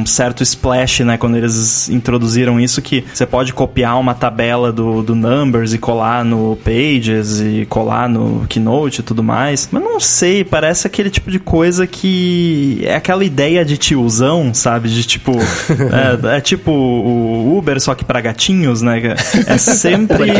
um 0.00 0.06
certo 0.06 0.42
splash, 0.42 1.00
né? 1.00 1.16
Quando 1.16 1.36
eles 1.36 1.88
introduziram 1.88 2.60
isso, 2.60 2.82
que 2.82 3.04
você 3.12 3.26
pode 3.26 3.52
copiar 3.52 3.98
uma 3.98 4.14
tabela 4.14 4.72
do, 4.72 5.02
do 5.02 5.14
Numbers 5.14 5.72
e 5.72 5.78
colar 5.78 6.24
no 6.24 6.56
Pages 6.64 7.40
e 7.40 7.66
colar 7.68 8.08
no 8.08 8.46
Keynote 8.48 9.00
e 9.00 9.02
tudo 9.02 9.22
mais. 9.22 9.68
Mas 9.70 9.82
não 9.82 10.00
sei, 10.00 10.44
parece 10.44 10.86
aquele 10.86 11.10
tipo 11.10 11.30
de 11.30 11.38
coisa 11.38 11.86
que 11.86 12.80
é 12.84 12.94
aquela 12.94 13.24
ideia 13.24 13.64
de 13.64 13.76
tiozão, 13.76 14.52
sabe? 14.52 14.88
De 14.88 15.04
tipo, 15.04 15.32
é, 16.32 16.36
é 16.36 16.40
tipo 16.40 16.70
o 16.70 17.56
Uber, 17.56 17.80
só 17.80 17.94
que 17.94 18.04
para 18.04 18.20
gatinhos, 18.20 18.82
né? 18.82 19.14
É 19.48 19.56
sempre. 19.56 20.30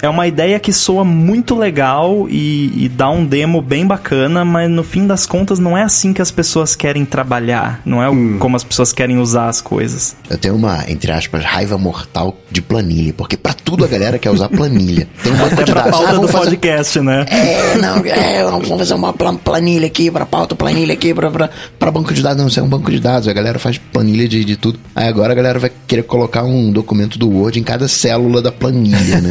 é 0.00 0.08
uma 0.08 0.26
ideia 0.28 0.60
que 0.60 0.72
soa 0.72 1.04
muito 1.04 1.56
legal 1.56 2.28
e, 2.30 2.84
e, 2.84 2.88
dá 2.88 3.10
um 3.10 3.26
demo 3.26 3.60
bem 3.60 3.84
bacana, 3.84 4.44
mas 4.44 4.70
no 4.70 4.84
fim 4.84 5.06
das 5.06 5.26
contas 5.26 5.58
não 5.58 5.76
é 5.76 5.82
assim 5.82 6.12
que 6.12 6.22
as 6.22 6.30
pessoas 6.30 6.76
querem 6.76 7.04
trabalhar. 7.04 7.82
Não 7.84 8.00
é 8.00 8.08
hum. 8.08 8.36
como 8.38 8.56
as 8.56 8.62
pessoas 8.62 8.92
querem 8.92 9.18
usar 9.18 9.48
as 9.48 9.60
coisas. 9.60 10.16
Eu 10.30 10.38
tenho 10.38 10.54
uma, 10.54 10.84
entre 10.88 11.10
aspas, 11.10 11.44
raiva 11.44 11.76
mortal 11.76 12.36
de 12.50 12.62
planilha, 12.62 13.12
porque 13.12 13.36
para 13.36 13.54
tudo 13.54 13.84
a 13.84 13.88
galera 13.88 14.18
quer 14.18 14.30
usar 14.30 14.48
planilha. 14.48 15.08
Tem 15.22 15.32
um 15.32 15.36
banco 15.36 15.54
Até 15.54 15.64
de 15.64 15.72
pra 15.72 15.82
dados. 15.82 15.98
pauta 15.98 16.12
ah, 16.12 16.18
do 16.20 16.28
fazer... 16.28 16.44
podcast, 16.44 17.00
né? 17.00 17.26
É, 17.28 17.78
não, 17.78 17.96
é, 18.04 18.44
vamos 18.44 18.68
fazer 18.68 18.94
uma 18.94 19.12
planilha 19.12 19.86
aqui 19.86 20.10
pra 20.10 20.24
pauta, 20.24 20.54
planilha 20.54 20.94
aqui 20.94 21.12
pra, 21.12 21.30
pra, 21.30 21.50
pra 21.76 21.90
banco 21.90 22.14
de 22.14 22.22
dados. 22.22 22.38
Não, 22.38 22.48
isso 22.48 22.60
é 22.60 22.62
um 22.62 22.68
banco 22.68 22.90
de 22.90 23.00
dados. 23.00 23.26
A 23.26 23.32
galera 23.32 23.58
faz 23.58 23.78
planilha 23.78 24.28
de, 24.28 24.44
de 24.44 24.56
tudo. 24.56 24.78
Aí 24.94 25.08
agora 25.08 25.32
a 25.32 25.36
galera 25.36 25.58
vai 25.58 25.70
querer 25.86 26.04
colocar 26.04 26.44
um 26.44 26.70
documento 26.70 27.18
do 27.18 27.28
Word 27.28 27.58
em 27.58 27.62
cada 27.64 27.88
célula 27.88 28.27
célula 28.28 28.42
da 28.42 28.52
planilha, 28.52 29.20
né? 29.20 29.30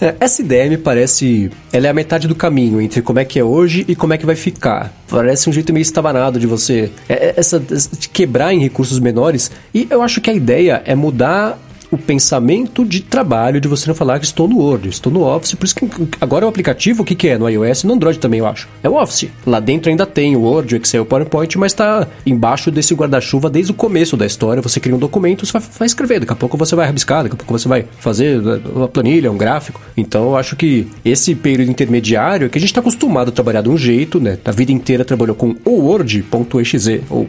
Essa 0.18 0.42
ideia 0.42 0.68
me 0.68 0.78
parece. 0.78 1.50
Ela 1.72 1.86
é 1.86 1.90
a 1.90 1.94
metade 1.94 2.26
do 2.26 2.34
caminho 2.34 2.80
entre 2.80 3.02
como 3.02 3.18
é 3.18 3.24
que 3.24 3.38
é 3.38 3.44
hoje 3.44 3.84
e 3.86 3.94
como 3.94 4.14
é 4.14 4.18
que 4.18 4.26
vai 4.26 4.34
ficar. 4.34 4.92
Parece 5.08 5.48
um 5.48 5.52
jeito 5.52 5.72
meio 5.72 5.82
estabanado 5.82 6.40
de 6.40 6.46
você. 6.46 6.90
É, 7.08 7.28
é, 7.28 7.34
essa, 7.36 7.60
de 7.60 8.08
quebrar 8.08 8.52
em 8.52 8.60
recursos 8.60 8.98
menores. 8.98 9.50
E 9.74 9.86
eu 9.90 10.02
acho 10.02 10.20
que 10.20 10.30
a 10.30 10.34
ideia 10.34 10.82
é 10.84 10.94
mudar 10.94 11.58
o 11.92 11.98
pensamento 11.98 12.84
de 12.86 13.00
trabalho 13.00 13.60
de 13.60 13.68
você 13.68 13.86
não 13.86 13.94
falar 13.94 14.18
que 14.18 14.24
estou 14.24 14.48
no 14.48 14.58
Word, 14.58 14.88
estou 14.88 15.12
no 15.12 15.22
Office. 15.22 15.54
Por 15.54 15.66
isso 15.66 15.74
que 15.74 15.86
agora 16.18 16.46
o 16.46 16.48
aplicativo, 16.48 17.02
o 17.02 17.04
que, 17.04 17.14
que 17.14 17.28
é? 17.28 17.36
No 17.36 17.48
iOS 17.48 17.82
e 17.82 17.86
no 17.86 17.92
Android 17.92 18.18
também, 18.18 18.40
eu 18.40 18.46
acho. 18.46 18.66
É 18.82 18.88
o 18.88 19.00
Office. 19.00 19.28
Lá 19.46 19.60
dentro 19.60 19.90
ainda 19.90 20.06
tem 20.06 20.34
o 20.34 20.40
Word, 20.40 20.74
o 20.74 20.78
Excel, 20.78 21.02
o 21.02 21.06
PowerPoint, 21.06 21.58
mas 21.58 21.72
está 21.72 22.08
embaixo 22.24 22.70
desse 22.70 22.94
guarda-chuva 22.94 23.50
desde 23.50 23.72
o 23.72 23.74
começo 23.74 24.16
da 24.16 24.24
história. 24.24 24.62
Você 24.62 24.80
cria 24.80 24.96
um 24.96 24.98
documento, 24.98 25.44
você 25.44 25.52
vai, 25.52 25.62
vai 25.80 25.86
escrever. 25.86 26.20
Daqui 26.20 26.32
a 26.32 26.36
pouco 26.36 26.56
você 26.56 26.74
vai 26.74 26.86
rabiscar, 26.86 27.24
daqui 27.24 27.34
a 27.34 27.38
pouco 27.38 27.52
você 27.52 27.68
vai 27.68 27.84
fazer 27.98 28.40
uma 28.74 28.88
planilha, 28.88 29.30
um 29.30 29.36
gráfico. 29.36 29.78
Então 29.94 30.24
eu 30.24 30.36
acho 30.36 30.56
que 30.56 30.88
esse 31.04 31.34
período 31.34 31.70
intermediário 31.70 32.46
é 32.46 32.48
que 32.48 32.56
a 32.56 32.60
gente 32.60 32.70
está 32.70 32.80
acostumado 32.80 33.28
a 33.28 33.32
trabalhar 33.32 33.60
de 33.60 33.68
um 33.68 33.76
jeito, 33.76 34.18
né? 34.18 34.38
A 34.46 34.50
vida 34.50 34.72
inteira 34.72 35.04
trabalhou 35.04 35.36
com 35.36 35.54
o 35.62 35.88
Word.exe 35.88 37.02
ou 37.10 37.28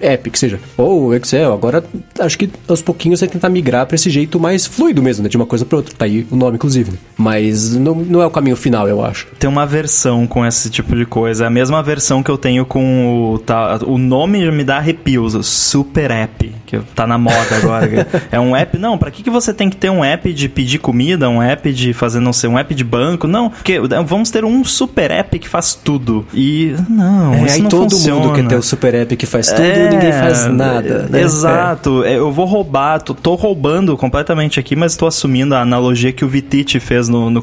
.app, 0.00 0.30
que 0.30 0.38
seja, 0.38 0.58
ou 0.78 1.14
Excel. 1.14 1.52
Agora 1.52 1.84
acho 2.18 2.38
que 2.38 2.48
aos 2.66 2.80
pouquinhos 2.80 3.20
você 3.20 3.26
tentar 3.26 3.50
migrar 3.50 3.86
para 3.86 3.97
esse 3.98 4.10
jeito 4.10 4.40
mais 4.40 4.66
fluido 4.66 5.02
mesmo, 5.02 5.22
né? 5.22 5.28
De 5.28 5.36
uma 5.36 5.46
coisa 5.46 5.64
para 5.64 5.76
outra. 5.76 5.94
Tá 5.96 6.04
aí 6.04 6.26
o 6.30 6.36
nome, 6.36 6.56
inclusive. 6.56 6.92
Né? 6.92 6.98
Mas 7.16 7.74
não, 7.74 7.94
não 7.94 8.22
é 8.22 8.26
o 8.26 8.30
caminho 8.30 8.56
final, 8.56 8.88
eu 8.88 9.04
acho. 9.04 9.26
Tem 9.38 9.48
uma 9.48 9.66
versão 9.66 10.26
com 10.26 10.44
esse 10.46 10.70
tipo 10.70 10.96
de 10.96 11.04
coisa. 11.04 11.44
É 11.44 11.46
a 11.46 11.50
mesma 11.50 11.82
versão 11.82 12.22
que 12.22 12.30
eu 12.30 12.38
tenho 12.38 12.64
com 12.64 13.34
o. 13.34 13.38
Tá, 13.38 13.78
o 13.84 13.98
nome 13.98 14.50
me 14.50 14.64
dá 14.64 14.78
arrepios. 14.78 15.36
Super 15.46 16.10
App, 16.10 16.54
que 16.66 16.78
tá 16.94 17.06
na 17.06 17.18
moda 17.18 17.56
agora. 17.56 18.06
é 18.30 18.38
um 18.38 18.54
app. 18.54 18.78
Não, 18.78 18.96
para 18.96 19.10
que, 19.10 19.22
que 19.22 19.30
você 19.30 19.52
tem 19.52 19.68
que 19.68 19.76
ter 19.76 19.90
um 19.90 20.04
app 20.04 20.32
de 20.32 20.48
pedir 20.48 20.78
comida, 20.78 21.28
um 21.28 21.42
app 21.42 21.72
de 21.72 21.92
fazer, 21.92 22.20
não 22.20 22.32
sei, 22.32 22.48
um 22.48 22.58
app 22.58 22.74
de 22.74 22.84
banco? 22.84 23.26
Não, 23.26 23.50
porque 23.50 23.80
vamos 24.06 24.30
ter 24.30 24.44
um 24.44 24.64
super 24.64 25.10
app 25.10 25.38
que 25.38 25.48
faz 25.48 25.74
tudo. 25.74 26.26
E 26.32 26.74
não, 26.88 27.34
é, 27.34 27.44
isso 27.44 27.54
aí 27.54 27.62
não 27.62 27.68
todo 27.68 27.90
funciona. 27.90 28.20
mundo 28.20 28.34
quer 28.34 28.46
ter 28.46 28.56
o 28.56 28.62
super 28.62 28.94
app 28.94 29.16
que 29.16 29.26
faz 29.26 29.48
tudo 29.48 29.62
é, 29.62 29.86
e 29.86 29.90
ninguém 29.90 30.12
faz 30.12 30.46
nada. 30.46 31.08
Né? 31.08 31.22
Exato. 31.22 32.04
É. 32.04 32.16
Eu 32.16 32.32
vou 32.32 32.46
roubar, 32.46 33.00
tô, 33.00 33.14
tô 33.14 33.34
roubando 33.34 33.87
completamente 33.96 34.60
aqui, 34.60 34.76
mas 34.76 34.92
estou 34.92 35.08
assumindo 35.08 35.54
a 35.54 35.60
analogia 35.60 36.12
que 36.12 36.24
o 36.24 36.28
Vitite 36.28 36.80
fez 36.80 37.08
no, 37.08 37.30
no 37.30 37.42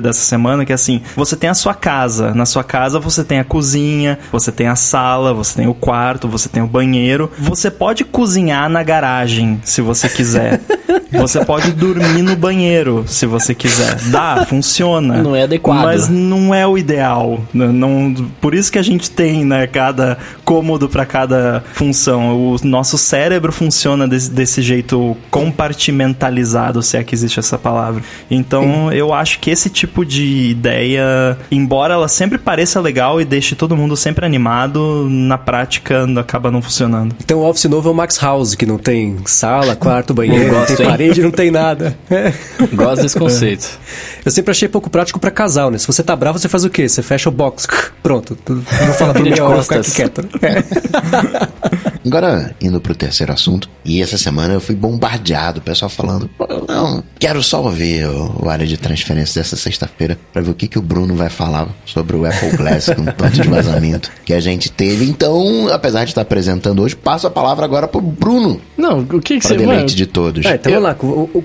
dessa 0.00 0.20
semana, 0.22 0.64
que 0.64 0.72
é 0.72 0.74
assim, 0.74 1.02
você 1.14 1.36
tem 1.36 1.50
a 1.50 1.54
sua 1.54 1.74
casa. 1.74 2.34
Na 2.34 2.46
sua 2.46 2.64
casa 2.64 2.98
você 2.98 3.22
tem 3.22 3.38
a 3.38 3.44
cozinha, 3.44 4.18
você 4.30 4.50
tem 4.50 4.66
a 4.66 4.76
sala, 4.76 5.34
você 5.34 5.56
tem 5.56 5.66
o 5.66 5.74
quarto, 5.74 6.28
você 6.28 6.48
tem 6.48 6.62
o 6.62 6.66
banheiro. 6.66 7.30
Você 7.38 7.70
pode 7.70 8.04
cozinhar 8.04 8.68
na 8.68 8.82
garagem, 8.82 9.60
se 9.64 9.80
você 9.80 10.08
quiser. 10.08 10.60
Você 11.12 11.44
pode 11.44 11.72
dormir 11.72 12.22
no 12.22 12.34
banheiro, 12.34 13.04
se 13.06 13.26
você 13.26 13.54
quiser. 13.54 13.96
Dá, 14.10 14.44
funciona. 14.46 15.22
Não 15.22 15.36
é 15.36 15.42
adequado. 15.42 15.84
Mas 15.84 16.08
não 16.08 16.54
é 16.54 16.66
o 16.66 16.78
ideal. 16.78 17.40
Não, 17.52 18.14
por 18.40 18.54
isso 18.54 18.72
que 18.72 18.78
a 18.78 18.82
gente 18.82 19.10
tem, 19.10 19.44
né, 19.44 19.66
cada 19.66 20.18
cômodo 20.44 20.88
para 20.88 21.04
cada 21.04 21.62
função. 21.72 22.36
O 22.36 22.56
nosso 22.64 22.96
cérebro 22.98 23.52
funciona 23.52 24.08
desse, 24.08 24.30
desse 24.30 24.62
jeito 24.62 25.16
compartimentalizado, 25.30 26.82
se 26.82 26.96
é 26.96 27.04
que 27.04 27.14
existe 27.14 27.38
essa 27.38 27.58
palavra. 27.58 28.02
Então, 28.30 28.88
Sim. 28.90 28.96
eu 28.96 29.12
acho 29.12 29.38
que 29.38 29.50
esse 29.50 29.68
tipo 29.68 30.04
de 30.04 30.50
ideia, 30.50 31.36
embora 31.50 31.94
ela 31.94 32.08
sempre 32.08 32.38
pareça 32.38 32.80
legal 32.80 33.20
e 33.20 33.24
deixe 33.24 33.54
todo 33.54 33.76
mundo 33.76 33.96
sempre 33.96 34.24
animado, 34.24 35.06
na 35.08 35.38
prática 35.38 36.06
acaba 36.18 36.50
não 36.50 36.62
funcionando. 36.62 37.14
Então, 37.22 37.38
o 37.38 37.48
Office 37.48 37.64
novo 37.64 37.88
é 37.88 37.92
o 37.92 37.94
Max 37.94 38.18
House, 38.20 38.54
que 38.54 38.66
não 38.66 38.78
tem 38.78 39.16
sala, 39.24 39.76
quarto, 39.76 40.14
banheiro, 40.14 40.52
não 40.52 40.62
tem 40.82 40.90
parede, 40.90 41.22
não 41.22 41.30
tem 41.30 41.50
nada. 41.50 41.96
Gosto 42.72 43.02
desse 43.02 43.18
conceito. 43.18 43.78
Eu 44.24 44.30
sempre 44.30 44.50
achei 44.50 44.68
pouco 44.68 44.90
prático 44.90 45.18
para 45.18 45.30
casal, 45.30 45.70
né? 45.70 45.78
Se 45.78 45.86
você 45.86 46.02
tá 46.02 46.14
bravo, 46.14 46.38
você 46.38 46.48
faz 46.48 46.64
o 46.64 46.70
quê? 46.70 46.88
Você 46.88 47.02
fecha 47.02 47.28
o 47.28 47.32
box. 47.32 47.66
Pronto. 48.02 48.36
Não 48.48 48.56
vou 48.56 48.94
falar 48.94 49.12
pra 49.12 49.22
mim, 49.22 49.30
eu 49.30 49.62
ficar 49.62 49.80
aqui 49.80 49.90
quieto. 49.90 50.28
Agora, 52.04 52.54
indo 52.60 52.80
pro 52.80 52.94
terceiro 52.94 53.32
assunto, 53.32 53.70
e 53.84 54.02
essa 54.02 54.18
semana 54.18 54.54
eu 54.54 54.60
fui 54.60 54.74
bombardeado, 54.74 55.60
o 55.60 55.62
pessoal 55.62 55.88
falando, 55.88 56.28
não, 56.68 57.02
quero 57.18 57.40
só 57.44 57.62
ver 57.70 58.08
o, 58.08 58.44
o 58.44 58.48
área 58.50 58.66
de 58.66 58.76
transferência 58.76 59.40
dessa 59.40 59.54
sexta-feira 59.54 60.18
para 60.32 60.42
ver 60.42 60.50
o 60.50 60.54
que, 60.54 60.66
que 60.66 60.78
o 60.78 60.82
Bruno 60.82 61.14
vai 61.14 61.30
falar 61.30 61.68
sobre 61.86 62.16
o 62.16 62.26
Apple 62.26 62.56
Glass 62.56 62.86
com 62.86 63.04
tanto 63.04 63.40
de 63.40 63.48
vazamento 63.48 64.10
que 64.24 64.34
a 64.34 64.40
gente 64.40 64.70
teve. 64.70 65.04
Então, 65.04 65.68
apesar 65.72 66.02
de 66.02 66.10
estar 66.10 66.22
apresentando 66.22 66.82
hoje, 66.82 66.96
passo 66.96 67.28
a 67.28 67.30
palavra 67.30 67.64
agora 67.64 67.86
pro 67.86 68.00
Bruno. 68.00 68.60
Não, 68.76 69.00
o 69.00 69.20
que 69.20 69.38
que 69.38 69.46
você... 69.46 69.56
deleite 69.56 69.94
de 69.94 70.06
todos. 70.06 70.44
É, 70.44 70.54
então. 70.54 70.71
Vamos 70.80 70.88
lá, 70.88 70.94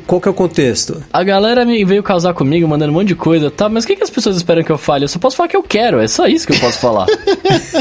qual 0.05 0.21
que 0.21 0.27
é 0.27 0.31
o 0.31 0.33
contexto? 0.33 1.03
A 1.11 1.23
galera 1.23 1.65
me 1.65 1.83
veio 1.83 2.03
causar 2.03 2.33
comigo, 2.33 2.67
mandando 2.67 2.91
um 2.91 2.95
monte 2.95 3.09
de 3.09 3.15
coisa, 3.15 3.51
tá, 3.51 3.67
mas 3.69 3.83
o 3.83 3.87
que, 3.87 3.95
que 3.95 4.03
as 4.03 4.09
pessoas 4.09 4.37
esperam 4.37 4.63
que 4.63 4.71
eu 4.71 4.77
fale? 4.77 5.05
Eu 5.05 5.09
só 5.09 5.19
posso 5.19 5.35
falar 5.35 5.49
que 5.49 5.57
eu 5.57 5.63
quero, 5.63 5.99
é 5.99 6.07
só 6.07 6.27
isso 6.27 6.47
que 6.47 6.53
eu 6.53 6.59
posso 6.59 6.79
falar. 6.79 7.07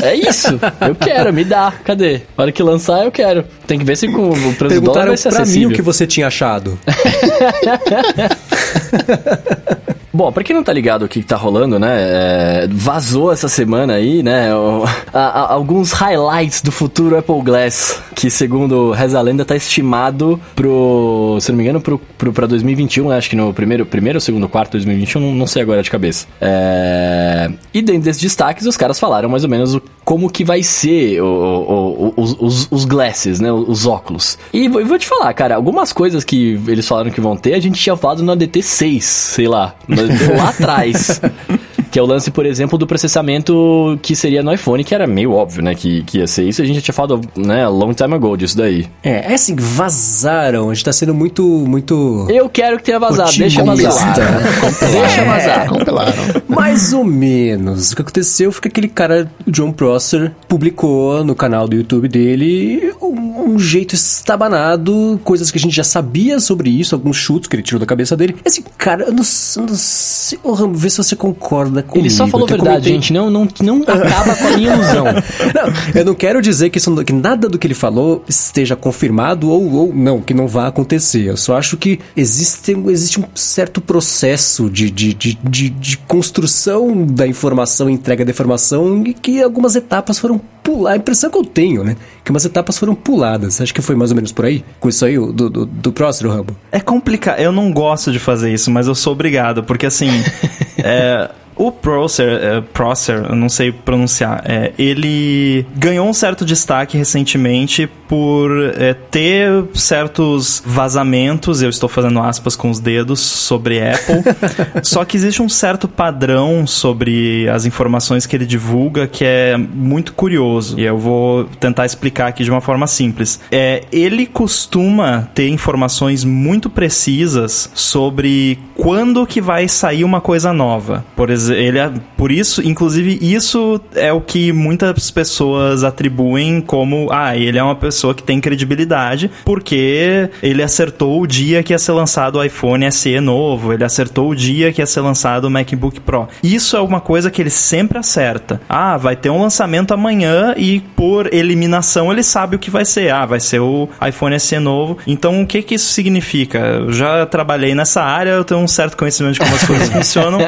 é 0.02 0.14
isso, 0.14 0.58
eu 0.86 0.94
quero, 0.94 1.32
me 1.32 1.44
dá, 1.44 1.72
cadê? 1.84 2.22
A 2.36 2.42
hora 2.42 2.52
que 2.52 2.62
lançar, 2.62 3.04
eu 3.04 3.12
quero. 3.12 3.44
Tem 3.66 3.78
que 3.78 3.84
ver 3.84 3.96
se 3.96 4.08
com 4.08 4.30
o 4.30 4.54
preço 4.54 4.80
do 4.80 4.80
dólar 4.80 5.08
vai 5.08 5.16
ser 5.16 5.30
pra 5.30 5.42
acessível. 5.42 5.68
mim 5.68 5.74
o 5.74 5.76
que 5.76 5.82
você 5.82 6.06
tinha 6.06 6.26
achado. 6.26 6.78
Bom, 10.16 10.32
pra 10.32 10.42
quem 10.42 10.56
não 10.56 10.64
tá 10.64 10.72
ligado 10.72 11.04
o 11.04 11.08
que 11.08 11.22
tá 11.22 11.36
rolando, 11.36 11.78
né? 11.78 11.94
É, 11.98 12.68
vazou 12.70 13.30
essa 13.30 13.48
semana 13.48 13.92
aí, 13.92 14.22
né? 14.22 14.54
O, 14.54 14.82
a, 15.12 15.20
a, 15.20 15.52
alguns 15.52 15.92
highlights 15.92 16.62
do 16.62 16.72
futuro 16.72 17.18
Apple 17.18 17.42
Glass. 17.42 18.00
que 18.14 18.30
segundo 18.30 18.92
reza 18.92 19.20
lenda 19.20 19.44
tá 19.44 19.54
estimado 19.54 20.40
pro, 20.54 21.36
se 21.38 21.52
não 21.52 21.58
me 21.58 21.64
engano, 21.64 21.82
pro, 21.82 21.98
pro, 22.16 22.32
pra 22.32 22.46
2021, 22.46 23.10
né? 23.10 23.18
acho 23.18 23.28
que 23.28 23.36
no 23.36 23.52
primeiro, 23.52 23.84
primeiro 23.84 24.16
ou 24.16 24.20
segundo 24.22 24.48
quarto 24.48 24.78
de 24.78 24.86
2021, 24.86 25.20
não, 25.20 25.34
não 25.34 25.46
sei 25.46 25.60
agora 25.60 25.82
de 25.82 25.90
cabeça. 25.90 26.26
É... 26.40 27.50
E 27.74 27.82
dentro 27.82 28.00
desses 28.04 28.22
destaques, 28.22 28.64
os 28.66 28.76
caras 28.78 28.98
falaram 28.98 29.28
mais 29.28 29.44
ou 29.44 29.50
menos 29.50 29.74
o, 29.74 29.82
como 30.06 30.30
que 30.30 30.44
vai 30.44 30.62
ser 30.62 31.20
o, 31.20 31.26
o, 31.26 32.14
o, 32.16 32.46
os, 32.46 32.68
os, 32.70 32.84
glasses, 32.84 33.40
né? 33.40 33.50
Os 33.52 33.86
óculos. 33.86 34.38
E 34.52 34.68
vou, 34.68 34.86
vou 34.86 34.96
te 34.96 35.06
falar, 35.06 35.34
cara, 35.34 35.56
algumas 35.56 35.92
coisas 35.92 36.22
que 36.22 36.52
eles 36.68 36.86
falaram 36.86 37.10
que 37.10 37.20
vão 37.20 37.36
ter, 37.36 37.54
a 37.54 37.58
gente 37.58 37.80
tinha 37.80 37.96
falado 37.96 38.22
no 38.22 38.30
ADT 38.30 38.62
6, 38.62 39.04
sei 39.04 39.48
lá, 39.48 39.74
lá 39.88 40.48
atrás. 40.50 41.20
Que 41.96 42.00
é 42.00 42.02
o 42.02 42.04
lance, 42.04 42.30
por 42.30 42.44
exemplo, 42.44 42.76
do 42.76 42.86
processamento 42.86 43.98
que 44.02 44.14
seria 44.14 44.42
no 44.42 44.52
iPhone, 44.52 44.84
que 44.84 44.94
era 44.94 45.06
meio 45.06 45.32
óbvio, 45.32 45.62
né? 45.62 45.74
Que, 45.74 46.02
que 46.02 46.18
ia 46.18 46.26
ser 46.26 46.46
isso. 46.46 46.60
A 46.60 46.64
gente 46.66 46.76
já 46.76 46.82
tinha 46.82 46.92
falado, 46.92 47.22
né, 47.34 47.66
long 47.66 47.94
time 47.94 48.12
ago 48.12 48.36
disso 48.36 48.54
daí. 48.54 48.86
É, 49.02 49.32
é 49.32 49.34
assim, 49.34 49.56
vazaram. 49.56 50.68
A 50.68 50.74
gente 50.74 50.84
tá 50.84 50.92
sendo 50.92 51.14
muito, 51.14 51.42
muito... 51.42 52.26
Eu 52.28 52.50
quero 52.50 52.76
que 52.76 52.82
tenha 52.84 52.98
vazado, 52.98 53.32
deixa 53.38 53.64
vazar. 53.64 54.14
deixa 54.92 55.24
vazar. 55.24 55.68
Compilaram. 55.70 56.12
Mais 56.46 56.92
ou 56.92 57.02
menos. 57.02 57.92
O 57.92 57.96
que 57.96 58.02
aconteceu 58.02 58.52
foi 58.52 58.60
que 58.60 58.68
aquele 58.68 58.88
cara, 58.88 59.32
John 59.46 59.72
Prosser, 59.72 60.32
publicou 60.46 61.24
no 61.24 61.34
canal 61.34 61.66
do 61.66 61.76
YouTube 61.76 62.08
dele 62.08 62.92
um, 63.00 63.52
um 63.54 63.58
jeito 63.58 63.94
estabanado, 63.94 65.18
coisas 65.24 65.50
que 65.50 65.56
a 65.56 65.60
gente 65.62 65.74
já 65.74 65.84
sabia 65.84 66.40
sobre 66.40 66.68
isso, 66.68 66.94
alguns 66.94 67.16
chutes 67.16 67.48
que 67.48 67.56
ele 67.56 67.62
tirou 67.62 67.80
da 67.80 67.86
cabeça 67.86 68.14
dele. 68.14 68.36
Esse 68.44 68.62
cara, 68.76 69.04
eu 69.04 69.12
não, 69.14 69.24
eu 69.56 69.62
não 69.62 69.74
sei... 69.74 70.38
Oh, 70.44 70.54
vê 70.68 70.90
se 70.90 70.98
você 70.98 71.16
concorda 71.16 71.85
comigo. 71.86 72.06
Ele 72.06 72.10
só 72.10 72.26
falou 72.26 72.46
verdade, 72.46 72.68
comentei... 72.68 72.92
gente. 72.92 73.12
Não, 73.12 73.30
não, 73.30 73.48
não 73.62 73.82
acaba 73.82 74.34
com 74.34 74.46
a 74.48 74.56
minha 74.56 74.74
ilusão. 74.74 75.04
não, 75.54 76.00
eu 76.00 76.04
não 76.04 76.14
quero 76.14 76.42
dizer 76.42 76.70
que, 76.70 76.78
isso, 76.78 76.94
que 77.04 77.12
nada 77.12 77.48
do 77.48 77.58
que 77.58 77.66
ele 77.66 77.74
falou 77.74 78.24
esteja 78.28 78.76
confirmado 78.76 79.50
ou, 79.50 79.72
ou 79.72 79.94
não, 79.94 80.20
que 80.20 80.34
não 80.34 80.46
vá 80.46 80.66
acontecer. 80.66 81.26
Eu 81.26 81.36
só 81.36 81.56
acho 81.56 81.76
que 81.76 81.98
existe, 82.16 82.76
existe 82.88 83.20
um 83.20 83.24
certo 83.34 83.80
processo 83.80 84.68
de, 84.68 84.90
de, 84.90 85.14
de, 85.14 85.38
de, 85.42 85.70
de 85.70 85.98
construção 85.98 87.04
da 87.06 87.26
informação, 87.26 87.88
entrega 87.88 88.24
da 88.24 88.30
informação 88.30 89.02
e 89.06 89.14
que 89.14 89.42
algumas 89.42 89.76
etapas 89.76 90.18
foram 90.18 90.40
pular. 90.66 90.92
A 90.92 90.96
impressão 90.96 91.30
que 91.30 91.38
eu 91.38 91.44
tenho, 91.44 91.84
né? 91.84 91.96
Que 92.24 92.30
umas 92.30 92.44
etapas 92.44 92.76
foram 92.76 92.94
puladas. 92.94 93.60
Acho 93.60 93.72
que 93.72 93.80
foi 93.80 93.94
mais 93.94 94.10
ou 94.10 94.16
menos 94.16 94.32
por 94.32 94.44
aí? 94.44 94.64
Com 94.80 94.88
isso 94.88 95.04
aí, 95.04 95.16
do, 95.16 95.48
do, 95.48 95.66
do 95.66 95.92
próximo 95.92 96.30
Rambo? 96.30 96.56
É 96.72 96.80
complicado. 96.80 97.38
Eu 97.38 97.52
não 97.52 97.72
gosto 97.72 98.10
de 98.10 98.18
fazer 98.18 98.52
isso, 98.52 98.70
mas 98.70 98.88
eu 98.88 98.94
sou 98.94 99.12
obrigado. 99.12 99.62
Porque 99.62 99.86
assim. 99.86 100.08
é 100.78 101.30
o 101.56 101.72
Prosser, 101.72 102.28
é, 102.28 102.60
Prosser, 102.60 103.24
eu 103.30 103.34
não 103.34 103.48
sei 103.48 103.72
pronunciar, 103.72 104.42
é, 104.44 104.72
ele 104.78 105.66
ganhou 105.74 106.06
um 106.06 106.12
certo 106.12 106.44
destaque 106.44 106.98
recentemente 106.98 107.88
por 108.08 108.50
é, 108.78 108.94
ter 108.94 109.64
certos 109.74 110.62
vazamentos, 110.64 111.62
eu 111.62 111.70
estou 111.70 111.88
fazendo 111.88 112.20
aspas 112.20 112.54
com 112.54 112.70
os 112.70 112.78
dedos, 112.78 113.20
sobre 113.20 113.80
Apple. 113.80 114.22
só 114.82 115.04
que 115.04 115.16
existe 115.16 115.42
um 115.42 115.48
certo 115.48 115.88
padrão 115.88 116.66
sobre 116.66 117.48
as 117.48 117.64
informações 117.64 118.26
que 118.26 118.36
ele 118.36 118.46
divulga 118.46 119.06
que 119.06 119.24
é 119.24 119.56
muito 119.56 120.12
curioso. 120.12 120.78
E 120.78 120.84
eu 120.84 120.98
vou 120.98 121.44
tentar 121.58 121.86
explicar 121.86 122.28
aqui 122.28 122.44
de 122.44 122.50
uma 122.50 122.60
forma 122.60 122.86
simples. 122.86 123.40
É, 123.50 123.84
ele 123.90 124.26
costuma 124.26 125.28
ter 125.34 125.48
informações 125.48 126.24
muito 126.24 126.68
precisas 126.70 127.70
sobre 127.74 128.58
quando 128.74 129.26
que 129.26 129.40
vai 129.40 129.68
sair 129.68 130.04
uma 130.04 130.20
coisa 130.20 130.52
nova. 130.52 131.04
Por 131.16 131.30
exemplo, 131.30 131.45
ele 131.48 131.78
é, 131.78 131.92
por 132.16 132.30
isso, 132.30 132.62
inclusive, 132.66 133.18
isso 133.20 133.80
é 133.94 134.12
o 134.12 134.20
que 134.20 134.52
muitas 134.52 135.10
pessoas 135.10 135.84
atribuem 135.84 136.60
como, 136.60 137.08
ah, 137.10 137.36
ele 137.36 137.58
é 137.58 137.62
uma 137.62 137.74
pessoa 137.74 138.14
que 138.14 138.22
tem 138.22 138.40
credibilidade, 138.40 139.30
porque 139.44 140.28
ele 140.42 140.62
acertou 140.62 141.20
o 141.20 141.26
dia 141.26 141.62
que 141.62 141.72
ia 141.72 141.78
ser 141.78 141.92
lançado 141.92 142.36
o 142.36 142.44
iPhone 142.44 142.90
SE 142.90 143.20
novo, 143.20 143.72
ele 143.72 143.84
acertou 143.84 144.30
o 144.30 144.36
dia 144.36 144.72
que 144.72 144.80
ia 144.80 144.86
ser 144.86 145.00
lançado 145.00 145.44
o 145.44 145.50
MacBook 145.50 146.00
Pro. 146.00 146.28
Isso 146.42 146.76
é 146.76 146.80
uma 146.80 147.00
coisa 147.00 147.30
que 147.30 147.42
ele 147.42 147.50
sempre 147.50 147.98
acerta. 147.98 148.60
Ah, 148.68 148.96
vai 148.96 149.16
ter 149.16 149.30
um 149.30 149.40
lançamento 149.40 149.92
amanhã 149.92 150.54
e 150.56 150.80
por 150.80 151.32
eliminação 151.32 152.12
ele 152.12 152.22
sabe 152.22 152.56
o 152.56 152.58
que 152.58 152.70
vai 152.70 152.84
ser. 152.84 153.12
Ah, 153.12 153.26
vai 153.26 153.40
ser 153.40 153.60
o 153.60 153.88
iPhone 154.06 154.38
SE 154.38 154.58
novo. 154.58 154.98
Então, 155.06 155.42
o 155.42 155.46
que 155.46 155.62
que 155.62 155.74
isso 155.74 155.92
significa? 155.92 156.58
Eu 156.58 156.92
já 156.92 157.26
trabalhei 157.26 157.74
nessa 157.74 158.02
área, 158.02 158.30
eu 158.30 158.44
tenho 158.44 158.60
um 158.60 158.68
certo 158.68 158.96
conhecimento 158.96 159.34
de 159.34 159.40
como 159.40 159.54
as 159.54 159.64
coisas 159.64 159.88
funcionam. 159.92 160.40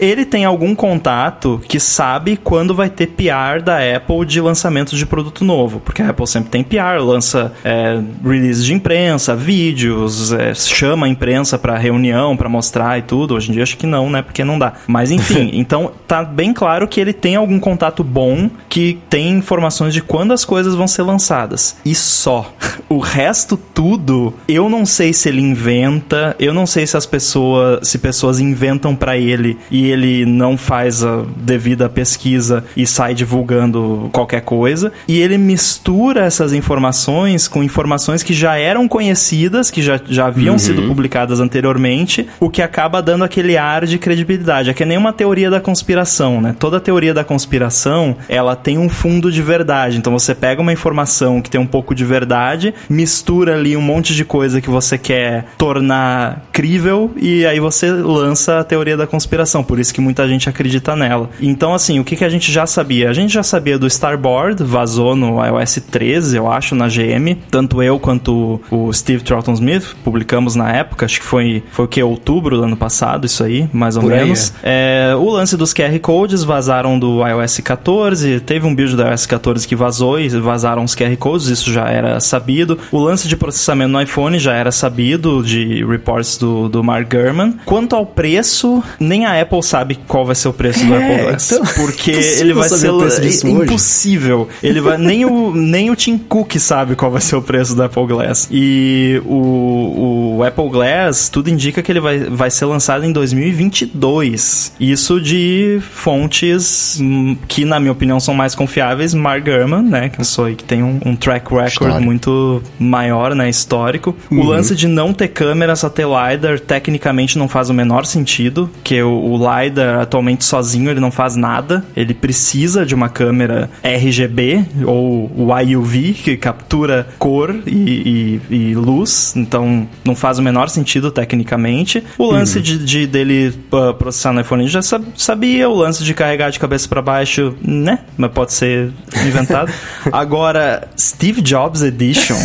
Ele 0.00 0.24
tem 0.24 0.41
algum 0.44 0.74
contato 0.74 1.60
que 1.68 1.78
sabe 1.78 2.36
quando 2.36 2.74
vai 2.74 2.88
ter 2.88 3.08
PR 3.08 3.62
da 3.62 3.78
Apple 3.96 4.24
de 4.26 4.40
lançamento 4.40 4.96
de 4.96 5.06
produto 5.06 5.44
novo, 5.44 5.80
porque 5.80 6.02
a 6.02 6.10
Apple 6.10 6.26
sempre 6.26 6.50
tem 6.50 6.62
PR, 6.62 7.00
lança 7.00 7.52
é, 7.64 8.00
release 8.24 8.64
de 8.64 8.74
imprensa, 8.74 9.34
vídeos, 9.34 10.32
é, 10.32 10.54
chama 10.54 11.06
a 11.06 11.08
imprensa 11.08 11.58
para 11.58 11.76
reunião, 11.76 12.36
para 12.36 12.48
mostrar 12.48 12.98
e 12.98 13.02
tudo. 13.02 13.34
Hoje 13.34 13.50
em 13.50 13.52
dia 13.52 13.62
acho 13.62 13.76
que 13.76 13.86
não, 13.86 14.10
né? 14.10 14.22
Porque 14.22 14.44
não 14.44 14.58
dá. 14.58 14.74
Mas 14.86 15.10
enfim, 15.10 15.50
então 15.54 15.92
tá 16.06 16.22
bem 16.22 16.52
claro 16.52 16.86
que 16.88 17.00
ele 17.00 17.12
tem 17.12 17.36
algum 17.36 17.58
contato 17.58 18.02
bom 18.02 18.50
que 18.68 18.98
tem 19.08 19.30
informações 19.30 19.94
de 19.94 20.02
quando 20.02 20.32
as 20.32 20.44
coisas 20.44 20.74
vão 20.74 20.86
ser 20.86 21.02
lançadas. 21.02 21.76
E 21.84 21.94
só. 21.94 22.52
O 22.88 22.98
resto 22.98 23.56
tudo, 23.56 24.34
eu 24.46 24.68
não 24.68 24.84
sei 24.84 25.12
se 25.12 25.28
ele 25.28 25.40
inventa, 25.40 26.36
eu 26.38 26.52
não 26.52 26.66
sei 26.66 26.86
se 26.86 26.96
as 26.96 27.06
pessoas, 27.06 27.88
se 27.88 27.98
pessoas 27.98 28.38
inventam 28.38 28.94
para 28.94 29.16
ele 29.16 29.58
e 29.70 29.90
ele 29.90 30.24
não 30.32 30.56
faz 30.56 31.04
a 31.04 31.24
devida 31.36 31.88
pesquisa 31.88 32.64
e 32.76 32.86
sai 32.86 33.14
divulgando 33.14 34.08
qualquer 34.12 34.40
coisa. 34.40 34.92
E 35.06 35.20
ele 35.20 35.38
mistura 35.38 36.24
essas 36.24 36.52
informações 36.52 37.46
com 37.48 37.62
informações 37.62 38.22
que 38.22 38.34
já 38.34 38.56
eram 38.56 38.88
conhecidas, 38.88 39.70
que 39.70 39.82
já, 39.82 40.00
já 40.04 40.26
haviam 40.26 40.54
uhum. 40.54 40.58
sido 40.58 40.82
publicadas 40.82 41.40
anteriormente, 41.40 42.26
o 42.40 42.50
que 42.50 42.62
acaba 42.62 43.02
dando 43.02 43.24
aquele 43.24 43.56
ar 43.56 43.86
de 43.86 43.98
credibilidade. 43.98 44.70
É 44.70 44.74
que 44.74 44.84
nem 44.84 44.98
uma 44.98 45.12
teoria 45.12 45.50
da 45.50 45.60
conspiração, 45.60 46.40
né? 46.40 46.54
Toda 46.58 46.80
teoria 46.80 47.14
da 47.14 47.24
conspiração, 47.24 48.16
ela 48.28 48.56
tem 48.56 48.78
um 48.78 48.88
fundo 48.88 49.30
de 49.30 49.42
verdade. 49.42 49.98
Então 49.98 50.12
você 50.12 50.34
pega 50.34 50.60
uma 50.60 50.72
informação 50.72 51.40
que 51.40 51.50
tem 51.50 51.60
um 51.60 51.66
pouco 51.66 51.94
de 51.94 52.04
verdade, 52.04 52.74
mistura 52.88 53.54
ali 53.54 53.76
um 53.76 53.82
monte 53.82 54.14
de 54.14 54.24
coisa 54.24 54.60
que 54.60 54.70
você 54.70 54.96
quer 54.96 55.46
tornar 55.58 56.42
crível 56.52 57.10
e 57.16 57.44
aí 57.46 57.60
você 57.60 57.90
lança 57.90 58.60
a 58.60 58.64
teoria 58.64 58.96
da 58.96 59.06
conspiração. 59.06 59.62
Por 59.62 59.78
isso 59.78 59.92
que 59.92 60.00
muita 60.00 60.21
gente 60.28 60.48
acredita 60.48 60.96
nela. 60.96 61.30
Então, 61.40 61.74
assim, 61.74 61.98
o 61.98 62.04
que, 62.04 62.16
que 62.16 62.24
a 62.24 62.28
gente 62.28 62.50
já 62.50 62.66
sabia? 62.66 63.10
A 63.10 63.12
gente 63.12 63.32
já 63.32 63.42
sabia 63.42 63.78
do 63.78 63.86
Starboard, 63.86 64.62
vazou 64.62 65.14
no 65.16 65.44
iOS 65.44 65.80
13, 65.90 66.36
eu 66.36 66.50
acho, 66.50 66.74
na 66.74 66.88
GM. 66.88 67.36
Tanto 67.50 67.82
eu 67.82 67.98
quanto 67.98 68.60
o 68.70 68.92
Steve 68.92 69.22
Troughton 69.22 69.52
Smith 69.54 69.94
publicamos 70.04 70.54
na 70.54 70.70
época, 70.72 71.06
acho 71.06 71.20
que 71.20 71.26
foi, 71.26 71.62
foi 71.70 71.84
o 71.84 71.88
que? 71.88 72.02
Outubro 72.02 72.56
do 72.56 72.64
ano 72.64 72.76
passado, 72.76 73.26
isso 73.26 73.44
aí, 73.44 73.68
mais 73.72 73.96
ou 73.96 74.02
Por 74.02 74.12
menos. 74.12 74.52
É. 74.62 75.12
é, 75.12 75.16
o 75.16 75.28
lance 75.30 75.56
dos 75.56 75.72
QR 75.72 75.98
Codes 76.00 76.42
vazaram 76.42 76.98
do 76.98 77.26
iOS 77.26 77.60
14, 77.60 78.40
teve 78.40 78.66
um 78.66 78.74
build 78.74 78.96
do 78.96 79.02
iOS 79.02 79.26
14 79.26 79.66
que 79.66 79.76
vazou 79.76 80.18
e 80.18 80.28
vazaram 80.28 80.84
os 80.84 80.94
QR 80.94 81.16
Codes, 81.16 81.46
isso 81.46 81.72
já 81.72 81.88
era 81.88 82.18
sabido. 82.20 82.78
O 82.90 82.98
lance 82.98 83.28
de 83.28 83.36
processamento 83.36 83.90
no 83.90 84.00
iPhone 84.00 84.38
já 84.38 84.54
era 84.54 84.72
sabido, 84.72 85.42
de 85.42 85.84
reports 85.84 86.36
do, 86.36 86.68
do 86.68 86.82
Mark 86.82 87.08
Gurman. 87.10 87.54
Quanto 87.64 87.94
ao 87.94 88.04
preço, 88.04 88.82
nem 88.98 89.26
a 89.26 89.40
Apple 89.40 89.62
sabe 89.62 89.98
qual 90.12 90.26
vai 90.26 90.34
ser 90.34 90.48
o 90.48 90.52
preço 90.52 90.84
do 90.84 90.94
é, 90.94 90.98
Apple 90.98 91.24
Glass. 91.24 91.52
Então, 91.52 91.64
porque 91.74 92.10
ele 92.10 92.52
vai 92.52 92.68
ser 92.68 92.90
é 92.90 93.48
impossível. 93.48 94.46
Ele 94.62 94.78
vai 94.78 94.98
nem 94.98 95.24
o 95.24 95.54
nem 95.54 95.90
o 95.90 95.96
Tim 95.96 96.18
Cook 96.18 96.58
sabe 96.58 96.94
qual 96.94 97.10
vai 97.10 97.22
ser 97.22 97.34
o 97.36 97.40
preço 97.40 97.74
do 97.74 97.82
Apple 97.82 98.06
Glass. 98.06 98.46
E 98.50 99.22
o, 99.24 100.36
o 100.36 100.44
Apple 100.44 100.68
Glass 100.68 101.30
tudo 101.30 101.48
indica 101.48 101.82
que 101.82 101.90
ele 101.90 102.00
vai, 102.00 102.18
vai 102.18 102.50
ser 102.50 102.66
lançado 102.66 103.06
em 103.06 103.10
2022. 103.12 104.74
Isso 104.78 105.18
de 105.18 105.80
fontes 105.90 107.00
que 107.48 107.64
na 107.64 107.80
minha 107.80 107.92
opinião 107.92 108.20
são 108.20 108.34
mais 108.34 108.54
confiáveis, 108.54 109.14
Mark 109.14 109.42
Gurman, 109.42 109.82
né, 109.82 110.10
que 110.10 110.20
eu 110.20 110.24
sou 110.26 110.44
aí 110.44 110.54
que 110.54 110.64
tem 110.64 110.82
um, 110.82 111.00
um 111.06 111.16
track 111.16 111.54
record 111.54 112.02
muito 112.02 112.62
maior, 112.78 113.34
né, 113.34 113.48
histórico. 113.48 114.14
Uhum. 114.30 114.40
O 114.40 114.44
lance 114.44 114.76
de 114.76 114.86
não 114.86 115.14
ter 115.14 115.28
câmera 115.28 115.74
satellite 115.74 116.60
tecnicamente 116.66 117.38
não 117.38 117.48
faz 117.48 117.70
o 117.70 117.74
menor 117.74 118.04
sentido, 118.04 118.68
que 118.84 119.02
o, 119.02 119.08
o 119.08 119.38
LiDAR 119.38 120.01
atualmente 120.02 120.44
sozinho 120.44 120.90
ele 120.90 121.00
não 121.00 121.10
faz 121.10 121.36
nada. 121.36 121.84
Ele 121.96 122.14
precisa 122.14 122.84
de 122.84 122.94
uma 122.94 123.08
câmera 123.08 123.70
RGB 123.82 124.64
ou 124.84 125.30
o 125.36 125.58
IUV 125.58 126.14
que 126.14 126.36
captura 126.36 127.08
cor 127.18 127.54
e, 127.66 128.40
e, 128.50 128.54
e 128.54 128.74
luz. 128.74 129.34
Então 129.36 129.88
não 130.04 130.14
faz 130.14 130.38
o 130.38 130.42
menor 130.42 130.68
sentido 130.68 131.10
tecnicamente. 131.10 132.02
O 132.18 132.30
lance 132.30 132.58
uhum. 132.58 132.62
de, 132.62 132.78
de, 132.78 133.06
dele 133.06 133.54
uh, 133.72 133.94
processar 133.94 134.32
no 134.32 134.40
iPhone 134.40 134.66
já 134.68 134.80
sabia. 134.82 135.68
O 135.68 135.74
lance 135.74 136.04
de 136.04 136.14
carregar 136.14 136.50
de 136.50 136.58
cabeça 136.58 136.88
para 136.88 137.02
baixo, 137.02 137.54
né? 137.62 138.00
Mas 138.16 138.30
pode 138.32 138.52
ser 138.52 138.90
inventado. 139.26 139.72
Agora, 140.12 140.88
Steve 140.98 141.40
Jobs 141.40 141.82
Edition. 141.82 142.36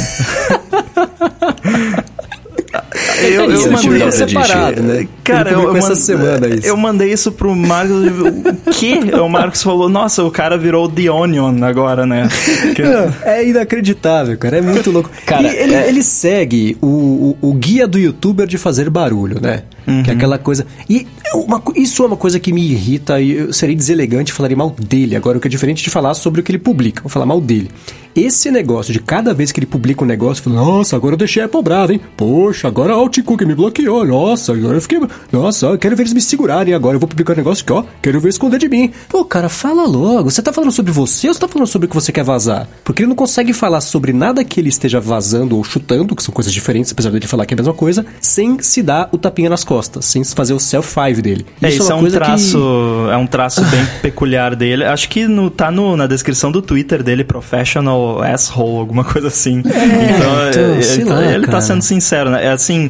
eu, 3.24 3.44
eu 3.46 3.54
Isso, 3.54 3.72
mandei 3.72 4.02
é 4.04 4.12
separado, 4.12 4.82
né? 4.84 5.08
Cara, 5.24 5.52
eu, 5.52 5.62
eu, 5.64 5.74
mand- 5.74 5.96
semana 5.96 6.48
isso. 6.48 6.68
eu 6.68 6.78
mandei 6.78 7.12
isso 7.12 7.32
pro 7.32 7.56
Marcos. 7.56 7.96
O 7.96 8.72
quê? 8.72 9.00
O 9.22 9.28
Marcos 9.30 9.62
falou: 9.64 9.90
Nossa, 9.90 10.24
o 10.24 10.32
cara 10.32 10.58
virou 10.58 10.88
The 10.90 11.10
Onion 11.12 11.64
agora, 11.64 12.06
né? 12.06 12.28
Que- 12.76 12.84
é 13.28 13.48
inacreditável, 13.48 14.38
cara. 14.38 14.58
É 14.58 14.62
muito 14.62 14.92
louco. 14.92 15.10
Cara, 15.26 15.44
E 15.44 15.56
ele, 15.58 15.74
é- 15.76 15.90
ele 15.90 16.04
segue 16.04 16.78
o, 16.82 17.36
o, 17.42 17.50
o 17.50 17.54
guia 17.54 17.88
do 17.88 18.00
youtuber 18.00 18.48
de 18.48 18.58
fazer 18.58 18.90
barulho, 18.90 19.40
né? 19.42 19.64
Que 20.04 20.10
é 20.10 20.14
aquela 20.14 20.38
coisa. 20.38 20.66
E 20.90 21.08
uma 21.34 21.62
co- 21.62 21.72
isso 21.76 22.04
é 22.04 22.08
uma 22.08 22.18
coisa 22.18 22.40
que 22.42 22.52
me 22.52 22.62
irrita 22.72 23.22
e 23.22 23.32
eu 23.32 23.54
serei 23.54 23.74
deselegante 23.74 24.32
e 24.32 24.34
falarei 24.36 24.56
mal 24.56 24.70
dele. 24.78 25.16
Agora, 25.16 25.38
o 25.38 25.42
que 25.42 25.48
é 25.48 25.50
diferente 25.52 25.82
de 25.82 25.90
falar 25.90 26.14
sobre 26.14 26.42
o 26.42 26.44
que 26.44 26.52
ele 26.52 26.60
publica. 26.60 27.02
Vou 27.02 27.10
falar 27.10 27.26
mal 27.26 27.40
dele. 27.40 27.70
Esse 28.14 28.50
negócio 28.52 28.92
de 28.92 29.00
cada 29.00 29.34
vez 29.34 29.52
que 29.52 29.60
ele 29.60 29.66
publica 29.68 30.04
um 30.04 30.08
negócio, 30.08 30.44
fala, 30.44 30.56
nossa, 30.58 30.96
agora 30.96 31.14
eu 31.14 31.18
deixei 31.18 31.42
a 31.42 31.46
Apple 31.46 31.62
brava, 31.62 31.94
hein? 31.94 32.02
Poxa, 32.18 32.68
agora 32.68 32.98
a 33.08 33.20
Altcook 33.20 33.46
me 33.46 33.56
bloqueou. 33.56 34.06
Nossa, 34.06 34.54
agora 34.54 34.78
eu 34.78 34.82
fiquei. 34.82 35.00
Nossa, 35.32 35.68
eu 35.68 35.78
quero 35.78 35.96
ver 35.96 36.04
eles 36.04 36.14
me 36.14 36.22
segurarem 36.22 36.74
agora. 36.74 36.96
Eu 36.96 37.00
vou 37.00 37.08
publicar 37.08 37.34
um 37.34 37.38
negócio 37.38 37.64
que, 37.66 37.72
ó, 37.72 37.84
quero 38.02 38.20
ver 38.20 38.30
esconder 38.30 38.60
de 38.60 38.68
mim. 38.70 38.92
Pô, 39.10 39.24
cara, 39.24 39.50
fala 39.50 39.86
logo. 39.86 40.30
Você 40.30 40.42
tá 40.42 40.52
falando 40.54 40.72
sobre 40.72 40.92
você 40.92 41.28
ou 41.28 41.34
você 41.34 41.40
tá 41.40 41.48
falando 41.48 41.68
sobre 41.68 41.86
o 41.86 41.90
que 41.90 41.96
você 41.96 42.12
quer 42.12 42.24
vazar? 42.24 42.68
Porque 42.84 43.02
ele 43.02 43.10
não 43.10 43.16
consegue 43.16 43.54
falar 43.54 43.82
sobre 43.82 44.14
nada 44.14 44.44
que 44.44 44.60
ele 44.60 44.70
esteja 44.70 45.00
vazando 45.00 45.56
ou 45.58 45.64
chutando, 45.64 46.16
que 46.16 46.24
são 46.24 46.34
coisas 46.34 46.52
diferentes, 46.54 46.92
apesar 46.92 47.10
dele 47.12 47.28
falar 47.28 47.46
que 47.46 47.54
é 47.54 47.56
a 47.56 47.58
mesma 47.58 47.74
coisa, 47.74 48.06
sem 48.22 48.60
se 48.62 48.82
dar 48.84 49.10
o 49.12 49.18
tapinha 49.18 49.50
nas 49.50 49.64
costas, 49.64 50.06
sem 50.06 50.24
fazer 50.24 50.54
o 50.54 50.60
self-five 50.60 51.22
dele. 51.22 51.46
É, 51.62 51.70
isso, 51.70 51.84
é, 51.84 51.86
uma 51.86 51.96
um 51.96 52.00
coisa 52.02 52.20
que- 52.20 52.26
traço, 52.26 53.08
é 53.12 53.18
um 53.18 53.28
traço 53.28 53.64
bem 53.66 53.86
peculiar 54.02 54.56
dele. 54.56 54.84
Acho 54.84 55.10
que 55.10 55.28
no, 55.28 55.50
tá 55.50 55.72
no, 55.72 55.96
na 55.96 56.08
descrição 56.08 56.52
do 56.52 56.62
Twitter 56.62 57.02
dele, 57.04 57.24
professional 57.24 58.22
asshole, 58.22 58.80
alguma 58.80 59.04
coisa 59.04 59.28
assim. 59.28 59.60
então, 59.60 60.50
então, 60.50 60.76
é, 60.78 60.82
sei 60.82 61.04
então 61.04 61.16
lá, 61.16 61.26
ele 61.34 61.48
tá 61.48 61.62
sendo 61.62 61.82
sincero, 61.82 62.30
né? 62.30 62.46
É 62.46 62.50
assim, 62.52 62.90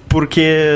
porque 0.11 0.67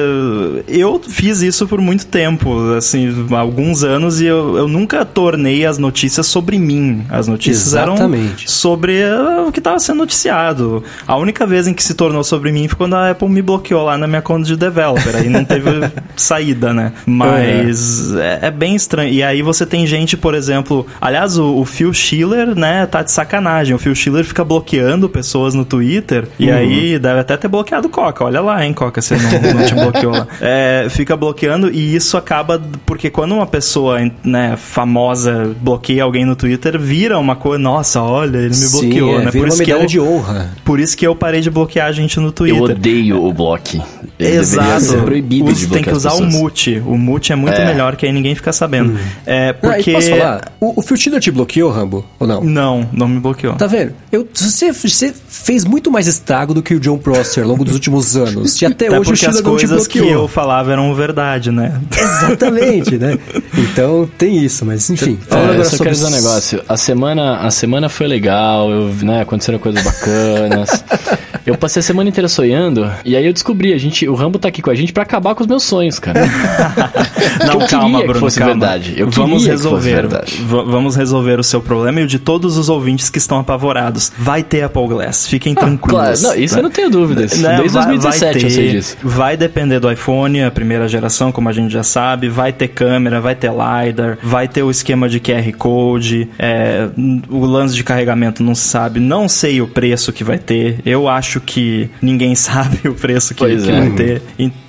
eu 0.65 1.01
fiz 1.05 1.41
isso 1.41 1.67
por 1.67 1.81
muito 1.81 2.05
tempo, 2.05 2.71
assim, 2.73 3.27
alguns 3.31 3.83
anos, 3.83 4.21
e 4.21 4.25
eu, 4.25 4.57
eu 4.57 4.65
nunca 4.65 5.03
tornei 5.03 5.65
as 5.65 5.77
notícias 5.77 6.25
sobre 6.25 6.57
mim. 6.57 7.05
As 7.09 7.27
notícias 7.27 7.67
Exatamente. 7.67 8.43
eram 8.43 8.47
sobre 8.47 9.03
uh, 9.03 9.47
o 9.47 9.51
que 9.51 9.59
estava 9.59 9.77
sendo 9.77 9.97
noticiado. 9.97 10.81
A 11.05 11.17
única 11.17 11.45
vez 11.45 11.67
em 11.67 11.73
que 11.73 11.83
se 11.83 11.93
tornou 11.93 12.23
sobre 12.23 12.49
mim 12.53 12.65
foi 12.69 12.77
quando 12.77 12.95
a 12.95 13.11
Apple 13.11 13.27
me 13.27 13.41
bloqueou 13.41 13.83
lá 13.83 13.97
na 13.97 14.07
minha 14.07 14.21
conta 14.21 14.45
de 14.45 14.55
developer. 14.55 15.13
Aí 15.13 15.27
não 15.27 15.43
teve 15.43 15.69
saída, 16.15 16.73
né? 16.73 16.93
Mas 17.05 18.15
é, 18.15 18.39
é 18.43 18.51
bem 18.51 18.73
estranho. 18.73 19.11
E 19.11 19.21
aí 19.21 19.41
você 19.41 19.65
tem 19.65 19.85
gente, 19.85 20.15
por 20.15 20.33
exemplo, 20.33 20.87
aliás, 21.01 21.37
o, 21.37 21.57
o 21.57 21.65
Phil 21.65 21.93
Schiller, 21.93 22.55
né, 22.55 22.85
tá 22.85 23.03
de 23.03 23.11
sacanagem. 23.11 23.75
O 23.75 23.79
Phil 23.79 23.93
Schiller 23.93 24.23
fica 24.23 24.45
bloqueando 24.45 25.09
pessoas 25.09 25.53
no 25.53 25.65
Twitter. 25.65 26.25
E 26.39 26.49
aí 26.49 26.97
deve 26.97 27.19
até 27.19 27.35
ter 27.35 27.49
bloqueado 27.49 27.87
o 27.87 27.91
Coca. 27.91 28.23
Olha 28.23 28.39
lá, 28.39 28.65
hein, 28.65 28.73
Coca, 28.73 29.01
você 29.01 29.24
não, 29.41 29.59
não 29.59 29.65
te 29.65 29.73
bloqueou 29.73 30.11
lá. 30.11 30.27
É, 30.41 30.87
fica 30.89 31.15
bloqueando 31.15 31.71
e 31.71 31.95
isso 31.95 32.17
acaba. 32.17 32.61
Porque 32.85 33.09
quando 33.09 33.33
uma 33.35 33.45
pessoa, 33.47 33.99
né, 34.23 34.55
famosa 34.57 35.55
bloqueia 35.61 36.03
alguém 36.03 36.25
no 36.25 36.35
Twitter, 36.35 36.77
vira 36.79 37.17
uma 37.17 37.35
coisa. 37.35 37.61
Nossa, 37.61 38.01
olha, 38.01 38.37
ele 38.37 38.49
me 38.49 38.53
Sim, 38.55 38.79
bloqueou, 38.81 39.19
é, 39.21 39.25
né? 39.25 39.31
vira 39.31 39.45
uma 39.45 39.47
Por 39.47 39.47
isso, 39.53 39.63
que 39.63 39.71
eu, 39.71 39.85
de 39.85 39.99
honra. 39.99 40.51
por 40.63 40.79
isso 40.79 40.97
que 40.97 41.07
eu 41.07 41.15
parei 41.15 41.41
de 41.41 41.49
bloquear 41.49 41.87
a 41.87 41.91
gente 41.91 42.19
no 42.19 42.27
Eu 42.27 42.31
Twitter. 42.31 42.61
odeio 42.61 43.23
o 43.25 43.33
block. 43.33 43.81
Ele 44.19 44.37
Exato. 44.37 44.81
ser 44.81 45.01
proibido 45.01 45.49
Us- 45.51 45.57
de 45.59 45.67
tem 45.67 45.83
que 45.83 45.91
usar 45.91 46.13
o 46.13 46.23
mute. 46.23 46.81
O 46.85 46.97
mute 46.97 47.31
é 47.33 47.35
muito 47.35 47.55
É. 47.59 47.65
melhor, 47.65 47.95
que 47.95 48.05
aí 48.05 48.11
ninguém 48.11 48.35
fica 48.35 48.53
sabendo. 48.53 48.97
É 49.25 49.49
Ah, 49.49 49.53
porque. 49.53 49.91
posso 49.93 50.09
falar? 50.09 50.41
O, 50.59 50.79
o 50.79 50.81
Phil 50.81 50.97
Schiller 50.97 51.19
te 51.19 51.31
bloqueou, 51.31 51.71
Rambo? 51.71 52.05
Ou 52.19 52.27
não? 52.27 52.41
Não, 52.43 52.89
não 52.93 53.07
me 53.07 53.19
bloqueou. 53.19 53.55
Tá 53.55 53.67
vendo? 53.67 53.93
Eu, 54.11 54.27
você, 54.33 54.71
você 54.71 55.13
fez 55.27 55.65
muito 55.65 55.91
mais 55.91 56.07
estrago 56.07 56.53
do 56.53 56.61
que 56.61 56.73
o 56.75 56.79
John 56.79 56.97
Prosser 56.97 57.43
ao 57.43 57.49
longo 57.49 57.63
dos 57.65 57.73
últimos 57.73 58.15
anos. 58.15 58.61
E 58.61 58.65
até, 58.65 58.87
Até 58.87 58.99
hoje 58.99 59.14
porque 59.15 59.25
as 59.25 59.41
coisas 59.41 59.87
que 59.87 59.99
eu 59.99 60.27
falava 60.27 60.71
eram 60.71 60.93
verdade, 60.93 61.51
né? 61.51 61.79
Exatamente, 61.97 62.97
né? 62.97 63.17
Então 63.57 64.09
tem 64.17 64.43
isso, 64.43 64.65
mas 64.65 64.89
enfim. 64.89 65.17
É, 65.25 65.29
Falando 65.29 65.45
eu 65.47 65.53
agora 65.53 65.63
só 65.65 65.77
sobre 65.77 65.83
quero 65.91 65.95
dizer 65.95 66.07
um 66.07 66.21
negócio. 66.21 66.63
A 66.67 66.77
semana, 66.77 67.37
a 67.37 67.51
semana 67.51 67.89
foi 67.89 68.07
legal, 68.07 68.69
eu, 68.69 68.89
né, 69.01 69.21
aconteceram 69.21 69.59
coisas 69.59 69.83
bacanas. 69.83 70.83
eu 71.45 71.57
passei 71.57 71.79
a 71.79 71.83
semana 71.83 72.09
inteira 72.09 72.27
sonhando, 72.27 72.89
e 73.03 73.15
aí 73.15 73.25
eu 73.25 73.33
descobri, 73.33 73.73
a 73.73 73.77
gente, 73.77 74.07
o 74.07 74.13
Rambo 74.15 74.39
tá 74.39 74.47
aqui 74.47 74.61
com 74.61 74.69
a 74.69 74.75
gente 74.75 74.91
pra 74.93 75.03
acabar 75.03 75.35
com 75.35 75.41
os 75.41 75.47
meus 75.47 75.63
sonhos, 75.63 75.99
cara. 75.99 76.21
Não, 77.45 77.61
eu 77.61 77.67
calma, 77.67 77.85
queria 77.85 77.99
que 78.01 78.03
Bruno, 78.07 78.19
fosse 78.19 78.39
calma. 78.39 78.53
verdade. 78.53 78.93
Eu 78.97 79.09
vamos 79.09 79.45
resolver. 79.45 80.07
vamos 80.47 80.95
resolver 80.95 81.39
o 81.39 81.43
seu 81.43 81.61
problema 81.61 82.01
e 82.01 82.03
o 82.03 82.07
de 82.07 82.19
todos 82.19 82.57
os 82.57 82.69
ouvintes 82.69 83.09
que 83.09 83.17
estão 83.17 83.39
apavorados. 83.39 84.11
Vai 84.17 84.43
ter 84.43 84.63
Apple 84.63 84.87
Glass, 84.87 85.27
fiquem 85.27 85.53
tranquilos. 85.53 85.99
Ah, 85.99 86.05
Claro, 86.13 86.21
não, 86.21 86.35
isso 86.43 86.53
né? 86.55 86.59
eu 86.59 86.63
não 86.63 86.71
tenho 86.71 86.89
dúvidas. 86.89 87.39
Né, 87.39 87.57
Desde 87.57 87.69
vai- 87.73 87.85
2017 87.85 88.33
vai 88.39 88.43
eu 88.45 88.49
sei 88.49 88.65
ter- 88.65 88.71
disso. 88.71 88.97
Vai 89.03 89.37
depender 89.37 89.79
do 89.79 89.91
iPhone, 89.91 90.43
a 90.43 90.51
primeira 90.51 90.87
geração, 90.87 91.31
como 91.31 91.49
a 91.49 91.51
gente 91.53 91.71
já 91.71 91.83
sabe. 91.83 92.29
Vai 92.29 92.51
ter 92.53 92.67
câmera, 92.69 93.19
vai 93.21 93.35
ter 93.35 93.51
LiDAR, 93.51 94.17
vai 94.23 94.47
ter 94.47 94.63
o 94.63 94.71
esquema 94.71 95.07
de 95.09 95.19
QR 95.19 95.51
Code. 95.57 96.27
é, 96.39 96.87
o 97.29 97.45
lance 97.45 97.75
de 97.75 97.83
carregamento 97.83 98.43
não 98.43 98.55
se 98.55 98.67
sabe. 98.67 98.99
Não 98.99 99.27
sei 99.27 99.61
o 99.61 99.67
preço 99.67 100.11
que 100.13 100.23
vai 100.23 100.37
ter. 100.37 100.79
Eu 100.85 101.07
acho 101.07 101.34
que 101.41 101.89
ninguém 102.01 102.33
sabe 102.35 102.87
o 102.87 102.93
preço 102.93 103.33
que, 103.33 103.39
Pois 103.39 103.63
que 103.63 103.69
é. 103.69 103.79
vai 103.79 103.89
ter. 103.91 104.21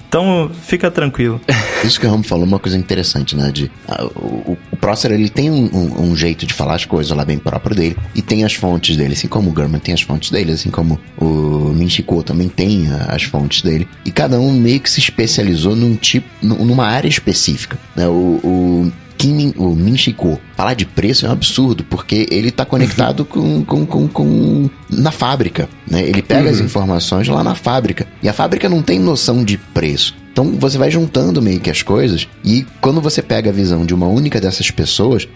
Então, 0.09 0.51
fica 0.63 0.91
tranquilo. 0.91 1.41
Isso 1.85 1.99
que 2.01 2.07
o 2.07 2.11
Ramo 2.11 2.23
falou 2.23 2.45
é 2.45 2.49
uma 2.49 2.59
coisa 2.59 2.77
interessante, 2.79 3.37
né? 3.37 3.51
De, 3.53 3.71
o, 4.17 4.53
o- 4.53 4.59
Prosser, 4.81 5.11
ele 5.11 5.29
tem 5.29 5.51
um, 5.51 5.65
um- 5.73 6.03
um 6.11 6.17
jeito 6.17 6.47
de 6.47 6.55
falar 6.55 6.75
as 6.77 6.85
coisas 6.85 7.15
lá 7.17 7.25
bem 7.25 7.39
próprio 7.39 7.75
dele. 7.75 7.97
E 8.15 8.23
tem 8.23 8.45
as 8.45 8.55
fontes 8.55 8.97
dele, 8.97 9.15
assim 9.15 9.27
como 9.27 9.51
o 9.51 9.53
Gurman 9.53 9.81
tem 9.81 9.93
as 9.93 10.01
fontes 10.03 10.31
dele, 10.31 10.53
assim 10.53 10.71
como 10.71 10.99
o 11.19 11.73
Minchiko 11.75 12.23
também 12.23 12.49
tem 12.49 12.87
as 13.09 13.25
fontes 13.25 13.63
dele. 13.63 13.87
E 14.05 14.11
cada 14.13 14.39
um 14.41 14.53
meio 14.53 14.79
que 14.81 14.89
se 14.89 15.01
especializou 15.01 15.75
num 15.75 15.97
tipo, 15.97 16.29
num- 16.41 16.65
numa 16.65 16.87
área 16.87 17.09
específica. 17.09 17.77
Né? 17.97 18.07
O, 18.07 18.41
o 18.43 18.93
Kim 19.19 19.53
o 19.57 19.75
Minchiko 19.75 20.41
falar 20.57 20.75
de 20.75 20.85
preço 20.87 21.27
é 21.27 21.29
um 21.29 21.33
absurdo, 21.33 21.85
porque 21.85 22.27
ele 22.31 22.51
tá 22.51 22.65
conectado 22.65 23.25
com, 23.25 23.65
com, 23.65 23.85
com, 23.87 24.09
com- 24.09 24.71
na 24.91 25.11
fábrica, 25.13 25.69
né? 25.89 26.03
Ele 26.03 26.23
pega 26.23 26.49
as 26.51 26.59
informações 26.61 27.29
lá 27.29 27.45
na 27.45 27.55
fábrica. 27.55 28.07
E 28.23 28.29
a 28.29 28.33
fábrica 28.33 28.69
não 28.69 28.83
tem 28.83 28.99
noção 28.99 29.45
de 29.45 29.59
preço. 29.59 30.15
Então 30.33 30.53
você 30.59 30.77
vai 30.77 30.91
juntando 30.91 31.41
meio 31.41 31.59
que 31.61 31.71
as 31.71 31.81
coisas 31.81 32.29
e 32.45 32.67
quando 32.81 33.01
você 33.01 33.23
pega 33.23 33.49
a 33.49 33.53
visão 33.53 33.87
de 33.87 33.95
uma 33.95 34.07
única 34.07 34.39
dessas 34.39 34.71
pessoas, 34.71 35.27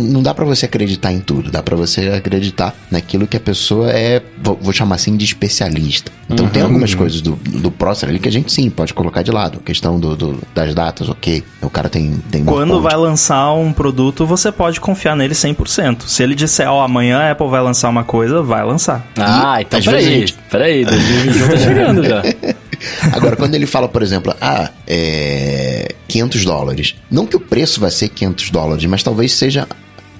não 0.00 0.22
dá 0.22 0.32
pra 0.34 0.44
você 0.44 0.66
acreditar 0.66 1.12
em 1.12 1.18
tudo, 1.20 1.50
dá 1.50 1.62
pra 1.62 1.76
você 1.76 2.08
acreditar 2.10 2.74
naquilo 2.90 3.26
que 3.26 3.36
a 3.36 3.40
pessoa 3.40 3.90
é, 3.90 4.22
vou, 4.40 4.72
chamar 4.72 4.96
assim 4.96 5.16
de 5.16 5.24
especialista. 5.24 6.10
Então 6.30 6.48
tem 6.48 6.62
algumas 6.62 6.94
coisas 6.94 7.20
do, 7.20 7.32
do 7.34 7.70
Prosser 7.70 8.08
ali 8.08 8.18
que 8.18 8.28
a 8.28 8.32
gente 8.32 8.50
sim 8.52 8.70
pode 8.70 8.94
colocar 8.94 9.22
de 9.22 9.30
lado. 9.30 9.58
A 9.60 9.62
questão 9.66 9.98
do, 10.00 10.16
do- 10.16 10.38
das 10.54 10.74
datas, 10.74 11.08
ok. 11.08 11.42
O 11.60 11.68
cara 11.68 11.88
tem, 11.88 12.14
tem 12.30 12.44
Quando 12.44 12.80
vai 12.80 12.96
lançar 12.96 13.11
um 13.54 13.72
produto, 13.72 14.26
você 14.26 14.50
pode 14.50 14.80
confiar 14.80 15.16
nele 15.16 15.34
100%. 15.34 16.02
Se 16.06 16.22
ele 16.22 16.34
disser, 16.34 16.70
ó, 16.70 16.82
amanhã 16.84 17.18
a 17.18 17.30
Apple 17.32 17.48
vai 17.48 17.60
lançar 17.60 17.88
uma 17.88 18.04
coisa, 18.04 18.42
vai 18.42 18.64
lançar. 18.64 19.06
Ah, 19.16 19.60
então 19.60 19.78
às 19.78 19.84
vezes 19.84 20.34
a 20.36 20.50
peraí. 20.50 20.82
Peraí, 20.82 20.84
2021 20.84 21.48
tá 21.48 21.56
chegando 21.56 22.04
já. 22.04 22.22
Agora, 23.12 23.36
quando 23.36 23.54
ele 23.54 23.66
fala, 23.66 23.88
por 23.88 24.02
exemplo, 24.02 24.34
ah, 24.40 24.70
é 24.86 25.94
500 26.08 26.44
dólares. 26.44 26.94
Não 27.10 27.26
que 27.26 27.36
o 27.36 27.40
preço 27.40 27.80
vai 27.80 27.90
ser 27.90 28.08
500 28.08 28.50
dólares, 28.50 28.84
mas 28.86 29.02
talvez 29.02 29.32
seja 29.32 29.68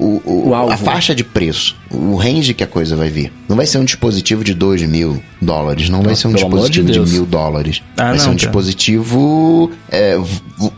o, 0.03 0.23
o- 0.25 0.49
O 0.51 0.55
a 0.55 0.77
faixa 0.77 1.15
de 1.15 1.23
preço, 1.25 1.77
o 1.91 2.15
range 2.17 2.55
que 2.55 2.65
a 2.65 2.67
coisa 2.67 2.97
vai 2.97 3.09
vir. 3.11 3.33
Não 3.49 3.57
vai 3.57 3.67
ser 3.67 3.79
um 3.79 3.85
dispositivo 3.85 4.43
de 4.43 4.55
2 4.55 4.83
mil 4.83 5.23
dólares, 5.41 5.89
não 5.89 6.03
vai 6.03 6.15
ser 6.15 6.29
um 6.29 6.33
pelo 6.33 6.39
de 6.45 6.51
dispositivo 6.51 6.87
de, 6.87 6.93
Deus. 6.95 7.13
mil 7.13 7.27
dólares. 7.27 7.83
Ah, 7.97 8.05
vai 8.05 8.13
não, 8.13 8.19
ser 8.19 8.25
um 8.25 8.27
cara. 8.27 8.37
dispositivo, 8.37 9.71
é, 9.91 10.17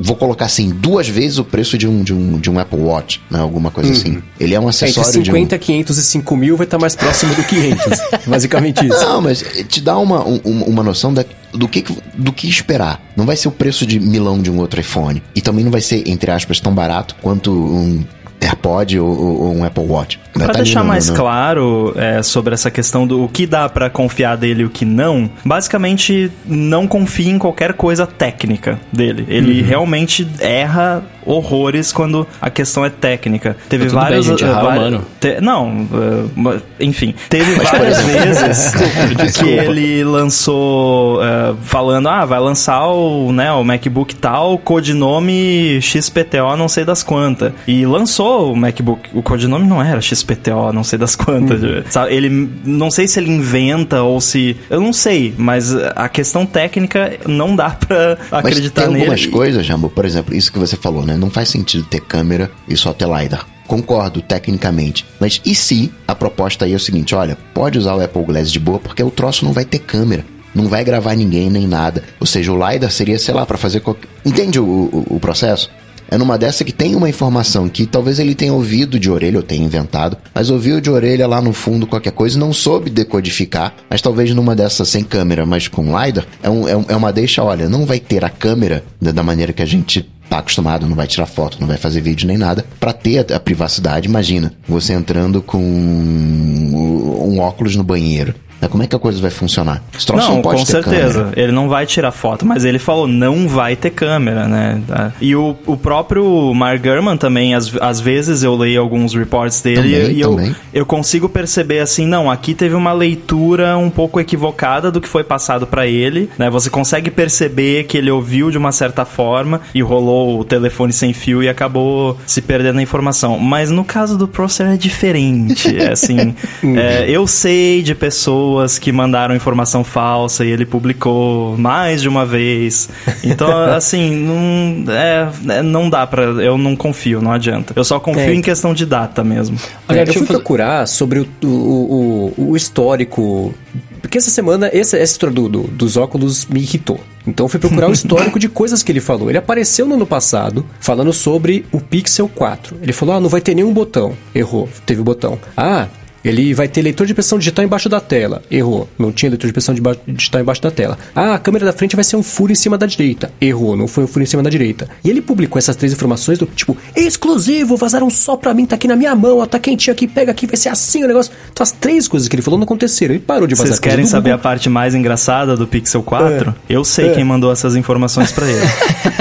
vou 0.01 0.17
colocar 0.17 0.47
assim, 0.47 0.71
duas 0.71 1.09
vezes 1.09 1.39
o 1.39 1.45
preço 1.45 1.77
de 1.79 1.87
um, 1.87 2.03
de 2.03 2.13
um, 2.13 2.39
de 2.39 2.51
um 2.51 2.59
Apple 2.59 2.81
Watch, 2.81 3.21
né, 3.31 3.39
alguma 3.39 3.71
coisa 3.71 3.93
assim. 3.93 4.23
Ele 4.41 4.55
é 4.55 4.61
um 4.61 4.65
Uhum. 4.65 4.71
Entre 4.71 4.87
acessório 4.87 5.23
de 5.23 5.31
um... 5.31 5.35
50, 5.35 5.59
500 5.59 5.99
e 5.99 6.03
5 6.03 6.37
mil 6.37 6.57
vai 6.57 6.65
estar 6.67 6.79
mais 6.79 6.97
próximo 6.97 7.35
do 7.35 7.45
500. 7.45 7.85
basicamente 8.27 8.87
isso. 8.87 9.01
Não, 9.01 9.21
mas 9.21 9.45
te 9.69 9.81
dá 9.81 9.97
uma, 9.99 10.27
um- 10.27 10.65
uma 10.65 10.83
noção 10.83 11.13
da, 11.13 11.25
do, 11.53 11.69
que, 11.69 11.85
do 12.15 12.33
que 12.33 12.49
esperar. 12.49 13.01
Não 13.17 13.25
vai 13.27 13.37
ser 13.37 13.49
o 13.49 13.53
preço 13.53 13.87
de 13.87 14.01
milão 14.01 14.41
de 14.41 14.51
um 14.51 14.59
outro 14.59 14.81
iPhone. 14.81 15.23
E 15.35 15.41
também 15.41 15.65
não 15.65 15.71
vai 15.71 15.81
ser, 15.81 16.03
entre 16.09 16.31
aspas, 16.31 16.59
tão 16.61 16.75
barato 16.75 17.15
quanto 17.23 17.53
um 17.53 18.03
AirPod 18.45 18.99
ou, 18.99 19.09
ou- 19.09 19.55
um 19.57 19.65
Apple 19.65 19.85
Watch. 19.87 20.19
Vai 20.35 20.45
Pra 20.47 20.55
tá 20.55 20.63
deixar 20.63 20.81
no- 20.83 20.89
mais 20.89 21.09
no- 21.09 21.17
claro 21.17 21.93
é, 21.97 22.23
sobre 22.23 22.55
essa 22.55 22.71
questão 22.71 23.07
do 23.07 23.25
o 23.25 23.29
que 23.29 23.47
dá 23.47 23.69
pra 23.69 23.89
confiar 23.89 24.37
dele 24.37 24.63
e 24.63 24.65
o 24.67 24.71
que 24.71 24.85
não, 24.85 25.31
basicamente 25.45 26.31
não 26.47 26.87
confie 26.87 27.29
em 27.31 27.39
qualquer 27.39 27.73
coisa 27.75 28.07
técnica 28.07 28.79
dele. 28.93 29.25
Ele 29.29 29.61
Uhum. 29.63 29.67
realmente 29.69 30.27
erra 30.41 31.03
horrores 31.27 31.93
quando 31.93 32.27
a 32.41 32.51
questão 32.51 32.85
é 32.85 32.91
técnica. 32.91 33.57
Teve 33.69 33.85
bem, 33.87 33.95
vários. 33.95 34.27
gente, 34.27 34.43
errar 34.45 34.59
é 34.61 34.63
vários- 34.63 34.79
humano. 34.79 35.05
te- 35.21 35.41
não, 35.41 35.69
uh, 35.85 36.63
enfim, 36.81 37.15
teve 37.29 37.53
várias 37.57 38.01
vezes 38.03 38.73
que 39.39 39.49
ele 39.49 40.05
lançou 40.05 41.19
uh, 41.19 41.57
falando, 41.63 42.09
ah, 42.09 42.25
vai 42.25 42.41
lançar 42.41 42.87
o, 42.89 43.33
né, 43.33 43.51
o 43.53 43.65
MacBook 43.65 44.15
tal, 44.17 44.59
codinome 44.59 45.81
XPTO 45.81 46.57
não 46.57 46.69
sei 46.69 46.85
das 46.85 47.03
quantas. 47.03 47.53
E 47.67 47.85
lançou 47.87 48.53
o 48.53 48.57
MacBook, 48.57 49.11
o 49.13 49.23
codinome 49.23 49.67
não 49.67 49.83
era 49.83 50.01
XPTO 50.01 50.73
não 50.73 50.85
sei 50.85 50.99
das 50.99 51.17
quantas. 51.17 51.61
Sabe? 51.91 52.15
Ele, 52.15 52.51
não 52.65 52.91
sei 52.91 53.07
se 53.09 53.19
ele 53.19 53.31
inventa 53.31 54.03
ou 54.03 54.21
se, 54.21 54.57
eu 54.71 54.81
não 54.81 54.93
sei, 54.93 55.35
mas 55.37 55.75
a 55.97 56.09
questão 56.09 56.47
técnica 56.47 57.13
não 57.27 57.55
dá 57.57 57.71
pra 57.71 58.19
Mas 58.31 58.45
acreditar 58.47 58.83
tem 58.83 58.91
nele. 58.93 59.03
algumas 59.05 59.27
coisas, 59.27 59.65
Jambo, 59.67 59.89
por 59.89 60.05
exemplo, 60.05 60.35
isso 60.35 60.53
que 60.53 60.59
você 60.59 60.77
falou, 60.77 61.05
né? 61.05 61.14
Não 61.17 61.31
faz 61.31 61.49
sentido 61.49 61.85
ter 61.85 62.01
câmera 62.01 62.51
e 62.69 62.77
só 62.77 62.93
ter 62.93 63.07
LiDAR. 63.09 63.47
Concordo, 63.67 64.21
tecnicamente. 64.21 65.07
Mas 65.19 65.41
e 65.45 65.55
se 65.55 65.91
a 66.07 66.15
proposta 66.15 66.65
aí 66.65 66.73
é 66.73 66.77
o 66.77 66.81
seguinte, 66.81 67.15
olha, 67.15 67.37
pode 67.55 67.79
usar 67.79 67.95
o 67.95 68.03
Apple 68.03 68.23
Glass 68.25 68.53
de 68.53 68.61
boa 68.61 68.79
porque 68.79 69.03
o 69.03 69.11
troço 69.11 69.45
não 69.45 69.53
vai 69.53 69.65
ter 69.65 69.79
câmera. 69.79 70.25
Não 70.55 70.69
vai 70.69 70.85
gravar 70.85 71.15
ninguém 71.17 71.51
nem 71.51 71.67
nada. 71.67 72.03
Ou 72.21 72.27
seja, 72.27 72.53
o 72.53 72.57
LiDAR 72.71 72.91
seria, 72.91 73.19
sei 73.19 73.35
lá, 73.35 73.45
pra 73.45 73.57
fazer 73.59 73.81
qualquer... 73.81 74.07
Entende 74.25 74.61
o, 74.61 74.65
o, 74.65 75.07
o 75.17 75.21
processo? 75.21 75.69
É 76.11 76.19
numa 76.19 76.37
dessa 76.39 76.63
que 76.63 76.71
tem 76.73 76.95
uma 76.95 77.09
informação 77.09 77.69
que 77.69 77.87
talvez 77.87 78.19
ele 78.21 78.35
tenha 78.35 78.53
ouvido 78.53 79.01
de 79.01 79.11
orelha, 79.11 79.39
ou 79.39 79.43
tenha 79.43 79.65
inventado, 79.65 80.17
mas 80.35 80.51
ouviu 80.51 80.81
de 80.81 80.91
orelha 80.91 81.27
lá 81.27 81.41
no 81.41 81.53
fundo 81.55 81.87
qualquer 81.87 82.13
coisa 82.13 82.39
não 82.39 82.53
soube 82.53 82.91
decodificar, 82.91 83.75
mas 83.91 84.03
talvez 84.03 84.33
numa 84.35 84.55
dessas 84.55 84.89
sem 84.91 85.03
câmera, 85.03 85.47
mas 85.47 85.67
com 85.67 85.99
LiDAR, 85.99 86.27
é, 86.43 86.51
um, 86.51 86.69
é, 86.69 86.77
um- 86.77 86.85
é 86.89 86.95
uma 86.95 87.11
deixa, 87.13 87.43
olha, 87.43 87.69
não 87.71 87.87
vai 87.87 87.99
ter 87.99 88.23
a 88.25 88.29
câmera 88.29 88.85
da, 89.01 89.13
da 89.13 89.23
maneira 89.23 89.53
que 89.53 89.63
a 89.63 89.67
gente 89.67 90.09
tá 90.29 90.39
acostumado, 90.39 90.87
não 90.87 90.97
vai 90.97 91.07
tirar 91.07 91.27
foto, 91.27 91.59
não 91.61 91.67
vai 91.67 91.77
fazer 91.77 92.01
vídeo 92.01 92.27
nem 92.27 92.37
nada, 92.39 92.65
pra 92.81 92.93
ter 92.93 93.33
a, 93.33 93.37
a 93.37 93.41
privacidade. 93.41 94.09
Imagina, 94.09 94.53
você 94.67 94.93
entrando 94.93 95.43
com 95.43 95.59
um 95.61 97.39
óculos 97.39 97.77
no 97.77 97.85
banheiro. 97.85 98.35
Né, 98.61 98.69
Como 98.69 98.83
é 98.83 98.87
que 98.87 98.95
a 98.95 98.99
coisa 98.99 99.21
vai 99.21 99.31
funcionar? 99.31 99.83
Esse 99.97 100.07
troço 100.07 100.29
Não, 100.31 100.43
pode 100.43 100.61
com 100.61 100.65
ter 100.67 100.73
certeza. 100.73 101.19
câmera. 101.25 101.41
Ele 101.41 101.53
não 101.53 101.69
vai 101.69 101.87
tirar 101.87 102.11
foto, 102.13 102.47
mas 102.47 102.65
ele 102.65 102.79
falou, 102.79 103.07
não 103.07 103.49
vai 103.49 103.77
ter 103.77 103.91
câmera, 103.91 104.47
né? 104.47 104.81
Tá. 104.87 105.13
E 105.21 105.35
o, 105.35 105.57
o 105.67 105.77
próprio 105.77 106.53
Mark 106.55 106.83
Gurman 106.83 107.17
também, 107.17 107.55
às, 107.55 107.75
às 107.81 108.01
vezes 108.01 108.43
eu 108.43 108.55
leio 108.55 108.81
alguns 108.81 109.15
reports 109.15 109.61
dele 109.61 109.95
Também, 109.95 110.17
e 110.17 110.21
eu, 110.21 110.31
também. 110.31 110.57
eu 110.73 110.87
consigo 110.87 111.29
perceber 111.29 111.81
assim, 111.81 112.07
não, 112.07 112.31
aqui 112.31 112.55
teve 112.55 112.75
uma 112.75 112.93
leitura 112.93 113.77
um 113.77 113.91
pouco 113.91 114.21
equivocada 114.21 114.91
do 114.91 115.01
que 115.01 115.09
foi 115.09 115.25
passado 115.25 115.67
pra 115.67 115.87
ele, 115.87 116.31
né? 116.39 116.49
Você 116.51 116.71
consegue 116.71 117.11
perceber 117.11 117.85
que 117.85 117.97
ele 117.99 118.11
ouviu 118.11 118.51
de 118.51 118.59
uma 118.59 118.73
certa 118.73 119.05
forma 119.05 119.61
e 119.75 119.83
rolou 119.83 120.39
o 120.41 120.45
telefone 120.45 120.93
sem 120.93 121.13
fio 121.13 121.43
e 121.43 121.49
acabou 121.49 122.17
se 122.27 122.41
perdendo 122.41 122.79
a 122.79 122.83
informação. 122.83 123.39
Mas 123.39 123.71
no 123.71 123.85
caso 123.85 124.17
do 124.17 124.27
Prosser 124.29 124.69
é 124.69 124.77
diferente, 124.77 125.77
é 125.77 125.93
assim, 125.93 126.35
é, 126.77 127.09
eu 127.09 127.27
sei 127.27 127.83
de 127.83 127.95
pessoas 127.95 128.44
que 128.81 128.91
mandaram 128.93 129.35
informação 129.35 129.83
falsa 129.85 130.45
e 130.45 130.51
ele 130.51 130.65
publicou 130.67 131.57
mais 131.59 132.01
de 132.03 132.09
uma 132.09 132.25
vez. 132.27 132.89
Então, 133.23 133.51
assim, 133.75 134.15
não, 134.17 134.93
é, 134.93 135.29
é, 135.59 135.63
não 135.63 135.89
dá 135.91 136.07
pra. 136.07 136.23
Eu 136.23 136.57
não 136.59 136.75
confio, 136.77 137.21
não 137.23 137.33
adianta. 137.33 137.73
Eu 137.77 137.85
só 137.85 137.99
confio 138.01 138.21
É. 138.31 138.35
em 138.35 138.43
questão 138.43 138.73
de 138.75 138.85
data 138.87 139.23
mesmo. 139.25 139.57
É, 139.89 139.93
Agora, 139.93 140.01
eu 140.09 140.13
fui 140.13 140.15
fazer- 140.27 140.27
procurar 140.33 140.87
sobre 140.89 141.21
o, 141.21 141.29
o, 141.43 142.33
o, 142.39 142.51
o 142.51 142.57
histórico. 142.57 143.55
Porque 144.01 144.19
essa 144.19 144.31
semana, 144.31 144.67
essa, 144.73 144.97
essa 144.99 145.13
história 145.13 145.35
do, 145.35 145.49
do- 145.49 145.63
dos 145.69 145.97
óculos 145.97 146.45
me 146.47 146.61
irritou. 146.61 147.01
Então 147.27 147.47
eu 147.47 147.49
fui 147.49 147.59
procurar 147.59 147.89
o 147.89 147.93
histórico 147.95 148.39
de 148.39 148.49
coisas 148.51 148.83
que 148.83 148.93
ele 148.93 149.01
falou. 149.01 149.31
Ele 149.31 149.39
apareceu 149.39 149.87
no 149.87 149.95
ano 149.95 150.07
passado 150.07 150.65
falando 150.79 151.11
sobre 151.13 151.65
o 151.73 151.81
Pixel 151.81 152.29
4. 152.29 152.77
Ele 152.83 152.93
falou: 152.93 153.15
ah, 153.17 153.21
não 153.21 153.29
vai 153.31 153.41
ter 153.41 153.55
nenhum 153.55 153.73
botão. 153.73 154.13
Errou, 154.35 154.69
teve 154.85 155.01
o 155.01 155.05
botão. 155.05 155.39
Ah. 155.57 155.87
Ele 156.25 156.55
vai 156.55 156.67
ter 156.69 156.81
leitor 156.83 157.07
de 157.07 157.13
impressão 157.13 157.39
digital 157.39 157.65
embaixo 157.65 157.89
da 157.89 158.01
tela. 158.01 158.43
Errou. 158.51 158.89
Não 158.99 159.13
tinha 159.13 159.29
leitor 159.31 159.47
de 159.47 159.51
impressão 159.51 159.75
digital 160.07 160.41
embaixo 160.41 160.63
da 160.63 160.71
tela. 160.71 160.97
Ah, 161.15 161.35
a 161.35 161.39
câmera 161.39 161.67
da 161.67 161.73
frente 161.73 161.95
vai 161.95 162.05
ser 162.05 162.17
um 162.17 162.23
furo 162.23 162.51
em 162.51 162.55
cima 162.55 162.79
da 162.79 162.87
direita. 162.87 163.31
Errou. 163.41 163.77
Não 163.77 163.87
foi 163.87 164.05
um 164.05 164.07
furo 164.07 164.23
em 164.23 164.27
cima 164.27 164.43
da 164.43 164.49
direita. 164.51 164.89
E 165.05 165.11
ele 165.11 165.21
publicou 165.21 165.59
essas 165.59 165.77
três 165.77 165.93
informações 165.93 166.39
do 166.39 166.47
tipo, 166.47 166.77
exclusivo, 166.97 167.77
vazaram 167.77 168.09
só 168.09 168.37
pra 168.37 168.55
mim, 168.55 168.65
tá 168.67 168.75
aqui 168.77 168.89
na 168.89 168.97
minha 168.97 169.15
mão, 169.15 169.39
ó, 169.39 169.47
tá 169.47 169.59
quentinho 169.59 169.93
aqui, 169.93 170.07
pega 170.09 170.31
aqui, 170.33 170.47
vai 170.47 170.57
ser 170.57 170.69
assim 170.71 171.05
o 171.05 171.07
negócio. 171.07 171.31
Então 171.53 171.63
as 171.63 171.73
três 171.73 172.09
coisas 172.09 172.29
que 172.29 172.35
ele 172.35 172.43
falou 172.43 172.59
não 172.59 172.65
aconteceram. 172.65 173.15
Ele 173.15 173.23
parou 173.23 173.47
de 173.47 173.55
vazar 173.55 173.69
Vocês 173.69 173.79
querem 173.79 174.07
saber 174.07 174.31
a 174.31 174.33
Google. 174.35 174.43
parte 174.43 174.69
mais 174.71 174.95
engraçada 174.95 175.55
do 175.57 175.67
Pixel 175.67 176.03
4? 176.03 176.55
Eu 176.69 176.85
sei 176.85 177.09
É. 177.11 177.15
quem 177.15 177.25
mandou 177.25 177.53
essas 177.53 177.77
informações 177.77 178.33
pra 178.33 178.47
ele. 178.49 178.67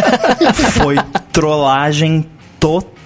Foi 0.82 0.96
trollagem 1.32 2.26
total. 2.60 3.03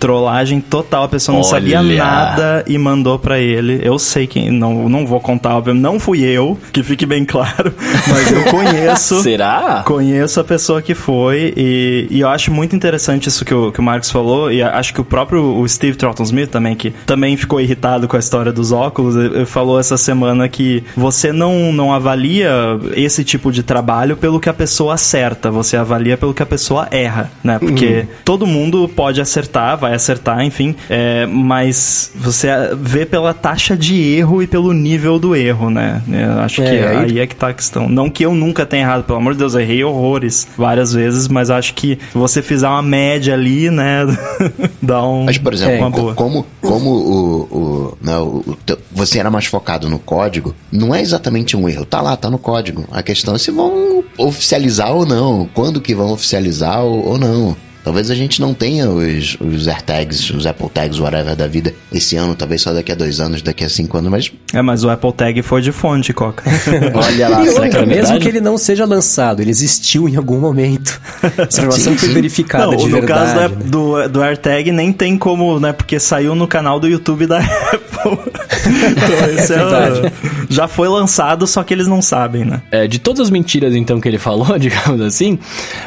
Trollagem 0.00 0.62
total, 0.62 1.04
a 1.04 1.08
pessoa 1.08 1.36
não 1.36 1.44
sabia 1.44 1.78
Olha. 1.78 2.02
nada 2.02 2.64
e 2.66 2.78
mandou 2.78 3.18
pra 3.18 3.38
ele. 3.38 3.80
Eu 3.84 3.98
sei 3.98 4.26
quem, 4.26 4.50
não, 4.50 4.88
não 4.88 5.06
vou 5.06 5.20
contar, 5.20 5.58
obviamente, 5.58 5.82
não 5.82 6.00
fui 6.00 6.22
eu, 6.22 6.58
que 6.72 6.82
fique 6.82 7.04
bem 7.04 7.26
claro, 7.26 7.70
mas 8.08 8.32
eu 8.32 8.44
conheço. 8.44 9.22
Será? 9.22 9.82
Conheço 9.84 10.40
a 10.40 10.44
pessoa 10.44 10.80
que 10.80 10.94
foi 10.94 11.52
e, 11.54 12.06
e 12.08 12.20
eu 12.20 12.30
acho 12.30 12.50
muito 12.50 12.74
interessante 12.74 13.28
isso 13.28 13.44
que 13.44 13.52
o, 13.52 13.70
que 13.70 13.78
o 13.78 13.82
Marcos 13.82 14.10
falou 14.10 14.50
e 14.50 14.62
acho 14.62 14.94
que 14.94 15.02
o 15.02 15.04
próprio 15.04 15.58
o 15.58 15.68
Steve 15.68 15.98
Troughton 15.98 16.22
Smith 16.22 16.48
também, 16.48 16.74
que 16.74 16.92
também 17.04 17.36
ficou 17.36 17.60
irritado 17.60 18.08
com 18.08 18.16
a 18.16 18.18
história 18.18 18.50
dos 18.50 18.72
óculos, 18.72 19.14
falou 19.46 19.78
essa 19.78 19.98
semana 19.98 20.48
que 20.48 20.82
você 20.96 21.30
não, 21.30 21.74
não 21.74 21.92
avalia 21.92 22.50
esse 22.94 23.22
tipo 23.22 23.52
de 23.52 23.62
trabalho 23.62 24.16
pelo 24.16 24.40
que 24.40 24.48
a 24.48 24.54
pessoa 24.54 24.94
acerta, 24.94 25.50
você 25.50 25.76
avalia 25.76 26.16
pelo 26.16 26.32
que 26.32 26.42
a 26.42 26.46
pessoa 26.46 26.88
erra, 26.90 27.30
né? 27.44 27.58
Porque 27.58 28.06
todo 28.24 28.46
mundo 28.46 28.88
pode 28.88 29.19
acertar, 29.20 29.76
vai 29.78 29.94
acertar, 29.94 30.42
enfim, 30.44 30.74
é, 30.88 31.26
mas 31.26 32.10
você 32.14 32.48
vê 32.80 33.04
pela 33.06 33.32
taxa 33.34 33.76
de 33.76 33.94
erro 34.00 34.42
e 34.42 34.46
pelo 34.46 34.72
nível 34.72 35.18
do 35.18 35.34
erro, 35.36 35.70
né? 35.70 36.02
Eu 36.08 36.40
acho 36.40 36.62
É, 36.62 36.64
que 36.64 36.70
aí- 36.86 36.96
aí 37.12 37.18
é 37.20 37.26
que 37.26 37.34
tá 37.36 37.48
a 37.48 37.54
questão. 37.54 37.88
Não 37.88 38.08
que 38.10 38.24
eu 38.24 38.34
nunca 38.34 38.64
tenha 38.66 38.82
errado, 38.82 39.04
pelo 39.04 39.18
amor 39.18 39.32
de 39.32 39.38
Deus, 39.38 39.54
eu 39.54 39.60
errei 39.60 39.82
horrores 39.84 40.46
várias 40.56 40.92
vezes, 40.92 41.28
mas 41.28 41.50
acho 41.50 41.74
que 41.74 41.98
se 42.12 42.18
você 42.18 42.42
fizer 42.42 42.68
uma 42.68 42.82
média 42.82 43.34
ali, 43.34 43.70
né, 43.70 44.00
dá 44.82 45.02
um, 45.06 45.24
Mas, 45.24 45.38
por 45.38 45.52
exemplo, 45.52 45.78
uma 45.78 45.90
boa. 45.90 46.14
como, 46.14 46.46
como 46.60 46.90
o, 46.90 47.40
o, 47.50 47.98
né, 48.00 48.16
o- 48.18 48.42
o 48.46 48.56
teu- 48.64 48.78
você 48.92 49.18
era 49.18 49.30
mais 49.30 49.46
focado 49.46 49.88
no 49.88 49.98
código, 49.98 50.54
não 50.70 50.94
é 50.94 51.00
exatamente 51.00 51.56
um 51.56 51.68
erro. 51.68 51.84
Tá 51.84 52.00
lá, 52.00 52.16
tá 52.16 52.28
no 52.30 52.38
código. 52.38 52.84
A 52.90 53.02
questão 53.02 53.34
é 53.34 53.38
se 53.38 53.50
vão 53.50 54.04
oficializar 54.18 54.92
ou 54.92 55.06
não. 55.06 55.48
Quando 55.54 55.80
que 55.80 55.94
vão 55.94 56.10
oficializar 56.12 56.80
ou, 56.82 57.06
ou 57.08 57.18
não. 57.18 57.56
Talvez 57.82 58.10
a 58.10 58.14
gente 58.14 58.40
não 58.40 58.52
tenha 58.52 58.88
os, 58.90 59.36
os 59.40 59.66
AirTags, 59.68 60.30
os 60.30 60.46
Apple 60.46 60.68
Tags, 60.68 60.98
whatever 60.98 61.34
da 61.34 61.46
vida 61.46 61.74
esse 61.92 62.16
ano, 62.16 62.34
talvez 62.34 62.62
só 62.62 62.72
daqui 62.72 62.92
a 62.92 62.94
dois 62.94 63.20
anos, 63.20 63.42
daqui 63.42 63.64
a 63.64 63.68
cinco 63.68 63.96
anos, 63.98 64.10
mas 64.10 64.32
É, 64.52 64.60
mas 64.62 64.84
o 64.84 64.90
Apple 64.90 65.12
Tag 65.12 65.42
foi 65.42 65.62
de 65.62 65.72
fonte, 65.72 66.12
Coca. 66.12 66.42
Olha 66.94 67.28
lá, 67.28 67.44
será 67.46 67.68
que 67.68 67.76
é 67.76 67.86
mesmo 67.86 68.18
que 68.20 68.28
ele 68.28 68.40
não 68.40 68.58
seja 68.58 68.84
lançado, 68.84 69.40
ele 69.40 69.50
existiu 69.50 70.08
em 70.08 70.16
algum 70.16 70.38
momento. 70.38 71.00
Essa 71.38 71.60
informação 71.60 71.96
foi 71.96 72.08
verificada 72.10 72.66
Não, 72.66 72.76
de 72.76 72.84
no 72.84 72.90
verdade. 72.90 73.34
caso 73.34 73.54
né? 73.54 73.64
do, 73.66 74.08
do 74.08 74.22
AirTag 74.22 74.72
nem 74.72 74.92
tem 74.92 75.16
como, 75.16 75.58
né? 75.58 75.72
Porque 75.72 75.98
saiu 75.98 76.34
no 76.34 76.46
canal 76.46 76.78
do 76.78 76.86
YouTube 76.88 77.26
da 77.26 77.38
Apple. 77.72 78.18
Então, 78.66 79.34
isso 79.44 79.52
é, 79.52 79.56
verdade. 79.56 80.12
já 80.48 80.68
foi 80.68 80.88
lançado, 80.88 81.46
só 81.46 81.62
que 81.62 81.72
eles 81.74 81.86
não 81.86 82.00
sabem, 82.02 82.44
né? 82.44 82.62
É, 82.70 82.86
de 82.86 82.98
todas 82.98 83.20
as 83.20 83.30
mentiras, 83.30 83.74
então, 83.74 84.00
que 84.00 84.08
ele 84.08 84.18
falou, 84.18 84.56
digamos 84.58 85.00
assim, 85.00 85.38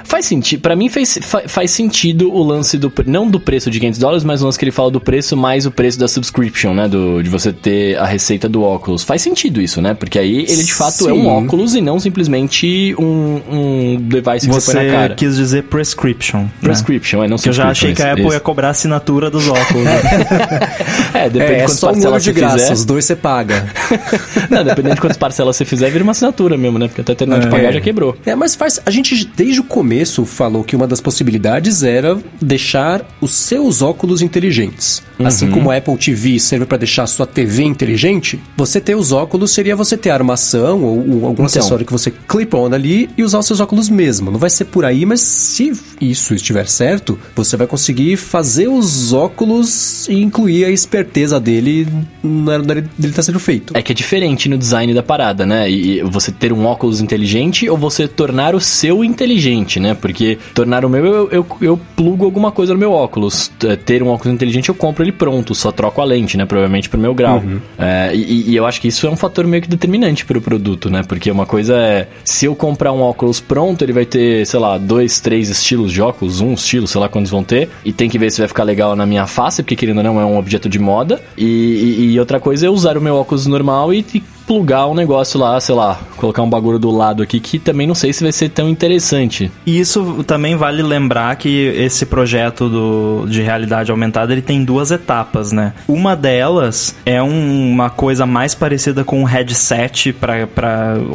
faz 0.03 0.25
sentido. 0.25 0.61
Pra 0.61 0.75
mim, 0.75 0.89
faz, 0.89 1.19
fa- 1.21 1.43
faz 1.47 1.71
sentido 1.71 2.31
o 2.33 2.43
lance 2.43 2.77
do. 2.77 2.91
Não 3.05 3.27
do 3.27 3.39
preço 3.39 3.69
de 3.71 3.79
500 3.79 3.99
dólares, 3.99 4.23
mas 4.23 4.41
o 4.41 4.45
lance 4.45 4.57
que 4.57 4.65
ele 4.65 4.71
fala 4.71 4.91
do 4.91 4.99
preço 5.01 5.35
mais 5.35 5.65
o 5.65 5.71
preço 5.71 5.99
da 5.99 6.07
subscription, 6.07 6.73
né? 6.73 6.87
Do, 6.87 7.21
de 7.23 7.29
você 7.29 7.51
ter 7.51 7.97
a 7.97 8.05
receita 8.05 8.47
do 8.49 8.63
óculos. 8.63 9.03
Faz 9.03 9.21
sentido 9.21 9.61
isso, 9.61 9.81
né? 9.81 9.93
Porque 9.93 10.17
aí 10.19 10.39
ele 10.47 10.63
de 10.63 10.73
fato 10.73 11.07
é 11.09 11.13
um 11.13 11.21
Sim. 11.21 11.27
óculos 11.27 11.75
e 11.75 11.81
não 11.81 11.99
simplesmente 11.99 12.95
um, 12.99 13.41
um 13.51 13.97
device 14.01 14.47
que 14.47 14.53
você, 14.53 14.71
põe 14.73 14.83
na 14.83 14.89
Você 14.89 14.95
cara. 14.95 15.15
quis 15.15 15.35
dizer 15.35 15.63
prescription. 15.63 16.41
né? 16.43 16.49
Prescription, 16.61 17.23
é 17.23 17.27
não 17.27 17.37
Que 17.37 17.49
eu 17.49 17.53
já 17.53 17.69
achei 17.69 17.93
que 17.93 18.01
a 18.01 18.11
Apple 18.13 18.23
ia 18.25 18.29
isso. 18.31 18.39
cobrar 18.41 18.69
a 18.69 18.71
assinatura 18.71 19.29
dos 19.29 19.47
óculos. 19.47 19.83
né? 19.83 19.93
É, 21.13 21.29
depende 21.29 21.43
É, 21.43 21.47
de 21.47 21.53
é 21.53 21.65
quantas 21.65 21.77
só 21.79 21.89
um 21.91 21.93
de 21.93 22.01
você 22.01 22.31
graça, 22.33 22.57
fizer. 22.63 22.73
os 22.73 22.85
dois 22.85 23.05
você 23.05 23.15
paga. 23.15 23.65
não, 24.49 24.63
dependendo 24.63 24.95
de 24.95 25.01
quantas 25.01 25.17
parcelas 25.17 25.55
você 25.55 25.65
fizer, 25.65 25.89
vira 25.89 26.03
uma 26.03 26.11
assinatura 26.11 26.57
mesmo, 26.57 26.77
né? 26.79 26.87
Porque 26.87 27.01
até 27.01 27.15
terminar 27.15 27.39
de 27.41 27.47
É. 27.47 27.49
pagar 27.49 27.71
já 27.71 27.81
quebrou. 27.81 28.17
É, 28.25 28.35
mas 28.35 28.55
faz. 28.55 28.79
A 28.85 28.91
gente 28.91 29.25
desde 29.35 29.59
o 29.59 29.63
começo 29.63 30.25
falou 30.25 30.63
que 30.63 30.75
uma 30.75 30.87
das 30.87 31.01
possibilidades 31.01 31.83
era 31.83 32.17
deixar 32.41 33.01
os 33.21 33.31
seus 33.31 33.81
óculos 33.81 34.21
inteligentes. 34.21 35.03
Assim 35.23 35.49
como 35.49 35.69
a 35.71 35.77
Apple 35.77 35.97
TV 35.97 36.39
serve 36.39 36.65
para 36.65 36.77
deixar 36.77 37.03
a 37.03 37.07
sua 37.07 37.25
TV 37.25 37.63
inteligente, 37.63 38.39
você 38.57 38.79
ter 38.79 38.95
os 38.95 39.11
óculos 39.11 39.51
seria 39.51 39.75
você 39.75 39.95
ter 39.97 40.09
a 40.09 40.13
armação 40.15 40.83
ou, 40.83 40.97
ou 40.97 41.13
algum 41.25 41.33
Então. 41.33 41.45
acessório 41.45 41.85
que 41.85 41.91
você 41.91 42.11
clip 42.27 42.55
on 42.55 42.73
ali 42.73 43.09
e 43.17 43.23
usar 43.23 43.39
os 43.39 43.45
seus 43.45 43.59
óculos 43.59 43.89
mesmo. 43.89 44.31
Não 44.31 44.39
vai 44.39 44.49
ser 44.49 44.65
por 44.65 44.85
aí, 44.85 45.05
mas 45.05 45.21
se 45.21 45.71
isso 46.01 46.33
estiver 46.33 46.67
certo, 46.67 47.17
você 47.35 47.55
vai 47.57 47.67
conseguir 47.67 48.17
fazer 48.17 48.67
os 48.67 49.13
óculos 49.13 50.07
e 50.07 50.21
incluir 50.21 50.65
a 50.65 50.69
esperteza 50.69 51.39
dele 51.39 51.87
na 52.23 52.53
hora 52.53 52.63
dele 52.63 52.87
estar 53.01 53.23
sendo 53.23 53.39
feito. 53.39 53.75
É 53.75 53.81
que 53.81 53.91
é 53.91 53.95
diferente 53.95 54.47
no 54.49 54.57
design 54.57 54.93
da 54.93 55.03
parada, 55.03 55.45
né? 55.45 55.69
E 55.69 56.01
você 56.03 56.31
ter 56.31 56.51
um 56.53 56.65
óculos 56.65 57.01
inteligente 57.01 57.69
ou 57.69 57.77
você 57.77 58.07
tornar 58.07 58.55
o 58.55 58.59
seu 58.59 59.03
inteligente, 59.03 59.79
né? 59.79 59.93
Porque 59.93 60.37
tornar 60.53 60.85
o 60.85 60.89
meu, 60.89 61.05
eu, 61.05 61.29
eu, 61.31 61.47
eu 61.61 61.79
plugo 61.95 62.25
alguma 62.25 62.51
coisa 62.51 62.73
no 62.73 62.79
meu 62.79 62.91
óculos. 62.91 63.51
Ter 63.85 64.01
um 64.03 64.07
óculos 64.07 64.33
inteligente, 64.33 64.69
eu 64.69 64.75
compro 64.75 65.02
ele 65.03 65.11
pronto, 65.11 65.53
só 65.53 65.71
troco 65.71 66.01
a 66.01 66.05
lente, 66.05 66.37
né? 66.37 66.45
Provavelmente 66.45 66.89
pro 66.89 66.99
meu 66.99 67.13
grau. 67.13 67.43
É, 67.77 68.11
e, 68.13 68.51
e 68.51 68.55
eu 68.55 68.65
acho 68.65 68.79
que 68.81 68.87
isso 68.87 69.05
é 69.07 69.09
um 69.09 69.15
fator 69.15 69.45
meio 69.45 69.61
que 69.61 69.69
determinante 69.69 70.25
pro 70.25 70.41
produto, 70.41 70.89
né? 70.89 71.03
Porque 71.07 71.29
uma 71.31 71.45
coisa 71.45 71.75
é, 71.77 72.07
se 72.23 72.45
eu 72.45 72.55
comprar 72.55 72.91
um 72.91 73.01
óculos 73.01 73.39
pronto, 73.39 73.83
ele 73.83 73.93
vai 73.93 74.05
ter, 74.05 74.45
sei 74.45 74.59
lá, 74.59 74.77
dois, 74.77 75.19
três 75.19 75.49
estilos 75.49 75.91
de 75.91 76.01
óculos, 76.01 76.41
um 76.41 76.53
estilo, 76.53 76.87
sei 76.87 76.99
lá 77.01 77.09
quantos 77.09 77.31
vão 77.31 77.43
ter, 77.43 77.69
e 77.85 77.91
tem 77.93 78.09
que 78.09 78.17
ver 78.17 78.31
se 78.31 78.39
vai 78.39 78.47
ficar 78.47 78.63
legal 78.63 78.95
na 78.95 79.05
minha 79.05 79.25
face, 79.27 79.61
porque 79.63 79.75
querendo 79.75 79.97
ou 79.97 80.03
não 80.03 80.19
é 80.21 80.25
um 80.25 80.37
objeto 80.37 80.67
de 80.69 80.79
moda. 80.79 81.21
E, 81.37 81.43
e- 81.45 82.11
e 82.13 82.19
outra 82.19 82.39
coisa 82.39 82.65
é 82.67 82.69
usar 82.69 82.97
o 82.97 83.01
meu 83.01 83.15
óculos 83.15 83.45
normal 83.47 83.93
e 83.93 84.03
plugar 84.45 84.87
um 84.87 84.93
negócio 84.93 85.39
lá, 85.39 85.59
sei 85.59 85.73
lá, 85.75 85.99
colocar 86.17 86.41
um 86.41 86.49
bagulho 86.49 86.77
do 86.79 86.91
lado 86.91 87.23
aqui 87.23 87.39
que 87.39 87.57
também 87.59 87.87
não 87.87 87.95
sei 87.95 88.11
se 88.13 88.23
vai 88.23 88.31
ser 88.31 88.49
tão 88.49 88.67
interessante. 88.69 89.51
E 89.65 89.79
isso 89.79 90.23
também 90.25 90.55
vale 90.55 90.81
lembrar 90.81 91.35
que 91.35 91.49
esse 91.77 92.05
projeto 92.05 92.69
do, 92.69 93.25
de 93.27 93.41
realidade 93.41 93.91
aumentada 93.91 94.31
ele 94.33 94.41
tem 94.41 94.63
duas 94.63 94.91
etapas, 94.91 95.51
né? 95.51 95.73
Uma 95.87 96.15
delas 96.15 96.95
é 97.05 97.21
um- 97.21 97.71
uma 97.71 97.89
coisa 97.89 98.25
mais 98.25 98.53
parecida 98.53 99.03
com 99.03 99.21
um 99.21 99.23
headset 99.23 100.13
para 100.13 100.47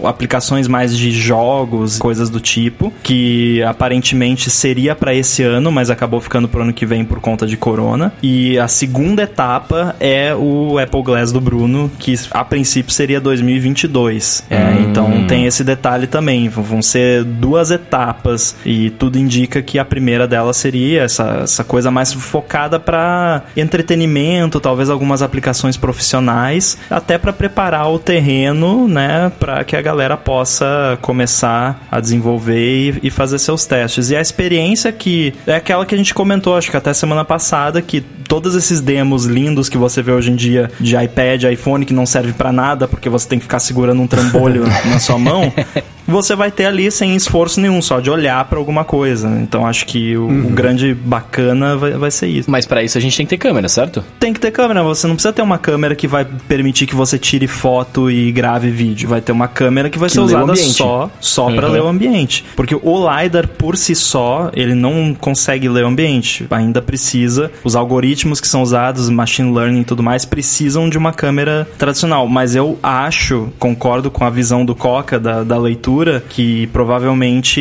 aplicações 0.04 0.66
mais 0.68 0.96
de 0.96 1.10
jogos, 1.10 1.98
coisas 1.98 2.28
do 2.30 2.40
tipo, 2.40 2.92
que 3.02 3.62
aparentemente 3.62 4.50
seria 4.50 4.94
para 4.94 5.14
esse 5.14 5.42
ano, 5.42 5.70
mas 5.70 5.90
acabou 5.90 6.20
ficando 6.20 6.48
pro 6.48 6.62
ano 6.62 6.72
que 6.72 6.86
vem 6.86 7.04
por 7.04 7.20
conta 7.20 7.46
de 7.46 7.56
corona. 7.56 8.12
E 8.22 8.58
a 8.58 8.68
segunda 8.68 9.22
etapa 9.22 9.94
é 10.00 10.34
o 10.34 10.78
Apple 10.78 11.02
Glass 11.02 11.32
do 11.32 11.40
Bruno, 11.40 11.90
que 11.98 12.14
a 12.30 12.44
princípio 12.44 12.92
seria 12.92 13.17
2022. 13.20 14.44
É, 14.50 14.80
então 14.80 15.26
tem 15.26 15.46
esse 15.46 15.62
detalhe 15.64 16.06
também. 16.06 16.48
Vão 16.48 16.82
ser 16.82 17.24
duas 17.24 17.70
etapas 17.70 18.56
e 18.64 18.90
tudo 18.90 19.18
indica 19.18 19.62
que 19.62 19.78
a 19.78 19.84
primeira 19.84 20.26
delas 20.26 20.56
seria 20.56 21.02
essa, 21.02 21.40
essa 21.42 21.64
coisa 21.64 21.90
mais 21.90 22.12
focada 22.12 22.78
para 22.80 23.42
entretenimento, 23.56 24.60
talvez 24.60 24.90
algumas 24.90 25.22
aplicações 25.22 25.76
profissionais, 25.76 26.78
até 26.90 27.18
para 27.18 27.32
preparar 27.32 27.90
o 27.90 27.98
terreno, 27.98 28.88
né, 28.88 29.30
para 29.38 29.64
que 29.64 29.76
a 29.76 29.82
galera 29.82 30.16
possa 30.16 30.98
começar 31.00 31.86
a 31.90 32.00
desenvolver 32.00 32.98
e, 33.02 33.08
e 33.08 33.10
fazer 33.10 33.38
seus 33.38 33.66
testes. 33.66 34.10
E 34.10 34.16
a 34.16 34.20
experiência 34.20 34.92
que 34.92 35.34
é 35.46 35.56
aquela 35.56 35.84
que 35.86 35.94
a 35.94 35.98
gente 35.98 36.14
comentou, 36.14 36.56
acho 36.56 36.70
que 36.70 36.76
até 36.76 36.92
semana 36.92 37.24
passada, 37.24 37.80
que 37.80 38.00
todos 38.00 38.54
esses 38.54 38.80
demos 38.80 39.24
lindos 39.24 39.68
que 39.68 39.78
você 39.78 40.02
vê 40.02 40.12
hoje 40.12 40.30
em 40.30 40.36
dia 40.36 40.70
de 40.78 40.94
iPad, 40.96 41.44
iPhone 41.44 41.84
que 41.84 41.94
não 41.94 42.04
serve 42.04 42.34
para 42.34 42.52
nada 42.52 42.86
porque 42.86 43.07
você 43.08 43.28
tem 43.28 43.38
que 43.38 43.44
ficar 43.44 43.58
segurando 43.58 44.00
um 44.00 44.06
trambolho 44.06 44.64
na 44.84 44.98
sua 44.98 45.18
mão, 45.18 45.52
você 46.10 46.34
vai 46.34 46.50
ter 46.50 46.66
ali 46.66 46.90
sem 46.90 47.14
esforço 47.14 47.60
nenhum, 47.60 47.80
só 47.82 48.00
de 48.00 48.10
olhar 48.10 48.44
para 48.46 48.58
alguma 48.58 48.84
coisa. 48.84 49.28
Então 49.42 49.66
acho 49.66 49.86
que 49.86 50.16
o, 50.16 50.26
o 50.28 50.50
grande 50.50 50.94
bacana 50.94 51.76
vai, 51.76 51.92
vai 51.92 52.10
ser 52.10 52.28
isso. 52.28 52.50
Mas 52.50 52.66
pra 52.66 52.82
isso 52.82 52.96
a 52.98 53.00
gente 53.00 53.16
tem 53.16 53.26
que 53.26 53.30
ter 53.30 53.38
câmera, 53.38 53.68
certo? 53.68 54.04
Tem 54.18 54.32
que 54.32 54.40
ter 54.40 54.50
câmera, 54.50 54.82
você 54.82 55.06
não 55.06 55.14
precisa 55.14 55.32
ter 55.32 55.42
uma 55.42 55.58
câmera 55.58 55.94
que 55.94 56.06
vai 56.06 56.24
permitir 56.24 56.86
que 56.86 56.94
você 56.94 57.18
tire 57.18 57.46
foto 57.46 58.10
e 58.10 58.30
grave 58.32 58.70
vídeo. 58.70 59.08
Vai 59.08 59.20
ter 59.20 59.32
uma 59.32 59.48
câmera 59.48 59.90
que 59.90 59.98
vai 59.98 60.08
Que 60.08 60.14
ser 60.14 60.20
usada 60.20 60.54
só, 60.56 61.10
só 61.20 61.50
para 61.50 61.66
Uhum. 61.68 61.72
ler 61.72 61.82
o 61.82 61.88
ambiente. 61.88 62.44
Porque 62.56 62.74
o 62.74 63.08
LiDAR 63.10 63.46
por 63.48 63.76
si 63.76 63.94
só, 63.94 64.50
ele 64.54 64.74
não 64.74 65.14
consegue 65.14 65.68
ler 65.68 65.84
o 65.84 65.88
ambiente. 65.88 66.46
Ainda 66.50 66.80
precisa, 66.80 67.50
os 67.64 67.76
algoritmos 67.76 68.40
que 68.40 68.48
são 68.48 68.62
usados, 68.62 69.08
machine 69.10 69.52
learning 69.54 69.80
e 69.80 69.84
tudo 69.84 70.02
mais, 70.02 70.24
precisam 70.24 70.88
de 70.88 70.96
uma 70.96 71.12
câmera 71.12 71.66
tradicional. 71.78 72.26
Mas 72.28 72.54
eu 72.54 72.78
acho, 72.82 73.48
concordo 73.58 74.10
com 74.10 74.24
a 74.24 74.30
visão 74.30 74.64
do 74.64 74.74
Coca 74.74 75.18
da, 75.18 75.42
da 75.42 75.58
leitura, 75.58 75.97
que 76.28 76.66
provavelmente 76.68 77.60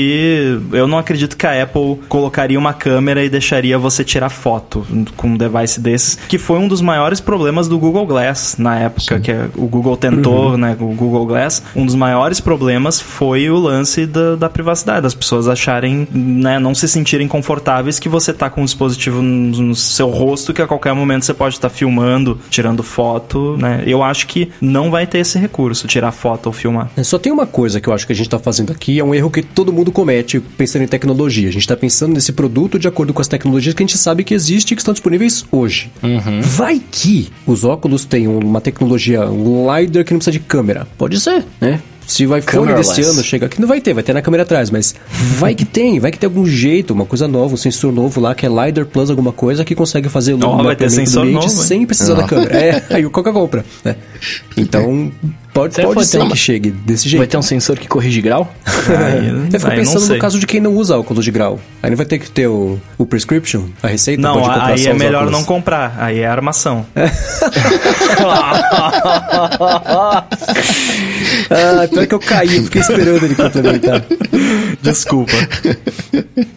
eu 0.72 0.88
não 0.88 0.98
acredito 0.98 1.36
que 1.38 1.46
a 1.46 1.64
Apple 1.64 2.00
colocaria 2.08 2.58
uma 2.58 2.74
câmera 2.74 3.24
e 3.24 3.30
deixaria 3.30 3.78
você 3.78 4.04
tirar 4.04 4.30
foto 4.30 4.86
com 5.16 5.30
um 5.30 5.38
device 5.38 5.80
desses, 5.80 6.16
que 6.28 6.38
foi 6.38 6.58
um 6.60 6.68
dos 6.68 6.82
maiores 6.82 7.20
problemas 7.20 7.68
do 7.68 7.78
Google 7.80 8.06
Glass 8.06 8.56
na 8.58 8.78
época, 8.80 9.20
que 9.20 9.32
é- 9.32 9.48
o 9.56 9.68
Google 9.68 9.98
tentou, 9.98 10.58
né, 10.58 10.76
o 10.80 10.86
Google 10.94 11.26
Glass, 11.26 11.64
um 11.76 11.86
dos 11.86 11.96
maiores 11.96 12.40
problemas 12.40 13.00
foi 13.00 13.50
o 13.50 13.58
lance 13.58 14.06
da, 14.06 14.36
da 14.36 14.50
privacidade, 14.50 15.02
das 15.02 15.14
pessoas 15.14 15.48
acharem, 15.48 16.08
né, 16.12 16.60
não 16.60 16.74
se 16.76 16.88
sentirem 16.88 17.28
confortáveis 17.28 18.00
que 18.00 18.10
você 18.10 18.34
tá 18.34 18.50
com 18.50 18.62
um 18.62 18.66
dispositivo 18.66 19.22
no, 19.22 19.62
no 19.62 19.76
seu 19.76 20.10
rosto 20.10 20.54
que 20.54 20.62
a 20.62 20.68
qualquer 20.68 20.94
momento 20.94 21.26
você 21.26 21.34
pode 21.34 21.56
estar 21.56 21.70
filmando, 21.70 22.40
tirando 22.50 22.84
foto, 22.84 23.56
né? 23.58 23.84
Eu 23.86 24.04
acho 24.04 24.28
que 24.28 24.50
não 24.62 24.90
vai 24.92 25.06
ter 25.08 25.20
esse 25.20 25.38
recurso, 25.40 25.88
tirar 25.88 26.12
foto 26.12 26.48
ou 26.48 26.52
filmar. 26.54 26.90
É, 26.98 27.04
Só 27.04 27.18
tem 27.18 27.32
uma 27.32 27.46
coisa 27.46 27.80
que 27.80 27.88
eu 27.88 27.94
acho 27.94 28.06
que 28.06 28.14
a 28.14 28.16
gente 28.16 28.27
está 28.28 28.40
fazendo 28.40 28.72
aqui, 28.72 29.00
é 29.00 29.04
um 29.04 29.14
erro 29.14 29.30
que 29.30 29.42
todo 29.42 29.74
mundo 29.74 29.92
comete 29.92 30.40
pensando 30.40 30.84
em 30.84 30.88
tecnologia. 30.88 31.50
A 31.50 31.52
gente 31.52 31.62
está 31.62 31.76
pensando 31.76 32.14
nesse 32.14 32.32
produto 32.32 32.78
de 32.78 32.88
acordo 32.88 33.14
com 33.14 33.22
as 33.22 33.28
tecnologias 33.28 33.74
que 33.74 33.84
a 33.84 33.86
gente 33.86 33.98
sabe 33.98 34.24
que 34.24 34.34
existe 34.34 34.72
e 34.72 34.76
que 34.76 34.82
estão 34.82 34.94
disponíveis 34.94 35.46
hoje. 35.52 35.92
Vai 36.42 36.82
que 36.92 37.30
os 37.46 37.64
óculos 37.64 38.06
tenham 38.06 38.38
uma 38.38 38.62
tecnologia, 38.62 39.22
LiDAR 39.26 40.04
que 40.06 40.14
não 40.14 40.20
precisa 40.20 40.32
de 40.32 40.40
câmera. 40.40 40.88
Pode 40.98 41.20
ser, 41.20 41.46
né? 41.60 41.82
Se 42.08 42.26
o 42.26 42.36
iPhone 42.36 42.74
desse 42.74 43.02
ano 43.02 43.22
chega 43.22 43.48
aqui, 43.48 43.60
não 43.60 43.68
vai 43.68 43.82
ter, 43.82 43.94
vai 43.94 44.02
ter 44.02 44.14
na 44.14 44.22
câmera 44.22 44.44
atrás, 44.44 44.72
mas 44.72 44.96
vai 45.38 45.54
que 45.54 45.66
tem, 45.66 46.00
vai 46.00 46.10
que 46.10 46.18
tem 46.18 46.28
algum 46.28 46.46
jeito, 46.46 46.94
uma 46.94 47.06
coisa 47.06 47.28
nova, 47.28 47.54
um 47.54 47.58
sensor 47.58 47.92
novo 47.92 48.22
lá 48.22 48.34
que 48.34 48.46
é 48.46 48.50
LiDAR 48.50 48.86
Plus 48.86 49.10
alguma 49.10 49.34
coisa 49.34 49.66
que 49.66 49.76
consegue 49.76 50.08
fazer 50.08 50.34
o 50.34 50.38
ter 50.38 50.48
mapeamento 50.48 51.12
do 51.12 51.20
ambiente 51.20 51.34
novo, 51.34 51.50
sem 51.50 51.86
precisar 51.86 52.14
da 52.14 52.24
câmera. 52.24 52.58
É, 52.58 52.84
aí 52.96 53.06
o 53.06 53.12
Coca 53.12 53.34
compra, 53.34 53.66
né? 53.84 53.98
Então, 54.56 55.12
pode, 55.54 55.76
Será 55.76 55.90
pode 55.90 56.08
ser 56.08 56.26
que 56.28 56.38
chegue 56.38 56.72
desse 56.72 57.10
jeito. 57.10 57.20
Vai 57.20 57.28
ter 57.28 57.38
um 57.38 57.42
sensor 57.42 57.78
que 57.78 57.88
corrige 57.88 58.22
grau? 58.22 58.52
Aí, 58.88 59.28
Eu 59.28 59.52
fico 59.60 59.68
aí 59.68 59.78
não 59.78 59.84
pensando 59.84 60.06
sei. 60.06 60.16
no 60.16 60.22
caso 60.22 60.40
de 60.40 60.48
quem 60.48 60.62
não 60.62 60.74
usa 60.74 60.98
óculos 60.98 61.26
de 61.26 61.32
grau. 61.32 61.60
Aí 61.84 61.90
não 61.90 61.98
vai 61.98 62.06
ter 62.06 62.20
que 62.20 62.32
ter 62.32 62.48
o, 62.48 62.80
o 62.98 63.06
prescription, 63.06 63.64
a 63.84 63.88
receita? 63.88 64.22
Não, 64.22 64.36
pode 64.36 64.48
comprar 64.48 64.66
aí 64.68 64.80
só 64.80 64.90
é 64.90 64.94
melhor 64.94 65.24
óculos. 65.24 65.32
não 65.40 65.44
comprar. 65.44 65.96
Aí 66.00 66.20
é 66.20 66.28
armação. 66.28 66.86
Ah, 71.50 71.88
pior 71.88 72.06
que 72.08 72.16
eu 72.16 72.20
caí, 72.20 72.58
eu 72.58 72.64
fiquei 72.64 72.82
esperando 72.82 73.24
ele 73.26 73.36
complementar. 73.36 74.04
Desculpa. 74.82 75.34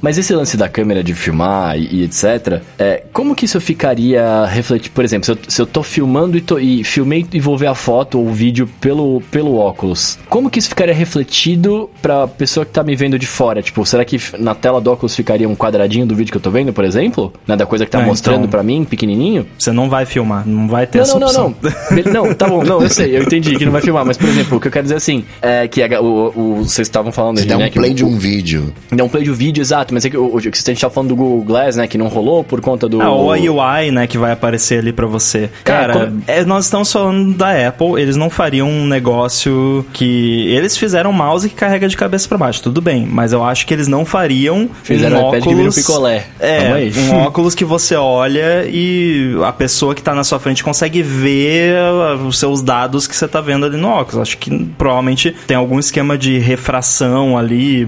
Mas 0.01 0.19
esse 0.19 0.33
lance 0.35 0.57
da 0.57 0.69
câmera 0.69 1.03
de 1.03 1.15
filmar 1.15 1.77
e, 1.79 1.89
e 2.01 2.05
etc, 2.05 2.61
é, 2.79 3.03
como 3.13 3.35
que 3.35 3.45
isso 3.45 3.61
ficaria 3.61 4.45
refletido? 4.47 4.93
Por 4.95 5.05
exemplo, 5.05 5.25
se 5.27 5.33
eu, 5.33 5.39
se 5.49 5.63
eu 5.63 5.67
tô 5.67 5.83
filmando 5.83 6.37
e, 6.37 6.41
tô, 6.41 6.59
e 6.59 6.83
filmei 6.85 7.27
e 7.33 7.41
vou 7.41 7.57
ver 7.57 7.67
a 7.67 7.75
foto 7.75 8.19
ou 8.19 8.29
o 8.29 8.33
vídeo 8.33 8.69
pelo, 8.81 9.21
pelo 9.31 9.57
óculos, 9.57 10.19
como 10.29 10.51
que 10.51 10.59
isso 10.59 10.69
ficaria 10.69 10.95
refletido 10.95 11.91
pra 12.01 12.27
pessoa 12.27 12.65
que 12.65 12.73
tá 12.73 12.83
me 12.83 12.95
vendo 12.97 13.19
de 13.19 13.27
fora? 13.27 13.63
Tipo, 13.63 13.85
será 13.85 14.05
que 14.05 14.19
na 14.39 14.55
tela 14.55 14.81
do 14.81 14.91
óculos 14.91 15.15
ficaria 15.15 15.49
um 15.49 15.55
quadradinho 15.57 16.07
do 16.07 16.15
vídeo 16.15 16.31
que 16.31 16.37
eu 16.37 16.43
tô 16.43 16.51
vendo, 16.51 16.73
por 16.73 16.85
exemplo? 16.85 17.33
Né, 17.47 17.57
da 17.57 17.67
coisa 17.67 17.85
que 17.85 17.91
tá 17.91 18.01
Ah, 18.01 18.07
mostrando 18.07 18.39
então- 18.41 18.51
pra 18.51 18.63
mim, 18.63 18.85
pequenininho? 18.85 19.47
Você 19.59 19.73
não 19.73 19.89
vai 19.89 20.07
filmar, 20.07 20.47
não 20.47 20.69
vai 20.69 20.87
ter 20.87 20.99
Não, 20.99 21.03
essa 21.05 21.13
não, 21.19 21.21
não, 21.21 21.47
opção. 21.49 21.57
não. 21.63 21.97
Be- 21.97 22.11
Não, 22.11 22.35
tá 22.35 22.49
bom, 22.49 22.65
não, 22.65 22.83
eu 22.83 22.89
sei, 22.89 23.17
eu 23.17 23.23
entendi 23.23 23.55
que 23.57 23.65
não 23.65 23.73
vai 23.73 23.81
filmar, 23.83 24.05
mas 24.05 24.17
por 24.17 24.29
exemplo, 24.29 24.57
o 24.57 24.61
que 24.61 24.67
eu 24.69 24.73
quero 24.73 24.80
dizer 24.83 24.97
assim, 24.97 25.25
é 25.43 25.67
que 25.69 25.83
a- 25.83 26.01
o, 26.01 26.29
o- 26.35 26.65
vocês 26.65 26.87
estavam 26.89 27.13
falando 27.13 27.39
ali, 27.39 27.47
der 27.49 27.57
né? 27.59 27.67
um 27.67 27.71
que 27.71 27.79
play 27.79 27.91
o- 27.93 27.95
de 27.95 28.05
um 28.05 28.19
vídeo. 28.19 28.73
Dá 28.91 29.05
um 29.05 29.09
play 29.09 29.25
de 29.25 29.31
vídeo, 29.33 29.61
exato, 29.61 29.93
mas 29.95 30.05
é 30.05 30.11
que 30.11 30.17
o, 30.17 30.27
o 30.37 30.41
que 30.41 30.49
a 30.49 30.53
gente 30.53 30.81
tá 30.81 30.91
falando 30.91 31.09
do 31.11 31.17
Google 31.17 31.43
Glass, 31.45 31.77
né, 31.77 31.87
que 31.87 31.97
não 31.99 32.09
rolou 32.09 32.43
por 32.45 32.61
conta 32.61 32.89
do... 32.89 33.01
Ah, 33.01 33.11
ou 33.11 33.33
a 33.33 33.37
UI, 33.37 33.91
né, 33.91 34.07
que 34.07 34.19
vai 34.19 34.33
aparecer 34.33 34.79
ali 34.81 34.93
pra 34.93 35.07
você. 35.07 35.51
Cara, 35.65 35.93
como- 36.07 36.23
é, 36.27 36.45
nós 36.45 36.65
estamos 36.65 36.93
falando 36.93 37.33
da 37.35 37.69
Apple, 37.69 38.01
eles 38.01 38.17
não 38.17 38.31
fariam 38.31 38.69
um 38.69 38.87
negócio 38.87 39.85
que... 39.93 40.47
Eles 40.49 40.77
fizeram 40.77 41.11
um 41.11 41.13
mouse 41.13 41.49
que 41.49 41.55
carrega 41.55 41.89
de 41.89 41.97
cabeça 41.97 42.29
pra 42.29 42.39
baixo, 42.39 42.63
tudo 42.63 42.81
bem, 42.81 43.07
mas 43.07 43.33
eu 43.33 43.43
acho 43.45 43.67
que 43.67 43.75
eles 43.75 43.89
não 43.89 44.05
fariam 44.05 44.69
Fizeram 44.83 45.17
um 45.25 45.29
um 45.29 45.31
que 45.33 45.37
óculos... 45.39 45.57
vira 45.57 45.69
um 45.69 45.73
picolé. 45.73 46.27
É, 46.39 46.73
aí. 46.73 46.93
um 47.11 47.17
óculos 47.27 47.55
que 47.55 47.65
você 47.65 47.95
olha 47.95 48.65
e 48.67 49.35
a 49.45 49.53
pessoa 49.53 49.95
que 49.95 50.03
tá 50.03 50.15
na 50.15 50.25
sua 50.25 50.39
frente 50.39 50.63
consegue 50.65 51.03
ver 51.03 51.75
uh, 52.21 52.27
os 52.27 52.39
seus 52.39 52.63
dados 52.63 53.07
que 53.07 53.15
você 53.17 53.27
tá 53.29 53.41
vendo 53.41 53.67
ali 53.67 53.77
no 53.77 53.89
óculos. 53.89 54.19
Acho 54.21 54.39
que 54.39 54.70
provavelmente 54.79 55.35
tem 55.47 55.57
algum 55.57 55.79
esquema 55.79 56.17
de 56.17 56.39
refração 56.39 57.37
ali, 57.37 57.87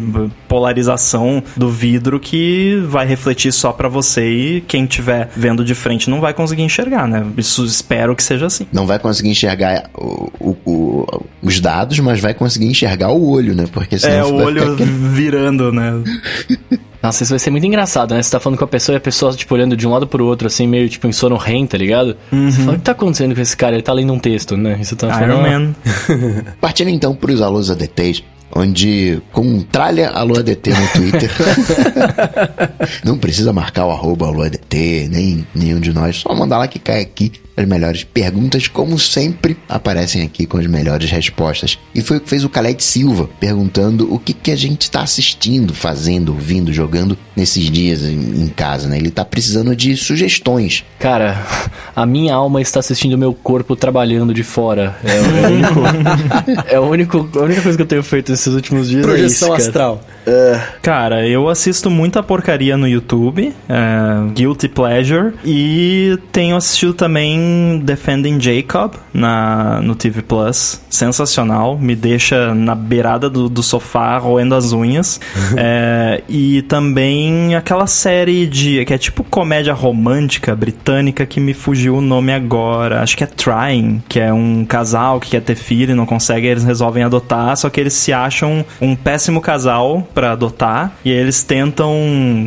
polarização 0.48 1.42
do 1.56 1.68
vidro 1.70 2.20
que 2.20 2.82
vai 2.88 3.06
refletir 3.06 3.52
só 3.52 3.72
pra 3.72 3.88
você 3.88 4.28
e 4.28 4.60
quem 4.62 4.86
tiver 4.86 5.30
vendo 5.36 5.64
de 5.64 5.74
frente 5.74 6.08
não 6.10 6.20
vai 6.20 6.34
conseguir 6.34 6.62
enxergar, 6.62 7.08
né? 7.08 7.24
Isso 7.36 7.64
espero 7.64 8.14
que 8.14 8.22
seja 8.22 8.46
assim. 8.46 8.66
Não 8.72 8.86
vai 8.86 8.98
conseguir 8.98 9.30
enxergar 9.30 9.90
o- 9.94 10.30
o- 10.40 10.56
o- 10.64 11.26
os 11.42 11.60
dados, 11.60 11.98
mas 12.00 12.20
vai 12.20 12.34
conseguir 12.34 12.66
enxergar 12.66 13.10
o 13.10 13.28
olho, 13.30 13.54
né? 13.54 13.64
Porque 13.72 13.98
senão 13.98 14.14
É, 14.16 14.24
o 14.24 14.34
olho 14.34 14.76
ficar 14.76 14.84
virando, 14.84 15.72
né? 15.72 15.92
Nossa, 17.02 17.22
isso 17.24 17.32
vai 17.32 17.38
ser 17.38 17.50
muito 17.50 17.66
engraçado, 17.66 18.14
né? 18.14 18.22
Você 18.22 18.30
tá 18.30 18.38
falando 18.38 18.58
com 18.58 18.64
a 18.64 18.68
pessoa 18.68 18.94
e 18.94 18.98
a 18.98 19.00
pessoa, 19.00 19.32
tipo, 19.32 19.52
olhando 19.54 19.76
de 19.76 19.86
um 19.86 19.90
lado 19.90 20.06
pro 20.06 20.24
outro, 20.24 20.46
assim, 20.46 20.66
meio, 20.66 20.88
tipo, 20.88 21.06
em 21.06 21.12
sono 21.12 21.36
REM, 21.36 21.66
tá 21.66 21.76
ligado? 21.76 22.16
Você 22.30 22.58
fala, 22.62 22.72
o 22.74 22.78
que 22.78 22.84
tá 22.84 22.92
acontecendo 22.92 23.34
com 23.34 23.40
esse 23.40 23.56
cara? 23.56 23.74
Ele 23.74 23.82
tá 23.82 23.92
lendo 23.92 24.12
um 24.12 24.18
texto, 24.18 24.56
né? 24.56 24.78
Você 24.82 24.94
tá 24.94 25.08
falando, 25.08 25.24
Iron 25.30 25.44
"Ah, 25.46 25.58
Man. 25.58 25.74
Partindo 26.60 26.88
então 26.90 27.14
para 27.14 27.32
os 27.32 27.42
alôs 27.42 27.70
ADTs, 27.70 28.22
onde 28.54 29.20
contralha 29.32 30.10
alô 30.10 30.38
ADT 30.38 30.70
no 30.70 30.88
Twitter. 30.88 31.30
Não 33.04 33.18
precisa 33.18 33.52
marcar 33.52 33.86
o 33.86 33.90
arroba 33.90 34.26
alô 34.26 34.42
ADT, 34.42 35.08
nem 35.10 35.46
nenhum 35.54 35.80
de 35.80 35.92
nós, 35.92 36.18
só 36.18 36.34
mandar 36.34 36.58
lá 36.58 36.68
que 36.68 36.78
cai 36.78 37.00
aqui 37.00 37.32
as 37.56 37.66
melhores 37.66 38.02
perguntas, 38.04 38.66
como 38.66 38.98
sempre, 38.98 39.56
aparecem 39.68 40.22
aqui 40.22 40.46
com 40.46 40.56
as 40.58 40.66
melhores 40.66 41.10
respostas. 41.10 41.78
E 41.94 42.00
foi 42.00 42.16
o 42.16 42.20
que 42.20 42.28
fez 42.30 42.44
o 42.44 42.48
Calete 42.48 42.82
Silva, 42.82 43.28
perguntando 43.38 44.12
o 44.12 44.18
que, 44.18 44.32
que 44.32 44.50
a 44.50 44.56
gente 44.56 44.82
está 44.82 45.02
assistindo, 45.02 45.74
fazendo, 45.74 46.30
ouvindo, 46.32 46.72
jogando 46.72 47.16
nesses 47.36 47.70
dias 47.70 48.02
em, 48.02 48.44
em 48.44 48.48
casa, 48.48 48.88
né? 48.88 48.96
Ele 48.96 49.10
tá 49.10 49.24
precisando 49.24 49.74
de 49.76 49.96
sugestões. 49.96 50.84
Cara, 50.98 51.42
a 51.94 52.06
minha 52.06 52.34
alma 52.34 52.60
está 52.62 52.80
assistindo 52.80 53.14
o 53.14 53.18
meu 53.18 53.34
corpo 53.34 53.76
trabalhando 53.76 54.32
de 54.32 54.42
fora. 54.42 54.96
É, 55.04 55.20
o- 55.20 55.22
é 55.26 55.48
o 55.48 55.52
único, 55.52 55.80
é 56.74 56.80
o 56.80 56.82
único, 56.84 57.38
a 57.38 57.42
única 57.42 57.62
coisa 57.62 57.76
que 57.76 57.82
eu 57.82 57.86
tenho 57.86 58.02
feito 58.02 58.30
nesses 58.30 58.52
últimos 58.54 58.88
dias 58.88 59.02
Projeção 59.04 59.54
é 59.54 59.58
isso, 59.58 59.72
cara. 59.72 59.90
astral. 59.90 60.04
Cara, 60.80 61.26
eu 61.28 61.48
assisto 61.48 61.90
muita 61.90 62.22
porcaria 62.22 62.76
no 62.76 62.86
YouTube, 62.88 63.52
é, 63.68 64.32
Guilty 64.32 64.68
Pleasure, 64.68 65.34
e 65.44 66.18
tenho 66.30 66.56
assistido 66.56 66.94
também 66.94 67.41
Defending 67.82 68.40
Jacob 68.40 68.94
na, 69.12 69.80
no 69.82 69.94
TV 69.94 70.22
Plus. 70.22 70.80
Sensacional, 70.88 71.78
me 71.78 71.94
deixa 71.94 72.54
na 72.54 72.74
beirada 72.74 73.28
do, 73.30 73.48
do 73.48 73.62
sofá 73.62 74.18
roendo 74.18 74.54
as 74.54 74.72
unhas. 74.72 75.20
É, 75.54 76.22
e 76.28 76.62
também 76.62 77.54
aquela 77.54 77.86
série 77.86 78.46
de 78.46 78.84
que 78.84 78.94
é 78.94 78.98
tipo 78.98 79.22
comédia 79.22 79.74
romântica 79.74 80.56
britânica 80.56 81.26
que 81.26 81.38
me 81.38 81.52
fugiu 81.52 81.96
o 81.96 82.00
nome 82.00 82.32
agora. 82.32 83.02
Acho 83.02 83.16
que 83.16 83.24
é 83.24 83.26
Trying, 83.26 84.02
que 84.08 84.18
é 84.18 84.32
um 84.32 84.64
casal 84.64 85.20
que 85.20 85.30
quer 85.30 85.42
ter 85.42 85.54
filho 85.54 85.92
e 85.92 85.94
não 85.94 86.06
consegue, 86.06 86.46
eles 86.46 86.64
resolvem 86.64 87.02
adotar, 87.02 87.56
só 87.56 87.68
que 87.68 87.80
eles 87.80 87.92
se 87.92 88.12
acham 88.12 88.64
um 88.80 88.96
péssimo 88.96 89.40
casal 89.40 90.06
pra 90.14 90.32
adotar 90.32 90.92
e 91.04 91.10
eles 91.10 91.42
tentam 91.42 91.92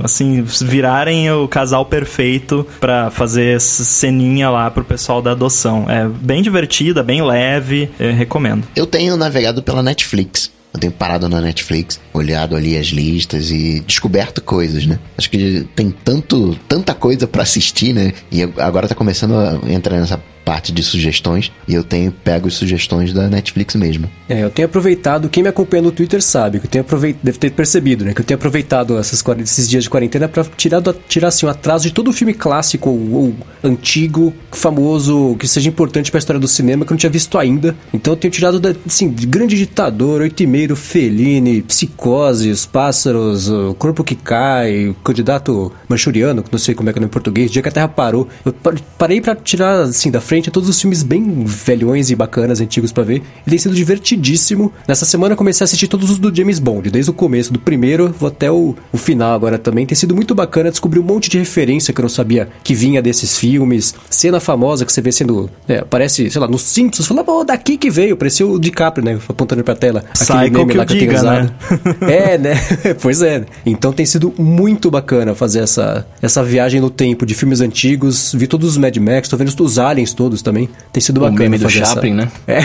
assim 0.03 0.41
virarem 0.61 1.31
o 1.31 1.47
casal 1.47 1.85
perfeito 1.85 2.65
pra 2.79 3.09
fazer 3.11 3.59
ceninha 3.59 4.49
lá 4.49 4.69
pro 4.71 4.83
pessoal 4.85 5.21
da 5.21 5.31
adoção. 5.31 5.85
É 5.89 6.07
bem 6.07 6.41
divertida, 6.41 7.03
bem 7.03 7.21
leve, 7.21 7.89
eu 7.99 8.13
recomendo. 8.13 8.67
Eu 8.75 8.85
tenho 8.85 9.17
navegado 9.17 9.61
pela 9.61 9.83
Netflix. 9.83 10.51
Eu 10.73 10.79
tenho 10.79 10.91
parado 10.91 11.29
na 11.29 11.39
Netflix, 11.39 12.01
olhado 12.13 12.53
ali 12.53 12.77
as 12.77 12.87
listas 12.87 13.49
e 13.49 13.79
descoberto 13.87 14.41
coisas, 14.41 14.85
né? 14.85 14.99
Acho 15.17 15.29
que 15.29 15.65
tem 15.73 15.89
tanto, 15.89 16.59
tanta 16.67 16.93
coisa 16.93 17.25
pra 17.25 17.43
assistir, 17.43 17.93
né? 17.93 18.11
E 18.29 18.43
agora 18.43 18.85
tá 18.85 18.93
começando 18.93 19.35
a 19.35 19.71
entrar 19.71 19.97
nessa 19.97 20.21
parte 20.45 20.71
de 20.71 20.83
sugestões 20.83 21.51
e 21.67 21.73
eu 21.73 21.83
tenho 21.83 22.11
pego 22.11 22.47
as 22.47 22.53
sugestões 22.53 23.11
da 23.11 23.27
Netflix 23.27 23.75
mesmo. 23.75 24.09
É, 24.29 24.43
eu 24.43 24.49
tenho 24.49 24.67
aproveitado, 24.67 25.27
quem 25.27 25.41
me 25.43 25.49
acompanha 25.49 25.81
no 25.83 25.91
Twitter 25.91 26.21
sabe, 26.21 26.59
que 26.59 26.67
eu 26.67 26.69
tenho 26.69 26.83
aproveitado, 26.83 27.23
deve 27.23 27.37
ter 27.39 27.51
percebido, 27.51 28.05
né? 28.05 28.13
Que 28.13 28.21
eu 28.21 28.25
tenho 28.25 28.35
aproveitado 28.37 28.97
essas, 28.97 29.23
esses 29.41 29.67
dias 29.69 29.83
de 29.83 29.89
quarentena 29.89 30.27
pra 30.27 30.43
tirar, 30.55 30.79
do, 30.79 30.93
tirar 31.07 31.29
assim, 31.29 31.45
o 31.45 31.49
atraso 31.49 31.85
de 31.85 31.93
todo 31.93 32.13
filme 32.13 32.33
clássico 32.33 32.89
ou, 32.89 33.11
ou 33.13 33.33
antigo, 33.63 34.33
famoso, 34.51 35.35
que 35.39 35.47
seja 35.47 35.69
importante 35.69 36.11
pra 36.11 36.17
história 36.19 36.39
do 36.39 36.47
cinema, 36.47 36.85
que 36.85 36.91
eu 36.91 36.95
não 36.95 36.99
tinha 36.99 37.09
visto 37.09 37.37
ainda. 37.37 37.75
Então 37.93 38.13
eu 38.13 38.17
tenho 38.17 38.31
tirado, 38.31 38.59
da, 38.59 38.73
assim, 38.85 39.09
de 39.09 39.25
Grande 39.25 39.55
Ditador, 39.57 40.21
Oitimeiro, 40.21 40.75
Fellini, 40.75 41.61
Psicose, 41.61 42.49
Os 42.49 42.65
Pássaros, 42.65 43.49
O 43.49 43.73
Corpo 43.75 44.03
que 44.03 44.15
Cai, 44.15 44.95
Candidato 45.03 45.71
Manchuriano, 45.89 46.43
que 46.43 46.51
não 46.51 46.59
sei 46.59 46.75
como 46.75 46.89
é 46.89 46.93
que 46.93 46.99
é 46.99 47.01
no 47.01 47.09
português, 47.09 47.51
Dia 47.51 47.61
que 47.61 47.69
a 47.69 47.71
Terra 47.71 47.87
Parou. 47.87 48.27
Eu 48.45 48.53
pa- 48.53 48.73
parei 48.97 49.21
pra 49.21 49.35
tirar, 49.35 49.81
assim, 49.81 50.11
da 50.11 50.19
frente 50.21 50.34
todos 50.41 50.69
os 50.69 50.79
filmes 50.79 51.03
bem 51.03 51.43
velhões 51.45 52.09
e 52.09 52.15
bacanas, 52.15 52.61
antigos 52.61 52.91
pra 52.91 53.03
ver. 53.03 53.21
E 53.45 53.49
tem 53.49 53.59
sido 53.59 53.75
divertidíssimo. 53.75 54.71
Nessa 54.87 55.05
semana 55.05 55.33
eu 55.33 55.37
comecei 55.37 55.63
a 55.63 55.65
assistir 55.65 55.87
todos 55.87 56.09
os 56.09 56.17
do 56.17 56.35
James 56.35 56.59
Bond, 56.59 56.89
desde 56.89 57.11
o 57.11 57.13
começo, 57.13 57.53
do 57.53 57.59
primeiro 57.59 58.15
vou 58.17 58.27
até 58.27 58.51
o, 58.51 58.75
o 58.91 58.97
final 58.97 59.33
agora 59.33 59.57
também. 59.57 59.85
Tem 59.85 59.95
sido 59.95 60.15
muito 60.15 60.33
bacana 60.33 60.71
descobrir 60.71 60.99
um 60.99 61.03
monte 61.03 61.29
de 61.29 61.37
referência 61.37 61.93
que 61.93 61.99
eu 61.99 62.03
não 62.03 62.09
sabia 62.09 62.49
que 62.63 62.73
vinha 62.73 63.01
desses 63.01 63.37
filmes. 63.37 63.95
Cena 64.09 64.39
famosa 64.39 64.85
que 64.85 64.91
você 64.91 65.01
vê 65.01 65.11
sendo. 65.11 65.49
É, 65.67 65.79
aparece, 65.79 66.29
sei 66.29 66.41
lá, 66.41 66.47
nos 66.47 66.61
Simpsons. 66.61 67.07
Fala, 67.07 67.23
pô, 67.23 67.43
daqui 67.43 67.77
que 67.77 67.89
veio. 67.89 68.17
Parecia 68.17 68.45
o 68.45 68.59
DiCaprio, 68.59 69.05
né? 69.05 69.19
Apontando 69.27 69.63
pra 69.63 69.75
tela. 69.75 70.03
Psycho 70.13 70.65
que 70.67 70.77
eu 70.77 70.85
tenho 70.85 70.99
diga, 70.99 71.15
usado. 71.15 71.43
né? 71.43 72.13
É, 72.13 72.37
né? 72.37 72.55
pois 73.01 73.21
é. 73.21 73.45
Então 73.65 73.91
tem 73.93 74.05
sido 74.05 74.33
muito 74.37 74.89
bacana 74.89 75.35
fazer 75.35 75.59
essa, 75.59 76.05
essa 76.21 76.43
viagem 76.43 76.79
no 76.81 76.89
tempo 76.89 77.25
de 77.25 77.33
filmes 77.33 77.61
antigos. 77.61 78.33
Vi 78.33 78.47
todos 78.47 78.71
os 78.71 78.77
Mad 78.77 78.95
Max, 78.97 79.27
tô 79.27 79.37
vendo 79.37 79.53
os 79.55 79.79
aliens 79.79 80.13
todos 80.13 80.24
também. 80.41 80.69
Tem 80.91 81.01
sido 81.01 81.17
O 81.17 81.21
bacana 81.21 81.39
meme 81.39 81.57
do 81.57 81.63
fazer 81.63 81.81
essa- 81.81 81.93
Chaplin, 81.95 82.13
né? 82.13 82.31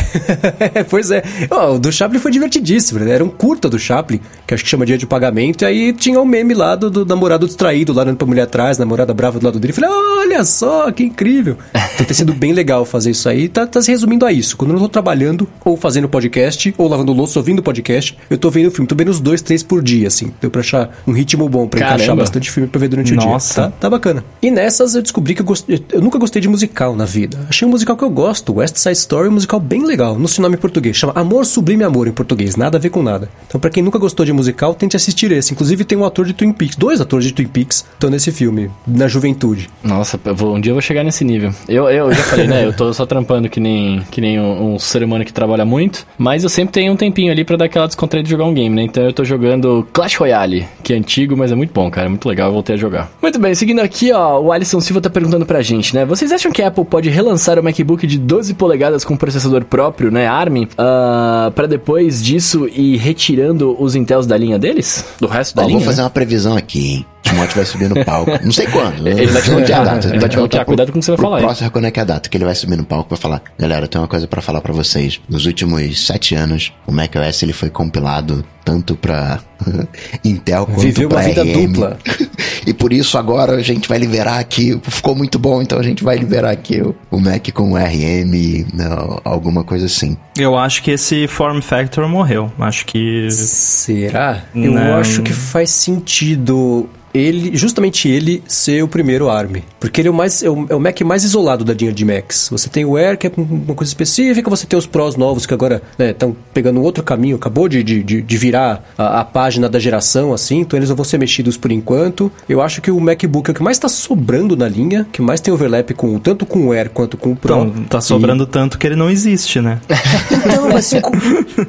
É, 0.74 0.82
pois 0.84 1.10
é. 1.10 1.22
Ó, 1.50 1.74
o 1.74 1.78
do 1.78 1.90
Chaplin 1.92 2.18
foi 2.18 2.30
divertidíssimo, 2.30 3.00
né? 3.00 3.10
Era 3.10 3.24
um 3.24 3.28
curta 3.28 3.68
do 3.68 3.78
Chaplin, 3.78 4.20
que 4.46 4.54
acho 4.54 4.62
que 4.64 4.70
chama 4.70 4.84
Dia 4.86 4.96
de 4.98 5.06
Pagamento, 5.06 5.62
e 5.62 5.64
aí 5.66 5.92
tinha 5.92 6.20
o 6.20 6.26
meme 6.26 6.54
lá 6.54 6.74
do, 6.74 6.90
do 6.90 7.06
namorado 7.06 7.46
distraído, 7.46 7.92
lá 7.92 8.02
olhando 8.02 8.16
pra 8.16 8.26
mulher 8.26 8.42
atrás, 8.42 8.78
namorada 8.78 9.12
brava 9.14 9.38
do 9.38 9.44
lado 9.46 9.58
dele. 9.58 9.72
Falei, 9.72 9.90
olha 9.90 10.44
só, 10.44 10.90
que 10.92 11.04
incrível. 11.04 11.56
Então 11.94 12.06
tem 12.06 12.14
sido 12.14 12.32
bem 12.32 12.52
legal 12.52 12.84
fazer 12.84 13.10
isso 13.10 13.28
aí. 13.28 13.48
Tá, 13.48 13.66
tá 13.66 13.80
se 13.82 13.90
resumindo 13.90 14.24
a 14.26 14.32
isso. 14.32 14.56
Quando 14.56 14.70
eu 14.70 14.74
não 14.74 14.82
tô 14.82 14.88
trabalhando, 14.88 15.48
ou 15.64 15.76
fazendo 15.76 16.08
podcast, 16.08 16.74
ou 16.78 16.88
lavando 16.88 17.12
louça, 17.12 17.38
ouvindo 17.38 17.62
podcast, 17.62 18.16
eu 18.28 18.38
tô 18.38 18.50
vendo 18.50 18.70
filme. 18.70 18.86
Tô 18.86 18.94
vendo 18.94 19.08
os 19.08 19.20
dois, 19.20 19.42
três 19.42 19.62
por 19.62 19.82
dia, 19.82 20.08
assim. 20.08 20.32
Deu 20.40 20.50
pra 20.50 20.60
achar 20.60 20.90
um 21.06 21.12
ritmo 21.12 21.48
bom 21.48 21.66
pra 21.66 21.80
encaixar 21.80 21.98
Caramba. 22.00 22.22
bastante 22.22 22.50
filme 22.50 22.68
pra 22.68 22.78
ver 22.80 22.88
durante 22.88 23.12
o 23.12 23.16
Nossa. 23.16 23.62
dia. 23.62 23.70
Tá, 23.70 23.76
tá 23.80 23.90
bacana. 23.90 24.24
E 24.42 24.50
nessas 24.50 24.94
eu 24.94 25.02
descobri 25.02 25.34
que 25.34 25.42
eu, 25.42 25.46
gostei, 25.46 25.82
eu 25.92 26.00
nunca 26.00 26.18
gostei 26.18 26.40
de 26.40 26.48
musical 26.48 26.94
na 26.96 27.04
vida. 27.04 27.38
Achei 27.50 27.66
um 27.66 27.70
musical 27.72 27.96
que 27.96 28.04
eu 28.04 28.10
gosto, 28.10 28.54
West 28.54 28.76
Side 28.76 28.96
Story, 28.96 29.28
um 29.28 29.32
musical 29.32 29.58
bem 29.58 29.84
legal. 29.84 30.16
No 30.16 30.28
seu 30.28 30.40
nome 30.40 30.54
em 30.54 30.58
português, 30.58 30.96
chama 30.96 31.12
Amor 31.16 31.44
Sublime 31.44 31.82
Amor 31.82 32.06
em 32.06 32.12
português, 32.12 32.54
nada 32.54 32.78
a 32.78 32.80
ver 32.80 32.90
com 32.90 33.02
nada. 33.02 33.28
Então, 33.48 33.60
pra 33.60 33.68
quem 33.70 33.82
nunca 33.82 33.98
gostou 33.98 34.24
de 34.24 34.32
musical, 34.32 34.72
tente 34.72 34.94
assistir 34.94 35.32
esse. 35.32 35.52
Inclusive, 35.52 35.84
tem 35.84 35.98
um 35.98 36.04
ator 36.04 36.24
de 36.24 36.32
Twin 36.32 36.52
Peaks, 36.52 36.76
dois 36.76 37.00
atores 37.00 37.26
de 37.26 37.32
Twin 37.32 37.48
Peaks 37.48 37.84
estão 37.92 38.08
nesse 38.08 38.30
filme, 38.30 38.70
na 38.86 39.08
juventude. 39.08 39.68
Nossa, 39.82 40.16
vou- 40.32 40.54
um 40.54 40.60
dia 40.60 40.70
eu 40.70 40.76
vou 40.76 40.80
chegar 40.80 41.02
nesse 41.02 41.24
nível. 41.24 41.52
Eu, 41.68 41.90
eu 41.90 42.12
já 42.12 42.22
falei, 42.22 42.46
né? 42.46 42.60
Eu 42.70 42.72
tô 42.72 42.92
só 42.94 43.04
trampando 43.04 43.48
que 43.48 43.58
nem, 43.58 44.00
que 44.12 44.20
nem 44.20 44.38
um, 44.38 44.74
um 44.74 44.78
ser 44.78 45.02
humano 45.02 45.24
que 45.24 45.32
trabalha 45.32 45.64
muito. 45.64 46.06
Mas 46.16 46.44
eu 46.44 46.48
sempre 46.48 46.72
tenho 46.74 46.92
um 46.92 46.96
tempinho 46.96 47.32
ali 47.32 47.44
pra 47.44 47.56
dar 47.56 47.64
aquela 47.64 47.86
descontraída 47.88 48.24
de 48.26 48.30
jogar 48.30 48.44
um 48.44 48.54
game, 48.54 48.76
né? 48.76 48.82
Então 48.84 49.02
eu 49.02 49.12
tô 49.12 49.24
jogando 49.24 49.84
Clash 49.92 50.14
Royale, 50.14 50.68
que 50.84 50.92
é 50.92 50.96
antigo, 50.96 51.36
mas 51.36 51.50
é 51.50 51.56
muito 51.56 51.72
bom, 51.72 51.90
cara. 51.90 52.06
É 52.06 52.08
muito 52.08 52.28
legal, 52.28 52.46
eu 52.48 52.52
voltei 52.52 52.76
a 52.76 52.78
jogar. 52.78 53.10
Muito 53.20 53.40
bem, 53.40 53.56
seguindo 53.56 53.80
aqui, 53.80 54.12
ó, 54.12 54.38
o 54.40 54.52
Alisson 54.52 54.80
Silva 54.80 55.00
tá 55.00 55.10
perguntando 55.10 55.44
pra 55.44 55.60
gente, 55.62 55.96
né? 55.96 56.04
Vocês 56.04 56.30
acham 56.30 56.52
que 56.52 56.62
a 56.62 56.68
Apple 56.68 56.84
pode 56.84 57.08
relançar 57.08 57.39
o 57.58 57.62
MacBook 57.62 58.06
de 58.06 58.18
12 58.18 58.54
polegadas 58.54 59.04
com 59.04 59.16
processador 59.16 59.64
próprio, 59.64 60.10
né? 60.10 60.26
ARM, 60.26 60.66
ah, 60.76 61.50
pra 61.54 61.66
depois 61.66 62.22
disso 62.22 62.68
ir 62.68 62.96
retirando 62.96 63.76
os 63.80 63.94
Intels 63.94 64.26
da 64.26 64.36
linha 64.36 64.58
deles? 64.58 65.04
Do 65.20 65.26
resto 65.26 65.56
da 65.56 65.62
Ó, 65.62 65.66
linha? 65.66 65.78
vou 65.78 65.86
fazer 65.86 65.98
né? 65.98 66.04
uma 66.04 66.10
previsão 66.10 66.56
aqui, 66.56 66.94
hein? 66.94 67.06
Timóteo 67.22 67.56
vai 67.56 67.64
subir 67.64 67.88
no 67.88 68.04
palco. 68.04 68.30
Não 68.42 68.50
sei 68.52 68.66
quando. 68.66 69.06
Ele 69.06 69.26
vai 69.26 69.42
te 69.42 69.72
a 69.72 69.84
data. 69.84 70.08
Ele 70.08 70.18
vai 70.18 70.28
te 70.28 70.36
bloquear. 70.36 70.64
pro- 70.64 70.70
Cuidado 70.74 70.92
com 70.92 70.98
o 70.98 71.00
que 71.00 71.04
você 71.04 71.10
vai 71.12 71.16
pro 71.16 71.24
falar 71.26 71.36
aí. 71.38 71.42
Próximo, 71.44 71.70
quando 71.70 71.84
é 71.84 71.90
que 71.90 72.00
é 72.00 72.02
a 72.02 72.06
data? 72.06 72.28
Que 72.28 72.36
ele 72.36 72.44
vai 72.44 72.54
subir 72.54 72.76
no 72.76 72.84
palco 72.84 73.08
e 73.08 73.10
vai 73.10 73.18
falar: 73.18 73.42
Galera, 73.58 73.84
eu 73.84 73.88
tenho 73.88 74.02
uma 74.02 74.08
coisa 74.08 74.26
pra 74.26 74.40
falar 74.42 74.60
pra 74.60 74.72
vocês. 74.72 75.20
Nos 75.28 75.46
últimos 75.46 76.06
sete 76.06 76.34
anos, 76.34 76.72
o 76.86 76.92
macOS 76.92 77.42
ele 77.42 77.52
foi 77.52 77.70
compilado 77.70 78.44
tanto 78.64 78.94
pra 78.96 79.40
Intel 80.24 80.66
quanto 80.66 80.80
Viveu 80.80 81.08
pra 81.08 81.18
uma 81.18 81.24
vida 81.24 81.42
RM. 81.42 81.66
dupla. 81.72 81.98
e 82.66 82.72
por 82.74 82.92
isso 82.92 83.16
agora 83.18 83.52
a 83.56 83.62
gente 83.62 83.88
vai 83.88 83.98
liberar 83.98 84.38
aqui. 84.38 84.78
Ficou 84.82 85.14
muito 85.14 85.38
bom, 85.38 85.62
então 85.62 85.78
a 85.78 85.82
gente 85.82 86.02
vai 86.02 86.16
liberar 86.16 86.50
aqui 86.50 86.80
o, 86.80 86.94
o 87.10 87.18
Mac 87.20 87.48
com 87.52 87.74
RM, 87.76 88.66
não, 88.74 89.20
alguma 89.24 89.62
coisa 89.64 89.86
assim. 89.86 90.16
Eu 90.40 90.56
acho 90.56 90.82
que 90.82 90.90
esse 90.92 91.26
form 91.26 91.60
factor 91.60 92.08
morreu. 92.08 92.50
Acho 92.58 92.86
que 92.86 93.30
Será? 93.30 94.44
Eu 94.54 94.72
Não. 94.72 94.96
acho 94.96 95.22
que 95.22 95.32
faz 95.32 95.70
sentido 95.70 96.88
ele, 97.12 97.56
justamente 97.56 98.08
ele 98.08 98.42
ser 98.46 98.82
o 98.82 98.88
primeiro 98.88 99.28
ARM. 99.28 99.62
Porque 99.78 100.00
ele 100.00 100.08
é 100.08 100.10
o, 100.10 100.14
mais, 100.14 100.42
é 100.42 100.50
o, 100.50 100.66
é 100.68 100.74
o 100.74 100.80
Mac 100.80 101.00
mais 101.02 101.24
isolado 101.24 101.64
da 101.64 101.74
linha 101.74 101.92
de 101.92 102.04
Macs. 102.04 102.48
Você 102.50 102.68
tem 102.68 102.84
o 102.84 102.96
Air, 102.96 103.18
que 103.18 103.26
é 103.26 103.32
uma 103.36 103.74
coisa 103.74 103.90
específica, 103.90 104.48
você 104.48 104.66
tem 104.66 104.78
os 104.78 104.86
Pros 104.86 105.16
novos, 105.16 105.46
que 105.46 105.54
agora 105.54 105.82
estão 105.98 106.36
pegando 106.54 106.80
um 106.80 106.82
outro 106.82 107.02
caminho, 107.02 107.36
acabou 107.36 107.68
de, 107.68 107.82
de, 107.82 108.02
de, 108.02 108.36
virar 108.36 108.84
a, 108.96 109.20
a 109.20 109.24
página 109.24 109.68
da 109.68 109.78
geração, 109.78 110.32
assim, 110.32 110.60
então 110.60 110.78
eles 110.78 110.88
não 110.88 110.96
vão 110.96 111.04
ser 111.04 111.18
mexidos 111.18 111.56
por 111.56 111.70
enquanto. 111.70 112.30
Eu 112.48 112.60
acho 112.60 112.80
que 112.80 112.90
o 112.90 113.00
MacBook 113.00 113.50
é 113.50 113.52
o 113.52 113.54
que 113.54 113.62
mais 113.62 113.76
está 113.76 113.88
sobrando 113.88 114.56
na 114.56 114.68
linha, 114.68 115.06
que 115.12 115.20
mais 115.20 115.40
tem 115.40 115.52
overlap 115.52 115.92
com 115.94 116.18
tanto 116.18 116.46
com 116.46 116.68
o 116.68 116.72
Air 116.72 116.90
quanto 116.90 117.16
com 117.16 117.32
o 117.32 117.36
Pro. 117.36 117.64
então, 117.64 117.84
tá 117.84 118.00
sobrando 118.00 118.46
tanto 118.46 118.78
que 118.78 118.86
ele 118.86 118.96
não 118.96 119.10
existe, 119.10 119.60
né? 119.60 119.80
Então, 120.30 120.68
mas 120.72 120.90
qual, 121.00 121.12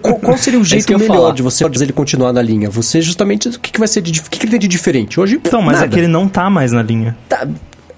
qual- 0.02 0.20
qual 0.20 0.38
seria 0.38 0.60
o 0.60 0.64
É 0.64 0.66
jeito 0.66 0.92
ia 0.92 0.98
melhor 0.98 1.16
falar. 1.16 1.34
de 1.34 1.42
você 1.42 1.68
fazer 1.68 1.86
ele 1.86 1.94
continuar 1.94 2.32
na 2.34 2.42
linha? 2.42 2.70
Você 2.70 3.02
justamente 3.02 3.50
o 3.50 3.60
que, 3.60 3.72
que 3.72 3.80
vai 3.80 3.88
ser 3.88 4.02
de, 4.02 4.20
o 4.20 4.24
que, 4.24 4.38
que 4.40 4.46
ele 4.46 4.52
tem 4.52 4.60
de 4.60 4.68
diferente? 4.68 5.20
Hoje 5.20 5.36
Então, 5.44 5.62
mas 5.62 5.74
nada. 5.80 5.86
é 5.86 5.90
que 5.90 6.00
ele 6.00 6.08
não 6.08 6.28
tá 6.28 6.50
mais 6.50 6.72
na 6.72 6.82
linha. 6.84 7.18
Tá, 7.28 7.48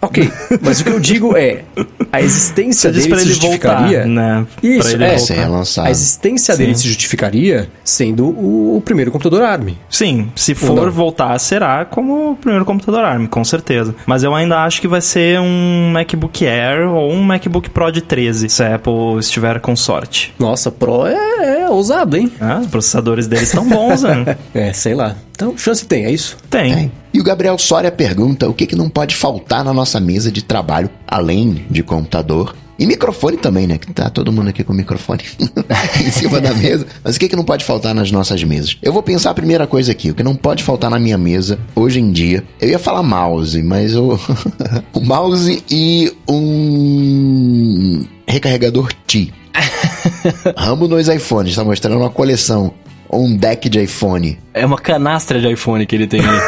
ok, 0.04 0.32
mas 0.62 0.80
o 0.82 0.84
que 0.84 0.90
eu 0.92 1.00
digo 1.00 1.36
é 1.38 1.64
a 2.12 2.22
existência 2.22 2.92
Você 2.92 3.00
dele 3.00 3.10
pra 3.10 3.20
se 3.20 3.26
ele 3.26 3.34
voltar, 3.34 3.50
justificaria. 3.80 4.06
né? 4.06 4.46
Isso, 4.62 4.82
Pra 4.82 4.92
ele 4.92 5.04
é. 5.06 5.18
Ser 5.18 5.34
relançado. 5.36 5.88
A 5.88 5.92
existência 5.92 6.56
dele 6.58 6.76
se 6.76 6.88
justificaria 6.88 7.70
sendo 7.84 8.26
o, 8.26 8.78
o 8.78 8.82
primeiro 8.82 9.12
computador 9.12 9.42
ARM. 9.44 9.70
Sim, 9.90 10.30
se 10.36 10.54
for 10.54 10.90
voltar, 10.92 11.38
será 11.40 11.86
como 11.86 12.32
o 12.32 12.36
primeiro 12.36 12.66
computador 12.66 13.04
ARM, 13.04 13.26
com 13.28 13.44
certeza. 13.44 13.96
Mas 14.06 14.24
eu 14.24 14.34
ainda 14.36 14.64
acho 14.64 14.80
que 14.82 14.88
vai 14.88 15.02
ser 15.02 15.40
um 15.40 15.92
MacBook 15.94 16.46
Air 16.46 16.88
ou 16.90 17.12
um 17.12 17.24
MacBook 17.24 17.70
Pro 17.70 17.92
de 17.92 18.02
13, 18.02 18.50
se 18.50 18.64
a 18.64 18.76
Apple 18.76 19.18
estiver 19.20 19.60
com 19.60 19.76
sorte. 19.76 20.34
Nossa, 20.40 20.70
Pro 20.72 21.06
é, 21.08 21.62
é 21.64 21.70
ousado, 21.70 22.18
hein? 22.18 22.32
Ah, 22.40 22.60
os 22.62 22.68
processadores 22.68 23.28
deles 23.28 23.50
estão 23.50 23.68
bons, 23.68 24.04
né? 24.04 24.38
É, 24.54 24.72
sei 24.74 24.94
lá. 24.94 25.16
Então, 25.36 25.58
chance 25.58 25.86
tem, 25.86 26.06
é 26.06 26.12
isso? 26.12 26.38
Tem. 26.50 26.74
Tem. 26.74 26.92
E 27.14 27.20
o 27.20 27.24
Gabriel 27.24 27.58
Soria 27.58 27.92
pergunta 27.92 28.48
o 28.48 28.54
que, 28.54 28.68
que 28.68 28.76
não 28.76 28.90
pode 28.90 29.16
faltar 29.16 29.64
na 29.64 29.74
nossa 29.74 30.00
mesa 30.00 30.32
de 30.32 30.44
trabalho, 30.44 30.90
além 31.08 31.66
de 31.70 31.84
computador. 31.84 32.56
E 32.78 32.88
microfone 32.88 33.38
também, 33.38 33.68
né? 33.68 33.78
Que 33.78 33.94
tá 33.94 34.10
todo 34.10 34.32
mundo 34.32 34.50
aqui 34.50 34.64
com 34.64 34.74
microfone 34.74 35.24
em 36.02 36.12
cima 36.12 36.42
da 36.42 36.54
mesa. 36.54 36.88
Mas 37.04 37.16
o 37.16 37.20
que, 37.20 37.30
que 37.30 37.36
não 37.36 37.44
pode 37.44 37.64
faltar 37.64 37.94
nas 37.94 38.12
nossas 38.12 38.44
mesas? 38.44 38.78
Eu 38.82 38.92
vou 38.92 39.04
pensar 39.04 39.30
a 39.30 39.34
primeira 39.34 39.68
coisa 39.68 39.92
aqui. 39.92 40.10
O 40.10 40.16
que 40.16 40.24
não 40.24 40.36
pode 40.36 40.64
faltar 40.64 40.90
na 40.90 41.00
minha 41.00 41.18
mesa 41.18 41.60
hoje 41.76 42.00
em 42.00 42.12
dia. 42.12 42.44
Eu 42.60 42.70
ia 42.70 42.80
falar 42.80 43.04
mouse, 43.04 43.62
mas 43.62 43.96
o. 43.96 44.20
o 44.94 45.02
mouse 45.02 45.64
e 45.70 46.12
um. 46.28 48.06
recarregador 48.28 48.92
Ti. 49.06 49.32
Ramo 50.58 50.88
nos 50.88 51.08
iPhones, 51.08 51.52
está 51.52 51.64
mostrando 51.64 51.98
uma 51.98 52.10
coleção. 52.10 52.74
Ou 53.14 53.26
um 53.26 53.38
deck 53.38 53.70
de 53.70 53.80
iPhone. 53.84 54.40
É 54.54 54.66
uma 54.66 54.78
canastra 54.78 55.40
de 55.40 55.48
iPhone 55.52 55.86
que 55.86 55.96
ele 55.96 56.08
tem 56.08 56.20
ali. 56.20 56.42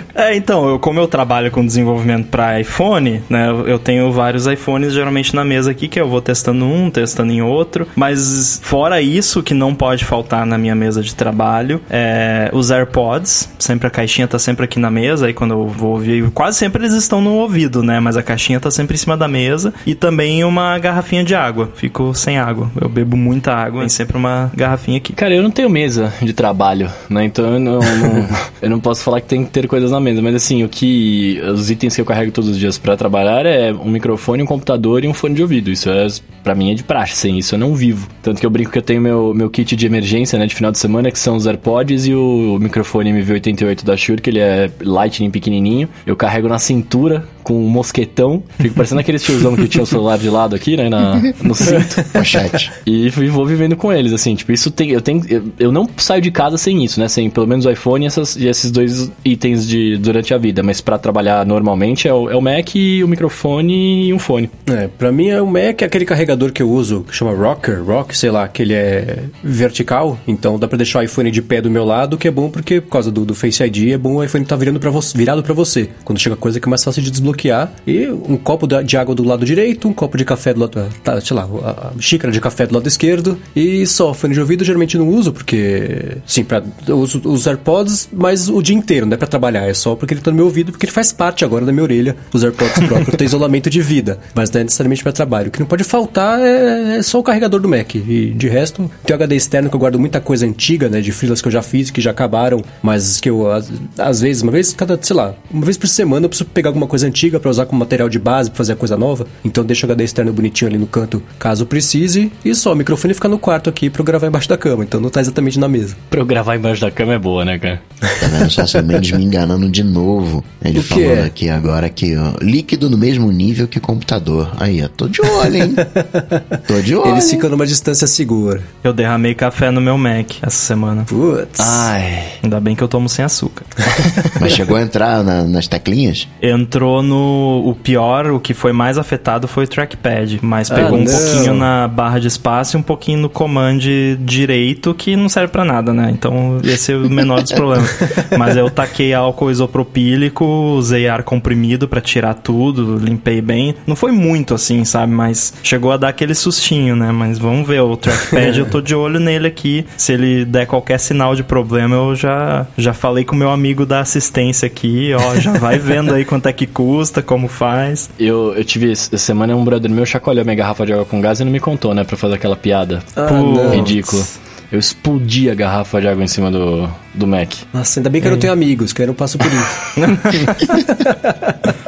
É, 0.21 0.35
então, 0.35 0.69
eu, 0.69 0.77
como 0.79 0.99
eu 0.99 1.07
trabalho 1.07 1.49
com 1.49 1.65
desenvolvimento 1.65 2.27
para 2.27 2.59
iPhone, 2.59 3.21
né, 3.27 3.49
eu- 3.65 3.79
tenho 3.79 4.11
vários 4.11 4.45
iPhones 4.45 4.93
geralmente 4.93 5.35
na 5.35 5.43
mesa 5.43 5.71
aqui, 5.71 5.87
que 5.87 5.99
eu 5.99 6.07
vou 6.07 6.21
testando 6.21 6.63
um, 6.63 6.91
testando 6.91 7.31
em 7.33 7.41
outro, 7.41 7.87
mas 7.95 8.59
fora 8.63 9.01
isso, 9.01 9.41
que 9.41 9.55
não 9.55 9.73
pode 9.73 10.05
faltar 10.05 10.45
na 10.45 10.59
minha 10.59 10.75
mesa 10.75 11.01
de 11.01 11.15
trabalho, 11.15 11.81
é 11.89 12.49
os 12.53 12.69
AirPods, 12.69 13.49
sempre 13.57 13.87
a 13.87 13.89
caixinha 13.89 14.27
tá 14.27 14.37
sempre 14.37 14.65
aqui 14.65 14.79
na 14.79 14.91
mesa, 14.91 15.25
aí 15.25 15.33
quando 15.33 15.55
eu 15.55 15.67
vou 15.67 15.93
ouvir, 15.93 16.29
quase 16.29 16.59
sempre 16.59 16.83
eles 16.83 16.93
estão 16.93 17.19
no 17.19 17.33
ouvido, 17.37 17.81
né, 17.81 17.99
mas 17.99 18.15
a 18.15 18.21
caixinha 18.21 18.59
tá 18.59 18.69
sempre 18.69 18.93
em 18.93 18.97
cima 18.99 19.17
da 19.17 19.27
mesa, 19.27 19.73
e 19.87 19.95
também 19.95 20.43
uma 20.43 20.77
garrafinha 20.77 21.23
de 21.23 21.33
água, 21.33 21.71
fico 21.73 22.13
sem 22.13 22.37
água, 22.37 22.69
eu 22.79 22.87
bebo 22.87 23.17
muita 23.17 23.53
água, 23.55 23.79
tem 23.79 23.89
sempre 23.89 24.17
uma 24.17 24.51
garrafinha 24.55 24.97
aqui. 24.97 25.13
Cara, 25.13 25.33
eu 25.33 25.41
não 25.41 25.49
tenho 25.49 25.69
mesa 25.69 26.13
de 26.21 26.31
trabalho, 26.33 26.91
né? 27.09 27.25
Então 27.25 27.45
eu 27.55 27.59
não, 27.59 27.79
não- 27.79 28.27
eu 28.61 28.69
não 28.69 28.79
posso 28.79 29.03
falar 29.03 29.19
que 29.21 29.27
tem 29.27 29.43
que 29.43 29.49
ter 29.49 29.67
coisas 29.67 29.89
na 29.89 29.99
mesa. 29.99 30.10
Mas 30.19 30.35
assim, 30.35 30.63
o 30.63 30.69
que. 30.69 31.39
Os 31.53 31.69
itens 31.69 31.95
que 31.95 32.01
eu 32.01 32.05
carrego 32.05 32.31
todos 32.31 32.49
os 32.49 32.57
dias 32.57 32.77
pra 32.77 32.97
trabalhar 32.97 33.45
é 33.45 33.71
um 33.71 33.89
microfone, 33.91 34.41
um 34.43 34.45
computador 34.45 35.03
e 35.03 35.07
um 35.07 35.13
fone 35.13 35.35
de 35.35 35.41
ouvido. 35.41 35.69
Isso 35.71 35.89
é, 35.89 36.07
pra 36.43 36.55
mim 36.55 36.71
é 36.71 36.73
de 36.73 36.83
praxe. 36.83 37.15
Sem 37.15 37.37
isso 37.37 37.55
eu 37.55 37.59
não 37.59 37.75
vivo. 37.75 38.07
Tanto 38.23 38.39
que 38.39 38.45
eu 38.45 38.49
brinco 38.49 38.71
que 38.71 38.77
eu 38.77 38.81
tenho 38.81 38.99
meu, 39.01 39.33
meu 39.33 39.49
kit 39.49 39.75
de 39.75 39.85
emergência, 39.85 40.37
né? 40.39 40.45
De 40.47 40.55
final 40.55 40.71
de 40.71 40.79
semana, 40.79 41.11
que 41.11 41.19
são 41.19 41.35
os 41.35 41.45
AirPods 41.45 42.07
e 42.07 42.13
o 42.15 42.57
microfone 42.59 43.11
MV88 43.13 43.83
da 43.83 43.95
Shure, 43.95 44.21
que 44.21 44.29
ele 44.29 44.39
é 44.39 44.69
Lightning 44.81 45.29
pequenininho. 45.29 45.87
Eu 46.05 46.15
carrego 46.15 46.47
na 46.47 46.57
cintura 46.59 47.25
com 47.43 47.53
um 47.53 47.67
mosquetão. 47.69 48.43
Fico 48.59 48.75
parecendo 48.75 49.01
aquele 49.01 49.17
tiozão 49.19 49.55
que 49.55 49.67
tinha 49.67 49.83
o 49.83 49.87
celular 49.87 50.17
de 50.17 50.29
lado 50.29 50.55
aqui, 50.55 50.75
né? 50.77 50.89
Na, 50.89 51.15
no 51.43 51.53
cinto. 51.55 52.03
Pochete. 52.13 52.71
E 52.85 53.09
fui- 53.11 53.27
vou 53.27 53.45
vivendo 53.45 53.75
com 53.75 53.91
eles, 53.91 54.13
assim, 54.13 54.35
tipo, 54.35 54.51
isso 54.51 54.69
tem. 54.71 54.89
Eu 54.91 55.01
tenho. 55.01 55.21
Eu, 55.29 55.43
eu 55.59 55.71
não 55.71 55.87
saio 55.97 56.21
de 56.21 56.31
casa 56.31 56.57
sem 56.57 56.83
isso, 56.83 56.99
né? 56.99 57.07
Sem 57.07 57.29
pelo 57.29 57.47
menos 57.47 57.65
o 57.65 57.71
iPhone 57.71 58.05
e, 58.05 58.07
essas- 58.07 58.35
e 58.35 58.47
esses 58.47 58.71
dois 58.71 59.11
itens 59.25 59.67
de, 59.67 59.90
durante 59.97 60.33
a 60.33 60.37
vida. 60.37 60.63
Mas 60.63 60.81
pra 60.81 60.97
trabalhar 60.97 61.45
normalmente 61.45 62.07
é 62.07 62.13
o, 62.13 62.29
é 62.29 62.35
o 62.35 62.41
Mac 62.41 62.71
o 63.03 63.07
microfone 63.07 64.07
e 64.07 64.13
um 64.13 64.19
fone. 64.19 64.49
É, 64.67 64.87
pra 64.87 65.11
mim 65.11 65.29
é 65.29 65.41
o 65.41 65.47
Mac, 65.47 65.81
é 65.81 65.85
aquele 65.85 66.05
carregador 66.05 66.51
que 66.51 66.61
eu 66.61 66.69
uso, 66.69 67.05
que 67.07 67.15
chama 67.15 67.33
Rocker, 67.33 67.83
Rock, 67.83 68.17
sei 68.17 68.31
lá, 68.31 68.47
que 68.47 68.61
ele 68.61 68.73
é 68.73 69.23
vertical, 69.43 70.17
então 70.27 70.57
dá 70.57 70.67
pra 70.67 70.77
deixar 70.77 70.99
o 70.99 71.03
iPhone 71.03 71.29
de 71.31 71.41
pé 71.41 71.61
do 71.61 71.69
meu 71.69 71.83
lado, 71.83 72.17
que 72.17 72.27
é 72.27 72.31
bom 72.31 72.49
porque, 72.49 72.81
por 72.81 72.91
causa 72.91 73.11
do, 73.11 73.25
do 73.25 73.35
Face 73.35 73.63
ID, 73.63 73.91
é 73.91 73.97
bom 73.97 74.15
o 74.15 74.23
iPhone 74.23 74.45
tá 74.45 74.55
virando 74.55 74.79
pra 74.79 74.89
você, 74.89 75.17
virado 75.17 75.43
pra 75.43 75.53
você. 75.53 75.89
Quando 76.03 76.19
chega 76.19 76.35
coisa 76.35 76.59
que 76.59 76.67
é 76.67 76.69
mais 76.69 76.83
fácil 76.83 77.01
de 77.01 77.11
desbloquear. 77.11 77.71
E 77.85 78.07
um 78.07 78.37
copo 78.37 78.67
de 78.67 78.97
água 78.97 79.15
do 79.15 79.23
lado 79.23 79.45
direito, 79.45 79.87
um 79.87 79.93
copo 79.93 80.17
de 80.17 80.25
café 80.25 80.53
do 80.53 80.61
lado, 80.61 80.87
tá, 81.03 81.19
sei 81.21 81.35
lá, 81.35 81.47
a, 81.63 81.91
xícara 81.99 82.31
de 82.31 82.39
café 82.39 82.65
do 82.65 82.73
lado 82.75 82.87
esquerdo, 82.87 83.37
e 83.55 83.85
só, 83.85 84.13
fone 84.13 84.33
de 84.33 84.39
ouvido 84.39 84.63
geralmente 84.63 84.97
não 84.97 85.09
uso, 85.09 85.31
porque, 85.31 86.17
sim, 86.25 86.43
pra, 86.43 86.63
eu 86.87 86.97
uso 86.97 87.21
os 87.25 87.47
AirPods, 87.47 88.09
mas 88.11 88.49
o 88.49 88.61
dia 88.61 88.75
inteiro, 88.75 89.05
não 89.05 89.13
é 89.13 89.17
pra 89.17 89.27
trabalhar, 89.27 89.67
é 89.67 89.73
só 89.81 89.95
porque 89.95 90.13
ele 90.13 90.21
tá 90.21 90.29
no 90.29 90.37
meu 90.37 90.45
ouvido, 90.45 90.71
porque 90.71 90.85
ele 90.85 90.93
faz 90.93 91.11
parte 91.11 91.43
agora 91.43 91.65
da 91.65 91.71
minha 91.71 91.83
orelha, 91.83 92.15
os 92.31 92.43
AirPods 92.43 92.87
Pro, 92.87 93.03
que 93.05 93.17
tem 93.17 93.25
isolamento 93.27 93.69
de 93.69 93.81
vida, 93.81 94.19
mas 94.35 94.51
não 94.51 94.61
é 94.61 94.63
necessariamente 94.63 95.01
pra 95.01 95.11
trabalho. 95.11 95.47
O 95.47 95.51
que 95.51 95.59
não 95.59 95.65
pode 95.65 95.83
faltar 95.83 96.39
é, 96.39 96.97
é 96.97 97.01
só 97.01 97.19
o 97.19 97.23
carregador 97.23 97.59
do 97.59 97.67
Mac, 97.67 97.95
e 97.95 98.31
de 98.31 98.47
resto, 98.47 98.89
tem 99.03 99.13
o 99.13 99.17
HD 99.17 99.35
externo 99.35 99.69
que 99.69 99.75
eu 99.75 99.79
guardo 99.79 99.99
muita 99.99 100.21
coisa 100.21 100.45
antiga, 100.45 100.87
né, 100.87 101.01
de 101.01 101.11
filas 101.11 101.41
que 101.41 101.47
eu 101.47 101.51
já 101.51 101.61
fiz, 101.61 101.89
que 101.89 101.99
já 101.99 102.11
acabaram, 102.11 102.63
mas 102.81 103.19
que 103.19 103.29
eu, 103.29 103.49
às, 103.97 104.21
vezes, 104.21 104.43
uma 104.43 104.51
vez, 104.51 104.73
cada, 104.73 104.99
sei 105.01 105.15
lá, 105.15 105.33
uma 105.51 105.65
vez 105.65 105.77
por 105.77 105.87
semana 105.87 106.25
eu 106.25 106.29
preciso 106.29 106.49
pegar 106.49 106.69
alguma 106.69 106.87
coisa 106.87 107.07
antiga 107.07 107.39
pra 107.39 107.49
usar 107.49 107.65
como 107.65 107.79
material 107.79 108.07
de 108.07 108.19
base, 108.19 108.49
pra 108.49 108.57
fazer 108.57 108.73
a 108.73 108.75
coisa 108.75 108.95
nova, 108.95 109.25
então 109.43 109.63
deixo 109.63 109.85
o 109.85 109.89
HD 109.89 110.03
externo 110.03 110.31
bonitinho 110.31 110.69
ali 110.69 110.77
no 110.77 110.87
canto, 110.87 111.23
caso 111.39 111.65
precise, 111.65 112.31
e 112.45 112.53
só, 112.53 112.73
o 112.73 112.75
microfone 112.75 113.13
fica 113.13 113.27
no 113.27 113.39
quarto 113.39 113.69
aqui 113.69 113.89
pra 113.89 114.01
eu 114.01 114.05
gravar 114.05 114.27
embaixo 114.27 114.47
da 114.47 114.57
cama, 114.57 114.83
então 114.83 115.01
não 115.01 115.09
tá 115.09 115.21
exatamente 115.21 115.59
na 115.59 115.67
mesa. 115.67 115.95
Pra 116.09 116.19
eu 116.19 116.25
gravar 116.25 116.55
embaixo 116.55 116.81
da 116.81 116.91
cama 116.91 117.13
é 117.13 117.19
boa, 117.19 117.43
né, 117.43 117.57
cara? 117.57 117.81
Tá 117.99 118.27
vendo 118.27 118.49
só 118.49 118.81
Mendes 118.91 119.11
me 119.11 119.23
enganando 119.23 119.69
de 119.71 119.83
novo. 119.83 120.43
Ele 120.63 120.79
O 120.79 120.83
que 120.83 120.89
falando 120.89 121.19
é? 121.19 121.23
aqui 121.25 121.49
agora 121.49 121.89
que 121.89 122.15
ó, 122.15 122.33
líquido 122.41 122.89
no 122.89 122.97
mesmo 122.97 123.31
nível 123.31 123.67
que 123.67 123.79
computador. 123.79 124.51
Aí, 124.59 124.83
ó, 124.83 124.87
tô 124.87 125.07
de 125.07 125.21
olho, 125.21 125.55
hein? 125.55 125.73
tô 126.67 126.79
de 126.81 126.95
olho. 126.95 127.11
Eles 127.13 127.29
ficam 127.29 127.49
numa 127.49 127.65
distância 127.65 128.05
segura. 128.05 128.61
Eu 128.83 128.93
derramei 128.93 129.33
café 129.33 129.71
no 129.71 129.81
meu 129.81 129.97
Mac 129.97 130.33
essa 130.41 130.57
semana. 130.57 131.03
Putz. 131.05 131.59
Ai. 131.59 132.23
Ainda 132.43 132.59
bem 132.59 132.75
que 132.75 132.83
eu 132.83 132.87
tomo 132.87 133.09
sem 133.09 133.25
açúcar. 133.25 133.65
Mas 134.39 134.53
chegou 134.53 134.75
a 134.77 134.81
entrar 134.81 135.23
na- 135.23 135.43
nas 135.43 135.67
teclinhas? 135.67 136.27
Entrou 136.41 137.01
no. 137.01 137.63
O 137.65 137.75
pior, 137.75 138.27
o 138.27 138.39
que 138.39 138.53
foi 138.53 138.71
mais 138.73 138.97
afetado 138.97 139.47
foi 139.47 139.63
o 139.63 139.67
trackpad. 139.67 140.39
Mas 140.41 140.69
Ah, 140.71 140.75
pegou 140.75 140.97
um 140.99 141.03
não. 141.03 141.11
pouquinho 141.11 141.53
na 141.53 141.87
barra 141.87 142.19
de 142.19 142.27
espaço 142.27 142.75
e 142.75 142.79
um 142.79 142.83
pouquinho 142.83 143.19
no 143.19 143.29
command 143.29 143.79
direito, 144.19 144.93
que 144.93 145.15
não 145.15 145.29
serve 145.29 145.49
pra 145.51 145.63
nada, 145.65 145.93
né? 145.93 146.09
Então 146.11 146.59
esse 146.63 146.91
é 146.91 146.95
o 146.95 147.09
menor 147.09 147.41
dos 147.41 147.51
problemas. 147.51 147.89
Mas 148.37 148.55
eu 148.55 148.69
taquei 148.69 149.13
álcool 149.13 149.49
isopropílico, 149.61 150.45
usei 150.45 151.07
ar 151.07 151.23
comprimido 151.23 151.87
pra 151.87 152.01
tirar 152.01 152.33
tudo, 152.33 152.97
limpei 152.97 153.41
bem. 153.41 153.75
Não 153.85 153.95
foi 153.95 154.11
muito 154.11 154.53
assim, 154.53 154.83
sabe? 154.83 155.11
Mas 155.13 155.53
chegou 155.63 155.91
a 155.91 155.97
dar 155.97 156.09
aquele 156.09 156.33
sustinho, 156.33 156.95
né? 156.95 157.11
Mas 157.11 157.37
vamos 157.37 157.67
ver. 157.67 157.81
O 157.81 157.95
trackpad 157.95 158.59
eu 158.59 158.69
tô 158.69 158.81
de 158.81 158.95
olho 158.95 159.19
nele 159.19 159.47
aqui. 159.47 159.85
Se 159.97 160.13
ele 160.13 160.45
der 160.45 160.65
qualquer 160.65 160.99
sinal 160.99 161.35
de 161.35 161.43
problema, 161.43 161.95
eu 161.95 162.15
já, 162.15 162.65
já 162.77 162.93
falei 162.93 163.23
com 163.23 163.35
o 163.35 163.39
meu 163.39 163.49
amigo 163.51 163.85
da 163.85 163.99
assistência 163.99 164.65
aqui, 164.65 165.11
ó. 165.13 165.35
Já 165.39 165.53
vai 165.53 165.77
vendo 165.79 166.13
aí 166.13 166.25
quanto 166.25 166.47
é 166.47 166.53
que 166.53 166.67
custa, 166.67 167.21
como 167.21 167.47
faz. 167.47 168.09
Eu, 168.19 168.53
eu 168.55 168.63
tive 168.63 168.91
essa 168.91 169.17
semana 169.17 169.55
um 169.55 169.63
brother 169.63 169.89
meu 169.89 170.05
chacoalhou 170.05 170.43
minha 170.43 170.55
garrafa 170.55 170.85
de 170.85 170.93
água 170.93 171.05
com 171.05 171.21
gás 171.21 171.39
e 171.39 171.43
não 171.43 171.51
me 171.51 171.59
contou, 171.59 171.93
né? 171.93 172.03
Pra 172.03 172.17
fazer 172.17 172.35
aquela 172.35 172.55
piada. 172.55 173.03
Ah, 173.15 173.23
Pô, 173.27 173.35
não. 173.35 173.71
ridículo. 173.71 174.23
Eu 174.71 174.79
explodi 174.79 175.49
a 175.49 175.55
garrafa 175.55 175.99
de 175.99 176.07
água 176.07 176.23
em 176.23 176.27
cima 176.27 176.49
do, 176.49 176.89
do 177.13 177.27
Mac. 177.27 177.53
Nossa, 177.73 177.99
ainda 177.99 178.09
bem 178.09 178.21
que 178.21 178.27
eu 178.27 178.31
não 178.31 178.39
tenho 178.39 178.53
amigos, 178.53 178.93
que 178.93 179.01
eu 179.01 179.07
não 179.07 179.13
passo 179.13 179.37
por 179.37 179.47
isso. 179.47 179.91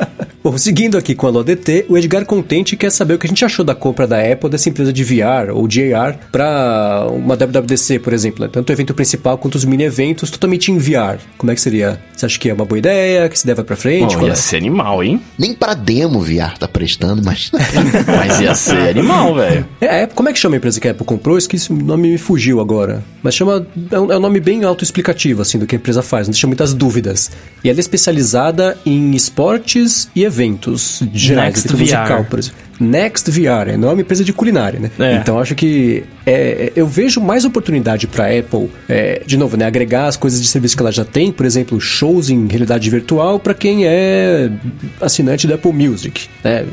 Bom, 0.43 0.57
seguindo 0.57 0.97
aqui 0.97 1.15
com 1.15 1.25
a 1.25 1.29
LODT, 1.29 1.85
o 1.87 1.97
Edgar 1.97 2.25
Contente 2.25 2.75
quer 2.75 2.91
saber 2.91 3.13
o 3.13 3.17
que 3.17 3.25
a 3.25 3.29
gente 3.29 3.45
achou 3.45 3.63
da 3.63 3.73
compra 3.73 4.05
da 4.05 4.19
Apple 4.19 4.49
dessa 4.49 4.67
empresa 4.67 4.91
de 4.91 5.01
VR 5.01 5.53
ou 5.53 5.69
de 5.69 5.93
AR 5.93 6.19
para 6.33 7.07
uma 7.11 7.37
WWDC, 7.37 7.99
por 7.99 8.11
exemplo. 8.11 8.43
né? 8.43 8.49
Tanto 8.51 8.69
o 8.69 8.73
evento 8.73 8.93
principal 8.93 9.37
quanto 9.37 9.55
os 9.55 9.63
mini 9.63 9.83
eventos 9.83 10.29
totalmente 10.29 10.69
em 10.69 10.77
VR. 10.77 11.17
Como 11.37 11.49
é 11.49 11.55
que 11.55 11.61
seria? 11.61 11.97
Você 12.13 12.25
acha 12.25 12.37
que 12.37 12.49
é 12.49 12.53
uma 12.53 12.65
boa 12.65 12.77
ideia? 12.77 13.29
Que 13.29 13.39
se 13.39 13.47
deve 13.47 13.63
pra 13.63 13.77
frente? 13.77 14.17
Bom, 14.17 14.25
ia 14.25 14.33
é? 14.33 14.35
ser 14.35 14.57
animal, 14.57 15.01
hein? 15.01 15.21
Nem 15.39 15.53
pra 15.53 15.73
demo 15.73 16.19
VR 16.19 16.57
tá 16.59 16.67
prestando, 16.67 17.23
mas. 17.23 17.49
Mas 18.05 18.41
ia 18.41 18.53
ser 18.53 18.89
animal, 18.89 19.35
velho. 19.35 19.65
É, 19.79 20.03
Apple, 20.03 20.15
como 20.15 20.27
é 20.27 20.33
que 20.33 20.39
chama 20.39 20.55
a 20.55 20.57
empresa 20.57 20.79
que 20.79 20.87
a 20.89 20.91
Apple 20.91 21.05
comprou? 21.05 21.35
Eu 21.35 21.39
Esqueci, 21.39 21.71
o 21.71 21.75
nome 21.75 22.09
me 22.09 22.17
fugiu 22.17 22.59
agora. 22.59 23.01
Mas 23.21 23.33
chama. 23.33 23.65
É 23.89 23.99
um, 23.99 24.11
é 24.11 24.17
um 24.17 24.19
nome 24.19 24.41
bem 24.41 24.65
autoexplicativo, 24.65 25.41
assim, 25.41 25.57
do 25.57 25.65
que 25.65 25.75
a 25.75 25.77
empresa 25.77 26.01
faz, 26.01 26.27
não 26.27 26.33
deixa 26.33 26.47
muitas 26.47 26.73
dúvidas. 26.73 27.31
E 27.63 27.69
ela 27.69 27.79
é 27.79 27.81
especializada 27.81 28.77
em 28.85 29.11
esportes 29.15 30.09
e 30.13 30.23
eventos 30.23 30.32
gerais, 31.13 31.53
Next 31.53 31.67
evento 31.67 31.79
musical, 31.79 32.23
VR. 32.23 32.29
por 32.29 32.39
exemplo. 32.39 32.63
Next 32.79 33.31
VR, 33.31 33.77
não 33.77 33.89
é 33.89 33.93
uma 33.93 34.01
empresa 34.01 34.23
de 34.23 34.33
culinária, 34.33 34.79
né? 34.79 34.91
É. 34.99 35.15
Então 35.15 35.39
acho 35.39 35.55
que 35.55 36.03
é, 36.25 36.71
eu 36.75 36.87
vejo 36.87 37.21
mais 37.21 37.45
oportunidade 37.45 38.07
para 38.07 38.25
Apple, 38.25 38.69
é, 38.89 39.21
de 39.25 39.37
novo, 39.37 39.55
né, 39.55 39.65
agregar 39.65 40.07
as 40.07 40.17
coisas 40.17 40.41
de 40.41 40.47
serviço 40.47 40.75
que 40.75 40.81
ela 40.81 40.91
já 40.91 41.05
tem, 41.05 41.31
por 41.31 41.45
exemplo, 41.45 41.79
shows 41.79 42.29
em 42.29 42.47
realidade 42.47 42.89
virtual 42.89 43.39
para 43.39 43.53
quem 43.53 43.85
é 43.85 44.49
assinante 44.99 45.47
da 45.47 45.55
Apple 45.55 45.71
Music, 45.73 46.27
né? 46.43 46.65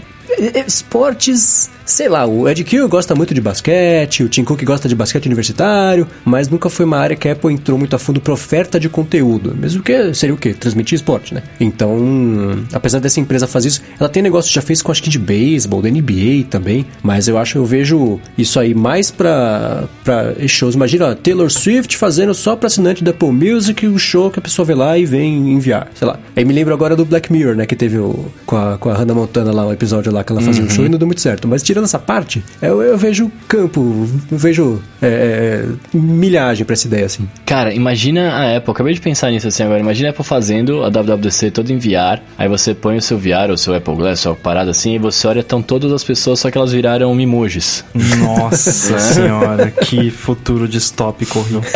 Esportes, 0.67 1.71
sei 1.85 2.09
lá, 2.09 2.25
o 2.25 2.49
Ed 2.49 2.63
Kill 2.65 2.89
gosta 2.89 3.15
muito 3.15 3.35
de 3.35 3.41
basquete, 3.41 4.23
o 4.23 4.29
Tim 4.29 4.45
Cook 4.45 4.63
gosta 4.65 4.89
de 4.89 4.95
basquete 4.95 5.27
universitário, 5.27 6.07
mas 6.25 6.49
nunca 6.49 6.71
foi 6.71 6.87
uma 6.87 6.99
área 6.99 7.17
que 7.17 7.29
a 7.29 7.33
Apple 7.33 7.53
entrou 7.53 7.79
muito 7.79 7.95
a 7.97 7.99
fundo 7.99 8.21
para 8.21 8.33
oferta 8.33 8.79
de 8.79 8.89
conteúdo. 8.89 9.55
Mesmo 9.57 9.83
que 9.83 10.15
seria 10.15 10.35
o 10.35 10.39
quê? 10.39 10.55
Transmitir 10.55 10.97
esporte, 10.97 11.35
né? 11.35 11.43
Então, 11.59 12.65
apesar 12.73 13.01
dessa 13.01 13.21
empresa 13.21 13.47
fazer 13.47 13.69
isso, 13.69 13.83
ela 13.99 14.09
tem 14.09 14.23
negócio 14.23 14.53
já 14.53 14.63
fez 14.63 14.81
com 14.83 14.93
acho 14.93 15.03
que 15.03 15.11
de 15.11 15.19
beisebol, 15.19 15.83
da 15.83 15.91
NBA 15.91 16.45
também, 16.49 16.87
mas 17.03 17.29
eu 17.29 17.37
acho, 17.37 17.59
eu 17.59 17.65
vejo 17.65 18.21
isso 18.39 18.59
aí 18.61 18.75
mais 18.75 19.11
pra, 19.11 19.85
pra 20.05 20.35
shows. 20.47 20.75
Imagina, 20.75 21.11
ó, 21.11 21.15
Taylor 21.15 21.51
Swift 21.51 21.97
fazendo 21.97 22.33
só 22.35 22.55
pra 22.57 22.69
assinante 22.69 23.03
da 23.03 23.11
Apple 23.11 23.33
Music 23.33 23.87
o 23.87 23.99
show 23.99 24.31
que 24.31 24.39
a 24.39 24.43
pessoa 24.43 24.65
vê 24.65 24.75
lá 24.75 24.97
e 24.97 25.05
vem 25.05 25.53
enviar, 25.53 25.89
sei 25.95 26.07
lá. 26.07 26.19
Aí 26.37 26.45
me 26.45 26.55
lembro 26.55 26.73
agora 26.73 26.95
do 26.95 27.05
Black 27.05 27.33
Mirror, 27.33 27.57
né, 27.57 27.67
que 27.67 27.75
teve 27.75 27.99
o, 27.99 28.27
com, 28.47 28.57
a, 28.57 28.79
com 28.79 28.91
a 28.91 28.95
Hannah 28.95 29.15
Montana 29.15 29.53
lá, 29.53 29.65
o 29.65 29.69
um 29.69 29.73
episódio 29.73 30.13
lá 30.13 30.20
que 30.25 30.33
ela 30.33 30.41
fazia 30.41 30.63
uhum. 30.63 30.69
um 30.69 30.71
show 30.71 30.85
e 30.85 30.89
não 30.89 30.99
deu 30.99 31.07
muito 31.07 31.21
certo. 31.21 31.49
Mas 31.49 31.63
tirando 31.63 31.85
essa 31.85 31.99
parte, 31.99 32.43
eu, 32.61 32.83
eu 32.83 32.97
vejo 32.97 33.31
campo, 33.49 34.09
eu 34.31 34.39
vejo 34.39 34.81
é, 35.01 35.07
é 35.07 35.97
milhagem 35.97 36.65
pra 36.65 36.75
essa 36.75 36.87
ideia, 36.87 37.07
assim. 37.07 37.29
Cara, 37.47 37.73
imagina 37.73 38.31
a 38.31 38.57
Apple, 38.57 38.73
acabei 38.73 38.95
de 38.95 39.01
pensar 39.01 39.31
nisso 39.31 39.49
assim 39.49 39.63
agora, 39.63 39.81
imagina 39.81 40.09
a 40.09 40.11
Apple 40.11 40.25
fazendo 40.25 40.85
a 40.85 40.89
WWDC 40.89 41.51
todo 41.51 41.71
em 41.71 41.79
VR, 41.79 42.21
aí 42.39 42.49
você 42.49 42.75
põe 42.75 42.97
o 42.97 43.03
seu 43.03 43.19
VR 43.19 43.49
ou 43.49 43.55
o 43.55 43.59
seu 43.59 43.75
Apple 43.75 43.95
Glass, 43.95 44.21
sua 44.21 44.35
parada 44.35 44.71
assim, 44.71 44.95
e 44.95 44.99
você 44.99 45.27
olha, 45.27 45.41
estão 45.41 45.63
todas 45.63 45.93
as 45.93 46.05
pessoas, 46.05 46.41
só 46.41 46.51
que 46.51 46.59
elas 46.59 46.73
viraram 46.73 47.15
mimojis. 47.15 47.85
Nossa 47.95 48.99
senhora, 48.99 49.71
que 49.71 50.11
futuro 50.11 50.69
distópico 50.69 51.39
horrível. 51.39 51.63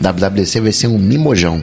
WWDC 0.00 0.60
vai 0.60 0.72
ser 0.72 0.88
um 0.88 0.98
mimojão. 0.98 1.62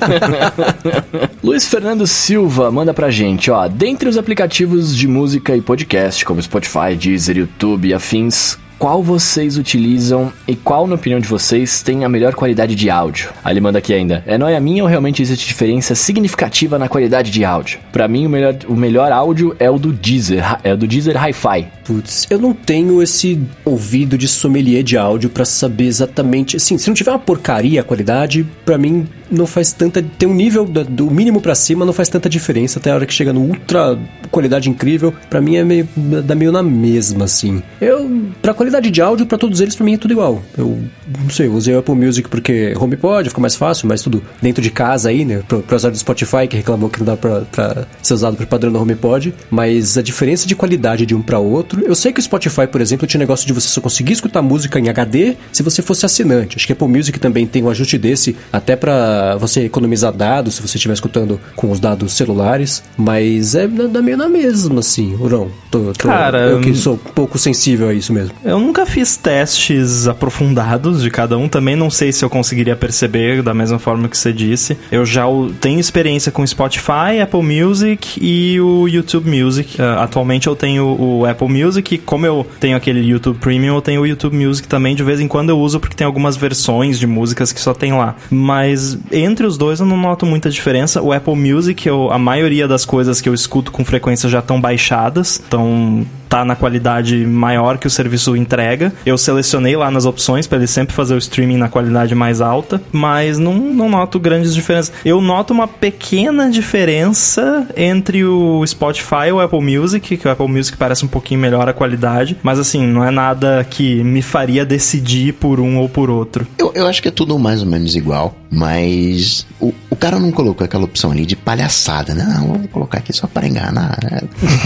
Luiz 1.42 1.66
Fernando 1.66 2.06
Silva 2.06 2.70
manda 2.70 2.92
pra 2.92 3.10
gente, 3.10 3.50
ó. 3.50 3.59
Dentre 3.68 4.08
os 4.08 4.16
aplicativos 4.16 4.94
de 4.94 5.08
música 5.08 5.56
e 5.56 5.60
podcast, 5.60 6.24
como 6.24 6.40
Spotify, 6.40 6.94
Deezer, 6.98 7.38
YouTube 7.38 7.88
e 7.88 7.94
afins, 7.94 8.58
qual 8.80 9.02
vocês 9.02 9.58
utilizam 9.58 10.32
e 10.48 10.56
qual, 10.56 10.86
na 10.86 10.94
opinião 10.94 11.20
de 11.20 11.28
vocês, 11.28 11.82
tem 11.82 12.02
a 12.02 12.08
melhor 12.08 12.34
qualidade 12.34 12.74
de 12.74 12.88
áudio? 12.88 13.30
Aí 13.44 13.52
ele 13.52 13.60
manda 13.60 13.78
aqui 13.78 13.92
ainda. 13.92 14.24
É 14.26 14.38
nóia 14.38 14.58
minha 14.58 14.82
ou 14.82 14.88
realmente 14.88 15.20
existe 15.20 15.46
diferença 15.46 15.94
significativa 15.94 16.78
na 16.78 16.88
qualidade 16.88 17.30
de 17.30 17.44
áudio? 17.44 17.78
Para 17.92 18.08
mim, 18.08 18.24
o 18.24 18.30
melhor, 18.30 18.56
o 18.66 18.74
melhor 18.74 19.12
áudio 19.12 19.54
é 19.58 19.70
o 19.70 19.78
do 19.78 19.92
Deezer, 19.92 20.58
é 20.64 20.72
o 20.72 20.78
do 20.78 20.86
Deezer 20.86 21.14
Hi-Fi. 21.14 21.68
Putz, 21.84 22.26
eu 22.30 22.38
não 22.38 22.54
tenho 22.54 23.02
esse 23.02 23.38
ouvido 23.66 24.16
de 24.16 24.26
sommelier 24.26 24.82
de 24.82 24.96
áudio 24.96 25.28
para 25.28 25.44
saber 25.44 25.84
exatamente. 25.84 26.56
Assim, 26.56 26.78
se 26.78 26.88
não 26.88 26.94
tiver 26.94 27.10
uma 27.10 27.18
porcaria 27.18 27.82
a 27.82 27.84
qualidade, 27.84 28.46
para 28.64 28.78
mim 28.78 29.06
não 29.30 29.46
faz 29.46 29.72
tanta. 29.72 30.02
Tem 30.02 30.28
um 30.28 30.34
nível 30.34 30.64
do, 30.64 31.10
mínimo 31.10 31.40
para 31.40 31.54
cima, 31.54 31.84
não 31.84 31.92
faz 31.92 32.08
tanta 32.08 32.28
diferença. 32.28 32.78
Até 32.78 32.90
a 32.90 32.94
hora 32.94 33.06
que 33.06 33.12
chega 33.12 33.32
no 33.32 33.40
ultra 33.40 33.98
qualidade 34.30 34.70
incrível, 34.70 35.12
para 35.28 35.40
mim 35.40 35.56
é 35.56 35.64
meio. 35.64 35.88
dá 36.24 36.34
meio 36.34 36.50
na 36.50 36.62
mesma, 36.62 37.24
assim. 37.24 37.62
Eu, 37.80 38.30
pra 38.40 38.54
qualidade 38.54 38.69
de 38.78 39.00
áudio, 39.00 39.26
para 39.26 39.38
todos 39.38 39.60
eles, 39.60 39.74
para 39.74 39.84
mim 39.84 39.94
é 39.94 39.98
tudo 39.98 40.12
igual. 40.12 40.42
Eu 40.56 40.78
não 41.22 41.30
sei, 41.30 41.46
eu 41.46 41.54
usei 41.54 41.74
o 41.74 41.78
Apple 41.78 41.94
Music 41.94 42.28
porque 42.28 42.74
HomePod 42.78 43.28
fica 43.30 43.40
mais 43.40 43.56
fácil, 43.56 43.88
mas 43.88 44.02
tudo 44.02 44.22
dentro 44.40 44.62
de 44.62 44.70
casa 44.70 45.08
aí, 45.08 45.24
né? 45.24 45.42
Pro, 45.48 45.60
pro 45.60 45.76
usuário 45.76 45.96
do 45.96 46.00
Spotify 46.00 46.46
que 46.48 46.56
reclamou 46.56 46.88
que 46.88 46.98
não 47.00 47.06
dá 47.06 47.16
pra, 47.16 47.40
pra 47.40 47.86
ser 48.02 48.14
usado 48.14 48.36
pro 48.36 48.46
padrão 48.46 48.70
do 48.70 48.80
HomePod. 48.80 49.34
Mas 49.50 49.98
a 49.98 50.02
diferença 50.02 50.46
de 50.46 50.54
qualidade 50.54 51.04
de 51.04 51.14
um 51.14 51.22
para 51.22 51.38
outro 51.38 51.80
eu 51.84 51.94
sei 51.94 52.12
que 52.12 52.20
o 52.20 52.22
Spotify, 52.22 52.66
por 52.66 52.80
exemplo, 52.80 53.06
tinha 53.06 53.18
negócio 53.18 53.46
de 53.46 53.52
você 53.52 53.68
só 53.68 53.80
conseguir 53.80 54.12
escutar 54.12 54.42
música 54.42 54.78
em 54.78 54.88
HD 54.88 55.36
se 55.52 55.62
você 55.62 55.82
fosse 55.82 56.04
assinante. 56.04 56.56
Acho 56.56 56.66
que 56.66 56.72
a 56.72 56.74
Apple 56.74 56.88
Music 56.88 57.18
também 57.18 57.46
tem 57.46 57.62
um 57.62 57.70
ajuste 57.70 57.98
desse, 57.98 58.36
até 58.52 58.76
para 58.76 59.36
você 59.36 59.64
economizar 59.64 60.12
dados 60.12 60.54
se 60.54 60.62
você 60.62 60.76
estiver 60.76 60.94
escutando 60.94 61.40
com 61.56 61.70
os 61.70 61.80
dados 61.80 62.12
celulares. 62.12 62.82
Mas 62.96 63.54
é 63.54 63.66
da 63.66 64.02
meio 64.02 64.16
na 64.16 64.28
mesma, 64.28 64.80
assim, 64.80 65.16
ou 65.18 65.28
não? 65.28 65.50
Tô, 65.70 65.92
tô, 65.92 66.08
Cara, 66.08 66.38
eu 66.50 66.60
que 66.60 66.74
sou 66.74 66.96
pouco 66.96 67.38
sensível 67.38 67.88
a 67.88 67.94
isso 67.94 68.12
mesmo. 68.12 68.34
Eu 68.44 68.59
nunca 68.60 68.86
fiz 68.86 69.16
testes 69.16 70.06
aprofundados 70.06 71.02
de 71.02 71.10
cada 71.10 71.36
um. 71.38 71.48
Também 71.48 71.76
não 71.76 71.90
sei 71.90 72.12
se 72.12 72.24
eu 72.24 72.30
conseguiria 72.30 72.76
perceber 72.76 73.42
da 73.42 73.54
mesma 73.54 73.78
forma 73.78 74.08
que 74.08 74.16
você 74.16 74.32
disse. 74.32 74.76
Eu 74.90 75.04
já 75.04 75.24
tenho 75.60 75.80
experiência 75.80 76.30
com 76.30 76.46
Spotify, 76.46 77.20
Apple 77.22 77.42
Music 77.42 78.18
e 78.20 78.60
o 78.60 78.86
YouTube 78.86 79.30
Music. 79.30 79.80
Uh, 79.80 80.00
atualmente 80.00 80.46
eu 80.46 80.56
tenho 80.56 80.84
o 80.84 81.26
Apple 81.26 81.48
Music 81.48 81.70
Music, 81.70 81.98
como 81.98 82.26
eu 82.26 82.46
tenho 82.58 82.76
aquele 82.76 83.00
YouTube 83.00 83.38
Premium, 83.38 83.76
eu 83.76 83.82
tenho 83.82 84.00
o 84.00 84.06
YouTube 84.06 84.36
Music 84.36 84.66
também, 84.66 84.94
de 84.94 85.02
vez 85.02 85.20
em 85.20 85.28
quando 85.28 85.50
eu 85.50 85.58
uso 85.58 85.78
porque 85.78 85.94
tem 85.94 86.06
algumas 86.06 86.36
versões 86.36 86.98
de 86.98 87.06
músicas 87.06 87.52
que 87.52 87.60
só 87.60 87.72
tem 87.72 87.92
lá. 87.92 88.16
Mas 88.30 88.98
entre 89.12 89.46
os 89.46 89.56
dois 89.56 89.80
eu 89.80 89.86
não 89.86 89.96
noto 89.96 90.26
muita 90.26 90.50
diferença. 90.50 91.02
O 91.02 91.12
Apple 91.12 91.36
Music, 91.36 91.86
eu, 91.86 92.10
a 92.10 92.18
maioria 92.18 92.66
das 92.66 92.84
coisas 92.84 93.20
que 93.20 93.28
eu 93.28 93.34
escuto 93.34 93.70
com 93.70 93.84
frequência 93.84 94.28
já 94.28 94.40
estão 94.40 94.60
baixadas, 94.60 95.42
então 95.46 96.04
tá 96.30 96.44
na 96.44 96.54
qualidade 96.54 97.26
maior 97.26 97.76
que 97.76 97.88
o 97.88 97.90
serviço 97.90 98.36
entrega. 98.36 98.92
Eu 99.04 99.18
selecionei 99.18 99.76
lá 99.76 99.90
nas 99.90 100.06
opções 100.06 100.46
para 100.46 100.58
ele 100.58 100.68
sempre 100.68 100.94
fazer 100.94 101.14
o 101.14 101.18
streaming 101.18 101.56
na 101.56 101.68
qualidade 101.68 102.14
mais 102.14 102.40
alta, 102.40 102.80
mas 102.92 103.36
não, 103.36 103.52
não 103.54 103.90
noto 103.90 104.20
grandes 104.20 104.54
diferenças. 104.54 104.92
Eu 105.04 105.20
noto 105.20 105.52
uma 105.52 105.66
pequena 105.66 106.48
diferença 106.48 107.66
entre 107.76 108.24
o 108.24 108.64
Spotify 108.64 109.26
e 109.28 109.32
o 109.32 109.40
Apple 109.40 109.60
Music, 109.60 110.16
que 110.16 110.28
o 110.28 110.30
Apple 110.30 110.46
Music 110.46 110.76
parece 110.76 111.04
um 111.04 111.08
pouquinho 111.08 111.40
melhor 111.40 111.68
a 111.68 111.72
qualidade, 111.72 112.36
mas 112.44 112.60
assim, 112.60 112.86
não 112.86 113.04
é 113.04 113.10
nada 113.10 113.66
que 113.68 114.04
me 114.04 114.22
faria 114.22 114.64
decidir 114.64 115.34
por 115.34 115.58
um 115.58 115.78
ou 115.78 115.88
por 115.88 116.08
outro. 116.08 116.46
Eu, 116.56 116.70
eu 116.76 116.86
acho 116.86 117.02
que 117.02 117.08
é 117.08 117.10
tudo 117.10 117.36
mais 117.40 117.60
ou 117.60 117.68
menos 117.68 117.96
igual, 117.96 118.36
mas 118.50 119.46
o, 119.58 119.72
o 119.88 119.96
cara 119.96 120.18
não 120.18 120.30
colocou 120.30 120.64
aquela 120.64 120.84
opção 120.84 121.10
ali 121.10 121.26
de 121.26 121.34
palhaçada, 121.34 122.14
né? 122.14 122.24
Não, 122.24 122.48
vou 122.48 122.68
colocar 122.68 122.98
aqui 122.98 123.12
só 123.12 123.26
para 123.26 123.46
enganar. 123.46 123.98
Né? 124.02 124.20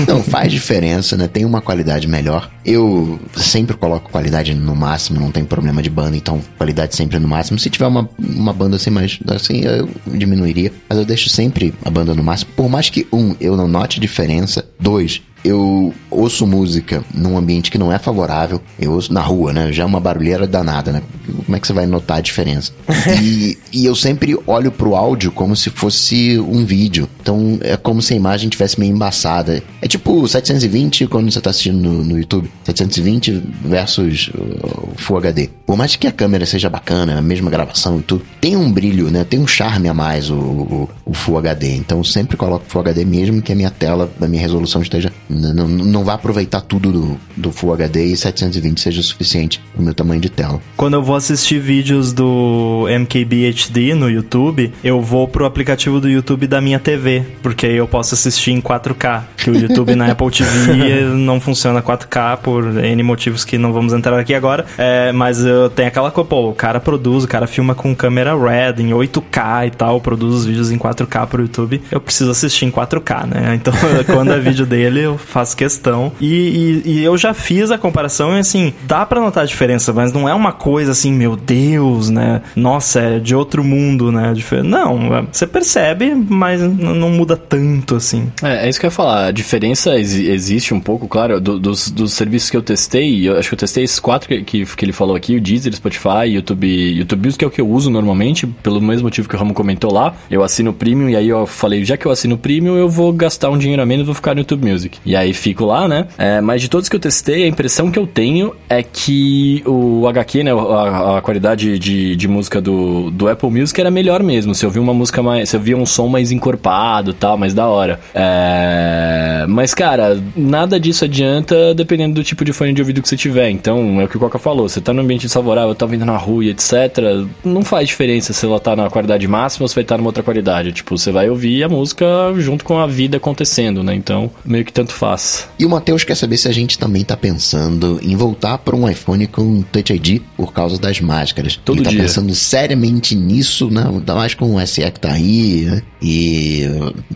Não, 0.07 0.23
faz 0.23 0.53
diferença, 0.53 1.17
né? 1.17 1.29
Tem 1.29 1.45
uma 1.45 1.54
qualidade 1.61 2.07
melhor. 2.07 2.51
Eu 2.65 3.19
sempre 3.37 3.77
coloco 3.77 4.11
qualidade 4.11 4.55
no 4.55 4.75
máximo, 4.75 5.21
não 5.21 5.31
tem 5.31 5.45
problema 5.45 5.83
de 5.83 5.91
banda, 5.91 6.17
então 6.17 6.41
qualidade 6.57 6.95
sempre 6.95 7.19
no 7.19 7.29
máximo. 7.29 7.59
Se 7.59 7.71
tiver 7.71 7.87
uma, 7.87 8.09
uma 8.19 8.53
banda 8.53 8.77
assim, 8.77 8.91
mais 8.91 9.19
assim, 9.29 9.61
eu 9.65 9.89
diminuiria, 10.07 10.73
mas 10.89 10.99
eu 10.99 11.05
deixo 11.05 11.29
sempre 11.29 11.75
a 11.85 11.91
banda 11.91 12.15
no 12.15 12.23
máximo. 12.23 12.51
Por 12.57 12.69
mais 12.69 12.91
que, 12.91 13.07
um, 13.13 13.35
eu 13.41 13.57
não 13.57 13.69
note 13.69 14.01
diferença, 14.01 14.65
dois, 14.79 15.23
eu 15.45 15.93
ouço 16.11 16.47
música 16.47 17.05
num 17.13 17.37
ambiente 17.37 17.71
que 17.71 17.77
não 17.77 17.93
é 17.93 17.99
favorável, 17.99 18.63
eu 18.81 18.93
ouço 18.93 19.13
na 19.13 19.21
rua, 19.21 19.53
né? 19.53 19.71
Já 19.73 19.83
é 19.83 19.87
uma 19.87 20.01
barulheira 20.01 20.47
danada, 20.47 20.91
né? 20.91 21.03
Como 21.45 21.55
é 21.55 21.61
que 21.61 21.67
você 21.67 21.73
vai 21.73 21.87
notar 21.87 22.19
a 22.19 22.21
diferença? 22.23 22.73
e, 23.23 23.59
e 23.71 23.85
eu 23.85 23.95
sempre 23.95 24.37
olho 24.47 24.73
pro 24.73 24.95
áudio 24.95 25.31
como 25.31 25.55
se 25.55 25.69
fosse 25.69 26.39
um 26.39 26.65
vídeo. 26.65 27.09
Então 27.21 27.59
é 27.61 27.77
como 27.77 28.01
se 28.01 28.15
a 28.15 28.17
imagem 28.17 28.49
tivesse 28.49 28.81
meio 28.81 28.95
embaçada. 28.95 29.63
É 29.83 29.87
tipo 29.87 30.27
720 30.27 31.07
quando 31.09 31.31
você 31.31 31.41
tá 31.41 31.51
assistindo 31.51 31.79
no, 31.79 32.03
no 32.03 32.19
YouTube. 32.19 32.51
720 32.65 33.43
versus 33.65 34.31
uh, 34.35 34.89
Full 34.97 35.19
HD. 35.19 35.51
Por 35.67 35.77
mais 35.77 35.95
que 35.97 36.07
a 36.07 36.13
câmera 36.13 36.47
seja 36.47 36.71
bacana, 36.71 37.19
a 37.19 37.23
mesma 37.23 37.51
gravação 37.51 37.99
e 37.99 38.03
tudo, 38.03 38.25
tem 38.41 38.57
um 38.57 38.73
brilho, 38.73 39.11
né? 39.11 39.25
Tem 39.25 39.39
um 39.39 39.47
charme 39.47 39.89
a 39.89 39.95
mais 39.95 40.31
o, 40.31 40.37
o, 40.37 40.89
o 41.05 41.13
Full 41.13 41.37
HD. 41.37 41.75
Então 41.75 41.99
eu 41.99 42.05
sempre 42.05 42.37
coloco 42.37 42.65
Full 42.67 42.81
HD 42.81 43.05
mesmo 43.05 43.43
que 43.43 43.53
a 43.53 43.57
minha 43.57 43.71
tela, 43.71 44.11
da 44.19 44.27
minha 44.27 44.41
resolução 44.41 44.81
esteja 44.81 45.13
não, 45.35 45.69
não 45.69 46.05
vai 46.05 46.15
aproveitar 46.15 46.61
tudo 46.61 46.93
do, 46.93 47.21
do 47.37 47.53
Full 47.53 47.73
HD 47.75 48.07
e 48.07 48.17
720 48.17 48.81
seja 48.81 49.01
o 49.01 49.03
suficiente 49.03 49.61
no 49.77 49.85
meu 49.85 49.95
tamanho 49.95 50.21
de 50.21 50.29
tela. 50.29 50.61
Quando 50.77 50.95
eu 50.95 51.03
vou 51.03 51.17
assistir 51.17 51.59
vídeos 51.59 52.13
do 52.13 52.87
MKB 52.89 53.49
HD 53.49 53.95
no 53.95 54.11
YouTube, 54.11 54.73
eu 54.83 55.01
vou 55.01 55.27
pro 55.27 55.45
aplicativo 55.45 56.01
do 56.01 56.09
YouTube 56.09 56.47
da 56.47 56.61
minha 56.61 56.79
TV, 56.79 57.25
porque 57.43 57.67
aí 57.67 57.77
eu 57.77 57.89
posso 57.89 58.15
assistir 58.15 58.53
em 58.53 58.61
4K. 58.61 59.23
Que 59.37 59.51
o 59.51 59.57
YouTube 59.57 59.95
na 59.95 60.11
Apple 60.11 60.31
TV 60.31 61.05
não 61.17 61.41
funciona 61.41 61.83
4K 61.83 62.39
por 62.39 62.79
N 62.83 63.03
motivos 63.03 63.45
que 63.45 63.59
não 63.59 63.73
vamos 63.73 63.93
entrar 63.93 64.19
aqui 64.19 64.35
agora. 64.35 64.65
É, 64.79 65.13
mas 65.13 65.45
eu 65.45 65.69
tenho 65.71 65.89
aquela 65.89 66.11
coisa, 66.11 66.29
pô, 66.29 66.51
o 66.51 66.55
cara 66.55 66.81
produz, 66.81 67.25
o 67.25 67.29
cara 67.29 67.47
filma 67.47 67.75
com 67.75 67.95
câmera 67.95 68.35
RED 68.37 68.81
em 68.81 68.91
8K 68.91 69.67
e 69.67 69.71
tal, 69.71 70.01
produz 70.01 70.35
os 70.35 70.45
vídeos 70.47 70.71
em 70.71 70.79
4K 70.79 71.27
pro 71.27 71.43
YouTube. 71.43 71.83
Eu 71.91 72.01
preciso 72.01 72.31
assistir 72.31 72.67
em 72.67 72.71
4K, 72.71 73.27
né? 73.27 73.55
Então, 73.55 73.75
quando 74.07 74.33
é 74.33 74.39
vídeo 74.39 74.67
dele, 74.67 75.01
eu 75.01 75.19
faço 75.27 75.57
questão. 75.57 76.13
E, 76.21 76.83
e, 76.85 76.91
e 76.91 77.05
eu 77.05 77.17
já 77.17 77.35
fiz 77.35 77.71
a 77.71 77.79
comparação 77.79 78.37
e 78.37 78.41
assim, 78.41 78.73
dá 78.85 79.05
para 79.05 79.21
notar 79.21 79.45
a 79.45 79.47
diferença, 79.47 79.93
mas 79.93 80.13
não 80.13 80.29
é 80.29 80.35
uma 80.35 80.53
coisa 80.53 80.93
assim, 80.93 81.13
meu 81.13 81.37
Deus, 81.37 82.11
né? 82.11 82.43
Nossa, 82.57 83.01
é 83.01 83.19
de 83.19 83.35
outro 83.35 83.65
mundo, 83.65 84.13
né? 84.13 84.33
Não, 84.65 85.17
é, 85.17 85.25
você 85.31 85.47
percebe, 85.47 86.15
mas 86.15 86.61
não 86.61 87.11
muda 87.11 87.37
tanto 87.37 87.97
assim. 87.97 88.31
É, 88.43 88.67
é 88.67 88.69
isso 88.69 88.79
que 88.79 88.87
eu 88.87 88.89
ia 88.89 88.93
falar. 88.93 89.27
A 89.27 89.31
diferença 89.31 89.97
ex 89.97 90.15
existe 90.15 90.75
um 90.75 90.81
pouco, 90.81 91.09
claro, 91.09 91.41
do, 91.41 91.59
dos, 91.59 91.91
dos 91.91 92.13
serviços 92.13 92.51
que 92.51 92.57
eu 92.57 92.63
testei. 92.63 93.29
Eu 93.29 93.39
acho 93.39 93.49
que 93.49 93.55
eu 93.55 93.59
testei 93.59 93.85
esses 93.85 93.99
quatro 93.99 94.29
que, 94.29 94.43
que, 94.43 94.65
que 94.65 94.85
ele 94.85 94.93
falou 94.93 95.17
aqui: 95.17 95.37
o 95.37 95.41
Deezer, 95.41 95.75
Spotify, 95.75 96.27
YouTube, 96.27 96.67
YouTube 96.67 97.25
Music, 97.25 97.39
que 97.39 97.45
é 97.45 97.49
o 97.49 97.51
que 97.51 97.61
eu 97.61 97.69
uso 97.69 97.91
normalmente, 97.91 98.47
pelo 98.47 98.81
mesmo 98.81 99.05
motivo 99.05 99.29
que 99.29 99.35
o 99.35 99.39
Ramo 99.39 99.55
comentou 99.55 99.93
lá. 99.93 100.15
Eu 100.31 100.43
assino 100.43 100.71
o 100.71 100.75
Premium 100.75 101.09
e 101.09 101.17
aí 101.17 101.29
eu 101.29 101.47
falei: 101.47 101.85
já 101.85 101.97
que 101.97 102.07
eu 102.07 102.13
assino 102.13 102.35
o 102.35 102.39
Premium, 102.39 102.77
eu 102.77 102.89
vou 102.89 103.13
gastar 103.13 103.51
um 103.51 103.59
dinheiro 103.59 103.83
a 103.83 103.87
menos 103.87 104.05
e 104.05 104.07
vou 104.07 104.15
ficar 104.15 104.35
no 104.35 104.41
YouTube 104.41 104.71
Music. 104.71 104.99
E 105.05 105.14
E 105.15 105.17
aí 105.17 105.33
fico 105.33 105.65
lá, 105.65 105.87
né? 105.87 106.09
É, 106.19 106.41
mas 106.41 106.61
de 106.61 106.69
todos 106.69 106.89
que 106.89 106.97
eu 106.97 106.99
testei, 106.99 107.45
a 107.45 107.47
impressão 107.47 107.89
que 107.89 107.97
eu 107.97 108.05
tenho 108.05 108.53
é 108.69 108.83
que 108.83 109.63
o 109.65 110.09
HQ, 110.09 110.43
né? 110.43 110.51
A, 110.51 111.19
a 111.19 111.23
qualidade 111.23 111.79
de, 111.79 112.17
de 112.17 112.27
música 112.27 112.61
do, 112.61 113.13
do 113.13 113.29
Apple 113.29 113.49
Music 113.49 113.81
era 113.81 113.93
melhor 113.93 114.25
mesmo. 114.25 114.57
Se 114.57 114.67
eu 114.67 114.71
vi 114.71 114.81
uma 114.81 114.93
música 114.93 115.23
mais. 115.23 115.51
Se 115.51 115.57
eu 115.57 115.61
via 115.61 115.77
um 115.77 115.87
som 115.87 116.09
mais 116.09 116.33
encorpado 116.33 117.15
tal, 117.15 117.39
mais 117.39 117.55
da 117.55 117.69
hora. 117.69 118.01
É, 118.13 119.47
mas, 119.49 119.73
cara, 119.73 120.21
nada 120.37 120.81
disso 120.81 121.05
adianta 121.05 121.73
dependendo 121.75 122.15
do 122.15 122.25
tipo 122.25 122.45
de 122.45 122.53
fone 122.53 122.73
de 122.73 122.83
ouvido 122.83 123.01
que 123.01 123.09
você 123.09 123.17
tiver. 123.17 123.51
Então, 123.51 124.01
é 124.01 124.07
o 124.07 124.09
que 124.09 124.17
o 124.17 124.21
Coca 124.21 124.41
falou. 124.41 124.69
Você 124.69 124.81
tá 124.81 124.93
num 124.93 125.03
ambiente 125.03 125.27
desfavorável, 125.27 125.77
tá 125.77 125.87
vindo 125.87 126.05
na 126.05 126.17
rua 126.17 126.45
e 126.45 126.51
etc. 126.51 127.25
Não 127.45 127.63
faz 127.63 127.87
diferença 127.87 128.33
se 128.33 128.45
ela 128.45 128.59
tá 128.59 128.75
na 128.75 128.91
qualidade 128.91 129.29
máxima 129.29 129.63
ou 129.63 129.69
se 129.69 129.77
vai 129.77 129.85
estar 129.85 129.95
tá 129.95 129.99
numa 129.99 130.09
outra 130.09 130.25
qualidade. 130.25 130.73
Tipo, 130.73 130.99
você 130.99 131.13
vai 131.13 131.31
ouvir 131.31 131.63
a 131.63 131.69
música 131.69 132.05
junto 132.39 132.65
com 132.65 132.81
a 132.81 132.87
vida 132.89 133.19
acontecendo, 133.19 133.85
né? 133.85 133.95
Então, 133.95 134.29
meio 134.45 134.65
que 134.65 134.73
tanto 134.73 134.93
faz. 134.95 135.49
E 135.59 135.65
o 135.65 135.71
Matheus 135.71 136.05
quer 136.05 136.15
saber 136.17 136.37
se 136.37 136.49
a 136.49 136.53
gente 136.53 136.79
também 136.79 137.05
tá 137.05 137.17
pensando 137.17 137.99
em 138.03 138.17
voltar 138.17 138.59
para 138.59 138.77
um 138.77 138.89
iPhone 138.89 139.27
com 139.27 139.63
Touch 139.63 139.93
ID 139.93 140.21
por 140.37 140.53
causa 140.53 140.79
das 140.79 141.01
máscaras. 141.01 141.57
Todo 141.57 141.79
Ele 141.79 141.85
tá 141.85 141.91
dia. 141.91 142.03
pensando 142.03 142.35
seriamente 142.35 143.15
nisso, 143.15 143.71
né? 143.71 143.85
Ainda 143.89 144.15
mais 144.15 144.35
com 144.35 144.55
o 144.55 144.67
SE 144.67 144.83
que 144.91 145.01
tá 145.01 145.13
aí, 145.13 145.63
né? 145.63 145.83
E 146.03 146.65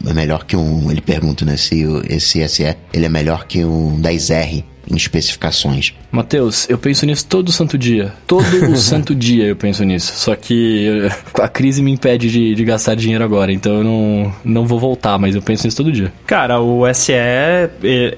é 0.06 0.12
melhor 0.12 0.44
que 0.44 0.56
um. 0.56 0.90
Ele 0.90 1.00
pergunta, 1.00 1.44
né? 1.44 1.56
Se 1.56 1.84
esse 2.08 2.46
SE 2.48 2.76
ele 2.92 3.06
é 3.06 3.08
melhor 3.08 3.46
que 3.46 3.64
um 3.64 4.00
10R 4.00 4.64
em 4.90 4.96
especificações. 4.96 5.94
Matheus, 6.10 6.68
eu 6.68 6.78
penso 6.78 7.06
nisso 7.06 7.26
todo 7.26 7.52
santo 7.52 7.76
dia. 7.76 8.12
Todo 8.26 8.44
o 8.72 8.76
santo 8.78 9.14
dia 9.14 9.46
eu 9.46 9.56
penso 9.56 9.84
nisso. 9.84 10.12
Só 10.16 10.34
que 10.34 11.08
a 11.34 11.48
crise 11.48 11.82
me 11.82 11.92
impede 11.92 12.30
de, 12.30 12.54
de 12.54 12.64
gastar 12.64 12.94
dinheiro 12.94 13.24
agora, 13.24 13.52
então 13.52 13.74
eu 13.74 13.84
não, 13.84 14.32
não 14.44 14.66
vou 14.66 14.78
voltar, 14.78 15.18
mas 15.18 15.34
eu 15.34 15.42
penso 15.42 15.66
nisso 15.66 15.76
todo 15.76 15.92
dia. 15.92 16.12
Cara, 16.26 16.60
o 16.60 16.82
SE, 16.94 17.12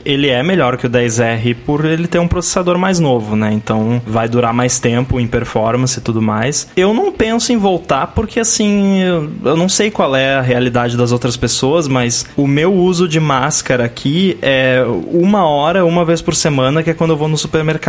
ele 0.04 0.28
é 0.28 0.42
melhor 0.42 0.76
que 0.76 0.86
o 0.86 0.90
10R 0.90 1.56
por 1.66 1.84
ele 1.84 2.06
ter 2.06 2.18
um 2.18 2.28
processador 2.28 2.78
mais 2.78 2.98
novo, 3.00 3.36
né? 3.36 3.52
Então 3.52 4.00
vai 4.06 4.28
durar 4.28 4.52
mais 4.52 4.78
tempo 4.78 5.18
em 5.18 5.26
performance 5.26 5.98
e 5.98 6.02
tudo 6.02 6.22
mais. 6.22 6.68
Eu 6.76 6.94
não 6.94 7.12
penso 7.12 7.52
em 7.52 7.56
voltar 7.56 8.08
porque, 8.08 8.40
assim, 8.40 9.00
eu 9.00 9.30
eu 9.44 9.56
não 9.56 9.68
sei 9.68 9.90
qual 9.90 10.14
é 10.14 10.34
a 10.34 10.40
realidade 10.40 10.96
das 10.96 11.12
outras 11.12 11.36
pessoas, 11.36 11.88
mas 11.88 12.26
o 12.36 12.46
meu 12.46 12.72
uso 12.72 13.08
de 13.08 13.18
máscara 13.18 13.84
aqui 13.84 14.38
é 14.40 14.84
uma 15.12 15.46
hora, 15.46 15.84
uma 15.84 16.04
vez 16.04 16.22
por 16.22 16.34
semana, 16.34 16.82
que 16.82 16.90
é 16.90 16.94
quando 16.94 17.10
eu 17.10 17.16
vou 17.16 17.28
no 17.28 17.36
supermercado. 17.36 17.79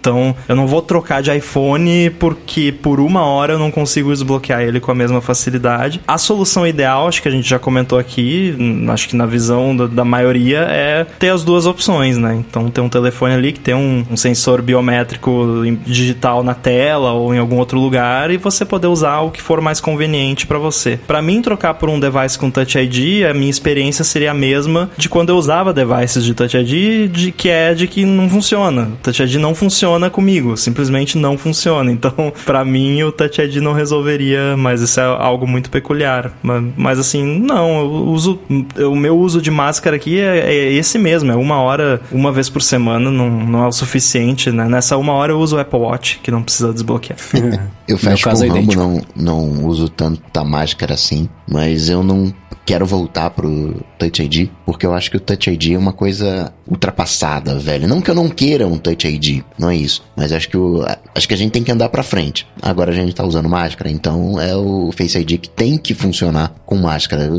Então 0.00 0.34
eu 0.48 0.56
não 0.56 0.66
vou 0.66 0.82
trocar 0.82 1.22
de 1.22 1.34
iPhone 1.34 2.10
porque 2.10 2.72
por 2.72 3.00
uma 3.00 3.24
hora 3.24 3.54
eu 3.54 3.58
não 3.58 3.70
consigo 3.70 4.10
desbloquear 4.10 4.62
ele 4.62 4.80
com 4.80 4.90
a 4.90 4.94
mesma 4.94 5.20
facilidade. 5.20 6.00
A 6.06 6.18
solução 6.18 6.66
ideal, 6.66 7.08
acho 7.08 7.22
que 7.22 7.28
a 7.28 7.30
gente 7.30 7.48
já 7.48 7.58
comentou 7.58 7.98
aqui, 7.98 8.54
hum, 8.58 8.86
acho 8.90 9.08
que 9.08 9.16
na 9.16 9.26
visão 9.26 9.76
da, 9.76 9.86
da 9.86 10.04
maioria, 10.04 10.60
é 10.60 11.06
ter 11.18 11.30
as 11.30 11.44
duas 11.44 11.66
opções, 11.66 12.18
né? 12.18 12.34
Então 12.34 12.68
ter 12.70 12.80
um 12.80 12.88
telefone 12.88 13.34
ali 13.34 13.52
que 13.52 13.60
tem 13.60 13.74
um, 13.74 14.04
um 14.10 14.16
sensor 14.16 14.62
biométrico 14.62 15.62
digital 15.86 16.42
na 16.42 16.54
tela 16.54 17.12
ou 17.12 17.34
em 17.34 17.38
algum 17.38 17.56
outro 17.56 17.78
lugar 17.78 18.30
e 18.30 18.36
você 18.36 18.64
poder 18.64 18.86
usar 18.86 19.20
o 19.20 19.30
que 19.30 19.40
for 19.40 19.60
mais 19.60 19.80
conveniente 19.80 20.46
para 20.46 20.58
você. 20.58 20.98
Para 21.06 21.22
mim, 21.22 21.42
trocar 21.42 21.74
por 21.74 21.88
um 21.88 22.00
device 22.00 22.38
com 22.38 22.50
Touch 22.50 22.78
ID, 22.78 23.24
a 23.24 23.34
minha 23.34 23.50
experiência 23.50 24.04
seria 24.04 24.30
a 24.30 24.34
mesma 24.34 24.90
de 24.96 25.08
quando 25.08 25.30
eu 25.30 25.36
usava 25.36 25.72
devices 25.72 26.24
de 26.24 26.34
Touch 26.34 26.56
ID, 26.56 27.10
de 27.10 27.32
que 27.32 27.48
é 27.48 27.74
de 27.74 27.86
que 27.86 28.04
não 28.04 28.28
funciona. 28.28 28.90
Touch 29.02 29.22
ID 29.22 29.27
não 29.36 29.54
funciona 29.54 30.08
comigo, 30.08 30.56
simplesmente 30.56 31.18
não 31.18 31.36
funciona. 31.36 31.90
Então, 31.90 32.32
para 32.46 32.64
mim, 32.64 33.02
o 33.02 33.12
Touch 33.12 33.40
ID 33.40 33.56
não 33.56 33.72
resolveria, 33.72 34.56
mas 34.56 34.80
isso 34.80 35.00
é 35.00 35.04
algo 35.04 35.46
muito 35.46 35.70
peculiar. 35.70 36.32
Mas, 36.42 36.64
mas, 36.76 36.98
assim, 36.98 37.24
não, 37.40 37.80
eu 37.80 37.86
uso 38.08 38.38
o 38.78 38.96
meu 38.96 39.18
uso 39.18 39.40
de 39.42 39.50
máscara 39.50 39.96
aqui 39.96 40.18
é, 40.18 40.38
é 40.38 40.72
esse 40.72 40.98
mesmo, 40.98 41.30
é 41.30 41.36
uma 41.36 41.60
hora, 41.60 42.00
uma 42.10 42.32
vez 42.32 42.48
por 42.48 42.62
semana, 42.62 43.10
não, 43.10 43.28
não 43.28 43.64
é 43.64 43.68
o 43.68 43.72
suficiente, 43.72 44.50
né? 44.50 44.68
Nessa 44.68 44.96
uma 44.96 45.12
hora 45.12 45.32
eu 45.32 45.38
uso 45.38 45.56
o 45.56 45.60
Apple 45.60 45.78
Watch, 45.78 46.20
que 46.22 46.30
não 46.30 46.42
precisa 46.42 46.72
desbloquear. 46.72 47.18
Eu 47.88 47.96
fecho 47.96 48.24
com 48.24 48.30
caso 48.30 48.44
o 48.44 48.46
é 48.46 48.50
Rambo, 48.50 48.74
não, 48.74 49.02
não 49.16 49.66
uso 49.66 49.88
tanta 49.88 50.44
máscara 50.44 50.94
assim, 50.94 51.28
mas 51.50 51.88
eu 51.88 52.02
não 52.02 52.32
quero 52.68 52.84
voltar 52.84 53.30
pro 53.30 53.82
Touch 53.98 54.22
ID, 54.22 54.50
porque 54.66 54.84
eu 54.84 54.92
acho 54.92 55.10
que 55.10 55.16
o 55.16 55.20
Touch 55.20 55.50
ID 55.50 55.72
é 55.72 55.78
uma 55.78 55.94
coisa 55.94 56.52
ultrapassada, 56.66 57.58
velho. 57.58 57.88
Não 57.88 58.02
que 58.02 58.10
eu 58.10 58.14
não 58.14 58.28
queira 58.28 58.66
um 58.66 58.76
Touch 58.76 59.08
ID, 59.08 59.42
não 59.58 59.70
é 59.70 59.76
isso, 59.76 60.04
mas 60.14 60.32
acho 60.32 60.50
que 60.50 60.56
o, 60.58 60.84
acho 61.14 61.26
que 61.26 61.32
a 61.32 61.36
gente 61.36 61.52
tem 61.52 61.62
que 61.64 61.72
andar 61.72 61.88
pra 61.88 62.02
frente. 62.02 62.46
Agora 62.60 62.90
a 62.90 62.94
gente 62.94 63.14
tá 63.14 63.24
usando 63.24 63.48
máscara, 63.48 63.90
então 63.90 64.38
é 64.38 64.54
o 64.54 64.92
Face 64.92 65.18
ID 65.18 65.38
que 65.38 65.48
tem 65.48 65.78
que 65.78 65.94
funcionar 65.94 66.54
com 66.66 66.76
máscara 66.76 67.30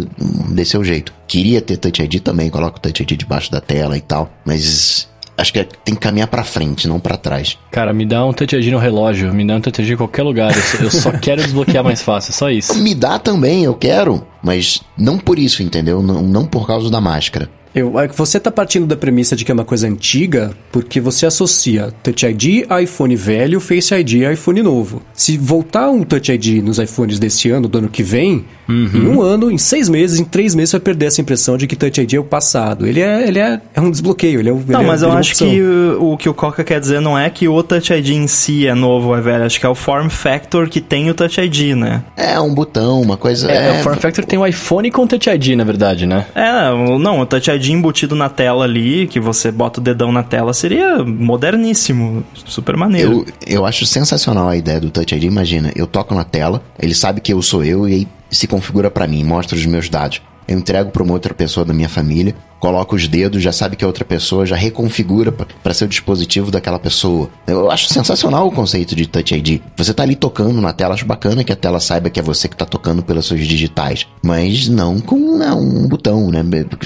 desse 0.49 0.71
seu 0.71 0.83
jeito. 0.83 1.13
Queria 1.27 1.61
ter 1.61 1.77
Touch 1.77 2.01
ID 2.01 2.21
também, 2.21 2.49
coloco 2.49 2.77
o 2.77 2.81
Touch 2.81 3.03
ID 3.03 3.11
debaixo 3.11 3.51
da 3.51 3.61
tela 3.61 3.95
e 3.95 4.01
tal, 4.01 4.31
mas 4.43 5.08
acho 5.39 5.53
que 5.53 5.63
tem 5.63 5.95
que 5.95 6.01
caminhar 6.01 6.27
pra 6.27 6.43
frente, 6.43 6.87
não 6.87 6.99
pra 6.99 7.17
trás. 7.17 7.57
Cara, 7.71 7.93
me 7.93 8.05
dá 8.05 8.25
um 8.25 8.31
ID 8.31 8.67
no 8.71 8.77
relógio, 8.77 9.33
me 9.33 9.45
dá 9.45 9.55
um 9.55 9.57
ID 9.57 9.91
em 9.91 9.97
qualquer 9.97 10.23
lugar. 10.23 10.55
Eu 10.55 10.61
só, 10.61 10.83
eu 10.83 10.91
só 10.91 11.11
quero 11.19 11.41
desbloquear 11.41 11.83
mais 11.83 12.01
fácil, 12.01 12.33
só 12.33 12.49
isso. 12.49 12.75
Me 12.81 12.93
dá 12.93 13.17
também, 13.17 13.63
eu 13.63 13.73
quero, 13.73 14.25
mas 14.43 14.81
não 14.97 15.17
por 15.17 15.39
isso, 15.39 15.63
entendeu? 15.63 16.01
Não, 16.01 16.21
não 16.21 16.45
por 16.45 16.67
causa 16.67 16.89
da 16.89 16.99
máscara. 17.01 17.49
Eu, 17.73 17.99
é 17.99 18.07
você 18.07 18.39
tá 18.39 18.49
partindo 18.49 18.85
da 18.87 18.95
premissa 18.97 19.35
de 19.35 19.45
que 19.45 19.51
é 19.51 19.53
uma 19.53 19.63
coisa 19.65 19.87
antiga 19.87 20.51
porque 20.71 20.99
você 20.99 21.25
associa 21.25 21.93
Touch 22.01 22.25
ID 22.25 22.65
a 22.69 22.81
iPhone 22.81 23.15
velho, 23.15 23.59
Face 23.59 23.93
ID 23.93 24.23
a 24.25 24.33
iPhone 24.33 24.61
novo. 24.63 25.01
Se 25.13 25.37
voltar 25.37 25.89
um 25.89 26.03
Touch 26.03 26.31
ID 26.31 26.63
nos 26.63 26.79
iPhones 26.79 27.19
desse 27.19 27.49
ano, 27.51 27.67
do 27.67 27.77
ano 27.77 27.87
que 27.89 28.01
vem, 28.01 28.43
em 28.67 29.07
um 29.07 29.21
ano, 29.21 29.49
em 29.51 29.57
seis 29.57 29.89
meses, 29.89 30.19
em 30.19 30.23
três 30.25 30.53
meses, 30.53 30.71
vai 30.71 30.81
perder 30.81 31.07
essa 31.07 31.21
impressão 31.21 31.57
de 31.57 31.65
que 31.67 31.75
Touch 31.75 31.99
ID 32.01 32.13
é 32.13 32.19
o 32.19 32.23
passado. 32.23 32.85
Ele 32.87 33.01
é, 33.01 33.27
ele 33.27 33.39
é, 33.39 33.59
é 33.73 33.81
um 33.81 33.89
desbloqueio, 33.89 34.39
ele 34.39 34.49
é, 34.49 34.53
um- 34.53 34.63
Não, 34.67 34.79
ele 34.81 34.83
é- 34.83 34.91
mas 34.91 35.01
eu 35.01 35.09
é 35.09 35.11
uma 35.11 35.19
acho 35.19 35.31
opção. 35.31 35.49
que 35.49 35.61
o, 35.61 36.13
o 36.13 36.17
que 36.17 36.29
o 36.29 36.33
Coca 36.33 36.63
quer 36.63 36.79
dizer 36.79 36.99
não 37.01 37.17
é 37.17 37.29
que 37.29 37.47
o 37.47 37.61
Touch 37.63 37.91
ID 37.93 38.09
em 38.09 38.27
si 38.27 38.67
é 38.67 38.73
novo 38.75 39.09
ou 39.09 39.17
é 39.17 39.21
velho, 39.21 39.43
acho 39.45 39.59
que 39.59 39.65
é 39.65 39.69
o 39.69 39.75
form 39.75 40.07
factor 40.09 40.69
que 40.69 40.81
tem 40.81 41.09
o 41.09 41.13
Touch 41.13 41.39
ID, 41.41 41.75
né? 41.75 42.03
É 42.17 42.39
um 42.39 42.53
botão, 42.53 43.01
uma 43.01 43.17
coisa. 43.17 43.51
É, 43.51 43.69
É, 43.69 43.79
o 43.79 43.83
Form 43.83 43.97
Factor 43.97 44.23
tem 44.25 44.37
o 44.39 44.45
iPhone 44.45 44.89
com 44.91 45.05
Touch 45.07 45.29
ID, 45.29 45.55
na 45.55 45.63
verdade, 45.63 46.05
né? 46.05 46.25
É, 46.35 46.69
o- 46.71 46.97
não, 46.99 47.19
o 47.19 47.25
Touch 47.25 47.49
ID 47.49 47.58
embutido 47.67 48.15
na 48.15 48.29
tela 48.29 48.63
ali, 48.63 49.07
que 49.07 49.19
você 49.19 49.51
bota 49.51 49.79
o 49.79 49.83
dedão 49.83 50.11
na 50.11 50.23
tela, 50.23 50.53
seria 50.53 51.03
moderníssimo, 51.03 52.23
super 52.33 52.77
maneiro. 52.77 53.25
eu, 53.45 53.55
eu 53.55 53.65
acho 53.65 53.85
sensacional 53.85 54.47
a 54.47 54.55
ideia 54.55 54.79
do 54.79 54.89
Touch 54.89 55.13
ID. 55.13 55.23
Imagina, 55.23 55.71
eu 55.75 55.85
toco 55.85 56.15
na 56.15 56.23
tela, 56.23 56.61
ele 56.79 56.95
sabe 56.95 57.21
que 57.21 57.33
eu 57.33 57.41
sou 57.41 57.63
eu 57.63 57.87
e 57.87 57.93
aí 57.93 58.07
se 58.29 58.47
configura 58.47 58.89
pra 58.89 59.07
mim, 59.07 59.23
mostra 59.23 59.57
os 59.57 59.65
meus 59.65 59.89
dados. 59.89 60.21
Eu 60.47 60.57
entrego 60.57 60.89
pra 60.89 61.03
uma 61.03 61.13
outra 61.13 61.33
pessoa 61.33 61.65
da 61.65 61.73
minha 61.73 61.89
família, 61.89 62.35
coloco 62.59 62.95
os 62.95 63.07
dedos, 63.07 63.41
já 63.41 63.51
sabe 63.51 63.75
que 63.75 63.83
é 63.83 63.87
outra 63.87 64.03
pessoa, 64.05 64.45
já 64.45 64.55
reconfigura 64.55 65.31
pra- 65.31 65.47
pra 65.63 65.73
ser 65.73 65.85
o 65.85 65.87
dispositivo 65.87 66.51
daquela 66.51 66.79
pessoa. 66.79 67.29
Eu 67.47 67.71
acho 67.71 67.87
sensacional 67.87 68.47
o 68.47 68.51
conceito 68.51 68.95
de 68.95 69.07
Touch 69.07 69.33
ID. 69.35 69.61
Você 69.77 69.93
tá 69.93 70.03
ali 70.03 70.15
tocando 70.15 70.59
na 70.61 70.73
tela, 70.73 70.93
acho 70.93 71.05
bacana 71.05 71.43
que 71.43 71.51
a 71.51 71.55
tela 71.55 71.79
saiba 71.79 72.09
que 72.09 72.19
é 72.19 72.23
você 72.23 72.47
que 72.47 72.55
tá 72.57 72.65
tocando 72.65 73.01
pelas 73.03 73.25
suas 73.25 73.45
digitais, 73.47 74.05
mas 74.21 74.67
não 74.67 74.99
com 74.99 75.37
né, 75.37 75.51
um 75.51 75.87
botão, 75.87 76.29
né? 76.31 76.43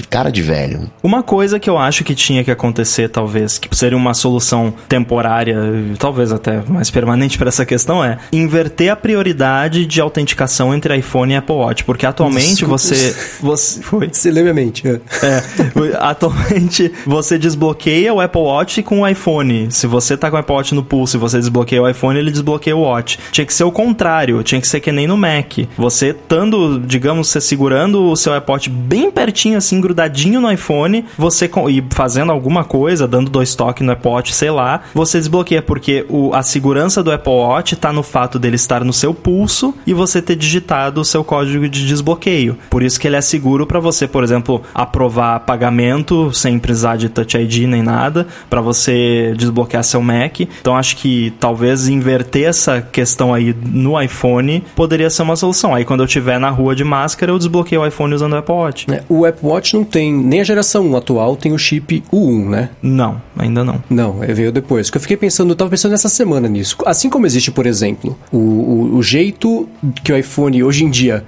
Cara 0.08 0.30
de 0.30 0.42
velho. 0.42 0.90
Uma 1.02 1.22
coisa 1.22 1.58
que 1.58 1.68
eu 1.68 1.76
acho 1.78 2.04
que 2.04 2.14
tinha 2.14 2.44
que 2.44 2.50
acontecer, 2.50 3.08
talvez, 3.08 3.58
que 3.58 3.74
seria 3.76 3.96
uma 3.96 4.14
solução 4.14 4.72
temporária, 4.88 5.56
talvez 5.98 6.32
até 6.32 6.62
mais 6.68 6.90
permanente 6.90 7.36
para 7.36 7.48
essa 7.48 7.64
questão, 7.66 8.04
é 8.04 8.18
inverter 8.32 8.90
a 8.92 8.96
prioridade 8.96 9.86
de 9.86 10.00
autenticação 10.00 10.74
entre 10.74 10.96
iPhone 10.96 11.32
e 11.32 11.36
Apple 11.36 11.54
Watch. 11.56 11.84
Porque 11.84 12.06
atualmente 12.06 12.48
Desculpa. 12.48 12.78
você. 12.78 13.16
Você. 13.40 13.80
Foi. 13.82 14.08
Você 14.12 14.30
lê 14.30 14.42
minha 14.42 14.54
mente. 14.54 14.86
é. 14.86 15.00
É, 15.22 15.42
atualmente 15.98 16.92
você 17.06 17.38
desbloqueia 17.38 18.12
o 18.12 18.20
Apple 18.20 18.40
Watch 18.40 18.82
com 18.82 19.00
o 19.00 19.08
iPhone. 19.08 19.70
Se 19.70 19.86
você 19.86 20.16
tá 20.16 20.30
com 20.30 20.36
o 20.36 20.40
Apple 20.40 20.54
Watch 20.54 20.74
no 20.74 20.82
pulso 20.82 21.16
e 21.16 21.20
você 21.20 21.38
desbloqueia 21.38 21.82
o 21.82 21.88
iPhone, 21.88 22.18
ele 22.18 22.30
desbloqueia 22.30 22.76
o 22.76 22.80
Watch. 22.80 23.18
Tinha 23.30 23.46
que 23.46 23.54
ser 23.54 23.64
o 23.64 23.72
contrário, 23.72 24.42
tinha 24.42 24.60
que 24.60 24.68
ser 24.68 24.80
que 24.80 24.92
nem 24.92 25.06
no 25.06 25.16
Mac. 25.16 25.58
Você 25.76 26.08
estando, 26.08 26.80
digamos, 26.80 27.28
você 27.28 27.40
segurando 27.40 28.10
o 28.10 28.16
seu 28.16 28.34
Apple 28.34 28.52
Watch 28.52 28.70
bem 28.70 29.10
pertinho, 29.10 29.58
assim, 29.58 29.80
grudadinho 29.80 30.40
no 30.40 30.50
iPhone, 30.50 31.04
você 31.16 31.50
e 31.68 31.84
fazendo 31.90 32.32
alguma 32.32 32.64
coisa, 32.64 33.06
dando 33.06 33.30
dois 33.30 33.54
toques 33.54 33.84
no 33.84 33.92
Apple 33.92 34.10
Watch, 34.10 34.34
sei 34.34 34.50
lá, 34.50 34.82
você 34.94 35.18
desbloqueia, 35.18 35.62
porque 35.62 36.04
o, 36.08 36.34
a 36.34 36.42
segurança 36.42 37.02
do 37.02 37.12
Apple 37.12 37.32
Watch 37.32 37.76
tá 37.76 37.92
no 37.92 38.02
fato 38.02 38.38
dele 38.38 38.56
estar 38.56 38.84
no 38.84 38.92
seu 38.92 39.14
pulso 39.14 39.74
e 39.86 39.94
você 39.94 40.20
ter 40.20 40.36
digitado 40.36 41.00
o 41.00 41.04
seu 41.04 41.24
código 41.24 41.68
de 41.68 41.86
desbloqueio. 41.86 42.56
Por 42.70 42.82
isso 42.82 42.98
que 42.98 43.06
ele 43.06 43.16
é 43.16 43.20
seguro 43.20 43.66
para 43.66 43.80
você, 43.80 44.06
por 44.06 44.22
exemplo, 44.22 44.62
aprovar 44.74 45.40
pagamento 45.54 46.32
sem 46.32 46.58
precisar 46.58 46.96
de 46.96 47.08
Touch 47.08 47.36
ID 47.38 47.68
nem 47.68 47.82
nada, 47.82 48.26
para 48.50 48.60
você 48.60 49.32
desbloquear 49.36 49.84
seu 49.84 50.02
Mac. 50.02 50.40
Então 50.40 50.76
acho 50.76 50.96
que 50.96 51.32
talvez 51.38 51.86
inverter 51.86 52.48
essa 52.48 52.82
questão 52.82 53.32
aí 53.32 53.54
no 53.64 54.00
iPhone 54.00 54.64
poderia 54.74 55.08
ser 55.08 55.22
uma 55.22 55.36
solução. 55.36 55.72
Aí 55.72 55.84
quando 55.84 56.00
eu 56.00 56.06
estiver 56.06 56.40
na 56.40 56.50
rua 56.50 56.74
de 56.74 56.82
máscara, 56.82 57.30
eu 57.30 57.38
desbloqueio 57.38 57.82
o 57.82 57.86
iPhone 57.86 58.12
usando 58.12 58.32
o 58.32 58.36
Apple 58.36 58.54
Watch. 58.54 58.86
É, 58.90 59.04
O 59.08 59.24
Apple 59.24 59.48
Watch 59.48 59.74
não 59.74 59.84
tem, 59.84 60.12
nem 60.12 60.40
a 60.40 60.44
geração 60.44 60.84
1 60.86 60.96
atual 60.96 61.36
tem 61.36 61.52
o 61.52 61.58
chip 61.58 62.02
U1, 62.12 62.48
né? 62.48 62.70
Não, 62.82 63.22
ainda 63.38 63.62
não. 63.62 63.82
Não, 63.88 64.24
é, 64.24 64.32
veio 64.32 64.50
depois. 64.50 64.90
Que 64.90 64.96
eu 64.96 65.00
fiquei 65.00 65.16
pensando, 65.16 65.50
eu 65.50 65.56
tava 65.56 65.70
pensando 65.70 65.92
nessa 65.92 66.08
semana 66.08 66.48
nisso. 66.48 66.76
Assim 66.84 67.08
como 67.08 67.26
existe, 67.26 67.52
por 67.52 67.64
exemplo, 67.64 68.18
o, 68.32 68.38
o, 68.38 68.96
o 68.96 69.02
jeito 69.02 69.68
que 70.02 70.12
o 70.12 70.16
iPhone 70.16 70.64
hoje 70.64 70.84
em 70.84 70.90
dia, 70.90 71.24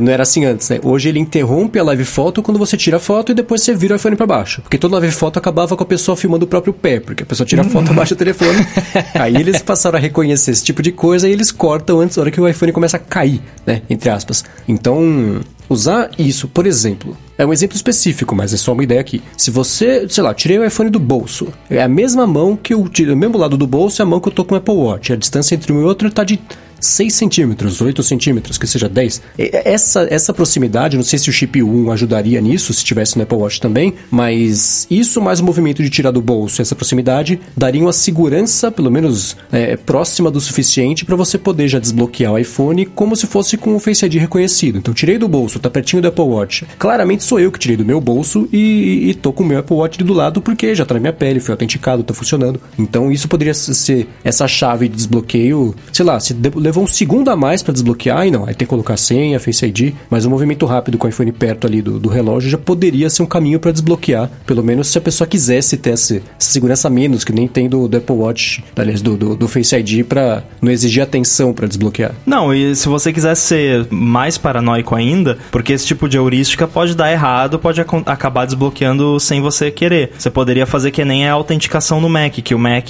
não 0.00 0.12
era 0.12 0.22
assim 0.22 0.44
antes, 0.44 0.70
né? 0.70 0.78
Hoje 0.82 1.08
ele 1.08 1.18
interrompe 1.18 1.78
a 1.78 1.82
live 1.82 2.04
foto 2.04 2.40
quando 2.40 2.58
você 2.58 2.76
tira 2.76 2.98
a 2.98 3.00
foto 3.00 3.32
e 3.32 3.34
depois 3.34 3.63
você 3.64 3.74
vira 3.74 3.94
o 3.94 3.96
iPhone 3.96 4.16
para 4.16 4.26
baixo. 4.26 4.62
Porque 4.62 4.78
toda 4.78 5.00
vez 5.00 5.14
foto 5.14 5.38
acabava 5.38 5.76
com 5.76 5.82
a 5.82 5.86
pessoa 5.86 6.16
filmando 6.16 6.44
o 6.44 6.48
próprio 6.48 6.72
pé, 6.72 7.00
porque 7.00 7.22
a 7.22 7.26
pessoa 7.26 7.46
tira 7.46 7.62
a 7.62 7.64
foto, 7.64 7.90
abaixa 7.90 8.14
o 8.14 8.16
telefone. 8.16 8.66
Aí 9.14 9.36
eles 9.36 9.62
passaram 9.62 9.98
a 9.98 10.00
reconhecer 10.00 10.50
esse 10.50 10.62
tipo 10.62 10.82
de 10.82 10.92
coisa 10.92 11.28
e 11.28 11.32
eles 11.32 11.50
cortam 11.50 12.00
antes 12.00 12.16
da 12.16 12.22
hora 12.22 12.30
que 12.30 12.40
o 12.40 12.48
iPhone 12.48 12.72
começa 12.72 12.96
a 12.96 13.00
cair, 13.00 13.40
né? 13.66 13.82
Entre 13.88 14.08
aspas. 14.10 14.44
Então, 14.68 15.42
Usar 15.68 16.10
isso, 16.18 16.46
por 16.46 16.66
exemplo, 16.66 17.16
é 17.36 17.44
um 17.44 17.52
exemplo 17.52 17.76
específico, 17.76 18.34
mas 18.34 18.52
é 18.52 18.56
só 18.56 18.72
uma 18.72 18.82
ideia 18.82 19.00
aqui. 19.00 19.22
Se 19.36 19.50
você, 19.50 20.06
sei 20.08 20.22
lá, 20.22 20.34
tirei 20.34 20.58
o 20.58 20.64
iPhone 20.64 20.90
do 20.90 20.98
bolso, 20.98 21.48
é 21.68 21.82
a 21.82 21.88
mesma 21.88 22.26
mão 22.26 22.56
que 22.56 22.74
eu 22.74 22.88
tirei, 22.88 23.14
o 23.14 23.16
mesmo 23.16 23.38
lado 23.38 23.56
do 23.56 23.66
bolso 23.66 24.00
é 24.00 24.04
a 24.04 24.06
mão 24.06 24.20
que 24.20 24.28
eu 24.28 24.32
tô 24.32 24.44
com 24.44 24.54
o 24.54 24.58
Apple 24.58 24.74
Watch. 24.74 25.12
A 25.12 25.16
distância 25.16 25.54
entre 25.54 25.72
um 25.72 25.80
e 25.80 25.84
outro 25.84 26.10
tá 26.10 26.24
de 26.24 26.40
6 26.84 27.14
centímetros, 27.14 27.80
8 27.80 28.02
centímetros, 28.02 28.58
que 28.58 28.66
seja 28.66 28.88
10. 28.88 29.22
Essa, 29.38 30.06
essa 30.10 30.34
proximidade, 30.34 30.96
não 30.96 31.04
sei 31.04 31.18
se 31.18 31.30
o 31.30 31.32
chip 31.32 31.62
1 31.62 31.90
ajudaria 31.90 32.40
nisso, 32.40 32.72
se 32.72 32.84
tivesse 32.84 33.16
no 33.16 33.22
Apple 33.22 33.38
Watch 33.38 33.60
também, 33.60 33.94
mas 34.10 34.86
isso 34.90 35.20
mais 35.20 35.40
o 35.40 35.44
movimento 35.44 35.82
de 35.82 35.88
tirar 35.88 36.10
do 36.10 36.20
bolso, 36.20 36.60
essa 36.60 36.74
proximidade, 36.74 37.40
daria 37.56 37.80
uma 37.80 37.92
segurança, 37.92 38.70
pelo 38.70 38.90
menos 38.90 39.36
é, 39.50 39.76
próxima 39.76 40.30
do 40.30 40.40
suficiente, 40.40 41.04
para 41.04 41.16
você 41.16 41.38
poder 41.38 41.68
já 41.68 41.78
desbloquear 41.78 42.32
o 42.32 42.38
iPhone 42.38 42.84
como 42.86 43.16
se 43.16 43.26
fosse 43.26 43.56
com 43.56 43.74
o 43.74 43.80
Face 43.80 44.04
ID 44.04 44.16
reconhecido. 44.16 44.78
Então, 44.78 44.92
tirei 44.92 45.16
do 45.16 45.26
bolso, 45.26 45.58
tá 45.58 45.70
pertinho 45.70 46.02
do 46.02 46.08
Apple 46.08 46.24
Watch. 46.24 46.66
Claramente 46.78 47.23
sou 47.24 47.40
eu 47.40 47.50
que 47.50 47.58
tirei 47.58 47.76
do 47.76 47.84
meu 47.84 48.00
bolso 48.00 48.48
e, 48.52 49.10
e 49.10 49.14
tô 49.14 49.32
com 49.32 49.42
o 49.42 49.46
meu 49.46 49.58
Apple 49.58 49.76
Watch 49.76 49.98
do 50.02 50.12
lado 50.12 50.40
porque 50.40 50.74
já 50.74 50.84
tá 50.84 50.94
na 50.94 51.00
minha 51.00 51.12
pele, 51.12 51.40
foi 51.40 51.52
autenticado, 51.52 52.02
tá 52.02 52.14
funcionando. 52.14 52.60
Então, 52.78 53.10
isso 53.10 53.28
poderia 53.28 53.54
ser 53.54 54.08
essa 54.22 54.46
chave 54.46 54.88
de 54.88 54.96
desbloqueio, 54.96 55.74
sei 55.92 56.04
lá, 56.04 56.18
se 56.20 56.36
levou 56.54 56.84
um 56.84 56.86
segundo 56.86 57.30
a 57.30 57.36
mais 57.36 57.62
para 57.62 57.72
desbloquear, 57.72 58.26
e 58.26 58.30
não, 58.30 58.44
aí 58.44 58.54
tem 58.54 58.66
que 58.66 58.66
colocar 58.66 58.96
senha, 58.96 59.40
Face 59.40 59.64
ID, 59.64 59.94
mas 60.10 60.26
um 60.26 60.30
movimento 60.30 60.66
rápido 60.66 60.98
com 60.98 61.06
o 61.06 61.10
iPhone 61.10 61.32
perto 61.32 61.66
ali 61.66 61.80
do, 61.82 61.98
do 61.98 62.08
relógio 62.08 62.50
já 62.50 62.58
poderia 62.58 63.08
ser 63.10 63.22
um 63.22 63.26
caminho 63.26 63.58
para 63.58 63.72
desbloquear, 63.72 64.30
pelo 64.46 64.62
menos 64.62 64.88
se 64.88 64.98
a 64.98 65.00
pessoa 65.00 65.26
quisesse 65.26 65.76
ter 65.76 65.90
essa, 65.90 66.16
essa 66.16 66.22
segurança 66.38 66.90
menos, 66.90 67.24
que 67.24 67.32
nem 67.32 67.48
tem 67.48 67.68
do, 67.68 67.88
do 67.88 67.96
Apple 67.96 68.16
Watch, 68.16 68.64
aliás, 68.76 69.00
do, 69.00 69.16
do, 69.16 69.36
do 69.36 69.48
Face 69.48 69.74
ID, 69.74 70.04
para 70.04 70.44
não 70.60 70.70
exigir 70.70 71.02
atenção 71.02 71.52
para 71.52 71.66
desbloquear. 71.66 72.14
Não, 72.26 72.52
e 72.52 72.74
se 72.74 72.88
você 72.88 73.12
quiser 73.12 73.34
ser 73.34 73.86
mais 73.90 74.36
paranoico 74.36 74.94
ainda, 74.94 75.38
porque 75.50 75.72
esse 75.72 75.86
tipo 75.86 76.08
de 76.08 76.16
heurística 76.16 76.66
pode 76.66 76.94
dar 76.94 77.08
errado, 77.14 77.58
pode 77.58 77.80
ac 77.80 77.94
acabar 78.06 78.44
desbloqueando 78.44 79.18
sem 79.18 79.40
você 79.40 79.70
querer. 79.70 80.12
Você 80.18 80.30
poderia 80.30 80.66
fazer 80.66 80.90
que 80.90 81.04
nem 81.04 81.26
a 81.26 81.32
autenticação 81.32 82.00
no 82.00 82.08
Mac, 82.08 82.34
que 82.34 82.54
o 82.54 82.58
Mac, 82.58 82.88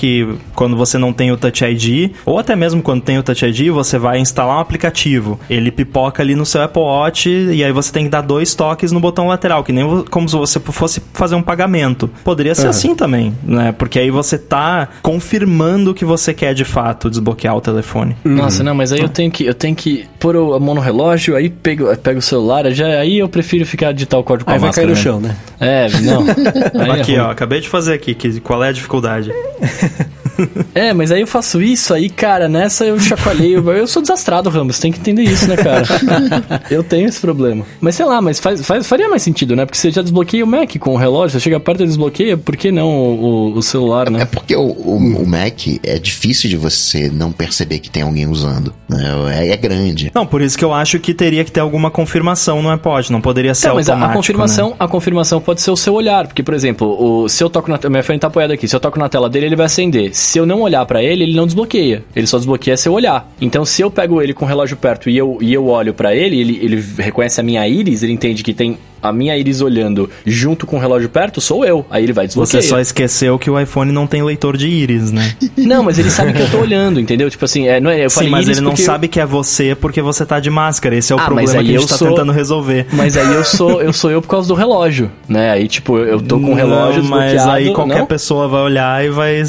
quando 0.54 0.76
você 0.76 0.98
não 0.98 1.12
tem 1.12 1.30
o 1.30 1.36
Touch 1.36 1.64
ID, 1.64 2.12
ou 2.24 2.38
até 2.38 2.56
mesmo 2.56 2.82
quando 2.82 3.02
tem 3.02 3.18
o 3.18 3.22
Touch 3.22 3.44
ID, 3.44 3.70
você 3.70 3.98
vai 3.98 4.18
instalar 4.18 4.56
um 4.56 4.60
aplicativo, 4.60 5.38
ele 5.48 5.70
pipoca 5.70 6.22
ali 6.22 6.34
no 6.34 6.46
seu 6.46 6.62
Apple 6.62 6.82
Watch 6.82 7.28
e 7.28 7.62
aí 7.62 7.72
você 7.72 7.92
tem 7.92 8.04
que 8.04 8.10
dar 8.10 8.22
dois 8.22 8.54
toques 8.54 8.92
no 8.92 9.00
botão 9.00 9.28
lateral, 9.28 9.62
que 9.62 9.72
nem 9.72 10.04
como 10.10 10.28
se 10.28 10.36
você 10.36 10.58
fosse 10.60 11.00
fazer 11.12 11.34
um 11.34 11.42
pagamento. 11.42 12.08
Poderia 12.24 12.54
ser 12.54 12.64
uhum. 12.64 12.70
assim 12.70 12.94
também, 12.94 13.34
né? 13.42 13.72
Porque 13.72 13.98
aí 13.98 14.10
você 14.10 14.38
tá 14.38 14.88
confirmando 15.02 15.94
que 15.94 16.04
você 16.04 16.32
quer 16.32 16.54
de 16.54 16.64
fato 16.64 17.10
desbloquear 17.10 17.56
o 17.56 17.60
telefone. 17.60 18.16
Nossa, 18.24 18.58
uhum. 18.58 18.66
não, 18.66 18.74
mas 18.74 18.92
aí 18.92 19.00
eu 19.00 19.08
tenho 19.08 19.30
que 19.30 19.44
eu 19.44 19.54
tenho 19.54 19.74
que 19.74 20.06
pôr 20.18 20.36
a 20.36 20.60
mão 20.60 20.74
no 20.74 20.80
relógio, 20.80 21.36
aí 21.36 21.48
pego, 21.48 21.94
pego 21.96 22.18
o 22.18 22.22
celular, 22.22 22.70
já 22.72 22.86
aí 22.86 23.18
eu 23.18 23.28
prefiro 23.28 23.66
ficar 23.66 23.92
digitar 24.14 24.18
o 24.18 24.24
código 24.24 24.44
com 24.44 24.50
aí 24.50 24.56
a 24.56 24.60
vai 24.60 24.68
máscara. 24.68 24.86
cair 24.86 24.96
no 24.96 25.02
chão, 25.02 25.20
né? 25.20 25.36
É, 25.60 25.88
não. 26.00 26.24
aqui, 26.92 27.16
é 27.16 27.22
ó, 27.22 27.30
acabei 27.30 27.60
de 27.60 27.68
fazer 27.68 27.94
aqui, 27.94 28.14
que, 28.14 28.40
qual 28.40 28.62
é 28.62 28.68
a 28.68 28.72
dificuldade? 28.72 29.32
é, 30.74 30.92
mas 30.92 31.10
aí 31.12 31.20
eu 31.20 31.26
faço 31.26 31.62
isso, 31.62 31.94
aí, 31.94 32.08
cara, 32.08 32.48
nessa 32.48 32.84
eu 32.84 32.98
chacoalhei. 32.98 33.54
Eu 33.56 33.86
sou 33.86 34.02
desastrado, 34.02 34.50
Ramos, 34.50 34.78
tem 34.78 34.92
que 34.92 34.98
entender 34.98 35.22
isso, 35.22 35.48
né, 35.48 35.56
cara? 35.56 35.84
eu 36.70 36.82
tenho 36.82 37.08
esse 37.08 37.20
problema. 37.20 37.64
Mas 37.80 37.96
sei 37.96 38.06
lá, 38.06 38.20
mas 38.20 38.38
faz, 38.38 38.64
faz, 38.64 38.86
faria 38.86 39.08
mais 39.08 39.22
sentido, 39.22 39.54
né? 39.56 39.64
Porque 39.64 39.78
você 39.78 39.90
já 39.90 40.02
desbloqueia 40.02 40.44
o 40.44 40.46
Mac 40.46 40.76
com 40.78 40.94
o 40.94 40.96
relógio, 40.96 41.38
você 41.38 41.40
chega 41.40 41.58
perto 41.60 41.82
e 41.82 41.86
desbloqueia, 41.86 42.36
por 42.36 42.56
que 42.56 42.70
não 42.70 42.88
o, 42.88 43.54
o 43.56 43.62
celular, 43.62 44.10
né? 44.10 44.22
É 44.22 44.24
porque 44.24 44.56
o, 44.56 44.62
o, 44.62 44.96
o, 44.96 45.26
Mac 45.26 45.66
é 45.82 45.98
difícil 45.98 46.50
de 46.50 46.56
você 46.56 47.10
não 47.10 47.32
perceber 47.32 47.78
que 47.78 47.90
tem 47.90 48.02
alguém 48.02 48.26
usando. 48.26 48.72
Né? 48.88 49.02
É, 49.38 49.48
é, 49.50 49.56
grande. 49.56 50.10
Não, 50.14 50.26
por 50.26 50.42
isso 50.42 50.58
que 50.58 50.64
eu 50.64 50.72
acho 50.72 50.98
que 50.98 51.14
teria 51.14 51.44
que 51.44 51.52
ter 51.52 51.60
alguma 51.60 51.90
confirmação 51.90 52.62
no 52.62 52.70
iPod, 52.70 53.10
não 53.10 53.20
poderia 53.20 53.54
ser 53.54 53.68
não, 53.68 53.76
mas 53.76 53.88
automático. 53.88 54.12
A 54.12 54.16
confirmação, 54.16 54.70
né? 54.70 54.76
a 54.78 54.88
confirmação 54.88 55.40
pode 55.40 55.62
ser 55.62 55.70
o 55.70 55.76
seu 55.76 55.94
olhar, 55.94 56.26
porque, 56.26 56.42
por 56.42 56.54
exemplo, 56.54 57.24
o, 57.24 57.28
se 57.28 57.42
eu 57.42 57.50
toco 57.50 57.70
na. 57.70 57.78
Meu 57.88 58.00
iPhone 58.00 58.18
tá 58.18 58.26
apoiado 58.26 58.52
aqui, 58.52 58.66
se 58.66 58.74
eu 58.74 58.80
toco 58.80 58.98
na 58.98 59.08
tela 59.08 59.28
dele, 59.28 59.46
ele 59.46 59.56
vai 59.56 59.66
acender 59.66 60.14
se 60.24 60.38
eu 60.38 60.46
não 60.46 60.62
olhar 60.62 60.84
para 60.86 61.02
ele, 61.02 61.24
ele 61.24 61.36
não 61.36 61.46
desbloqueia. 61.46 62.04
Ele 62.14 62.26
só 62.26 62.36
desbloqueia 62.38 62.76
se 62.76 62.88
eu 62.88 62.92
olhar. 62.92 63.30
Então, 63.40 63.64
se 63.64 63.82
eu 63.82 63.90
pego 63.90 64.20
ele 64.22 64.32
com 64.32 64.44
o 64.44 64.48
relógio 64.48 64.76
perto 64.76 65.10
e 65.10 65.16
eu, 65.16 65.38
e 65.40 65.52
eu 65.52 65.66
olho 65.66 65.92
para 65.92 66.14
ele, 66.14 66.40
ele, 66.40 66.58
ele 66.62 66.84
reconhece 66.98 67.40
a 67.40 67.44
minha 67.44 67.66
íris, 67.68 68.02
ele 68.02 68.12
entende 68.12 68.42
que 68.42 68.54
tem 68.54 68.78
a 69.04 69.12
minha 69.12 69.36
íris 69.36 69.60
olhando 69.60 70.08
junto 70.24 70.66
com 70.66 70.76
o 70.76 70.80
relógio 70.80 71.08
perto, 71.08 71.40
sou 71.40 71.64
eu. 71.64 71.84
Aí 71.90 72.02
ele 72.02 72.12
vai 72.12 72.26
desbloquear. 72.26 72.62
Você 72.62 72.68
só 72.68 72.80
esqueceu 72.80 73.38
que 73.38 73.50
o 73.50 73.60
iPhone 73.60 73.92
não 73.92 74.06
tem 74.06 74.22
leitor 74.22 74.56
de 74.56 74.66
íris, 74.66 75.12
né? 75.12 75.34
Não, 75.56 75.82
mas 75.82 75.98
ele 75.98 76.10
sabe 76.10 76.32
que 76.32 76.40
eu 76.40 76.50
tô 76.50 76.58
olhando, 76.58 77.00
entendeu? 77.00 77.28
Tipo 77.30 77.44
assim, 77.44 77.66
é, 77.68 77.80
não 77.80 77.90
é, 77.90 78.04
eu 78.04 78.10
Sim, 78.10 78.28
mas 78.28 78.48
ele 78.48 78.60
não 78.60 78.76
sabe 78.76 79.08
que 79.08 79.18
é 79.18 79.26
você 79.26 79.74
porque 79.74 80.02
você 80.02 80.24
tá 80.24 80.38
de 80.38 80.50
máscara. 80.50 80.94
Esse 80.96 81.12
é 81.12 81.16
o 81.16 81.18
ah, 81.18 81.24
problema 81.24 81.50
que 81.50 81.58
a 81.58 81.62
gente 81.62 81.88
tá 81.88 81.96
sou... 81.96 82.08
tentando 82.08 82.32
resolver. 82.32 82.86
Mas 82.92 83.16
aí 83.16 83.34
eu 83.34 83.44
sou 83.44 83.80
eu 83.80 83.92
sou 83.92 84.10
eu 84.10 84.20
por 84.20 84.28
causa 84.28 84.48
do 84.48 84.54
relógio, 84.54 85.10
né? 85.28 85.50
Aí 85.50 85.66
tipo, 85.66 85.98
eu 85.98 86.20
tô 86.20 86.38
com 86.38 86.52
o 86.52 86.54
relógio 86.54 87.02
não, 87.02 87.10
mas 87.10 87.46
aí 87.46 87.72
qualquer 87.72 88.00
não? 88.00 88.06
pessoa 88.06 88.46
vai 88.48 88.62
olhar 88.62 89.04
e 89.04 89.10
vai 89.10 89.42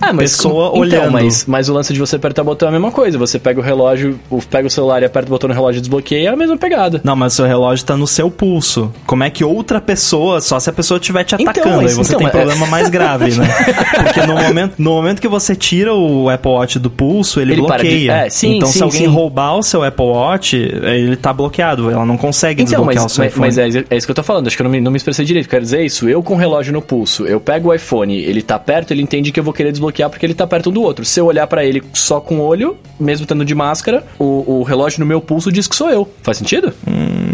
ah, 0.00 0.11
mas, 0.12 0.36
pessoa 0.36 0.68
então, 0.68 0.80
olhando. 0.80 1.12
Mas, 1.12 1.46
mas 1.46 1.68
o 1.68 1.72
lance 1.72 1.92
de 1.92 1.98
você 1.98 2.16
apertar 2.16 2.42
o 2.42 2.44
botão 2.44 2.68
é 2.68 2.70
a 2.70 2.72
mesma 2.72 2.90
coisa. 2.90 3.18
Você 3.18 3.38
pega 3.38 3.60
o 3.60 3.62
relógio, 3.62 4.18
pega 4.50 4.66
o 4.66 4.70
celular 4.70 5.02
e 5.02 5.04
aperta 5.04 5.28
o 5.28 5.30
botão 5.30 5.48
no 5.48 5.54
relógio 5.54 5.78
e 5.78 5.80
desbloqueia, 5.80 6.28
é 6.28 6.32
a 6.32 6.36
mesma 6.36 6.56
pegada. 6.56 7.00
Não, 7.04 7.16
mas 7.16 7.34
o 7.34 7.36
seu 7.36 7.46
relógio 7.46 7.84
tá 7.84 7.96
no 7.96 8.06
seu 8.06 8.30
pulso. 8.30 8.92
Como 9.06 9.24
é 9.24 9.30
que 9.30 9.44
outra 9.44 9.80
pessoa, 9.80 10.40
só 10.40 10.58
se 10.58 10.70
a 10.70 10.72
pessoa 10.72 10.98
estiver 10.98 11.24
te 11.24 11.34
então, 11.34 11.50
atacando. 11.50 11.76
Então, 11.76 11.80
aí 11.88 11.94
você 11.94 12.14
então, 12.14 12.18
tem 12.18 12.26
é... 12.26 12.30
problema 12.30 12.66
mais 12.66 12.88
grave, 12.88 13.34
né? 13.34 13.46
Porque 14.02 14.26
no 14.26 14.34
momento, 14.34 14.74
no 14.78 14.90
momento 14.90 15.20
que 15.20 15.28
você 15.28 15.54
tira 15.54 15.94
o 15.94 16.28
Apple 16.28 16.50
Watch 16.50 16.78
do 16.78 16.90
pulso, 16.90 17.40
ele, 17.40 17.52
ele 17.52 17.62
bloqueia. 17.62 17.98
De... 17.98 18.10
É, 18.10 18.30
sim, 18.30 18.56
então, 18.56 18.68
sim, 18.68 18.78
se 18.78 18.82
alguém 18.82 19.02
sim. 19.02 19.06
roubar 19.06 19.56
o 19.56 19.62
seu 19.62 19.82
Apple 19.82 20.04
Watch, 20.04 20.56
ele 20.56 21.16
tá 21.16 21.32
bloqueado. 21.32 21.90
Ela 21.90 22.04
não 22.04 22.16
consegue 22.16 22.62
então, 22.62 22.80
desbloquear 22.80 23.04
mas, 23.04 23.12
o 23.12 23.14
seu 23.14 23.24
mas, 23.24 23.32
iPhone. 23.32 23.46
Mas 23.46 23.58
é, 23.58 23.84
é, 23.90 23.96
isso 23.96 24.06
que 24.06 24.10
eu 24.10 24.16
tô 24.16 24.22
falando. 24.22 24.46
Acho 24.46 24.56
que 24.56 24.62
eu 24.62 24.64
não 24.64 24.70
me, 24.70 24.80
não 24.80 24.90
me 24.90 24.96
expressei 24.96 25.24
direito. 25.24 25.48
Quero 25.48 25.62
dizer 25.62 25.84
isso. 25.84 26.08
Eu 26.08 26.22
com 26.22 26.34
o 26.34 26.36
relógio 26.36 26.72
no 26.72 26.82
pulso, 26.82 27.26
eu 27.26 27.40
pego 27.40 27.70
o 27.70 27.74
iPhone, 27.74 28.14
ele 28.14 28.42
tá 28.42 28.58
perto, 28.58 28.92
ele 28.92 29.02
entende 29.02 29.32
que 29.32 29.40
eu 29.40 29.44
vou 29.44 29.52
querer 29.52 29.70
desbloquear 29.70 30.01
porque 30.08 30.26
ele 30.26 30.34
tá 30.34 30.46
perto 30.46 30.70
um 30.70 30.72
do 30.72 30.82
outro. 30.82 31.04
Se 31.04 31.20
eu 31.20 31.26
olhar 31.26 31.46
para 31.46 31.64
ele 31.64 31.82
só 31.92 32.20
com 32.20 32.38
o 32.38 32.42
olho, 32.42 32.76
mesmo 32.98 33.24
estando 33.24 33.44
de 33.44 33.54
máscara, 33.54 34.04
o, 34.18 34.60
o 34.60 34.62
relógio 34.62 35.00
no 35.00 35.06
meu 35.06 35.20
pulso 35.20 35.50
diz 35.50 35.66
que 35.66 35.76
sou 35.76 35.90
eu. 35.90 36.08
Faz 36.22 36.38
sentido? 36.38 36.72
Hum, 36.86 37.31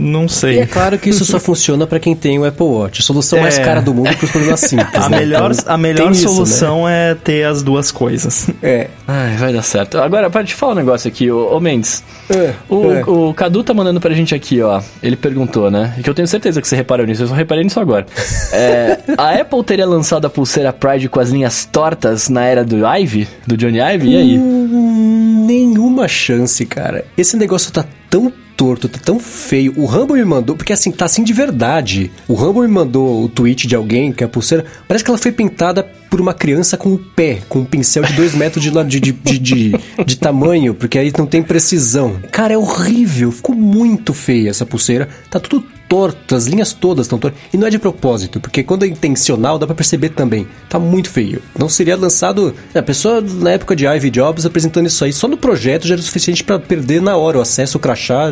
não 0.00 0.26
sei. 0.26 0.56
E 0.56 0.58
é 0.60 0.66
claro 0.66 0.98
que 0.98 1.10
isso 1.10 1.24
só 1.26 1.38
funciona 1.38 1.86
para 1.86 2.00
quem 2.00 2.16
tem 2.16 2.38
o 2.38 2.44
Apple 2.44 2.64
Watch. 2.64 3.02
Solução 3.02 3.38
é. 3.38 3.42
mais 3.42 3.58
cara 3.58 3.82
do 3.82 3.92
mundo 3.92 4.16
para 4.16 4.24
os 4.24 4.30
problemas 4.30 4.60
simples. 4.64 4.94
A 4.94 5.08
né? 5.10 5.18
melhor, 5.18 5.52
então, 5.52 5.74
a 5.74 5.76
melhor 5.76 6.14
solução 6.14 6.78
isso, 6.78 6.86
né? 6.86 7.10
é 7.10 7.14
ter 7.14 7.44
as 7.44 7.62
duas 7.62 7.92
coisas. 7.92 8.48
É. 8.62 8.88
Ai, 9.06 9.36
vai 9.36 9.52
dar 9.52 9.62
certo. 9.62 9.98
Agora, 9.98 10.30
para 10.30 10.42
te 10.42 10.54
falar 10.54 10.72
um 10.72 10.76
negócio 10.76 11.06
aqui, 11.08 11.30
ô, 11.30 11.54
ô 11.54 11.60
Mendes. 11.60 12.02
É, 12.30 12.54
o, 12.68 12.92
é. 12.92 13.02
o 13.06 13.34
Cadu 13.34 13.62
tá 13.62 13.74
mandando 13.74 14.00
pra 14.00 14.14
gente 14.14 14.34
aqui, 14.34 14.62
ó. 14.62 14.80
Ele 15.02 15.16
perguntou, 15.16 15.70
né? 15.70 15.94
E 15.98 16.02
que 16.02 16.08
eu 16.08 16.14
tenho 16.14 16.28
certeza 16.28 16.60
que 16.62 16.68
você 16.68 16.76
reparou 16.76 17.06
nisso, 17.06 17.22
eu 17.22 17.28
só 17.28 17.34
reparei 17.34 17.62
nisso 17.62 17.78
agora. 17.78 18.06
é, 18.52 18.98
a 19.18 19.34
Apple 19.34 19.62
teria 19.64 19.86
lançado 19.86 20.24
a 20.24 20.30
pulseira 20.30 20.72
Pride 20.72 21.08
com 21.08 21.20
as 21.20 21.30
linhas 21.30 21.66
tortas 21.66 22.28
na 22.28 22.44
era 22.44 22.64
do 22.64 22.86
Ive? 22.86 23.28
Do 23.46 23.56
Johnny 23.56 23.80
Ive? 23.80 24.08
E 24.08 24.16
aí? 24.16 24.38
Hum, 24.38 25.44
nenhuma 25.46 26.08
chance, 26.08 26.64
cara. 26.64 27.04
Esse 27.18 27.36
negócio 27.36 27.70
tá 27.72 27.84
tão 28.08 28.32
torto, 28.60 28.90
tá 28.90 28.98
tão 29.02 29.18
feio. 29.18 29.72
O 29.74 29.86
Rambo 29.86 30.12
me 30.12 30.22
mandou, 30.22 30.54
porque 30.54 30.74
assim, 30.74 30.90
tá 30.90 31.06
assim 31.06 31.24
de 31.24 31.32
verdade. 31.32 32.10
O 32.28 32.34
Rambo 32.34 32.60
me 32.60 32.68
mandou 32.68 33.24
o 33.24 33.28
tweet 33.28 33.66
de 33.66 33.74
alguém 33.74 34.12
que 34.12 34.22
a 34.22 34.28
pulseira. 34.28 34.66
Parece 34.86 35.02
que 35.02 35.10
ela 35.10 35.16
foi 35.16 35.32
pintada 35.32 35.82
por 36.10 36.20
uma 36.20 36.34
criança 36.34 36.76
com 36.76 36.92
o 36.92 36.98
pé, 36.98 37.38
com 37.48 37.60
um 37.60 37.64
pincel 37.64 38.02
de 38.02 38.12
dois 38.12 38.34
metros 38.34 38.62
de, 38.62 38.70
de, 38.70 39.00
de, 39.00 39.38
de, 39.38 39.72
de 40.04 40.16
tamanho, 40.18 40.74
porque 40.74 40.98
aí 40.98 41.10
não 41.16 41.24
tem 41.24 41.42
precisão. 41.42 42.20
Cara, 42.30 42.52
é 42.52 42.58
horrível. 42.58 43.32
Ficou 43.32 43.54
muito 43.54 44.12
feia 44.12 44.50
essa 44.50 44.66
pulseira. 44.66 45.08
Tá 45.30 45.40
tudo 45.40 45.64
torto, 45.90 46.36
as 46.36 46.46
linhas 46.46 46.72
todas 46.72 47.06
estão 47.06 47.18
tortas. 47.18 47.40
E 47.52 47.56
não 47.56 47.66
é 47.66 47.70
de 47.70 47.78
propósito, 47.78 48.38
porque 48.38 48.62
quando 48.62 48.84
é 48.84 48.86
intencional 48.86 49.58
dá 49.58 49.66
para 49.66 49.74
perceber 49.74 50.10
também. 50.10 50.46
Tá 50.68 50.78
muito 50.78 51.10
feio. 51.10 51.42
Não 51.58 51.68
seria 51.68 51.96
lançado. 51.96 52.54
A 52.72 52.80
pessoa 52.80 53.20
na 53.20 53.50
época 53.50 53.74
de 53.74 53.86
Ivy 53.86 54.08
Jobs 54.08 54.46
apresentando 54.46 54.86
isso 54.86 55.04
aí, 55.04 55.12
só 55.12 55.26
no 55.26 55.36
projeto 55.36 55.88
já 55.88 55.94
era 55.94 56.00
o 56.00 56.04
suficiente 56.04 56.44
para 56.44 56.60
perder 56.60 57.02
na 57.02 57.16
hora 57.16 57.38
o 57.38 57.40
acesso, 57.40 57.76
o 57.76 57.80
crachá. 57.80 58.30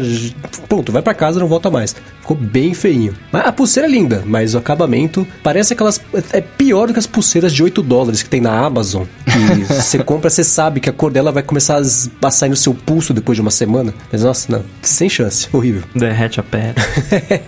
Ponto, 0.69 0.93
vai 0.93 1.03
para 1.03 1.15
casa 1.15 1.41
não 1.41 1.49
volta 1.49 1.69
mais. 1.69 1.97
Ficou 2.21 2.37
bem 2.37 2.75
feinho. 2.75 3.13
A 3.33 3.51
pulseira 3.51 3.89
é 3.89 3.91
linda, 3.91 4.23
mas 4.25 4.55
o 4.55 4.59
acabamento 4.59 5.27
parece 5.43 5.73
aquelas. 5.73 6.01
É 6.33 6.41
pior 6.41 6.87
do 6.87 6.93
que 6.93 6.99
as 7.01 7.07
pulseiras 7.07 7.53
de 7.53 7.63
8 7.63 7.83
dólares 7.83 8.23
que 8.23 8.29
tem 8.29 8.41
na 8.41 8.57
Amazon. 8.57 9.05
Que 9.25 9.65
você 9.75 9.99
compra, 9.99 10.31
você 10.31 10.45
sabe 10.45 10.79
que 10.79 10.89
a 10.89 10.93
cor 10.93 11.11
dela 11.11 11.33
vai 11.33 11.43
começar 11.43 11.81
a 12.23 12.31
sair 12.31 12.51
no 12.51 12.57
seu 12.57 12.73
pulso 12.73 13.13
depois 13.13 13.35
de 13.35 13.43
uma 13.43 13.51
semana. 13.51 13.93
Mas 14.13 14.23
nossa, 14.23 14.53
não. 14.53 14.63
Sem 14.81 15.09
chance. 15.09 15.49
Horrível. 15.53 15.83
Derrete 15.95 16.39
a 16.39 16.43
pele. 16.43 16.75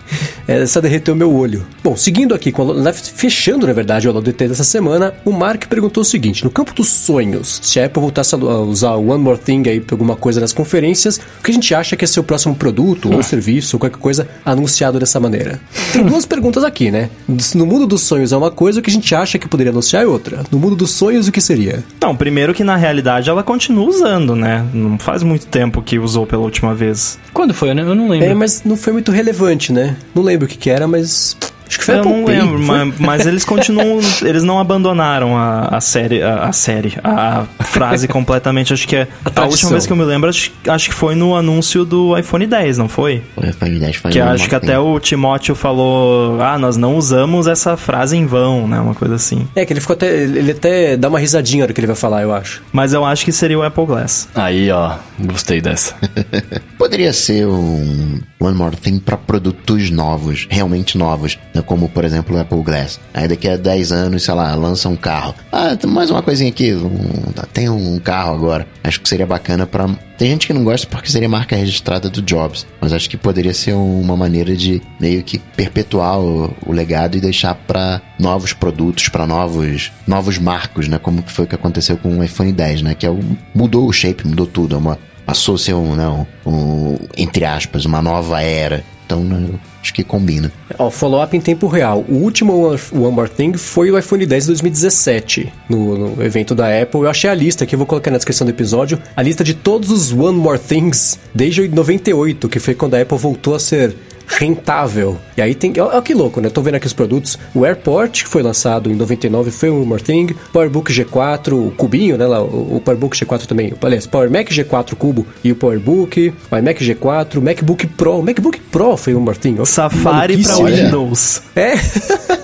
Essa 0.47 0.81
derreteu 0.81 1.15
meu 1.15 1.33
olho. 1.33 1.65
Bom, 1.83 1.95
seguindo 1.95 2.33
aqui, 2.33 2.51
com 2.51 2.71
a, 2.71 2.93
fechando 2.93 3.65
na 3.67 3.73
verdade 3.73 4.07
o 4.07 4.11
LDT 4.11 4.49
dessa 4.49 4.63
semana, 4.63 5.13
o 5.23 5.31
Mark 5.31 5.65
perguntou 5.67 6.01
o 6.01 6.05
seguinte: 6.05 6.43
no 6.43 6.49
campo 6.49 6.73
dos 6.73 6.89
sonhos, 6.89 7.59
se 7.61 7.79
a 7.79 7.85
Apple 7.85 8.01
voltasse 8.01 8.35
a 8.35 8.37
usar 8.37 8.95
o 8.95 9.09
One 9.09 9.23
More 9.23 9.39
Thing 9.39 9.63
aí 9.67 9.79
pra 9.79 9.93
alguma 9.93 10.15
coisa 10.15 10.41
nas 10.41 10.53
conferências, 10.53 11.17
o 11.17 11.43
que 11.43 11.51
a 11.51 11.53
gente 11.53 11.73
acha 11.73 11.95
que 11.95 12.03
é 12.03 12.07
seu 12.07 12.23
próximo 12.23 12.55
produto 12.55 13.11
ou 13.11 13.19
ah. 13.19 13.23
serviço 13.23 13.75
ou 13.75 13.79
qualquer 13.79 13.97
coisa 13.97 14.27
anunciado 14.45 14.99
dessa 14.99 15.19
maneira? 15.19 15.59
Tem 15.93 16.03
duas 16.03 16.25
perguntas 16.25 16.63
aqui, 16.63 16.91
né? 16.91 17.09
No 17.55 17.65
mundo 17.65 17.87
dos 17.87 18.01
sonhos 18.01 18.31
é 18.31 18.37
uma 18.37 18.51
coisa, 18.51 18.79
o 18.79 18.83
que 18.83 18.89
a 18.89 18.93
gente 18.93 19.13
acha 19.13 19.37
que 19.37 19.47
poderia 19.47 19.71
anunciar 19.71 20.03
é 20.03 20.07
outra. 20.07 20.43
No 20.51 20.59
mundo 20.59 20.75
dos 20.75 20.91
sonhos, 20.91 21.27
o 21.27 21.31
que 21.31 21.41
seria? 21.41 21.83
Não, 22.01 22.15
primeiro 22.15 22.53
que 22.53 22.63
na 22.63 22.75
realidade 22.75 23.29
ela 23.29 23.43
continua 23.43 23.87
usando, 23.87 24.35
né? 24.35 24.65
Não 24.73 24.97
faz 24.97 25.23
muito 25.23 25.47
tempo 25.47 25.81
que 25.81 25.99
usou 25.99 26.25
pela 26.25 26.41
última 26.41 26.73
vez. 26.73 27.19
Quando 27.33 27.53
foi? 27.53 27.69
Eu 27.69 27.75
não 27.75 28.09
lembro. 28.09 28.27
É, 28.27 28.33
mas 28.33 28.63
não 28.63 28.75
foi 28.75 28.93
muito 28.93 29.11
relevante, 29.11 29.71
né? 29.71 29.95
Não 30.13 30.23
lembro 30.23 30.45
o 30.45 30.49
que, 30.49 30.57
que 30.57 30.69
era, 30.69 30.87
mas 30.87 31.35
Acho 31.71 31.79
que 31.79 31.85
foi 31.85 31.95
Eu 31.95 32.03
não 32.03 32.25
lembro, 32.25 32.59
mas, 32.59 32.99
mas, 32.99 33.25
eles 33.25 33.45
continuam. 33.45 33.99
eles 34.23 34.43
não 34.43 34.59
abandonaram 34.59 35.37
a, 35.37 35.77
a 35.77 35.79
série. 35.79 36.21
A, 36.21 36.47
a, 36.47 36.51
série. 36.51 36.97
A 37.01 37.45
frase 37.63 38.07
completamente. 38.09 38.73
Acho 38.73 38.85
que 38.85 38.97
é. 38.97 39.07
A, 39.23 39.41
a, 39.41 39.45
última 39.45 39.71
vez 39.71 39.85
que 39.85 39.93
eu 39.93 39.95
me 39.95 40.03
lembro, 40.03 40.29
acho, 40.29 40.51
acho 40.67 40.89
que 40.89 40.95
foi 40.95 41.15
no 41.15 41.33
anúncio 41.33 41.85
do 41.85 42.17
iPhone 42.17 42.45
10, 42.45 42.77
não 42.77 42.89
foi? 42.89 43.23
O 43.37 43.45
iPhone 43.45 43.79
10 43.79 43.95
foi 43.95 44.11
Que 44.11 44.19
acho 44.19 44.49
que 44.49 44.55
até 44.55 44.77
o 44.77 44.99
Timóteo 44.99 45.55
falou. 45.55 46.41
Ah, 46.41 46.59
nós 46.59 46.75
não 46.75 46.97
usamos 46.97 47.47
essa 47.47 47.77
frase 47.77 48.17
em 48.17 48.25
vão, 48.25 48.67
né? 48.67 48.77
Uma 48.77 48.93
coisa 48.93 49.15
assim. 49.15 49.47
É, 49.55 49.65
que 49.65 49.71
ele 49.71 49.79
ficou 49.79 49.93
até. 49.93 50.23
Ele 50.23 50.51
até 50.51 50.97
dá 50.97 51.07
uma 51.07 51.19
risadinha 51.19 51.61
na 51.61 51.65
hora 51.65 51.73
que 51.73 51.79
ele 51.79 51.87
vai 51.87 51.95
falar, 51.95 52.21
eu 52.21 52.33
acho. 52.33 52.61
Mas 52.73 52.91
eu 52.91 53.05
acho 53.05 53.23
que 53.23 53.31
seria 53.31 53.57
o 53.57 53.63
Apple 53.63 53.85
Glass. 53.85 54.27
Aí, 54.35 54.69
ó. 54.69 54.95
Gostei 55.19 55.61
dessa. 55.61 55.95
Poderia 56.77 57.13
ser 57.13 57.47
um 57.47 58.19
One 58.39 58.57
More 58.57 58.75
Thing 58.75 58.99
para 58.99 59.15
produtos 59.15 59.89
novos, 59.91 60.47
realmente 60.49 60.97
novos. 60.97 61.37
Né? 61.53 61.60
Como, 61.63 61.89
por 61.89 62.03
exemplo, 62.03 62.37
Apple 62.39 62.61
Glass. 62.61 62.99
Aí 63.13 63.27
daqui 63.27 63.47
a 63.47 63.57
10 63.57 63.91
anos, 63.91 64.23
sei 64.23 64.33
lá, 64.33 64.53
lança 64.55 64.89
um 64.89 64.95
carro. 64.95 65.35
Ah, 65.51 65.77
mais 65.87 66.09
uma 66.09 66.21
coisinha 66.21 66.49
aqui. 66.49 66.73
Um, 66.73 67.31
tem 67.53 67.69
um 67.69 67.99
carro 67.99 68.33
agora. 68.33 68.67
Acho 68.83 68.99
que 69.01 69.09
seria 69.09 69.25
bacana 69.25 69.65
para 69.65 69.87
Tem 70.17 70.29
gente 70.29 70.47
que 70.47 70.53
não 70.53 70.63
gosta 70.63 70.87
porque 70.87 71.09
seria 71.09 71.29
marca 71.29 71.55
registrada 71.55 72.09
do 72.09 72.21
Jobs. 72.21 72.65
Mas 72.79 72.93
acho 72.93 73.09
que 73.09 73.17
poderia 73.17 73.53
ser 73.53 73.73
uma 73.73 74.15
maneira 74.15 74.55
de 74.55 74.81
meio 74.99 75.23
que 75.23 75.37
perpetuar 75.37 76.19
o, 76.19 76.55
o 76.65 76.71
legado 76.71 77.17
e 77.17 77.21
deixar 77.21 77.55
para 77.55 78.01
novos 78.19 78.53
produtos, 78.53 79.09
para 79.09 79.25
novos 79.25 79.91
novos 80.07 80.37
marcos, 80.37 80.87
né? 80.87 80.97
Como 80.97 81.23
foi 81.27 81.45
que 81.45 81.55
aconteceu 81.55 81.97
com 81.97 82.17
o 82.17 82.23
iPhone 82.23 82.51
10, 82.51 82.81
né? 82.81 82.95
Que 82.95 83.05
é 83.05 83.09
o, 83.09 83.19
mudou 83.53 83.87
o 83.87 83.93
shape, 83.93 84.27
mudou 84.27 84.45
tudo. 84.45 84.75
É 84.75 84.77
uma, 84.77 84.97
passou 85.25 85.55
a 85.55 85.57
ser 85.57 85.73
um, 85.73 85.95
não, 85.95 86.17
né, 86.19 86.27
um, 86.45 86.97
entre 87.17 87.45
aspas, 87.45 87.85
uma 87.85 88.01
nova 88.01 88.41
era. 88.41 88.83
Então, 89.05 89.23
né, 89.23 89.49
acho 89.81 89.93
que 89.93 90.03
combina. 90.03 90.51
Ó, 90.77 90.89
follow-up 90.89 91.35
em 91.35 91.41
tempo 91.41 91.67
real. 91.67 92.05
O 92.07 92.15
último 92.15 92.67
One 92.67 93.11
More 93.11 93.29
Thing 93.29 93.53
foi 93.53 93.91
o 93.91 93.97
iPhone 93.97 94.25
10 94.25 94.43
de 94.43 94.47
2017, 94.47 95.53
no, 95.69 95.97
no, 95.97 96.23
evento 96.23 96.53
da 96.53 96.81
Apple. 96.81 97.01
Eu 97.01 97.09
achei 97.09 97.29
a 97.29 97.33
lista 97.33 97.65
que 97.65 97.75
eu 97.75 97.77
vou 97.77 97.87
colocar 97.87 98.11
na 98.11 98.17
descrição 98.17 98.45
do 98.45 98.51
episódio, 98.51 99.01
a 99.15 99.21
lista 99.21 99.43
de 99.43 99.53
todos 99.53 99.89
os 99.91 100.11
One 100.11 100.37
More 100.37 100.59
Things 100.59 101.19
desde 101.33 101.67
98, 101.67 102.47
que 102.47 102.59
foi 102.59 102.75
quando 102.75 102.95
a 102.95 103.01
Apple 103.01 103.17
voltou 103.17 103.55
a 103.55 103.59
ser 103.59 103.95
rentável. 104.37 105.17
E 105.37 105.41
aí 105.41 105.53
tem. 105.55 105.73
Olha 105.79 106.01
que 106.01 106.13
louco, 106.13 106.41
né? 106.41 106.49
Tô 106.49 106.61
vendo 106.61 106.75
aqui 106.75 106.87
os 106.87 106.93
produtos. 106.93 107.37
O 107.53 107.65
AirPort, 107.65 108.23
que 108.23 108.29
foi 108.29 108.41
lançado 108.41 108.91
em 108.91 108.95
99, 108.95 109.51
foi 109.51 109.69
One 109.69 109.85
More 109.85 110.01
Thing. 110.01 110.27
PowerBook 110.51 110.91
G4, 110.91 111.53
o 111.53 111.71
cubinho, 111.71 112.17
né? 112.17 112.25
Lá, 112.25 112.41
o, 112.41 112.77
o 112.77 112.81
PowerBook 112.81 113.17
G4 113.17 113.45
também. 113.45 113.73
Aliás, 113.81 114.07
Power 114.07 114.29
Mac 114.29 114.47
G4 114.49 114.95
Cubo 114.95 115.25
e 115.43 115.51
o 115.51 115.55
PowerBook. 115.55 116.33
O 116.51 116.57
iMac 116.57 116.83
G4, 116.83 117.41
MacBook 117.41 117.87
Pro. 117.87 118.19
O 118.19 118.23
MacBook 118.23 118.59
Pro 118.71 118.97
foi 118.97 119.13
o 119.13 119.17
One 119.17 119.25
More 119.25 119.37
Thing. 119.37 119.57
Safari 119.65 120.43
pra 120.43 120.55
Windows. 120.55 121.41
É. 121.55 121.75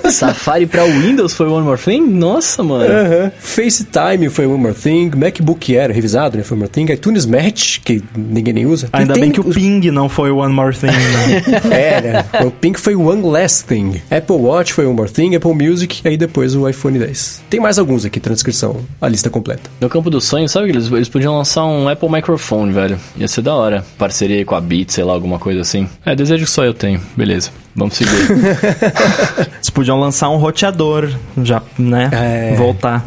Safari 0.10 0.66
pra 0.66 0.84
Windows 0.84 1.34
foi 1.34 1.48
One 1.48 1.66
More 1.66 1.80
Thing? 1.80 2.02
Nossa, 2.02 2.64
mano. 2.64 2.86
Uh 2.86 2.90
-huh. 2.90 3.32
FaceTime 3.40 4.30
foi 4.30 4.46
One 4.46 4.62
More 4.62 4.74
Thing. 4.74 5.12
MacBook 5.16 5.76
Air 5.76 5.92
revisado, 5.92 6.38
né? 6.38 6.44
Foi 6.44 6.56
One 6.56 6.64
More 6.64 6.72
Thing. 6.72 6.94
iTunes 6.94 7.26
Match, 7.26 7.80
que 7.84 8.02
ninguém 8.16 8.54
nem 8.54 8.66
usa. 8.66 8.90
Ainda 8.94 9.14
bem 9.14 9.32
que 9.32 9.40
o 9.40 9.44
Ping 9.44 9.92
não 9.92 10.10
foi 10.10 10.32
One 10.32 10.54
More 10.54 10.76
Thing, 10.76 10.88
né? 10.88 11.44
é, 11.78 12.02
né? 12.02 12.26
O 12.46 12.52
Pink 12.52 12.80
foi 12.80 12.96
One 12.96 13.22
Last 13.24 13.66
Thing. 13.66 14.02
Apple 14.10 14.36
Watch 14.36 14.74
foi 14.74 14.86
One 14.86 14.96
More 14.96 15.10
Thing. 15.10 15.36
Apple 15.36 15.54
Music 15.54 16.02
e 16.04 16.08
aí 16.08 16.18
depois 16.18 16.56
o 16.56 16.68
iPhone 16.68 16.98
10. 17.00 17.44
Tem 17.50 17.60
mais 17.60 17.78
alguns 17.80 18.06
aqui, 18.06 18.20
transcrição. 18.20 18.78
A 19.02 19.08
lista 19.08 19.30
completa. 19.30 19.70
No 19.80 19.90
campo 19.90 20.10
do 20.10 20.22
sonho, 20.22 20.48
sabe 20.48 20.68
que 20.68 20.78
eles, 20.78 20.92
eles 20.92 21.10
podiam 21.10 21.36
lançar 21.36 21.66
um 21.66 21.88
Apple 21.88 22.10
Microphone, 22.10 22.72
velho. 22.72 23.00
Ia 23.18 23.28
ser 23.28 23.42
da 23.42 23.56
hora. 23.56 23.86
Parceria 23.98 24.44
com 24.46 24.56
a 24.56 24.62
Beats, 24.62 24.96
sei 24.96 25.04
lá, 25.04 25.14
alguma 25.14 25.40
coisa 25.40 25.62
assim. 25.62 25.88
É, 26.06 26.16
desejo 26.16 26.46
que 26.46 26.52
só 26.52 26.64
eu 26.64 26.74
tenho. 26.74 27.02
Beleza. 27.16 27.52
Vamos 27.78 27.96
seguir. 27.96 28.10
Eles 29.56 29.70
podiam 29.70 30.00
lançar 30.00 30.30
um 30.32 30.38
roteador, 30.38 31.12
já, 31.44 31.62
né? 31.78 32.10
É, 32.12 32.56
Voltar. 32.56 33.06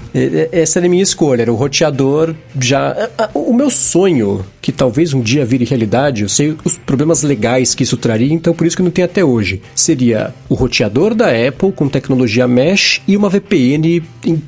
Essa 0.53 0.79
era 0.79 0.87
a 0.87 0.89
minha 0.89 1.03
escolha, 1.03 1.43
era 1.43 1.53
o 1.53 1.57
roteador 1.57 2.37
já. 2.57 2.95
O 3.35 3.53
meu 3.53 3.69
sonho, 3.69 4.45
que 4.63 4.71
talvez 4.71 5.13
um 5.13 5.21
dia 5.21 5.45
vire 5.45 5.65
realidade, 5.65 6.23
eu 6.23 6.29
sei 6.29 6.57
os 6.65 6.79
problemas 6.79 7.25
legais 7.25 7.75
que 7.75 7.83
isso 7.83 7.97
traria, 7.97 8.33
então 8.33 8.50
por 8.55 8.67
isso 8.67 8.77
que 8.77 8.83
não 8.83 8.91
tem 8.91 9.05
até 9.05 9.25
hoje. 9.25 9.61
Seria 9.75 10.35
o 10.49 10.55
roteador 10.55 11.15
da 11.15 11.29
Apple 11.29 11.73
com 11.73 11.89
tecnologia 11.89 12.47
mesh 12.47 13.03
e 13.07 13.17
uma 13.17 13.29
VPN 13.29 14.03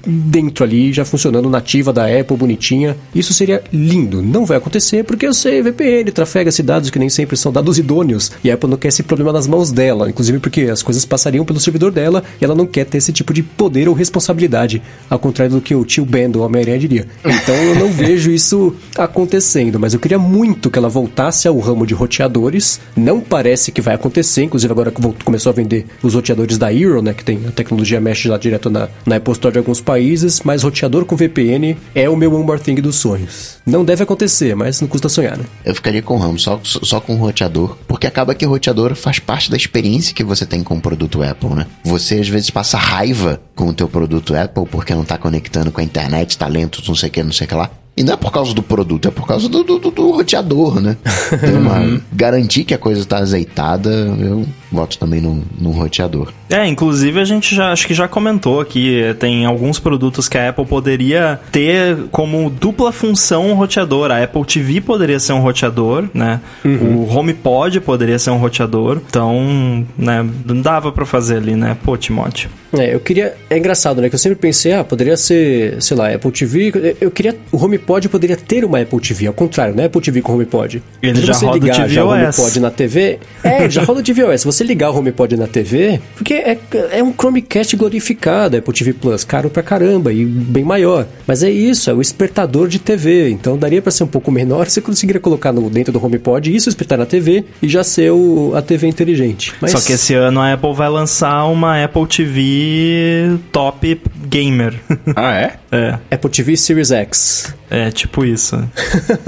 dentro 0.06 0.64
ali, 0.64 0.92
já 0.92 1.04
funcionando 1.04 1.48
nativa 1.48 1.92
da 1.92 2.06
Apple, 2.06 2.36
bonitinha. 2.36 2.96
Isso 3.14 3.32
seria 3.32 3.62
lindo. 3.72 4.22
Não 4.22 4.44
vai 4.44 4.58
acontecer 4.58 5.04
porque 5.04 5.26
eu 5.26 5.34
sei, 5.34 5.62
VPN 5.62 6.10
trafega-se 6.12 6.62
dados 6.62 6.90
que 6.90 6.98
nem 6.98 7.08
sempre 7.08 7.36
são 7.36 7.52
dados 7.52 7.78
idôneos 7.78 8.32
e 8.44 8.50
a 8.50 8.54
Apple 8.54 8.70
não 8.70 8.76
quer 8.76 8.88
esse 8.88 9.02
problema 9.02 9.32
nas 9.32 9.46
mãos 9.46 9.72
dela 9.72 10.12
inclusive 10.12 10.38
porque 10.38 10.62
as 10.62 10.82
coisas 10.82 11.04
passariam 11.04 11.44
pelo 11.44 11.58
servidor 11.58 11.90
dela 11.90 12.22
e 12.40 12.44
ela 12.44 12.54
não 12.54 12.66
quer 12.66 12.84
ter 12.84 12.98
esse 12.98 13.12
tipo 13.12 13.32
de 13.32 13.42
poder 13.42 13.88
ou 13.88 13.94
responsabilidade, 13.94 14.82
ao 15.08 15.18
contrário 15.18 15.56
do 15.56 15.60
que 15.60 15.74
o 15.74 15.84
tio 15.84 16.04
Ben 16.04 16.30
do 16.30 16.42
Homem-Aranha 16.42 16.78
diria. 16.78 17.06
Então 17.24 17.54
eu 17.54 17.74
não 17.74 17.90
vejo 17.92 18.30
isso 18.30 18.74
acontecendo, 18.96 19.80
mas 19.80 19.94
eu 19.94 20.00
queria 20.00 20.18
muito 20.18 20.70
que 20.70 20.78
ela 20.78 20.88
voltasse 20.88 21.48
ao 21.48 21.58
ramo 21.58 21.86
de 21.86 21.94
roteadores. 21.94 22.80
Não 22.96 23.20
parece 23.20 23.72
que 23.72 23.80
vai 23.80 23.91
acontecer, 23.94 24.44
inclusive 24.44 24.72
agora 24.72 24.90
que 24.90 25.00
começou 25.24 25.50
a 25.50 25.52
vender 25.54 25.86
os 26.02 26.14
roteadores 26.14 26.58
da 26.58 26.72
Hero, 26.72 27.02
né, 27.02 27.12
que 27.14 27.24
tem 27.24 27.40
a 27.46 27.50
tecnologia 27.50 28.00
mesh 28.00 28.26
lá 28.26 28.38
direto 28.38 28.70
na, 28.70 28.88
na 29.06 29.16
Apple 29.16 29.32
Store 29.32 29.52
de 29.52 29.58
alguns 29.58 29.80
países, 29.80 30.40
mas 30.44 30.62
roteador 30.62 31.04
com 31.04 31.16
VPN 31.16 31.76
é 31.94 32.08
o 32.08 32.16
meu 32.16 32.34
One 32.34 32.44
More 32.44 32.60
Thing 32.60 32.76
dos 32.76 32.96
sonhos. 32.96 33.58
Não 33.66 33.84
deve 33.84 34.02
acontecer, 34.02 34.54
mas 34.54 34.80
não 34.80 34.88
custa 34.88 35.08
sonhar, 35.08 35.36
né? 35.36 35.44
Eu 35.64 35.74
ficaria 35.74 36.02
com 36.02 36.14
o 36.14 36.18
ramo, 36.18 36.38
só, 36.38 36.60
só 36.62 37.00
com 37.00 37.14
o 37.14 37.18
roteador, 37.18 37.76
porque 37.86 38.06
acaba 38.06 38.34
que 38.34 38.46
o 38.46 38.48
roteador 38.48 38.94
faz 38.94 39.18
parte 39.18 39.50
da 39.50 39.56
experiência 39.56 40.14
que 40.14 40.24
você 40.24 40.46
tem 40.46 40.62
com 40.62 40.76
o 40.76 40.80
produto 40.80 41.22
Apple, 41.22 41.50
né? 41.50 41.66
Você 41.84 42.16
às 42.16 42.28
vezes 42.28 42.50
passa 42.50 42.78
raiva 42.78 43.40
com 43.54 43.68
o 43.68 43.74
teu 43.74 43.88
produto 43.88 44.34
Apple 44.34 44.66
porque 44.70 44.94
não 44.94 45.04
tá 45.04 45.18
conectando 45.18 45.70
com 45.70 45.80
a 45.80 45.84
internet, 45.84 46.38
talentos, 46.38 46.86
não 46.86 46.94
sei 46.94 47.08
o 47.08 47.12
que, 47.12 47.22
não 47.22 47.32
sei 47.32 47.46
o 47.46 47.48
que 47.48 47.54
lá. 47.54 47.70
E 48.02 48.04
não 48.04 48.14
é 48.14 48.16
por 48.16 48.32
causa 48.32 48.52
do 48.52 48.64
produto, 48.64 49.06
é 49.06 49.12
por 49.12 49.28
causa 49.28 49.48
do, 49.48 49.62
do, 49.62 49.78
do 49.78 50.10
roteador, 50.10 50.80
né? 50.80 50.96
Tem 51.40 51.54
uma, 51.56 51.78
uhum. 51.78 52.00
garantir 52.12 52.64
que 52.64 52.74
a 52.74 52.78
coisa 52.78 53.00
está 53.00 53.18
azeitada, 53.18 53.90
eu 53.90 54.44
voto 54.72 54.98
também 54.98 55.20
no, 55.20 55.40
no 55.56 55.70
roteador. 55.70 56.32
É, 56.50 56.66
inclusive 56.66 57.20
a 57.20 57.24
gente 57.24 57.54
já 57.54 57.70
acho 57.70 57.86
que 57.86 57.94
já 57.94 58.08
comentou 58.08 58.60
aqui, 58.60 59.14
tem 59.20 59.46
alguns 59.46 59.78
produtos 59.78 60.28
que 60.28 60.36
a 60.36 60.48
Apple 60.48 60.66
poderia 60.66 61.38
ter 61.52 61.96
como 62.10 62.50
dupla 62.50 62.90
função 62.90 63.50
um 63.50 63.54
roteador. 63.54 64.10
A 64.10 64.20
Apple 64.20 64.44
TV 64.44 64.80
poderia 64.80 65.20
ser 65.20 65.34
um 65.34 65.40
roteador, 65.40 66.08
né? 66.12 66.40
Uhum. 66.64 67.04
O 67.04 67.16
HomePod 67.16 67.80
poderia 67.82 68.18
ser 68.18 68.30
um 68.30 68.38
roteador. 68.38 69.00
Então, 69.06 69.86
né, 69.96 70.28
dava 70.60 70.90
para 70.90 71.06
fazer 71.06 71.36
ali, 71.36 71.54
né? 71.54 71.76
Pô, 71.84 71.96
Timóteo. 71.96 72.50
É, 72.78 72.94
eu 72.94 73.00
queria. 73.00 73.34
É 73.50 73.58
engraçado, 73.58 74.00
né? 74.00 74.08
Que 74.08 74.14
eu 74.14 74.18
sempre 74.18 74.38
pensei, 74.38 74.72
ah, 74.72 74.82
poderia 74.82 75.16
ser, 75.16 75.80
sei 75.80 75.96
lá, 75.96 76.12
Apple 76.12 76.30
TV. 76.30 76.96
Eu 77.00 77.10
queria. 77.10 77.36
O 77.50 77.62
HomePod 77.62 78.08
poderia 78.08 78.36
ter 78.36 78.64
uma 78.64 78.80
Apple 78.80 79.00
TV, 79.00 79.26
ao 79.26 79.34
contrário, 79.34 79.74
não 79.74 79.82
é 79.82 79.86
Apple 79.86 80.00
TV 80.00 80.22
com 80.22 80.32
HomePod. 80.32 80.82
Ele 81.02 81.20
já 81.20 81.34
você 81.34 81.44
roda 81.44 81.58
ligar 81.58 81.86
o 81.86 81.88
já 81.88 82.04
o 82.04 82.08
HomePod 82.08 82.60
na 82.60 82.70
TV. 82.70 83.18
É, 83.42 83.68
já 83.68 83.82
roda 83.82 84.00
o 84.00 84.02
tvOS. 84.02 84.42
Se 84.42 84.46
você 84.46 84.62
ligar 84.62 84.90
o 84.90 84.96
HomePod 84.96 85.36
na 85.36 85.48
TV, 85.48 86.00
porque 86.14 86.34
é, 86.34 86.56
é 86.92 87.02
um 87.02 87.12
Chromecast 87.12 87.76
glorificado, 87.76 88.56
Apple 88.56 88.72
TV 88.72 88.92
Plus, 88.92 89.24
caro 89.24 89.50
pra 89.50 89.62
caramba 89.62 90.12
e 90.12 90.24
bem 90.24 90.62
maior. 90.62 91.06
Mas 91.26 91.42
é 91.42 91.50
isso, 91.50 91.90
é 91.90 91.94
o 91.94 92.00
espertador 92.00 92.68
de 92.68 92.78
TV. 92.78 93.30
Então 93.30 93.58
daria 93.58 93.82
para 93.82 93.90
ser 93.90 94.04
um 94.04 94.08
pouco 94.08 94.30
menor, 94.30 94.68
você 94.68 94.80
conseguiria 94.80 95.20
colocar 95.20 95.52
no, 95.52 95.68
dentro 95.68 95.92
do 95.92 96.04
HomePod 96.04 96.54
isso, 96.54 96.68
espertar 96.68 96.96
na 96.96 97.06
TV 97.06 97.44
e 97.60 97.68
já 97.68 97.82
ser 97.82 98.12
o, 98.12 98.52
a 98.54 98.62
TV 98.62 98.86
inteligente. 98.86 99.52
Mas... 99.60 99.72
Só 99.72 99.80
que 99.80 99.92
esse 99.92 100.14
ano 100.14 100.40
a 100.40 100.52
Apple 100.52 100.72
vai 100.72 100.88
lançar 100.88 101.44
uma 101.46 101.82
Apple 101.82 102.06
TV 102.06 102.61
top 103.50 104.00
gamer. 104.28 104.74
Ah, 105.14 105.34
é? 105.34 105.56
É. 105.70 105.98
Apple 106.10 106.30
TV 106.30 106.56
Series 106.56 106.90
X. 106.90 107.54
É, 107.68 107.90
tipo 107.90 108.24
isso. 108.24 108.56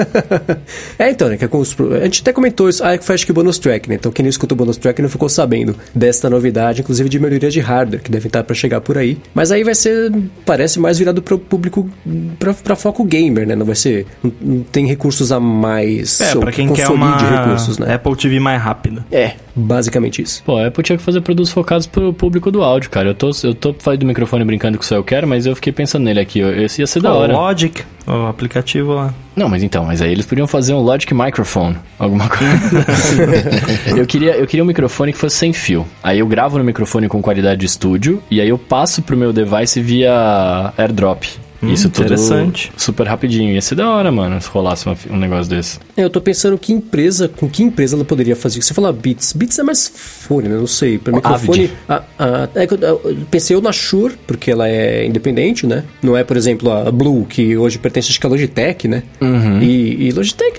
é, 0.99 1.11
então, 1.11 1.29
né? 1.29 1.37
Que 1.37 1.47
é 1.47 1.49
com 1.49 1.59
os, 1.59 1.75
a 2.01 2.05
gente 2.05 2.21
até 2.21 2.33
comentou 2.33 2.69
isso. 2.69 2.85
Ah, 2.85 2.97
foi 3.01 3.15
acho 3.15 3.25
que 3.25 3.33
o 3.33 3.35
bonus 3.35 3.59
track, 3.59 3.89
né? 3.89 3.97
Então 3.97 4.13
quem 4.13 4.23
não 4.23 4.31
escuta 4.31 4.55
o 4.55 4.57
bonus 4.57 4.77
track 4.77 5.01
não 5.01 5.09
ficou 5.09 5.29
sabendo 5.29 5.75
desta 5.95 6.29
novidade, 6.31 6.83
inclusive 6.83 7.09
de 7.09 7.19
melhoria 7.19 7.51
de 7.51 7.61
hardware, 7.61 8.03
que 8.03 8.11
deve 8.11 8.27
estar 8.27 8.45
para 8.45 8.55
chegar 8.55 8.81
por 8.81 8.99
aí. 8.99 9.19
Mas 9.35 9.51
aí 9.51 9.65
vai 9.65 9.75
ser, 9.75 10.13
parece 10.45 10.79
mais 10.79 10.99
virado 10.99 11.23
para 11.23 11.35
o 11.35 11.39
público, 11.39 11.91
para 12.39 12.77
foco 12.77 13.03
gamer, 13.05 13.47
né? 13.47 13.57
Não 13.57 13.67
vai 13.67 13.77
ser, 13.77 14.07
não, 14.23 14.33
não 14.41 14.63
tem 14.63 14.87
recursos 14.87 15.33
a 15.33 15.41
mais. 15.41 16.21
É, 16.21 16.35
para 16.35 16.53
quem 16.53 16.73
quer 16.73 16.89
uma 16.89 17.17
recursos, 17.17 17.79
né? 17.79 17.95
Apple 17.95 18.17
TV 18.17 18.39
mais 18.39 18.61
rápida. 18.61 19.07
É, 19.11 19.33
basicamente 19.55 20.21
isso. 20.21 20.43
Pô, 20.45 20.57
a 20.59 20.67
Apple 20.67 20.83
tinha 20.83 20.99
que 20.99 21.05
fazer 21.05 21.21
produtos 21.21 21.51
focados 21.51 21.87
pro 21.87 22.13
público 22.13 22.51
do 22.51 22.63
áudio, 22.63 22.91
cara. 22.91 23.09
Eu 23.09 23.15
tô, 23.15 23.24
eu 23.43 23.55
tô 23.55 23.75
falando 23.75 24.01
do 24.01 24.07
microfone 24.07 24.45
brincando 24.45 24.79
com 24.79 24.85
o 24.85 24.95
eu 24.95 25.05
quero, 25.05 25.27
mas 25.27 25.47
eu 25.47 25.55
fiquei 25.55 25.73
pensando 25.73 26.05
nele 26.05 26.21
aqui. 26.21 26.41
Esse 26.41 26.83
ia 26.83 26.87
ser 26.87 27.01
da 27.01 27.13
hora. 27.13 27.33
Logic, 27.33 27.83
o 28.07 28.27
aplicativo 28.27 28.93
lá. 28.93 29.15
Não, 29.35 29.49
mas 29.49 29.63
então, 29.63 29.85
mas 29.85 30.01
aí 30.01 30.13
eles 30.13 30.27
podiam 30.27 30.47
fazer 30.47 30.75
um 30.75 30.81
Logic 30.81 31.13
Microphone, 31.13 31.77
alguma 31.99 32.29
coisa. 32.29 32.87
eu, 33.97 34.07
queria, 34.07 34.37
eu 34.37 34.47
queria 34.47 34.63
um 34.63 34.67
microfone 34.67 35.13
que 35.13 35.19
fosse 35.19 35.37
sem 35.37 35.53
fio. 35.53 35.87
Aí 36.03 36.19
eu 36.19 36.27
gravo 36.27 36.59
no 36.59 36.65
microfone 36.65 37.09
com 37.09 37.21
qualidade 37.21 37.61
de 37.61 37.67
estúdio 37.67 38.23
e 38.31 38.41
aí 38.41 38.49
eu 38.49 38.59
passo 38.59 39.03
pro 39.03 39.17
meu 39.17 39.33
device 39.33 39.81
via 39.81 40.73
AirDrop. 40.77 41.44
Hum, 41.65 41.73
Isso 41.73 41.89
tudo 41.89 42.07
interessante. 42.07 42.73
super 42.77 43.07
rapidinho. 43.07 43.53
Ia 43.53 43.61
ser 43.61 43.75
da 43.75 43.91
hora, 43.91 44.11
mano, 44.11 44.41
se 44.41 44.49
rolasse 44.49 44.89
um 45.11 45.17
negócio 45.17 45.51
desse. 45.51 45.79
É, 45.97 46.05
eu 46.05 46.11
tô 46.11 46.21
pensando 46.21 46.59
que 46.59 46.73
empresa, 46.73 47.29
com 47.29 47.49
que 47.49 47.63
empresa 47.63 47.97
ela 47.97 48.05
poderia 48.05 48.37
fazer 48.37 48.61
Você 48.61 48.75
fala 48.75 48.93
Beats. 48.93 49.33
Beats 49.33 49.59
é 49.59 49.63
mais 49.63 49.89
fone, 49.89 50.49
né? 50.49 50.57
Não 50.57 50.67
sei. 50.67 50.99
Pra 50.99 51.13
microfone. 51.13 51.71
A, 51.89 52.03
a, 52.19 52.49
é, 52.55 52.65
eu 52.65 53.19
pensei 53.31 53.57
eu 53.57 53.61
na 53.61 53.73
Shure, 53.73 54.15
porque 54.27 54.51
ela 54.51 54.69
é 54.69 55.07
independente, 55.07 55.67
né? 55.67 55.85
Não 56.03 56.17
é, 56.17 56.25
por 56.25 56.37
exemplo, 56.37 56.71
a 56.71 56.91
Blue, 56.91 57.25
que 57.27 57.57
hoje 57.57 57.79
pertence 57.79 58.11
acho 58.11 58.21
que 58.21 58.27
a 58.27 58.31
Logitech, 58.31 58.89
né? 58.89 59.03
Uhum. 59.21 59.63
E, 59.63 60.09
e 60.09 60.13
Logitech. 60.13 60.55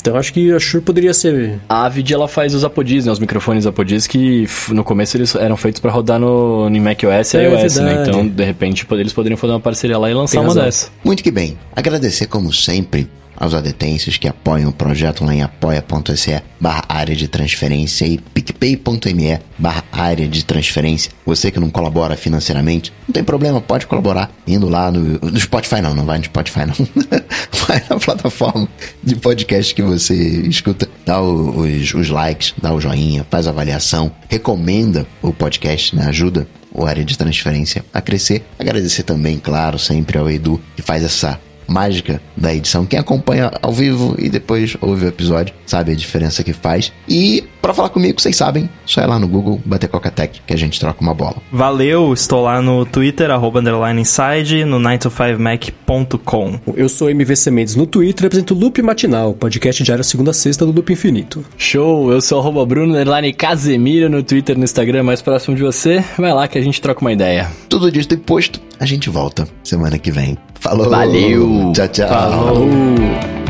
Então 0.00 0.16
acho 0.16 0.32
que 0.32 0.52
a 0.52 0.58
Shure 0.58 0.82
poderia 0.82 1.14
ser. 1.14 1.58
A 1.68 1.84
Avid 1.84 2.12
ela 2.12 2.26
faz 2.26 2.54
os 2.54 2.64
Apodis, 2.64 3.06
né? 3.06 3.12
Os 3.12 3.18
microfones 3.18 3.66
Apodis 3.66 4.06
que 4.06 4.46
no 4.70 4.82
começo 4.82 5.16
eles 5.16 5.34
eram 5.34 5.56
feitos 5.56 5.80
para 5.80 5.90
rodar 5.90 6.18
no, 6.18 6.68
no 6.68 6.80
macOS 6.80 7.34
e 7.34 7.36
é, 7.36 7.42
iOS, 7.44 7.76
né? 7.76 8.04
Então, 8.06 8.26
de 8.26 8.44
repente, 8.44 8.86
eles 8.92 9.12
poderiam 9.12 9.36
fazer 9.36 9.52
uma 9.52 9.60
parceria 9.66 9.98
lá 9.98 10.08
e 10.08 10.14
lançar 10.14 10.40
uma 10.40 10.54
dessa. 10.54 10.90
Muito 11.04 11.22
que 11.24 11.30
bem. 11.30 11.58
Agradecer, 11.74 12.26
como 12.26 12.52
sempre, 12.52 13.08
aos 13.36 13.52
adetêncios 13.52 14.16
que 14.16 14.28
apoiam 14.28 14.70
o 14.70 14.72
projeto 14.72 15.24
lá 15.24 15.34
em 15.34 15.42
apoia.se 15.42 16.40
barra 16.60 16.84
área 16.88 17.14
de 17.14 17.26
transferência 17.28 18.06
e 18.06 18.18
picpay.me 18.18 19.40
barra 19.58 19.84
área 19.92 20.26
de 20.26 20.44
transferência. 20.44 21.10
Você 21.26 21.50
que 21.50 21.58
não 21.58 21.68
colabora 21.68 22.16
financeiramente, 22.16 22.92
não 23.06 23.12
tem 23.12 23.24
problema, 23.24 23.60
pode 23.60 23.86
colaborar 23.86 24.30
indo 24.46 24.68
lá 24.68 24.90
no, 24.90 25.18
no 25.18 25.40
Spotify 25.40 25.82
não, 25.82 25.94
não 25.94 26.04
vai 26.04 26.18
no 26.18 26.24
Spotify 26.24 26.60
não. 26.60 26.74
vai 27.66 27.82
na 27.90 27.98
plataforma 27.98 28.68
de 29.02 29.16
podcast 29.16 29.74
que 29.74 29.82
você 29.82 30.14
escuta, 30.14 30.88
dá 31.04 31.20
os, 31.20 31.92
os 31.92 32.08
likes, 32.08 32.54
dá 32.62 32.72
o 32.72 32.80
joinha, 32.80 33.26
faz 33.28 33.46
a 33.46 33.50
avaliação, 33.50 34.12
recomenda 34.28 35.06
o 35.20 35.32
podcast, 35.32 35.94
né? 35.94 36.06
Ajuda 36.06 36.46
o 36.76 36.84
área 36.86 37.04
de 37.04 37.16
transferência 37.16 37.84
a 37.92 38.00
crescer. 38.00 38.44
Agradecer 38.58 39.02
também, 39.02 39.38
claro, 39.38 39.78
sempre 39.78 40.18
ao 40.18 40.30
Edu 40.30 40.60
que 40.76 40.82
faz 40.82 41.02
essa 41.02 41.40
mágica 41.66 42.20
da 42.36 42.54
edição. 42.54 42.86
Quem 42.86 42.98
acompanha 42.98 43.50
ao 43.62 43.72
vivo 43.72 44.14
e 44.18 44.28
depois 44.28 44.76
ouve 44.80 45.04
o 45.04 45.08
episódio 45.08 45.54
sabe 45.66 45.92
a 45.92 45.94
diferença 45.94 46.44
que 46.44 46.52
faz. 46.52 46.92
E 47.08 47.44
para 47.60 47.74
falar 47.74 47.88
comigo, 47.88 48.20
vocês 48.20 48.36
sabem, 48.36 48.70
só 48.84 49.02
ir 49.02 49.06
lá 49.06 49.18
no 49.18 49.26
Google, 49.26 49.60
bater 49.64 49.88
Coca-Tech, 49.88 50.40
que 50.46 50.54
a 50.54 50.56
gente 50.56 50.78
troca 50.78 51.00
uma 51.00 51.12
bola. 51.12 51.36
Valeu, 51.50 52.12
estou 52.12 52.44
lá 52.44 52.62
no 52.62 52.86
Twitter, 52.86 53.28
arroba 53.28 53.58
underline 53.58 54.00
inside, 54.00 54.64
no 54.64 54.78
9to5mac.com. 54.78 56.60
Eu 56.76 56.88
sou 56.88 57.10
MVC 57.10 57.50
Mendes 57.50 57.74
no 57.74 57.84
Twitter 57.84 58.24
e 58.24 58.26
apresento 58.28 58.54
o 58.54 58.56
Loop 58.56 58.80
Matinal, 58.82 59.34
podcast 59.34 59.82
diário 59.82 60.04
segunda 60.04 60.30
a 60.30 60.34
sexta 60.34 60.64
do 60.64 60.70
Loop 60.70 60.92
Infinito. 60.92 61.44
Show, 61.58 62.12
eu 62.12 62.20
sou 62.20 62.38
arroba 62.38 62.64
Bruno 62.64 62.92
underline 62.92 63.32
Casemiro 63.32 64.08
no 64.08 64.22
Twitter 64.22 64.54
e 64.54 64.58
no 64.58 64.64
Instagram, 64.64 65.02
mais 65.02 65.20
próximo 65.20 65.56
de 65.56 65.62
você. 65.64 66.04
Vai 66.16 66.32
lá 66.32 66.46
que 66.46 66.58
a 66.58 66.62
gente 66.62 66.80
troca 66.80 67.00
uma 67.00 67.12
ideia. 67.12 67.50
Tudo 67.68 67.90
dito 67.90 68.14
e 68.14 68.16
posto, 68.16 68.60
a 68.78 68.86
gente 68.86 69.08
volta 69.10 69.48
semana 69.64 69.98
que 69.98 70.10
vem. 70.10 70.36
Falou! 70.60 70.90
Valeu! 70.90 71.72
Tchau, 71.74 71.88
tchau! 71.88 72.08
Falou! 72.08 73.45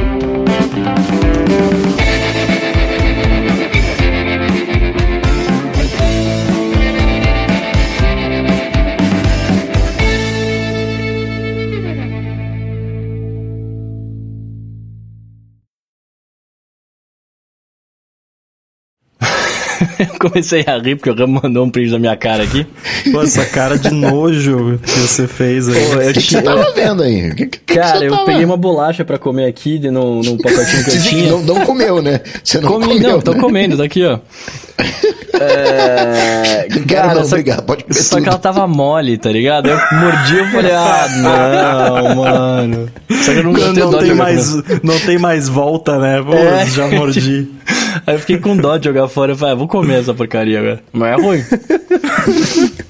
comecei 20.30 20.64
a 20.66 20.78
rir 20.78 20.96
porque 20.96 21.10
o 21.10 21.14
Ram 21.14 21.26
mandou 21.26 21.64
um 21.64 21.70
print 21.70 21.90
da 21.90 21.98
minha 21.98 22.16
cara 22.16 22.42
aqui. 22.42 22.66
Pô, 23.12 23.22
essa 23.22 23.44
cara 23.44 23.78
de 23.78 23.90
nojo 23.90 24.78
que 24.82 24.90
você 25.00 25.26
fez 25.26 25.68
aí. 25.68 25.74
Pô, 25.74 26.00
eu 26.00 26.12
que 26.12 26.20
tinha... 26.20 26.40
você 26.40 26.46
tava 26.46 26.72
vendo 26.72 27.02
aí? 27.02 27.34
Que, 27.34 27.46
que 27.46 27.74
cara, 27.74 28.04
eu 28.04 28.10
tava... 28.10 28.24
peguei 28.24 28.44
uma 28.44 28.56
bolacha 28.56 29.04
pra 29.04 29.18
comer 29.18 29.46
aqui 29.46 29.78
num, 29.90 30.20
num 30.20 30.36
pacotinho 30.36 30.84
que 30.84 30.90
eu 30.96 31.02
tinha. 31.02 31.30
Não, 31.30 31.42
não 31.42 31.66
comeu, 31.66 32.02
né? 32.02 32.20
Você 32.42 32.60
não 32.60 32.72
Comi, 32.72 32.86
comeu, 32.86 33.10
não, 33.10 33.20
tô 33.20 33.32
né? 33.32 33.40
comendo, 33.40 33.76
tá 33.76 33.84
aqui, 33.84 34.04
ó. 34.04 34.18
É... 35.40 36.66
Cara, 36.88 37.14
não, 37.14 37.24
só, 37.24 37.36
pode 37.62 37.84
comer 37.84 37.94
Só 37.94 38.16
tudo. 38.16 38.22
que 38.22 38.28
ela 38.28 38.38
tava 38.38 38.66
mole, 38.66 39.18
tá 39.18 39.30
ligado? 39.30 39.68
Eu 39.68 39.76
mordi 39.76 40.36
e 40.36 40.52
falei, 40.52 40.72
ah, 40.72 41.08
não, 41.16 42.14
mano. 42.24 42.88
Só 43.22 43.32
que 43.32 43.38
eu 43.38 43.44
não, 43.44 43.52
não 43.52 43.98
tem 43.98 44.14
mais, 44.14 44.54
não 44.82 44.98
tem 45.00 45.18
mais 45.18 45.48
volta, 45.48 45.98
né? 45.98 46.22
Pô, 46.22 46.34
é. 46.34 46.66
já 46.66 46.88
mordi. 46.88 47.48
Aí 48.06 48.14
eu 48.14 48.18
fiquei 48.18 48.38
com 48.38 48.56
dó 48.56 48.76
de 48.76 48.86
jogar 48.86 49.08
fora. 49.08 49.32
Eu 49.32 49.36
falei, 49.36 49.54
ah, 49.54 49.56
vou 49.56 49.68
comer 49.68 50.00
essa 50.00 50.14
porcaria 50.16 50.60
agora. 50.60 50.82
Mas 50.92 51.18
é 51.18 51.22
ruim. 51.22 51.44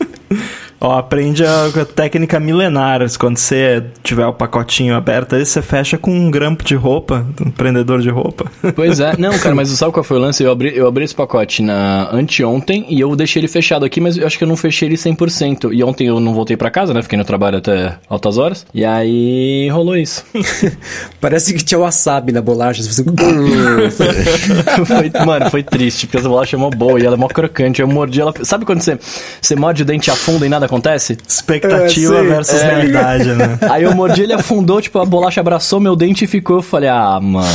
Ó, 0.87 0.97
aprende 0.97 1.45
a, 1.45 1.85
técnica 1.85 2.39
milenar. 2.39 3.01
Quando 3.19 3.39
você 3.39 3.83
tiver 4.05 4.25
o 4.25 4.33
pacotinho 4.33 4.95
aberto, 4.95 5.35
aí 5.35 5.45
você 5.45 5.61
fecha 5.61 5.99
com 5.99 6.13
um 6.13 6.31
grampo 6.31 6.63
de 6.63 6.77
roupa, 6.77 7.27
um 7.45 7.51
prendedor 7.51 8.01
de 8.01 8.09
roupa. 8.09 8.45
Pois 8.75 9.01
é. 9.01 9.17
Não, 9.19 9.37
cara, 9.37 9.53
mas 9.57 9.69
sabe 9.71 9.91
qual 9.93 10.05
foi 10.05 10.17
o 10.17 10.21
lance? 10.21 10.45
Eu 10.45 10.53
abri, 10.53 10.77
eu 10.77 10.87
abri 10.87 11.05
esse 11.05 11.15
pacote 11.15 11.61
na 11.61 12.09
anteontem 12.13 12.87
e 12.89 13.01
eu 13.01 13.17
deixei 13.17 13.41
ele 13.41 13.49
fechado 13.49 13.85
aqui, 13.85 14.01
mas 14.01 14.17
eu 14.17 14.25
acho 14.25 14.39
que 14.39 14.45
eu 14.45 14.49
não 14.49 14.57
fechei 14.57 14.87
ele 14.89 14.95
100%. 14.95 15.73
E 15.73 15.83
ontem 15.83 16.07
eu 16.07 16.21
não 16.21 16.33
voltei 16.33 16.57
para 16.57 16.71
casa, 16.71 16.95
né? 16.95 17.03
Fiquei 17.03 17.19
no 17.19 17.25
trabalho 17.25 17.59
até 17.59 17.99
altas 18.09 18.39
horas. 18.39 18.65
E 18.73 18.85
aí 18.85 19.69
rolou 19.71 19.97
isso. 19.97 20.25
Parece 21.21 21.53
que 21.53 21.65
tinha 21.65 21.81
wasabi 21.81 22.31
na 22.31 22.41
bolacha. 22.41 22.81
foi, 24.87 25.11
mano, 25.27 25.51
foi 25.51 25.65
triste, 25.65 26.07
porque 26.07 26.19
essa 26.19 26.29
bolacha 26.29 26.55
é 26.55 26.59
mó 26.59 26.71
boa 26.71 27.01
e 27.01 27.05
ela 27.05 27.17
é 27.17 27.19
mó 27.19 27.27
crocante. 27.27 27.83
Eu 27.83 27.89
mordi 27.89 28.21
ela. 28.21 28.33
Sabe 28.45 28.65
quando 28.65 28.83
você, 28.83 28.97
você 29.43 29.57
morde 29.57 29.83
o 29.83 29.85
dente 29.85 30.13
afunda 30.13 30.47
e 30.47 30.49
nada 30.49 30.67
acontece? 30.67 30.76
Expectativa 31.27 32.19
é, 32.19 32.23
versus 32.23 32.61
é. 32.61 32.69
realidade, 32.69 33.33
né? 33.35 33.59
Aí 33.71 33.83
eu 33.83 33.95
mordi, 33.95 34.23
ele 34.23 34.33
afundou, 34.33 34.81
tipo, 34.81 34.99
a 34.99 35.05
bolacha 35.05 35.41
abraçou 35.41 35.81
meu 35.81 35.97
dente 35.97 36.25
e 36.25 36.29
ficou. 36.29 36.57
Eu 36.57 36.63
falei, 36.63 36.89
ah, 36.89 37.19
mano. 37.21 37.47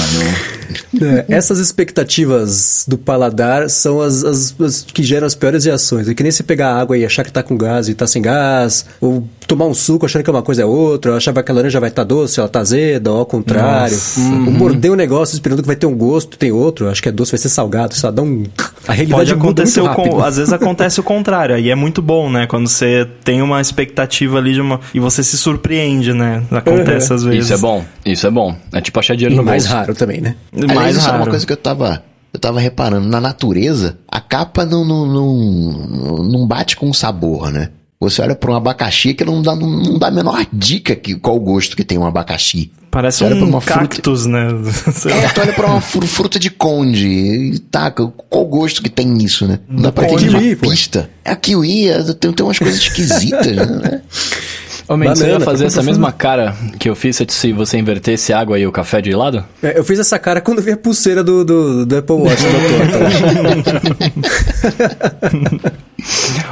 É, 1.01 1.25
essas 1.29 1.59
expectativas 1.59 2.85
do 2.87 2.97
paladar 2.97 3.69
são 3.69 4.01
as, 4.01 4.23
as, 4.23 4.55
as, 4.59 4.83
que 4.83 5.03
geram 5.03 5.27
as 5.27 5.35
piores 5.35 5.65
reações. 5.65 6.07
É 6.07 6.13
que 6.13 6.23
nem 6.23 6.31
você 6.31 6.43
pegar 6.43 6.75
água 6.75 6.97
e 6.97 7.05
achar 7.05 7.23
que 7.23 7.31
tá 7.31 7.43
com 7.43 7.57
gás 7.57 7.89
e 7.89 7.93
tá 7.93 8.07
sem 8.07 8.21
gás, 8.21 8.85
ou 8.99 9.27
tomar 9.47 9.65
um 9.65 9.73
suco 9.73 10.05
achando 10.05 10.23
que 10.23 10.29
uma 10.29 10.41
coisa 10.41 10.61
é 10.61 10.65
outra, 10.65 11.15
achar 11.15 11.33
que 11.33 11.51
a 11.51 11.55
laranja 11.55 11.79
vai 11.79 11.89
estar 11.89 12.03
tá 12.03 12.07
doce, 12.07 12.39
ela 12.39 12.47
tá 12.47 12.59
azeda, 12.59 13.11
ou 13.11 13.19
ao 13.19 13.25
contrário. 13.25 13.97
Uhum. 14.17 14.45
Ou 14.45 14.51
morder 14.51 14.91
um 14.91 14.95
negócio 14.95 15.33
esperando 15.33 15.61
que 15.61 15.67
vai 15.67 15.75
ter 15.75 15.85
um 15.85 15.95
gosto, 15.95 16.37
tem 16.37 16.51
outro, 16.51 16.89
acho 16.89 17.01
que 17.01 17.09
é 17.09 17.11
doce, 17.11 17.31
vai 17.31 17.39
ser 17.39 17.49
salgado, 17.49 17.93
só 17.93 18.11
dá 18.11 18.21
um... 18.21 18.43
A 18.87 18.93
realidade 18.93 19.29
Pode 19.29 19.33
acontecer 19.33 19.81
com, 19.89 20.23
às 20.23 20.37
vezes 20.37 20.51
acontece 20.51 20.99
o 20.99 21.03
contrário, 21.03 21.53
aí 21.53 21.69
é 21.69 21.75
muito 21.75 22.01
bom, 22.01 22.31
né? 22.31 22.47
Quando 22.47 22.67
você 22.67 23.07
tem 23.23 23.39
uma 23.39 23.61
expectativa 23.61 24.39
ali 24.39 24.53
de 24.53 24.61
uma... 24.61 24.79
e 24.91 24.99
você 24.99 25.21
se 25.23 25.37
surpreende, 25.37 26.13
né? 26.13 26.41
Acontece 26.49 27.11
uhum. 27.11 27.15
às 27.15 27.23
vezes. 27.23 27.45
Isso 27.45 27.53
é 27.53 27.57
bom, 27.57 27.85
isso 28.03 28.25
é 28.25 28.31
bom. 28.31 28.55
É 28.73 28.81
tipo 28.81 28.99
achar 28.99 29.15
dinheiro 29.15 29.35
no 29.35 29.43
mais 29.43 29.63
bolso. 29.63 29.77
raro 29.77 29.93
também, 29.93 30.19
né? 30.19 30.35
Mais 30.67 30.79
Aliás, 30.79 30.97
isso 30.97 31.05
raro. 31.05 31.17
é 31.17 31.21
uma 31.21 31.29
coisa 31.29 31.45
que 31.45 31.53
eu 31.53 31.57
tava 31.57 32.03
eu 32.33 32.39
tava 32.39 32.59
reparando, 32.59 33.07
na 33.07 33.19
natureza, 33.19 33.97
a 34.07 34.21
capa 34.21 34.65
não, 34.65 34.85
não, 34.85 35.05
não, 35.05 36.23
não 36.23 36.47
bate 36.47 36.77
com 36.77 36.89
o 36.89 36.93
sabor, 36.93 37.51
né? 37.51 37.69
Você 37.99 38.21
olha 38.21 38.33
para 38.33 38.51
um 38.51 38.55
abacaxi 38.55 39.13
que 39.13 39.23
não 39.23 39.41
dá, 39.43 39.55
não 39.55 39.99
dá 39.99 40.07
a 40.07 40.11
menor 40.11 40.43
dica 40.51 40.95
que, 40.95 41.13
qual 41.15 41.35
o 41.35 41.39
gosto 41.39 41.75
que 41.75 41.83
tem 41.83 41.99
um 41.99 42.05
abacaxi. 42.05 42.71
Parece 42.89 43.23
um 43.23 43.45
uma 43.45 43.61
cactus, 43.61 44.23
fruta... 44.23 44.37
né? 44.37 44.47
é, 45.23 45.27
tu 45.29 45.41
olha 45.41 45.53
pra 45.53 45.67
uma 45.67 45.81
fruta 45.81 46.39
de 46.39 46.49
conde 46.49 47.07
e 47.07 47.59
tá, 47.59 47.91
qual 47.91 48.11
o 48.43 48.45
gosto 48.45 48.81
que 48.81 48.89
tem 48.89 49.05
nisso, 49.05 49.47
né? 49.47 49.59
Não 49.69 49.83
dá 49.83 49.91
pra 49.91 50.07
ter 50.07 50.29
uma 50.29 50.55
pista. 50.55 51.09
É 51.23 51.31
a 51.31 51.35
kiwi, 51.35 51.89
é, 51.89 52.01
tem, 52.13 52.33
tem 52.33 52.45
umas 52.45 52.57
coisas 52.57 52.79
esquisitas, 52.79 53.55
né? 53.55 54.01
Ô, 54.91 54.97
Mendes, 54.97 55.19
você 55.19 55.29
ia 55.29 55.39
fazer 55.39 55.65
essa 55.67 55.81
mesma 55.81 56.11
cara 56.11 56.53
que 56.77 56.89
eu 56.89 56.95
fiz 56.95 57.21
se 57.29 57.53
você 57.53 57.77
invertesse 57.77 58.33
a 58.33 58.39
água 58.39 58.59
e 58.59 58.67
o 58.67 58.71
café 58.73 59.01
de 59.01 59.13
lado? 59.15 59.41
É, 59.63 59.79
eu 59.79 59.85
fiz 59.85 59.97
essa 59.99 60.19
cara 60.19 60.41
quando 60.41 60.61
vi 60.61 60.71
a 60.71 60.77
pulseira 60.77 61.23
do, 61.23 61.45
do, 61.45 61.85
do 61.85 61.97
Apple 61.97 62.15
Watch. 62.15 62.43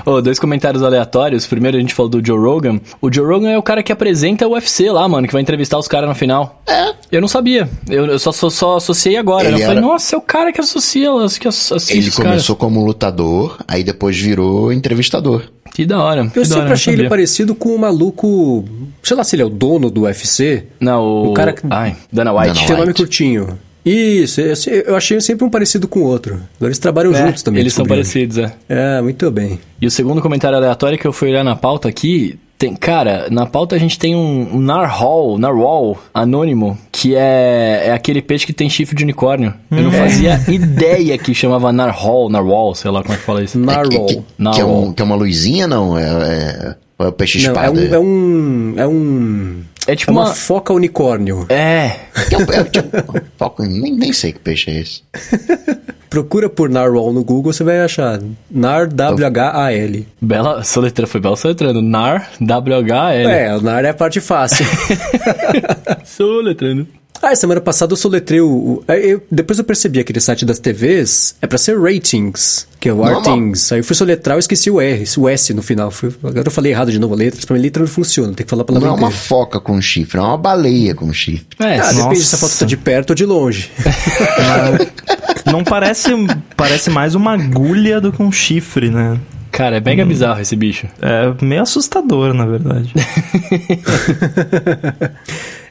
Ô, 0.05 0.21
dois 0.21 0.39
comentários 0.39 0.83
aleatórios. 0.83 1.45
Primeiro 1.47 1.77
a 1.77 1.79
gente 1.79 1.93
falou 1.93 2.09
do 2.09 2.25
Joe 2.25 2.37
Rogan. 2.39 2.79
O 3.01 3.11
Joe 3.13 3.25
Rogan 3.25 3.49
é 3.49 3.57
o 3.57 3.63
cara 3.63 3.81
que 3.83 3.91
apresenta 3.91 4.47
o 4.47 4.53
UFC 4.53 4.89
lá, 4.91 5.07
mano, 5.07 5.27
que 5.27 5.33
vai 5.33 5.41
entrevistar 5.41 5.77
os 5.77 5.87
caras 5.87 6.07
no 6.07 6.15
final. 6.15 6.61
É. 6.67 6.93
Eu 7.11 7.21
não 7.21 7.27
sabia. 7.27 7.67
Eu, 7.89 8.05
eu 8.05 8.19
só, 8.19 8.31
só, 8.31 8.49
só 8.49 8.77
associei 8.77 9.17
agora. 9.17 9.45
Ele 9.47 9.55
Eu 9.55 9.59
falei, 9.61 9.77
era- 9.77 9.81
nossa, 9.81 10.15
é 10.15 10.17
o 10.17 10.21
cara 10.21 10.51
que 10.53 10.61
associa, 10.61 11.09
que 11.39 11.47
assiste 11.47 11.91
Ele 11.91 12.09
os 12.09 12.15
caras. 12.15 12.31
começou 12.31 12.55
como 12.55 12.83
lutador, 12.85 13.57
aí 13.67 13.83
depois 13.83 14.17
virou 14.17 14.71
entrevistador. 14.71 15.43
Que 15.79 15.85
da 15.85 16.03
hora. 16.03 16.29
Eu 16.35 16.43
sempre 16.43 16.63
hora, 16.63 16.73
achei 16.73 16.93
ele 16.93 17.07
parecido 17.07 17.55
com 17.55 17.69
o 17.69 17.79
maluco. 17.79 18.65
Sei 19.01 19.15
lá 19.15 19.23
se 19.23 19.35
ele 19.37 19.43
é 19.43 19.45
o 19.45 19.49
dono 19.49 19.89
do 19.89 20.01
UFC. 20.01 20.63
Não, 20.77 21.01
o... 21.01 21.29
O 21.29 21.33
cara 21.33 21.53
que- 21.53 21.61
Ai, 21.69 21.95
Dana 22.11 22.33
White. 22.33 22.47
Dana 22.53 22.59
Tem 22.67 22.75
nome 22.75 22.87
White. 22.89 22.97
curtinho. 23.01 23.57
Isso, 23.85 24.41
eu 24.41 24.97
achei 24.97 25.21
sempre 25.21 25.45
um 25.45 25.49
parecido 25.49 25.87
com 25.87 26.01
o 26.01 26.03
outro. 26.03 26.33
Agora 26.33 26.67
eles 26.67 26.79
trabalham 26.79 27.13
É, 27.13 27.25
juntos 27.25 27.41
também. 27.43 27.61
Eles 27.61 27.73
são 27.73 27.85
parecidos, 27.85 28.37
é. 28.37 28.51
É, 28.67 29.01
muito 29.01 29.31
bem. 29.31 29.57
E 29.81 29.87
o 29.87 29.91
segundo 29.91 30.21
comentário 30.21 30.57
aleatório 30.57 30.97
que 30.99 31.07
eu 31.07 31.13
fui 31.13 31.29
olhar 31.29 31.45
na 31.45 31.55
pauta 31.55 31.87
aqui, 31.87 32.37
tem, 32.59 32.75
cara, 32.75 33.27
na 33.31 33.45
pauta 33.45 33.73
a 33.75 33.79
gente 33.79 33.97
tem 33.97 34.13
um, 34.15 34.55
um 34.55 34.59
narwhal, 34.59 35.37
narwhal 35.37 35.97
anônimo, 36.13 36.77
que 36.91 37.15
é, 37.15 37.83
é 37.85 37.91
aquele 37.93 38.21
peixe 38.21 38.45
que 38.45 38.51
tem 38.51 38.69
chifre 38.69 38.95
de 38.95 39.03
unicórnio. 39.03 39.53
Eu 39.71 39.81
não 39.83 39.91
fazia 39.93 40.39
ideia 40.49 41.17
que 41.17 41.33
chamava 41.33 41.71
narwhal, 41.71 42.29
narwhal, 42.29 42.75
sei 42.75 42.91
lá 42.91 43.01
como 43.01 43.13
é 43.13 43.17
que 43.17 43.23
fala 43.23 43.41
isso. 43.43 43.57
É, 43.57 43.61
que, 43.61 43.65
Narwhal. 43.65 44.05
que- 44.07 44.13
que, 44.15 44.19
é 44.19 44.23
Narwhal. 44.37 44.83
um, 44.83 44.93
que 44.93 45.01
é 45.01 45.05
uma 45.05 45.15
luzinha, 45.15 45.67
não? 45.67 45.97
É, 45.97 46.03
é, 46.03 46.75
é 46.99 47.07
o 47.07 47.11
peixe 47.13 47.37
Não, 47.41 47.49
é 47.49 47.65
espada? 47.65 47.71
um, 47.79 47.93
é 47.95 47.99
um. 47.99 48.73
É 48.77 48.87
um. 48.87 49.61
É 49.87 49.95
tipo 49.95 50.11
É 50.11 50.13
uma 50.13 50.25
uma... 50.25 50.33
foca 50.35 50.71
unicórnio. 50.73 51.45
É, 51.49 51.95
Que 52.27 52.35
é 52.35 52.37
um- 52.37 52.41
é 52.41 52.63
tipo- 52.65 53.21
foco- 53.37 53.63
nem, 53.63 53.95
nem 53.95 54.11
sei 54.13 54.33
que 54.33 54.39
peixe 54.39 54.69
é 54.69 54.79
esse. 54.81 55.01
Procura 56.09 56.49
por 56.49 56.69
Narwhal 56.69 57.13
no 57.13 57.23
Google, 57.23 57.53
você 57.53 57.63
vai 57.63 57.81
achar. 57.81 58.19
Nar 58.49 58.87
W-H-A-L. 58.87 60.07
bela 60.19 60.63
soletra, 60.63 61.05
foi 61.05 61.21
bela 61.21 61.35
soletrando. 61.35 61.81
Nar, 61.81 62.29
W-H-L. 62.41 63.31
É, 63.31 63.55
o 63.55 63.61
Nar 63.61 63.85
é 63.85 63.89
a 63.89 63.93
parte 63.93 64.19
fácil. 64.19 64.65
Soletrando. 66.05 66.87
ah, 67.21 67.35
semana 67.35 67.59
passada 67.61 67.93
eu 67.93 67.97
soletrei 67.97 68.39
o. 68.41 68.47
o- 68.49 68.83
aí 68.87 69.11
eu- 69.11 69.21
depois 69.31 69.59
eu 69.59 69.65
percebi 69.65 69.99
aquele 69.99 70.19
site 70.19 70.45
das 70.45 70.57
TVs, 70.57 71.35
é 71.41 71.47
pra 71.47 71.57
ser 71.57 71.77
ratings, 71.79 72.65
que 72.79 72.87
é 72.89 72.93
o. 72.93 73.03
Artings. 73.03 73.71
Aí 73.71 73.79
eu 73.79 73.83
fui 73.83 73.95
soletrar 73.95 74.35
eu 74.35 74.39
esqueci 74.39 74.71
o 74.71 74.79
R, 74.81 75.03
o 75.17 75.27
S 75.29 75.53
no 75.53 75.61
final. 75.61 75.91
Fui- 75.91 76.13
agora 76.23 76.47
eu 76.47 76.51
falei 76.51 76.71
errado 76.71 76.91
de 76.91 76.97
novo 76.99 77.13
a 77.13 77.17
letra, 77.17 77.45
pra 77.45 77.55
mim 77.55 77.61
letra 77.61 77.81
não 77.83 77.89
funciona, 77.89 78.33
tem 78.33 78.45
que 78.45 78.49
falar 78.49 78.61
a 78.63 78.65
palavra 78.65 78.87
Não 78.89 78.95
é 78.95 78.97
uma 78.99 79.11
foca 79.11 79.59
com 79.59 79.79
chifre, 79.81 80.17
é 80.17 80.21
uma 80.21 80.37
baleia 80.37 80.95
com 80.95 81.11
chifre. 81.13 81.45
É, 81.59 81.75
Ah, 81.75 81.77
nossa. 81.93 82.03
depende 82.03 82.23
se 82.25 82.35
a 82.35 82.37
foto 82.37 82.57
tá 82.57 82.65
de 82.65 82.77
perto 82.77 83.09
ou 83.11 83.15
de 83.15 83.25
longe. 83.25 83.69
Não 85.51 85.63
parece. 85.63 86.09
Parece 86.55 86.89
mais 86.89 87.15
uma 87.15 87.33
agulha 87.33 87.99
do 88.01 88.11
que 88.11 88.21
um 88.21 88.31
chifre, 88.31 88.89
né? 88.89 89.19
Cara, 89.51 89.77
é 89.77 89.79
mega 89.81 90.05
bizarro 90.05 90.39
esse 90.41 90.55
bicho. 90.55 90.87
É 91.01 91.33
meio 91.43 91.61
assustador, 91.63 92.33
na 92.33 92.45
verdade. 92.45 92.93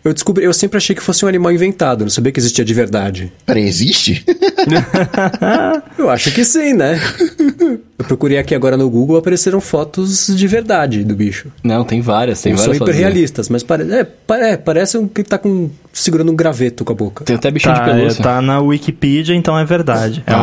Eu 0.04 0.14
descobri, 0.14 0.44
eu 0.44 0.52
sempre 0.54 0.76
achei 0.78 0.94
que 0.94 1.02
fosse 1.02 1.24
um 1.24 1.28
animal 1.28 1.52
inventado, 1.52 2.02
não 2.02 2.08
sabia 2.08 2.30
que 2.30 2.38
existia 2.38 2.64
de 2.64 2.72
verdade. 2.72 3.32
Peraí, 3.44 3.64
existe? 3.64 4.24
Eu 5.98 6.08
acho 6.08 6.30
que 6.30 6.44
sim, 6.44 6.72
né? 6.72 7.00
Eu 7.98 8.04
procurei 8.06 8.38
aqui 8.38 8.54
agora 8.54 8.76
no 8.76 8.88
Google, 8.88 9.16
apareceram 9.16 9.60
fotos 9.60 10.28
de 10.28 10.46
verdade 10.46 11.02
do 11.02 11.14
bicho. 11.16 11.48
Não, 11.64 11.84
tem 11.84 12.00
várias, 12.00 12.40
tem 12.40 12.52
Não 12.52 12.58
são 12.58 12.66
várias 12.66 12.78
fotos. 12.78 12.94
hiperrealistas, 12.94 13.48
mas 13.48 13.62
pare... 13.64 13.92
é, 13.92 14.04
pa- 14.04 14.38
é, 14.38 14.56
parece 14.56 14.96
um 14.96 15.08
que 15.08 15.22
tá 15.24 15.36
com... 15.36 15.68
segurando 16.00 16.30
um 16.32 16.36
graveto 16.36 16.84
com 16.84 16.92
a 16.92 16.96
boca. 16.96 17.24
Tem 17.24 17.36
até 17.36 17.50
bichinho 17.50 17.74
de 17.74 17.80
Tá, 17.80 17.88
é, 17.88 17.94
pelúcia. 17.94 18.22
tá 18.24 18.40
na 18.42 18.60
Wikipedia, 18.60 19.34
então 19.34 19.58
é 19.58 19.64
verdade. 19.64 20.22
É 20.26 20.32
Ah. 20.32 20.36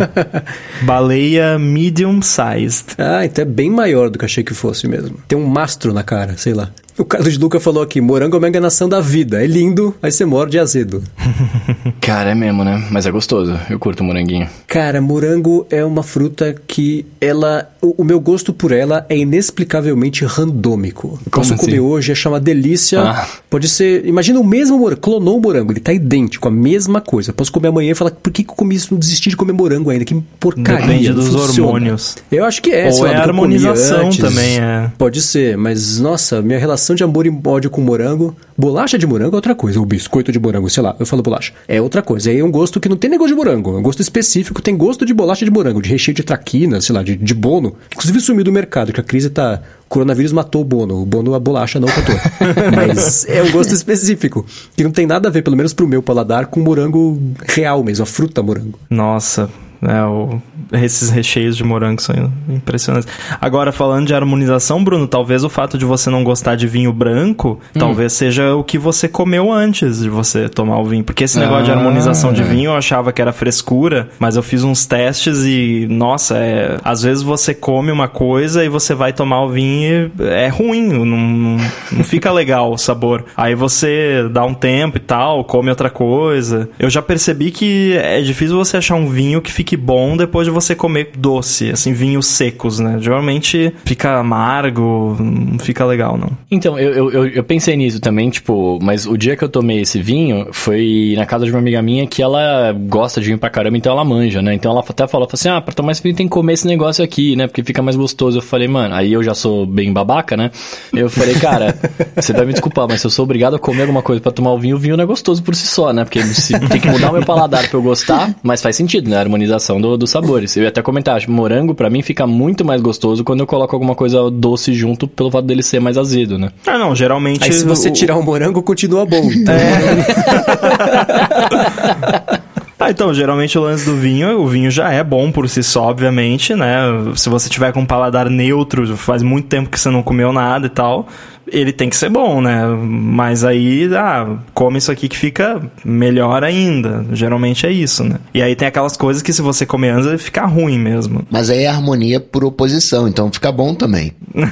uma 0.00 0.10
baleia 0.82 1.58
medium-sized. 1.58 2.94
Ah, 2.98 3.24
então 3.24 3.42
é 3.42 3.44
bem 3.44 3.70
maior 3.70 4.10
do 4.10 4.18
que 4.18 4.24
eu 4.24 4.26
achei 4.26 4.44
que 4.44 4.54
fosse 4.54 4.86
mesmo. 4.88 5.16
Tem 5.28 5.38
um 5.38 5.46
mastro 5.46 5.92
na 5.92 6.02
cara, 6.02 6.36
sei 6.36 6.54
lá. 6.54 6.70
O 6.98 7.04
Carlos 7.04 7.36
Luca 7.38 7.58
falou 7.58 7.82
aqui, 7.82 8.00
morango 8.00 8.36
é 8.36 8.38
uma 8.38 8.48
enganação 8.48 8.88
da 8.88 9.00
vida. 9.00 9.42
É 9.42 9.46
lindo, 9.46 9.94
aí 10.02 10.10
você 10.10 10.24
morde 10.24 10.58
azedo. 10.58 11.02
Cara, 12.00 12.30
é 12.30 12.34
mesmo, 12.34 12.64
né? 12.64 12.86
Mas 12.90 13.06
é 13.06 13.10
gostoso. 13.10 13.58
Eu 13.68 13.78
curto 13.78 14.04
moranguinho. 14.04 14.48
Cara, 14.66 15.00
morango 15.00 15.66
é 15.70 15.84
uma 15.84 16.02
fruta 16.02 16.54
que 16.66 17.06
ela... 17.20 17.70
O, 17.80 18.02
o 18.02 18.04
meu 18.04 18.20
gosto 18.20 18.52
por 18.52 18.72
ela 18.72 19.06
é 19.08 19.16
inexplicavelmente 19.16 20.24
randômico. 20.24 21.18
Eu 21.24 21.30
Posso 21.30 21.54
assim? 21.54 21.64
comer 21.64 21.80
hoje, 21.80 22.12
achar 22.12 22.30
uma 22.30 22.40
delícia. 22.40 23.00
Ah. 23.00 23.26
Pode 23.48 23.68
ser... 23.68 24.04
Imagina 24.06 24.38
o 24.38 24.44
mesmo 24.44 24.78
morango, 24.78 25.00
clonou 25.00 25.38
o 25.38 25.40
morango, 25.40 25.72
ele 25.72 25.80
tá 25.80 25.92
idêntico, 25.92 26.48
a 26.48 26.50
mesma 26.50 27.00
coisa. 27.00 27.32
Posso 27.32 27.50
comer 27.52 27.68
amanhã 27.68 27.92
e 27.92 27.94
falar, 27.94 28.10
por 28.10 28.32
que, 28.32 28.44
que 28.44 28.50
eu 28.50 28.54
comi 28.54 28.74
isso, 28.74 28.88
não 28.92 28.98
desisti 28.98 29.30
de 29.30 29.36
comer 29.36 29.52
morango 29.52 29.90
ainda? 29.90 30.04
Que 30.04 30.14
porcaria. 30.38 30.86
Depende 30.86 31.12
dos 31.12 31.28
funciona. 31.28 31.68
hormônios. 31.68 32.16
Eu 32.30 32.44
acho 32.44 32.60
que 32.60 32.70
é. 32.70 32.90
Ou 32.90 33.02
lá, 33.02 33.08
é 33.08 33.12
eu 33.12 33.16
comi 33.18 33.28
harmonização 33.30 34.10
também, 34.10 34.58
é. 34.58 34.90
Pode 34.98 35.22
ser, 35.22 35.56
mas 35.56 35.98
nossa, 35.98 36.42
minha 36.42 36.58
relação 36.58 36.89
de 36.94 37.04
amor 37.04 37.26
e 37.26 37.40
ódio 37.44 37.70
com 37.70 37.80
morango. 37.80 38.36
Bolacha 38.56 38.98
de 38.98 39.06
morango 39.06 39.34
é 39.34 39.36
outra 39.36 39.54
coisa, 39.54 39.80
o 39.80 39.86
biscoito 39.86 40.30
de 40.30 40.38
morango, 40.38 40.68
sei 40.68 40.82
lá, 40.82 40.94
eu 40.98 41.06
falo 41.06 41.22
bolacha. 41.22 41.52
É 41.66 41.80
outra 41.80 42.02
coisa. 42.02 42.32
É 42.32 42.42
um 42.42 42.50
gosto 42.50 42.78
que 42.80 42.88
não 42.88 42.96
tem 42.96 43.10
nem 43.10 43.18
gosto 43.18 43.30
de 43.30 43.36
morango, 43.36 43.76
é 43.76 43.78
um 43.78 43.82
gosto 43.82 44.00
específico, 44.00 44.60
tem 44.60 44.76
gosto 44.76 45.04
de 45.04 45.14
bolacha 45.14 45.44
de 45.44 45.50
morango, 45.50 45.80
de 45.80 45.88
recheio 45.88 46.14
de 46.14 46.22
traquina, 46.22 46.80
sei 46.80 46.94
lá, 46.94 47.02
de, 47.02 47.16
de 47.16 47.34
bono. 47.34 47.72
que 47.88 47.96
Inclusive 47.96 48.20
sumiu 48.20 48.44
do 48.44 48.52
mercado, 48.52 48.92
que 48.92 49.00
a 49.00 49.04
crise 49.04 49.30
tá. 49.30 49.60
O 49.86 49.88
coronavírus 49.90 50.30
matou 50.32 50.62
o 50.62 50.64
bono, 50.64 51.02
o 51.02 51.06
bono 51.06 51.34
a 51.34 51.40
bolacha 51.40 51.80
não 51.80 51.88
matou. 51.88 52.14
mas 52.74 53.26
é 53.28 53.42
um 53.42 53.50
gosto 53.50 53.74
específico, 53.74 54.46
que 54.76 54.84
não 54.84 54.90
tem 54.90 55.06
nada 55.06 55.28
a 55.28 55.30
ver, 55.30 55.42
pelo 55.42 55.56
menos 55.56 55.72
pro 55.72 55.88
meu 55.88 56.02
paladar, 56.02 56.46
com 56.46 56.60
morango 56.60 57.20
real 57.48 57.82
mesmo, 57.82 58.04
a 58.04 58.06
fruta 58.06 58.42
morango. 58.42 58.78
Nossa, 58.88 59.50
é, 59.82 60.02
o- 60.04 60.40
esses 60.72 61.10
recheios 61.10 61.56
de 61.56 61.64
morango 61.64 62.00
são 62.00 62.14
impressionantes. 62.48 63.08
Agora, 63.40 63.72
falando 63.72 64.06
de 64.06 64.14
harmonização, 64.14 64.82
Bruno, 64.82 65.06
talvez 65.06 65.42
o 65.44 65.48
fato 65.48 65.76
de 65.76 65.84
você 65.84 66.10
não 66.10 66.22
gostar 66.22 66.54
de 66.56 66.66
vinho 66.66 66.92
branco, 66.92 67.58
Hum. 67.74 67.78
talvez 67.78 68.12
seja 68.12 68.54
o 68.54 68.62
que 68.62 68.78
você 68.78 69.08
comeu 69.08 69.50
antes 69.52 70.00
de 70.00 70.08
você 70.08 70.48
tomar 70.48 70.78
o 70.78 70.84
vinho. 70.84 71.02
Porque 71.04 71.24
esse 71.24 71.38
negócio 71.38 71.64
de 71.64 71.70
Ah. 71.70 71.74
harmonização 71.74 72.32
de 72.32 72.42
vinho 72.42 72.70
eu 72.70 72.76
achava 72.76 73.12
que 73.12 73.20
era 73.20 73.32
frescura, 73.32 74.08
mas 74.18 74.36
eu 74.36 74.42
fiz 74.42 74.62
uns 74.62 74.86
testes 74.86 75.44
e, 75.44 75.86
nossa, 75.90 76.36
é, 76.36 76.78
às 76.84 77.02
vezes 77.02 77.22
você 77.22 77.54
come 77.54 77.90
uma 77.90 78.08
coisa 78.08 78.64
e 78.64 78.68
você 78.68 78.94
vai 78.94 79.12
tomar 79.12 79.42
o 79.44 79.48
vinho 79.48 80.10
e 80.18 80.22
é 80.24 80.48
ruim, 80.48 80.82
não, 80.86 81.04
não, 81.04 81.56
não 81.92 82.04
fica 82.04 82.30
legal 82.32 82.72
o 82.72 82.78
sabor. 82.78 83.24
Aí 83.36 83.54
você 83.54 84.28
dá 84.30 84.44
um 84.44 84.54
tempo 84.54 84.96
e 84.96 85.00
tal, 85.00 85.44
come 85.44 85.70
outra 85.70 85.90
coisa. 85.90 86.68
Eu 86.78 86.88
já 86.90 87.02
percebi 87.02 87.50
que 87.50 87.94
é 87.96 88.20
difícil 88.20 88.56
você 88.56 88.76
achar 88.76 88.94
um 88.94 89.08
vinho 89.08 89.40
que 89.40 89.50
fique 89.50 89.69
bom 89.76 90.16
depois 90.16 90.46
de 90.46 90.50
você 90.52 90.74
comer 90.74 91.10
doce, 91.16 91.70
assim, 91.70 91.92
vinhos 91.92 92.26
secos, 92.26 92.78
né? 92.78 92.98
Geralmente 93.00 93.72
fica 93.84 94.18
amargo, 94.18 95.16
não 95.18 95.58
fica 95.58 95.84
legal, 95.84 96.16
não. 96.16 96.30
Então, 96.50 96.78
eu, 96.78 97.10
eu, 97.10 97.26
eu, 97.26 97.44
pensei 97.44 97.76
nisso 97.76 98.00
também, 98.00 98.30
tipo, 98.30 98.78
mas 98.82 99.06
o 99.06 99.16
dia 99.16 99.36
que 99.36 99.44
eu 99.44 99.48
tomei 99.48 99.80
esse 99.80 100.00
vinho 100.00 100.48
foi 100.52 101.14
na 101.16 101.26
casa 101.26 101.44
de 101.44 101.50
uma 101.50 101.58
amiga 101.58 101.80
minha 101.82 102.06
que 102.06 102.22
ela 102.22 102.72
gosta 102.72 103.20
de 103.20 103.26
vinho 103.26 103.38
pra 103.38 103.50
caramba, 103.50 103.76
então 103.76 103.92
ela 103.92 104.04
manja, 104.04 104.42
né? 104.42 104.54
Então 104.54 104.70
ela 104.70 104.80
até 104.80 105.06
falou, 105.06 105.26
falou 105.26 105.28
assim, 105.32 105.48
ah, 105.48 105.60
pra 105.60 105.74
tomar 105.74 105.92
esse 105.92 106.02
vinho 106.02 106.14
tem 106.14 106.26
que 106.26 106.30
comer 106.32 106.54
esse 106.54 106.66
negócio 106.66 107.04
aqui, 107.04 107.36
né? 107.36 107.46
Porque 107.46 107.62
fica 107.62 107.82
mais 107.82 107.96
gostoso. 107.96 108.38
Eu 108.38 108.42
falei, 108.42 108.68
mano, 108.68 108.94
aí 108.94 109.12
eu 109.12 109.22
já 109.22 109.34
sou 109.34 109.66
bem 109.66 109.92
babaca, 109.92 110.36
né? 110.36 110.50
Eu 110.92 111.08
falei, 111.10 111.34
cara, 111.34 111.74
você 112.16 112.32
vai 112.32 112.46
me 112.46 112.52
desculpar, 112.52 112.86
mas 112.88 113.00
se 113.00 113.06
eu 113.06 113.10
sou 113.10 113.24
obrigado 113.24 113.56
a 113.56 113.58
comer 113.58 113.82
alguma 113.82 114.02
coisa 114.02 114.20
pra 114.20 114.32
tomar 114.32 114.52
o 114.52 114.58
vinho, 114.58 114.76
o 114.76 114.78
vinho 114.78 114.96
não 114.96 115.04
é 115.04 115.06
gostoso 115.06 115.42
por 115.42 115.54
si 115.54 115.66
só, 115.66 115.92
né? 115.92 116.04
Porque 116.04 116.22
se- 116.22 116.58
tem 116.68 116.80
que 116.80 116.88
mudar 116.88 117.10
o 117.10 117.12
meu 117.12 117.24
paladar 117.24 117.68
pra 117.68 117.78
eu 117.78 117.82
gostar, 117.82 118.34
mas 118.42 118.62
faz 118.62 118.76
sentido, 118.76 119.08
né? 119.10 119.16
A 119.16 119.20
harmonização 119.20 119.59
do- 119.80 119.96
dos 119.96 120.10
sabores. 120.10 120.56
Eu 120.56 120.62
ia 120.64 120.68
até 120.68 120.82
comentar, 120.82 121.16
acho 121.16 121.26
que 121.26 121.32
morango 121.32 121.74
pra 121.74 121.90
mim 121.90 122.02
fica 122.02 122.26
muito 122.26 122.64
mais 122.64 122.80
gostoso 122.80 123.24
quando 123.24 123.40
eu 123.40 123.46
coloco 123.46 123.74
alguma 123.74 123.94
coisa 123.94 124.30
doce 124.30 124.72
junto, 124.72 125.06
pelo 125.08 125.30
fato 125.30 125.44
dele 125.44 125.62
ser 125.62 125.80
mais 125.80 125.98
azedo, 125.98 126.38
né? 126.38 126.50
Ah, 126.66 126.78
não, 126.78 126.94
geralmente... 126.94 127.44
Aí 127.44 127.52
se 127.52 127.64
você 127.64 127.88
o- 127.88 127.92
tirar 127.92 128.16
o 128.16 128.22
morango, 128.22 128.62
continua 128.62 129.04
bom. 129.04 129.20
Então, 129.30 129.54
Ah, 132.82 132.90
então, 132.90 133.12
geralmente 133.12 133.58
o 133.58 133.62
lance 133.62 133.84
do 133.84 133.94
vinho, 133.94 134.40
o 134.40 134.48
vinho 134.48 134.70
já 134.70 134.90
é 134.90 135.04
bom 135.04 135.30
por 135.30 135.46
si 135.50 135.62
só, 135.62 135.82
obviamente, 135.90 136.54
né? 136.54 136.78
Se 137.14 137.28
você 137.28 137.46
tiver 137.46 137.72
com 137.74 137.80
um 137.80 137.86
paladar 137.86 138.30
neutro, 138.30 138.96
faz 138.96 139.22
muito 139.22 139.48
tempo 139.48 139.68
que 139.68 139.78
você 139.78 139.90
não 139.90 140.02
comeu 140.02 140.32
nada 140.32 140.64
e 140.66 140.70
tal, 140.70 141.06
ele 141.52 141.72
tem 141.72 141.88
que 141.88 141.96
ser 141.96 142.08
bom, 142.08 142.40
né? 142.40 142.64
Mas 142.66 143.44
aí, 143.44 143.88
ah, 143.94 144.38
come 144.54 144.78
isso 144.78 144.90
aqui 144.90 145.08
que 145.08 145.16
fica 145.16 145.60
melhor 145.84 146.44
ainda. 146.44 147.04
Geralmente 147.12 147.66
é 147.66 147.70
isso, 147.70 148.04
né? 148.04 148.16
E 148.32 148.42
aí 148.42 148.54
tem 148.54 148.68
aquelas 148.68 148.96
coisas 148.96 149.22
que 149.22 149.32
se 149.32 149.42
você 149.42 149.66
comer 149.66 149.90
antes, 149.90 150.06
ele 150.06 150.18
fica 150.18 150.44
ruim 150.46 150.78
mesmo. 150.78 151.24
Mas 151.30 151.50
aí 151.50 151.64
é 151.64 151.68
harmonia 151.68 152.20
por 152.20 152.44
oposição, 152.44 153.08
então 153.08 153.32
fica 153.32 153.50
bom 153.52 153.74
também. 153.74 154.12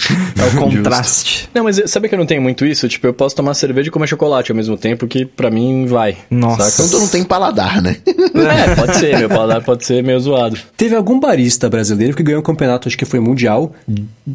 é 0.38 0.46
o 0.46 0.58
contraste. 0.58 1.48
Não, 1.54 1.64
mas 1.64 1.80
sabe 1.86 2.08
que 2.08 2.14
eu 2.14 2.18
não 2.18 2.26
tenho 2.26 2.42
muito 2.42 2.64
isso? 2.64 2.88
Tipo, 2.88 3.08
eu 3.08 3.14
posso 3.14 3.34
tomar 3.34 3.54
cerveja 3.54 3.88
e 3.88 3.90
comer 3.90 4.06
chocolate 4.06 4.50
ao 4.50 4.56
mesmo 4.56 4.76
tempo, 4.76 5.06
que 5.06 5.24
pra 5.24 5.50
mim 5.50 5.86
vai. 5.86 6.16
Nossa. 6.30 6.70
Saca? 6.70 6.82
Então 6.82 6.98
tu 6.98 7.02
não 7.02 7.08
tem 7.08 7.24
paladar, 7.24 7.82
né? 7.82 7.96
É, 8.06 8.74
pode 8.74 8.96
ser, 8.96 9.18
meu 9.18 9.28
paladar 9.30 9.62
pode 9.62 9.84
ser 9.84 10.02
meio 10.02 10.20
zoado. 10.20 10.56
Teve 10.76 10.94
algum 10.94 11.18
barista 11.18 11.68
brasileiro 11.68 12.16
que 12.16 12.22
ganhou 12.22 12.40
um 12.40 12.44
campeonato, 12.44 12.88
acho 12.88 12.96
que 12.96 13.04
foi 13.04 13.20
mundial, 13.20 13.72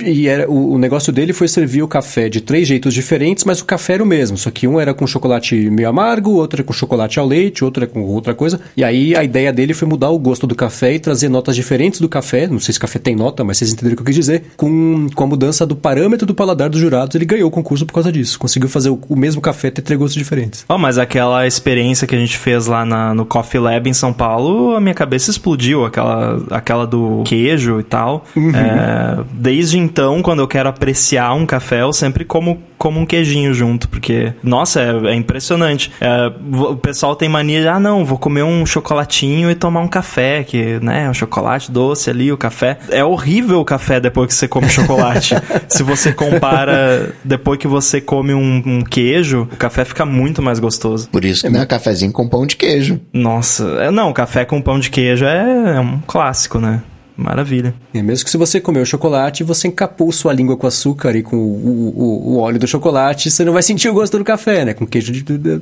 e 0.03 0.27
era, 0.27 0.49
o, 0.49 0.73
o 0.73 0.77
negócio 0.77 1.11
dele 1.11 1.33
foi 1.33 1.47
servir 1.47 1.74
o 1.81 1.87
café 1.87 2.29
de 2.29 2.41
três 2.41 2.67
jeitos 2.67 2.93
diferentes, 2.93 3.43
mas 3.43 3.61
o 3.61 3.65
café 3.65 3.93
era 3.93 4.03
o 4.03 4.05
mesmo, 4.05 4.37
só 4.37 4.51
que 4.51 4.67
um 4.67 4.79
era 4.79 4.93
com 4.93 5.05
chocolate 5.07 5.55
meio 5.69 5.89
amargo, 5.89 6.31
outro 6.31 6.61
era 6.61 6.63
com 6.63 6.73
chocolate 6.73 7.19
ao 7.19 7.27
leite, 7.27 7.63
outro 7.63 7.83
era 7.83 7.91
com 7.91 8.01
outra 8.01 8.33
coisa. 8.33 8.59
E 8.75 8.83
aí 8.83 9.15
a 9.15 9.23
ideia 9.23 9.51
dele 9.51 9.73
foi 9.73 9.87
mudar 9.87 10.09
o 10.09 10.19
gosto 10.19 10.47
do 10.47 10.55
café 10.55 10.93
e 10.93 10.99
trazer 10.99 11.29
notas 11.29 11.55
diferentes 11.55 11.99
do 11.99 12.09
café, 12.09 12.47
não 12.47 12.59
sei 12.59 12.73
se 12.73 12.79
café 12.79 12.99
tem 12.99 13.15
nota, 13.15 13.43
mas 13.43 13.57
vocês 13.57 13.71
entenderam 13.71 13.93
o 13.93 13.97
que 13.97 14.01
eu 14.01 14.05
quis 14.05 14.15
dizer, 14.15 14.43
com, 14.55 15.07
com 15.13 15.23
a 15.23 15.27
mudança 15.27 15.65
do 15.65 15.75
parâmetro 15.75 16.25
do 16.25 16.33
paladar 16.33 16.69
dos 16.69 16.79
jurados, 16.79 17.15
ele 17.15 17.25
ganhou 17.25 17.47
o 17.47 17.51
concurso 17.51 17.85
por 17.85 17.93
causa 17.93 18.11
disso, 18.11 18.39
conseguiu 18.39 18.69
fazer 18.69 18.89
o, 18.89 18.99
o 19.07 19.15
mesmo 19.15 19.41
café 19.41 19.71
ter 19.71 19.81
três 19.81 19.99
gostos 19.99 20.17
diferentes. 20.17 20.65
Oh, 20.67 20.77
mas 20.77 20.97
aquela 20.97 21.45
experiência 21.47 22.07
que 22.07 22.15
a 22.15 22.19
gente 22.19 22.37
fez 22.37 22.67
lá 22.67 22.85
na, 22.85 23.13
no 23.13 23.25
Coffee 23.25 23.59
Lab 23.59 23.89
em 23.89 23.93
São 23.93 24.13
Paulo, 24.13 24.75
a 24.75 24.81
minha 24.81 24.93
cabeça 24.93 25.31
explodiu, 25.31 25.85
aquela, 25.85 26.43
aquela 26.51 26.85
do 26.85 27.23
queijo 27.25 27.79
e 27.79 27.83
tal. 27.83 28.25
Uhum. 28.35 28.51
É, 28.55 29.23
desde 29.33 29.77
então, 29.77 30.21
quando 30.21 30.39
eu 30.39 30.47
quero 30.47 30.69
apreciar 30.69 31.33
um 31.33 31.45
café, 31.45 31.64
eu 31.73 31.91
sempre 31.91 32.23
como, 32.23 32.61
como 32.77 32.99
um 32.99 33.05
queijinho 33.05 33.53
junto, 33.53 33.89
porque, 33.89 34.33
nossa, 34.43 34.81
é, 34.81 35.11
é 35.11 35.15
impressionante. 35.15 35.91
É, 35.99 36.31
o 36.53 36.75
pessoal 36.75 37.15
tem 37.15 37.27
mania 37.27 37.61
de, 37.61 37.67
ah, 37.67 37.79
não, 37.79 38.05
vou 38.05 38.17
comer 38.17 38.43
um 38.43 38.65
chocolatinho 38.65 39.49
e 39.49 39.55
tomar 39.55 39.81
um 39.81 39.87
café, 39.87 40.43
que, 40.43 40.79
né, 40.81 41.09
um 41.09 41.13
chocolate 41.13 41.71
doce 41.71 42.09
ali, 42.09 42.31
o 42.31 42.37
café. 42.37 42.77
É 42.89 43.03
horrível 43.03 43.59
o 43.59 43.65
café 43.65 43.99
depois 43.99 44.27
que 44.27 44.33
você 44.33 44.47
come 44.47 44.69
chocolate. 44.69 45.35
Se 45.67 45.81
você 45.81 46.11
compara 46.11 47.15
depois 47.23 47.57
que 47.57 47.67
você 47.67 48.01
come 48.01 48.33
um, 48.33 48.61
um, 48.65 48.81
queijo, 48.83 49.47
o 49.51 49.57
café 49.57 49.85
fica 49.85 50.05
muito 50.05 50.41
mais 50.41 50.59
gostoso. 50.59 51.09
Por 51.09 51.23
isso 51.25 51.43
que 51.43 51.49
não 51.49 51.61
é 51.61 51.65
cafezinho 51.65 52.11
com 52.11 52.27
pão 52.27 52.45
de 52.45 52.55
queijo. 52.55 52.99
Nossa, 53.13 53.63
é, 53.79 53.91
não, 53.91 54.11
café 54.13 54.45
com 54.45 54.61
pão 54.61 54.79
de 54.79 54.89
queijo 54.89 55.25
é, 55.25 55.75
é 55.75 55.79
um 55.79 55.99
clássico, 56.05 56.59
né? 56.59 56.81
Maravilha. 57.17 57.73
É 57.93 58.01
mesmo 58.01 58.25
que 58.25 58.31
se 58.31 58.37
você 58.37 58.59
comer 58.59 58.81
o 58.81 58.85
chocolate, 58.85 59.43
você 59.43 59.67
encapou 59.67 60.11
sua 60.11 60.33
língua 60.33 60.57
com 60.57 60.67
açúcar 60.67 61.15
e 61.15 61.23
com 61.23 61.37
o, 61.37 61.93
o, 61.95 62.33
o, 62.33 62.37
óleo 62.39 62.59
do 62.59 62.67
chocolate, 62.67 63.31
você 63.31 63.45
não 63.45 63.53
vai 63.53 63.63
sentir 63.63 63.87
o 63.89 63.93
gosto 63.93 64.17
do 64.17 64.23
café, 64.23 64.65
né? 64.65 64.73
Com 64.73 64.85
queijo 64.85 65.13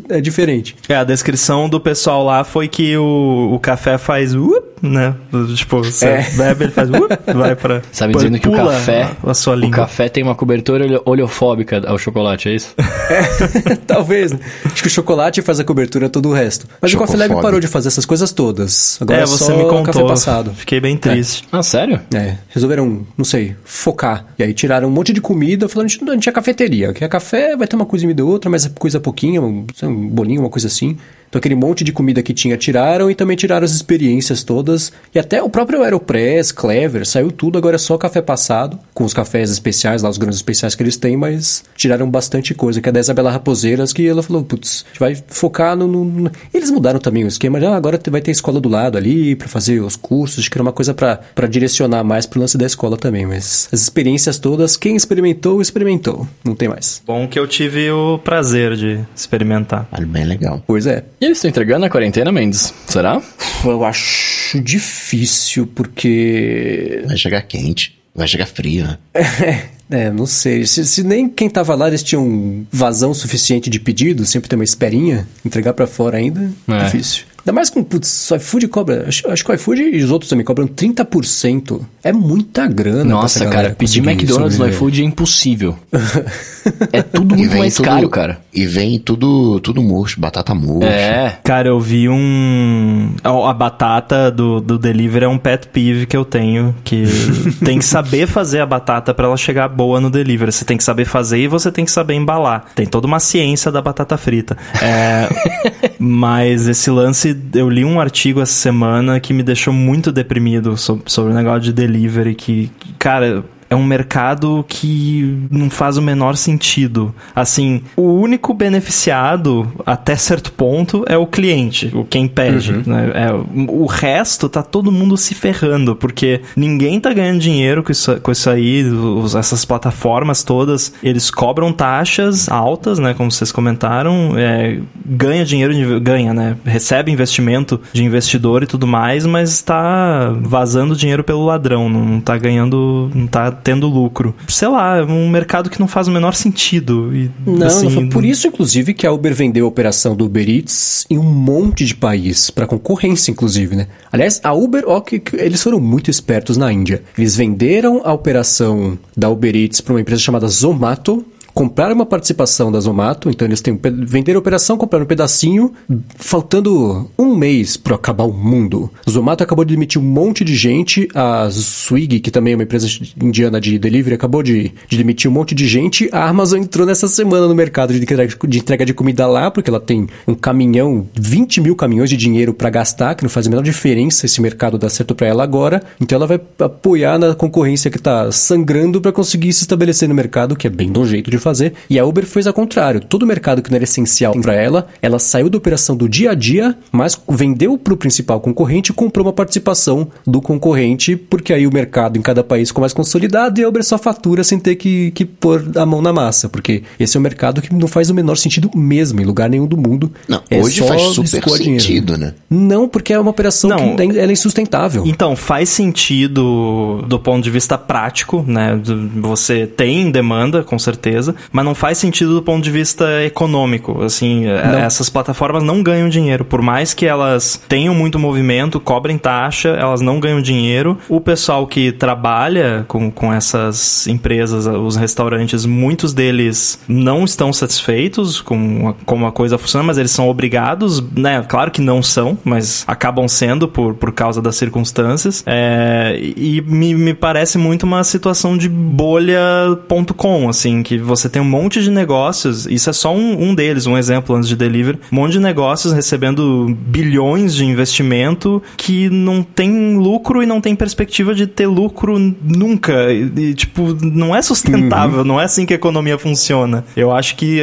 é 0.10 0.20
diferente. 0.20 0.76
É, 0.90 0.96
a 0.96 1.04
descrição 1.04 1.70
do 1.70 1.80
pessoal 1.80 2.24
lá 2.24 2.44
foi 2.44 2.68
que 2.68 2.98
o, 2.98 3.52
o 3.54 3.60
café 3.60 3.98
faz 3.98 4.34
uh, 4.34 4.73
né? 4.84 5.16
Tipo, 5.56 5.82
você 5.82 6.06
é. 6.08 6.30
bebe, 6.36 6.66
ele 6.66 6.74
faz 6.74 6.90
uh, 6.90 6.94
vai 7.34 7.56
pra... 7.56 7.82
Sabe 7.94 8.14
dizendo 8.14 8.38
que 8.38 8.50
o 8.50 8.52
café, 8.52 9.10
a, 9.24 9.32
a 9.32 9.34
sua 9.34 9.56
língua. 9.56 9.70
o 9.70 9.82
café 9.82 10.10
tem 10.10 10.22
uma 10.22 10.36
cobertura 10.36 11.02
oleofóbica 11.06 11.82
ao 11.88 11.98
chocolate, 11.98 12.50
é 12.50 12.56
isso? 12.56 12.76
É, 13.04 13.76
talvez. 13.86 14.32
Né? 14.32 14.40
Acho 14.66 14.82
que 14.82 14.88
o 14.88 14.92
chocolate 14.92 15.42
faz 15.42 15.60
a 15.60 15.64
cobertura 15.64 16.10
todo 16.10 16.30
o 16.30 16.34
resto. 16.34 16.68
Mas 16.82 16.94
o 16.94 16.98
Coffee 16.98 17.18
Lab 17.18 17.42
parou 17.42 17.60
de 17.60 17.68
fazer 17.68 17.90
essas 17.90 18.06
coisas 18.06 18.32
todas. 18.32 18.98
Agora 19.02 19.22
é, 19.22 19.26
você 19.26 19.52
é 19.52 19.58
me 19.58 19.64
contou. 19.64 19.84
café 19.84 20.04
passado. 20.06 20.54
Fiquei 20.54 20.80
bem 20.80 20.98
triste. 20.98 21.46
Ah, 21.52 21.62
sério? 21.62 22.00
É. 22.14 22.38
Resolveram, 22.50 23.06
não 23.18 23.26
sei, 23.26 23.56
focar. 23.66 24.26
E 24.40 24.44
aí 24.44 24.54
tiraram 24.54 24.88
um 24.88 24.92
monte 24.92 25.12
de 25.12 25.22
comida, 25.22 25.68
falando 25.68 25.90
que 25.90 26.04
não 26.04 26.18
tinha 26.18 26.34
cafeteria. 26.34 26.94
Que 26.94 27.04
a 27.04 27.10
café 27.10 27.56
vai 27.56 27.68
ter 27.68 27.76
uma 27.76 27.86
coisa 27.86 28.06
e 28.06 28.08
me 28.08 28.14
deu 28.14 28.28
outra, 28.28 28.50
mas 28.50 28.66
coisa 28.68 29.00
pouquinha, 29.00 29.42
um 29.42 29.66
bolinho, 30.10 30.42
uma 30.42 30.50
coisa 30.50 30.68
assim. 30.68 30.98
Então 31.34 31.40
aquele 31.40 31.56
monte 31.56 31.84
de 31.84 31.92
comida 31.92 32.22
que 32.22 32.32
tinha 32.32 32.56
tiraram 32.56 33.10
e 33.10 33.16
também 33.16 33.36
tiraram 33.36 33.66
as 33.66 33.72
experiências 33.72 34.44
todas. 34.44 34.94
E 35.16 35.18
até 35.18 35.42
o 35.42 35.50
próprio 35.50 35.82
Aeropress, 35.82 36.52
Clever, 36.52 37.08
saiu 37.08 37.32
tudo, 37.32 37.58
agora 37.58 37.76
é 37.76 37.80
só 37.80 37.98
café 37.98 38.22
passado, 38.22 38.78
com 38.94 39.04
os 39.04 39.16
cafés 39.16 39.50
especiais, 39.50 40.04
lá 40.04 40.12
os 40.12 40.20
grãos 40.20 40.36
especiais 40.36 40.76
que 40.76 40.84
eles 40.84 40.96
têm, 40.96 41.18
mas 41.18 41.64
tiraram 41.76 42.08
bastante 42.08 42.54
coisa. 42.54 42.80
Que 42.80 42.90
é 42.90 42.92
da 42.92 43.00
Isabela 43.00 43.32
Raposeiras, 43.32 43.92
que 43.92 44.08
ela 44.08 44.22
falou, 44.22 44.44
putz, 44.44 44.86
a 44.86 44.90
gente 44.90 45.00
vai 45.00 45.24
focar 45.26 45.76
no, 45.76 45.88
no... 45.88 46.32
Eles 46.54 46.70
mudaram 46.70 47.00
também 47.00 47.24
o 47.24 47.28
esquema, 47.28 47.60
já 47.60 47.76
agora 47.76 48.00
vai 48.12 48.22
ter 48.22 48.30
escola 48.30 48.62
do 48.62 48.70
lado 48.70 48.96
ali 48.96 49.36
para 49.36 49.48
fazer 49.48 49.80
os 49.80 49.96
cursos, 49.96 50.38
acho 50.38 50.52
que 50.52 50.58
era 50.60 50.62
uma 50.62 50.72
coisa 50.72 50.94
para 50.94 51.48
direcionar 51.50 52.04
mais 52.04 52.28
pro 52.28 52.40
lance 52.40 52.60
da 52.60 52.68
escola 52.68 52.96
também, 52.96 53.26
mas 53.26 53.68
as 53.72 53.82
experiências 53.82 54.38
todas, 54.38 54.78
quem 54.78 54.96
experimentou, 54.96 55.64
experimentou, 55.64 56.28
não 56.46 56.54
tem 56.54 56.70
mais. 56.70 57.02
Bom 57.08 57.28
que 57.28 57.40
eu 57.40 57.48
tive 57.48 57.90
o 57.90 58.20
prazer 58.20 58.76
de 58.76 59.00
experimentar. 59.16 59.88
Vale 59.92 60.06
bem 60.06 60.26
legal. 60.26 60.62
Pois 60.68 60.86
é. 60.86 61.04
E 61.24 61.26
eles 61.26 61.38
estão 61.38 61.48
entregando 61.48 61.86
a 61.86 61.90
quarentena, 61.90 62.34
Mendes? 62.34 62.74
Será? 62.86 63.22
Eu 63.64 63.86
acho 63.86 64.60
difícil, 64.60 65.66
porque. 65.66 67.02
Vai 67.08 67.16
chegar 67.16 67.42
quente, 67.44 67.98
vai 68.14 68.28
chegar 68.28 68.46
frio, 68.46 68.86
né? 68.86 68.98
É, 69.90 70.10
não 70.10 70.26
sei. 70.26 70.66
Se, 70.66 70.84
se, 70.86 71.04
nem 71.04 71.30
quem 71.30 71.48
tava 71.48 71.76
lá 71.76 71.88
eles 71.88 72.02
tinham 72.02 72.66
vazão 72.72 73.14
suficiente 73.14 73.70
de 73.70 73.80
pedido, 73.80 74.26
sempre 74.26 74.50
tem 74.50 74.58
uma 74.58 74.64
esperinha, 74.64 75.28
entregar 75.46 75.74
para 75.74 75.86
fora 75.86 76.18
ainda, 76.18 76.52
é. 76.68 76.86
difícil. 76.86 77.26
Ainda 77.44 77.52
mais 77.52 77.70
com, 77.70 77.84
putz, 77.84 78.32
o 78.32 78.36
iFood 78.38 78.68
cobra. 78.70 79.06
Acho, 79.08 79.30
acho 79.30 79.44
que 79.44 79.52
o 79.52 79.54
iFood 79.54 79.82
e 79.82 80.02
os 80.02 80.10
outros 80.12 80.30
também 80.30 80.46
cobram 80.46 80.66
30%. 80.66 81.82
É 82.02 82.14
muita 82.14 82.66
grana. 82.68 83.04
Nossa, 83.04 83.46
cara, 83.48 83.76
pedir 83.78 84.00
McDonald's 84.00 84.58
no 84.58 84.68
iFood 84.70 85.02
é 85.02 85.06
impossível. 85.06 85.78
é 86.94 87.02
tudo 87.02 87.36
muito 87.36 87.58
mais 87.58 87.76
tudo, 87.76 87.86
caro, 87.86 88.10
cara. 88.10 88.40
E 88.54 88.66
vem 88.66 88.98
tudo, 88.98 89.60
tudo 89.60 89.82
murcho, 89.82 90.22
batata 90.22 90.56
murcha. 90.56 90.88
É. 90.88 91.38
Cara, 91.44 91.68
eu 91.68 91.80
vi 91.82 92.08
um. 92.08 93.14
A 93.24 93.54
batata 93.54 94.32
do, 94.32 94.62
do 94.62 94.78
delivery 94.78 95.26
é 95.26 95.28
um 95.28 95.38
pet 95.38 95.68
peeve 95.68 96.06
que 96.06 96.16
eu 96.16 96.24
tenho. 96.24 96.74
Que 96.82 97.04
tem 97.66 97.78
que 97.78 97.86
saber 97.86 98.26
fazer 98.26 98.62
a 98.62 98.66
batata 98.66 99.14
para 99.14 99.28
ela 99.28 99.36
chegar 99.36 99.68
boa 99.68 100.00
no 100.00 100.10
delivery. 100.10 100.52
Você 100.52 100.64
tem 100.64 100.78
que 100.78 100.84
saber 100.84 101.04
fazer 101.04 101.40
e 101.40 101.48
você 101.48 101.70
tem 101.70 101.84
que 101.84 101.92
saber 101.92 102.14
embalar. 102.14 102.68
Tem 102.74 102.86
toda 102.86 103.06
uma 103.06 103.20
ciência 103.20 103.70
da 103.70 103.82
batata 103.82 104.16
frita. 104.16 104.58
É, 104.82 105.28
mas 106.00 106.70
esse 106.70 106.90
lance 106.90 107.33
eu 107.54 107.70
li 107.70 107.84
um 107.84 108.00
artigo 108.00 108.42
essa 108.42 108.54
semana 108.54 109.20
que 109.20 109.34
me 109.34 109.44
deixou 109.44 109.74
muito 109.74 110.12
deprimido 110.12 110.78
sobre, 110.78 111.04
sobre 111.08 111.32
o 111.32 111.36
negócio 111.36 111.62
de 111.62 111.74
delivery, 111.74 112.36
que, 112.36 112.72
cara, 112.98 113.44
é 113.74 113.76
um 113.76 113.84
mercado 113.84 114.64
que 114.68 115.48
não 115.50 115.68
faz 115.68 115.98
o 115.98 116.02
menor 116.02 116.38
sentido. 116.38 117.14
Assim, 117.36 117.82
o 117.98 118.14
único 118.14 118.54
beneficiado, 118.54 119.72
até 119.84 120.16
certo 120.16 120.52
ponto, 120.52 121.04
é 121.08 121.18
o 121.18 121.26
cliente, 121.26 121.92
o 121.94 122.06
quem 122.06 122.28
pede. 122.28 122.72
Uhum. 122.72 122.84
Né? 122.86 123.12
É, 123.16 123.32
o 123.68 123.86
resto 123.88 124.48
tá 124.48 124.62
todo 124.62 124.92
mundo 124.92 125.18
se 125.18 125.34
ferrando, 125.34 125.96
porque 125.96 126.42
ninguém 126.56 127.00
tá 127.00 127.12
ganhando 127.12 127.40
dinheiro 127.40 127.82
com 127.82 127.92
isso, 127.92 128.22
com 128.22 128.32
isso 128.32 128.48
aí, 128.48 128.84
os, 128.84 129.34
essas 129.34 129.66
plataformas 129.66 130.44
todas, 130.44 130.94
eles 131.02 131.32
cobram 131.32 131.74
taxas 131.74 132.48
altas, 132.50 133.00
né? 133.00 133.16
Como 133.16 133.32
vocês 133.32 133.52
comentaram, 133.52 134.38
é, 134.38 134.80
ganha 135.04 135.44
dinheiro, 135.44 136.00
ganha, 136.00 136.32
né? 136.32 136.56
Recebe 136.64 137.12
investimento 137.12 137.82
de 137.92 138.04
investidor 138.04 138.62
e 138.62 138.68
tudo 138.68 138.86
mais, 138.86 139.26
mas 139.26 139.52
está 139.52 140.32
vazando 140.42 140.96
dinheiro 140.96 141.24
pelo 141.24 141.44
ladrão, 141.44 141.90
não 141.90 142.22
tá 142.22 142.38
ganhando, 142.38 143.10
não 143.16 143.26
tá 143.26 143.52
tendo 143.64 143.88
lucro. 143.88 144.36
Sei 144.48 144.68
lá, 144.68 144.98
é 144.98 145.04
um 145.04 145.30
mercado 145.30 145.70
que 145.70 145.80
não 145.80 145.88
faz 145.88 146.08
o 146.08 146.12
menor 146.12 146.34
sentido. 146.34 147.16
E, 147.16 147.32
não, 147.46 147.68
assim, 147.68 147.90
não 147.90 148.10
por 148.10 148.26
isso, 148.26 148.48
inclusive, 148.48 148.94
que 148.94 149.08
a 149.08 149.12
Uber 149.12 149.34
vendeu 149.34 149.66
a 149.66 149.70
operação 149.70 150.16
do 150.16 150.26
Uber 150.26 150.48
Eats 150.50 151.06
em 151.10 151.18
um 151.18 151.24
monte 151.24 151.86
de 151.86 151.96
país, 151.96 152.50
para 152.50 152.68
concorrência, 152.68 153.32
inclusive, 153.32 153.76
né? 153.76 153.88
Aliás, 154.12 154.40
a 154.44 154.54
Uber, 154.54 154.84
ó, 154.88 155.00
que, 155.00 155.20
que 155.20 155.36
eles 155.38 155.64
foram 155.64 155.80
muito 155.80 156.12
espertos 156.12 156.58
na 156.58 156.72
Índia. 156.72 157.04
Eles 157.18 157.36
venderam 157.36 158.02
a 158.04 158.14
operação 158.14 158.98
da 159.16 159.30
Uber 159.30 159.56
Eats 159.56 159.82
para 159.82 159.94
uma 159.94 160.02
empresa 160.02 160.22
chamada 160.22 160.48
Zomato, 160.48 161.26
compraram 161.54 161.96
uma 161.96 162.06
participação 162.06 162.72
da 162.72 162.80
Zomato, 162.80 163.30
então 163.30 163.48
eles 163.48 163.62
têm 163.62 163.80
vender 164.06 164.36
a 164.36 164.40
operação, 164.40 164.78
compraram 164.78 165.06
um 165.06 165.08
pedacinho, 165.08 165.74
faltando 166.16 167.10
um 167.18 167.36
mês 167.36 167.78
para 167.78 167.96
acabar 167.96 168.24
o 168.24 168.34
mundo. 168.34 168.90
Zomato 169.10 169.44
acabou 169.44 169.64
de 169.64 169.74
demitir 169.74 170.02
um 170.02 170.06
monte 170.06 170.44
de 170.44 170.56
gente, 170.56 171.08
a 171.14 171.50
Swiggy, 171.52 172.20
que 172.20 172.32
também 172.32 172.54
é 172.54 172.56
uma 172.56 172.64
empresa 172.64 172.88
indiana 173.22 173.62
de 173.62 173.78
delivery, 173.78 174.16
acabou 174.16 174.42
de, 174.42 174.72
de 174.88 174.98
demitir 174.98 175.30
um 175.30 175.34
monte 175.34 175.54
de 175.54 175.68
gente. 175.68 176.10
A 176.12 176.28
Amazon 176.28 176.62
entrou 176.62 176.86
nessa 176.86 177.08
semana 177.08 177.48
no 177.48 177.56
mercado 177.56 177.94
de 177.94 178.02
entrega 178.02 178.36
de, 178.48 178.58
entrega 178.58 178.86
de 178.86 178.94
comida 178.94 179.28
lá, 179.28 179.52
porque 179.52 179.70
ela 179.70 179.80
tem 179.80 180.08
um 180.28 180.34
caminhão, 180.34 181.08
20 181.14 181.62
mil 181.62 181.76
caminhões 181.76 182.10
de 182.10 182.18
dinheiro 182.18 182.54
para 182.54 182.70
gastar, 182.70 183.16
que 183.16 183.24
não 183.24 183.30
faz 183.30 183.48
a 183.48 183.50
menor 183.50 183.64
diferença 183.64 184.26
esse 184.26 184.42
mercado 184.42 184.78
dar 184.78 184.90
certo 184.90 185.14
para 185.14 185.28
ela 185.28 185.44
agora. 185.44 185.84
Então 186.02 186.16
ela 186.16 186.28
vai 186.28 186.40
apoiar 186.60 187.20
na 187.20 187.36
concorrência 187.36 187.92
que 187.92 187.98
está 187.98 188.32
sangrando 188.32 189.00
para 189.00 189.12
conseguir 189.12 189.54
se 189.54 189.62
estabelecer 189.62 190.10
no 190.10 190.16
mercado, 190.16 190.56
que 190.56 190.68
é 190.68 190.70
bem 190.70 190.92
do 190.92 191.06
jeito 191.06 191.30
de 191.30 191.38
fazer. 191.44 191.74
E 191.90 192.00
a 192.00 192.06
Uber 192.06 192.26
fez 192.26 192.48
ao 192.48 192.54
contrário. 192.54 193.02
Todo 193.02 193.26
mercado 193.26 193.62
que 193.62 193.70
não 193.70 193.76
era 193.76 193.84
essencial 193.84 194.34
para 194.42 194.56
ela, 194.56 194.88
ela 195.02 195.20
saiu 195.20 195.50
da 195.50 195.58
operação 195.58 195.96
do 195.96 196.10
dia 196.10 196.32
a 196.32 196.34
dia, 196.34 196.76
mas 196.92 197.20
vendeu 197.30 197.78
para 197.78 197.94
o 197.94 197.98
principal 197.98 198.40
concorrente 198.40 198.92
e 198.92 198.94
comprou 198.94 199.26
uma 199.26 199.34
participação 199.34 200.08
do 200.26 200.42
concorrente, 200.42 201.16
porque 201.16 201.54
aí 201.54 201.68
o 201.68 201.74
mercado 201.74 202.18
em 202.18 202.22
cada 202.22 202.44
país 202.44 202.70
ficou 202.70 202.82
mais 202.82 202.94
consolidado 202.94 203.60
e 203.60 203.64
a 203.64 203.68
Uber 203.68 203.84
só 203.84 203.98
fatura 203.98 204.44
sem 204.44 204.60
ter 204.60 204.76
que, 204.76 205.12
que 205.12 205.26
pôr 205.26 205.64
a 205.76 205.86
mão 205.86 206.02
na 206.02 206.14
massa, 206.14 206.50
porque 206.50 206.84
esse 207.00 207.18
é 207.18 207.20
um 207.20 207.24
mercado 207.24 207.62
que 207.62 207.74
não 207.74 207.88
faz 207.88 208.10
o 208.10 208.14
menor 208.14 208.38
sentido 208.38 208.70
mesmo 208.76 209.22
em 209.22 209.26
lugar 209.26 209.50
nenhum 209.50 209.68
do 209.68 209.78
mundo. 209.78 210.12
Não, 210.28 210.42
é 210.50 210.60
hoje 210.60 210.82
faz 210.82 211.02
super 211.02 211.50
sentido, 211.50 212.18
né? 212.18 212.34
Não, 212.50 212.88
porque 212.88 213.14
é 213.14 213.20
uma 213.20 213.32
operação 213.32 213.70
não, 213.70 213.96
que 213.96 214.02
ela 214.04 214.32
é 214.32 214.34
insustentável. 214.34 215.04
Então, 215.06 215.36
faz 215.36 215.70
sentido 215.70 217.04
do 217.08 217.20
ponto 217.20 217.44
de 217.44 217.50
vista 217.50 217.78
prático, 217.78 218.44
né? 218.48 218.80
Você 219.16 219.66
tem 219.66 220.12
demanda, 220.12 220.64
com 220.64 220.78
certeza, 220.78 221.33
mas 221.52 221.66
não 221.66 221.76
faz 221.76 221.98
sentido 221.98 222.34
do 222.34 222.42
ponto 222.42 222.64
de 222.64 222.72
vista 222.72 223.24
econômico. 223.24 224.02
Assim, 224.04 224.46
é, 224.46 224.68
não. 224.68 224.80
essas 224.80 225.10
plataformas 225.10 225.64
não 225.64 225.82
ganham 225.82 226.10
dinheiro, 226.10 226.46
por 226.46 226.62
mais 226.62 226.94
que 226.94 227.06
elas 227.06 227.62
tenham 227.68 227.94
muito 227.94 228.20
movimento, 228.20 228.80
cobrem 228.80 229.18
taxa, 229.18 229.70
elas 229.70 230.02
não 230.02 230.20
ganham 230.20 230.42
dinheiro. 230.42 230.98
O 231.10 231.20
pessoal 231.22 231.66
que 231.68 231.92
trabalha 231.92 232.86
com, 232.88 233.12
com 233.12 233.34
essas 233.34 234.08
empresas, 234.08 234.66
os 234.66 234.96
restaurantes, 234.96 235.66
muitos 235.66 236.14
deles 236.14 236.80
não 236.88 237.24
estão 237.24 237.52
satisfeitos 237.52 238.42
com 238.42 238.94
como 239.06 239.26
a 239.26 239.32
coisa 239.32 239.58
funciona, 239.58 239.86
mas 239.86 239.98
eles 239.98 240.12
são 240.12 240.28
obrigados, 240.30 241.02
né? 241.16 241.44
Claro 241.48 241.72
que 241.72 241.82
não 241.82 242.02
são, 242.02 242.38
mas 242.44 242.84
acabam 242.88 243.28
sendo 243.28 243.68
por, 243.68 243.94
por 243.94 244.12
causa 244.12 244.42
das 244.42 244.56
circunstâncias. 244.56 245.44
É, 245.46 246.18
e 246.20 246.62
me, 246.62 246.94
me 246.96 247.14
parece 247.14 247.58
muito 247.58 247.84
uma 247.84 248.04
situação 248.04 248.58
de 248.58 248.70
bolha.com, 248.70 250.50
assim, 250.50 250.84
que 250.84 250.98
você 250.98 251.23
tem 251.30 251.42
um 251.42 251.46
monte 251.46 251.82
de 251.82 251.90
negócios, 251.90 252.66
isso 252.66 252.90
é 252.90 252.94
só 252.94 253.16
um, 253.16 253.50
um 253.50 253.56
deles, 253.56 253.88
um 253.88 253.98
exemplo 253.98 254.36
antes 254.36 254.50
de 254.50 254.56
delivery, 254.56 255.00
um 255.12 255.16
monte 255.16 255.34
de 255.34 255.40
negócios 255.40 255.94
recebendo 255.94 256.76
bilhões 256.88 257.54
de 257.54 257.66
investimento 257.66 258.62
que 258.78 259.10
não 259.10 259.44
tem 259.44 259.98
lucro 259.98 260.42
e 260.42 260.46
não 260.46 260.60
tem 260.60 260.76
perspectiva 260.76 261.34
de 261.34 261.48
ter 261.48 261.68
lucro 261.68 262.18
nunca. 262.42 263.12
E, 263.12 263.32
e 263.38 263.54
tipo, 263.54 263.96
não 264.02 264.36
é 264.36 264.42
sustentável, 264.42 265.20
uhum. 265.20 265.26
não 265.26 265.42
é 265.42 265.46
assim 265.46 265.66
que 265.66 265.74
a 265.74 265.76
economia 265.76 266.18
funciona. 266.18 266.84
Eu 266.96 267.12
acho 267.12 267.36
que 267.36 267.58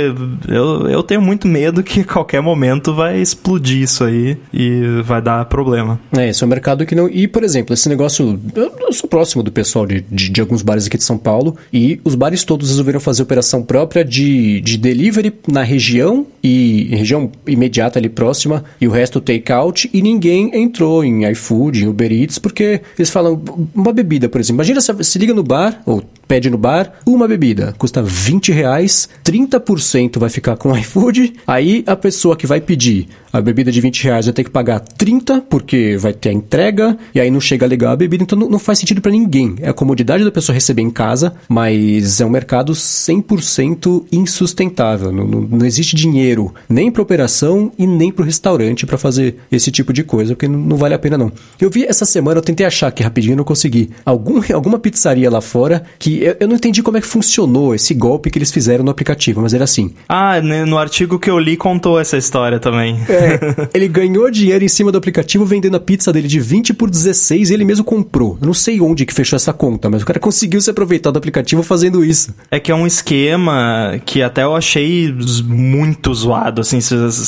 eu, 0.49 0.89
eu 0.89 1.03
tenho 1.03 1.20
muito 1.20 1.49
medo 1.49 1.82
que 1.82 2.01
a 2.01 2.05
qualquer 2.05 2.41
momento 2.41 2.95
vai 2.95 3.20
explodir 3.20 3.82
isso 3.82 4.05
aí 4.05 4.37
e 4.53 5.03
vai 5.05 5.20
dar 5.20 5.45
problema. 5.47 5.99
É, 6.16 6.28
esse 6.28 6.43
é 6.43 6.47
um 6.47 6.51
mercado 6.51 6.87
que 6.87 6.95
não. 6.95 7.09
E, 7.09 7.27
por 7.27 7.43
exemplo, 7.43 7.74
esse 7.74 7.89
negócio. 7.89 8.39
Eu 8.55 8.93
sou 8.93 9.09
próximo 9.09 9.43
do 9.43 9.51
pessoal 9.51 9.87
de, 9.87 10.05
de, 10.11 10.28
de 10.28 10.41
alguns 10.41 10.62
bares 10.62 10.87
aqui 10.87 10.97
de 10.97 11.05
São 11.05 11.19
Paulo 11.19 11.57
e 11.73 12.01
os 12.05 12.15
bares 12.15 12.45
todos 12.45 12.69
resolveram 12.69 13.01
fazer 13.01 13.23
operação 13.23 13.49
própria 13.62 14.05
de, 14.05 14.60
de 14.60 14.77
delivery 14.77 15.32
na 15.48 15.62
região 15.62 16.27
e 16.43 16.89
região 16.94 17.31
imediata 17.47 17.98
ali 17.98 18.09
próxima 18.09 18.64
e 18.81 18.86
o 18.86 18.90
resto 18.90 19.20
take-out 19.20 19.90
e 19.93 20.01
ninguém 20.02 20.51
entrou 20.55 21.05
em 21.05 21.28
iFood, 21.31 21.85
em 21.85 21.89
Uber 21.89 22.12
Eats, 22.12 22.39
porque 22.39 22.81
eles 22.98 23.10
falam 23.10 23.43
uma 23.74 23.93
bebida, 23.93 24.28
por 24.28 24.40
exemplo. 24.40 24.56
Imagina 24.56 24.81
se, 24.81 25.05
se 25.05 25.18
liga 25.18 25.35
no 25.35 25.43
bar 25.43 25.82
ou 25.85 26.02
pede 26.27 26.48
no 26.48 26.56
bar 26.56 26.93
uma 27.05 27.27
bebida, 27.27 27.74
custa 27.77 28.01
20 28.02 28.52
reais, 28.52 29.09
30% 29.24 30.18
vai 30.18 30.31
ficar 30.31 30.56
com 30.56 30.70
o 30.70 30.77
iFood, 30.78 31.32
aí 31.47 31.82
a 31.86 31.97
pessoa 31.97 32.36
que 32.36 32.47
vai 32.47 32.60
pedir 32.60 33.09
a 33.32 33.40
bebida 33.40 33.70
de 33.70 33.81
20 33.81 34.05
reais 34.05 34.27
vai 34.27 34.32
ter 34.32 34.44
que 34.44 34.51
pagar 34.51 34.81
30 34.81 35.40
porque 35.43 35.97
vai 35.97 36.12
ter 36.12 36.31
a 36.31 36.32
entrega 36.32 36.97
e 37.14 37.20
aí 37.20 37.31
não 37.31 37.40
chega 37.40 37.66
legal 37.66 37.93
a 37.93 37.97
bebida, 37.97 38.22
então 38.22 38.39
não, 38.39 38.48
não 38.48 38.59
faz 38.59 38.78
sentido 38.78 39.01
para 39.01 39.10
ninguém. 39.10 39.56
É 39.60 39.70
a 39.70 39.74
comodidade 39.74 40.24
da 40.24 40.31
pessoa 40.31 40.55
receber 40.55 40.82
em 40.82 40.90
casa, 40.90 41.35
mas 41.48 42.20
é 42.20 42.24
um 42.24 42.31
mercado 42.31 42.72
100% 42.72 43.40
insustentável. 44.11 45.12
Não, 45.12 45.27
não, 45.27 45.41
não, 45.41 45.67
existe 45.67 45.97
dinheiro 45.97 46.55
nem 46.69 46.91
para 46.91 47.03
operação 47.03 47.73
e 47.79 47.87
nem 47.87 48.11
para 48.12 48.23
o 48.23 48.27
restaurante 48.27 48.87
para 48.87 48.99
fazer 48.99 49.37
esse 49.51 49.71
tipo 49.71 49.93
de 49.93 50.03
coisa, 50.03 50.35
porque 50.35 50.49
não, 50.49 50.59
não, 50.59 50.77
vale 50.77 50.95
a 50.95 50.99
pena 50.99 51.17
não. 51.17 51.33
Eu 51.61 51.71
vi 51.71 51.85
essa 51.85 52.05
semana, 52.05 52.39
eu 52.39 52.43
tentei 52.43 52.67
achar 52.67 52.89
aqui 52.89 53.03
rapidinho, 53.03 53.37
não 53.37 53.45
consegui. 53.45 53.91
Algum, 54.05 54.41
alguma 54.53 54.79
pizzaria 54.79 55.31
lá 55.31 55.41
fora 55.41 55.83
que 55.99 56.23
eu, 56.23 56.37
eu 56.41 56.49
não 56.49 56.57
entendi 56.57 56.83
como 56.83 56.97
é 56.97 57.01
que 57.01 57.07
funcionou 57.07 57.75
esse 57.75 57.95
golpe 57.95 58.31
que 58.31 58.39
eles 58.39 58.51
fizeram 58.51 58.85
no 58.85 58.91
aplicativo, 58.91 59.41
mas 59.41 59.55
era 59.55 59.65
assim. 59.65 59.93
Ah, 60.09 60.41
né, 60.41 60.65
no 60.65 60.79
artigo 60.79 61.19
que 61.19 61.31
eu 61.31 61.39
li 61.39 61.57
contou 61.57 61.99
essa 61.99 62.17
história 62.17 62.59
também. 62.59 62.99
É, 63.09 63.69
ele 63.75 63.89
ganhou 63.89 64.31
dinheiro 64.31 64.65
em 64.65 64.69
cima 64.69 64.93
do 64.93 64.99
aplicativo 64.99 65.45
vendendo 65.45 65.77
a 65.77 65.81
pizza 65.81 66.12
dele 66.12 66.29
de 66.29 66.41
20 66.41 66.75
por 66.75 66.91
16 66.91 67.51
e 67.51 67.55
ele 67.55 67.65
mesmo 67.65 67.85
comprou. 67.85 68.39
Eu 68.41 68.47
não 68.47 68.55
sei 68.55 68.81
onde 68.81 69.05
que 69.07 69.15
fechou 69.15 69.37
essa 69.37 69.53
conta, 69.53 69.89
mas 69.89 70.03
o 70.03 70.07
cara 70.07 70.19
conseguiu 70.19 70.61
se 70.61 70.71
aproveitar 70.71 71.11
do 71.11 71.19
aplicativo 71.19 71.62
fazendo 71.62 72.05
isso. 72.05 72.35
É 72.51 72.59
que 72.59 72.71
é 72.71 72.75
um 72.75 72.87
esquema 72.87 73.30
que 74.05 74.23
até 74.23 74.43
eu 74.43 74.55
achei 74.55 75.15
muito 75.44 76.12
zoado, 76.15 76.61
assim, 76.61 76.78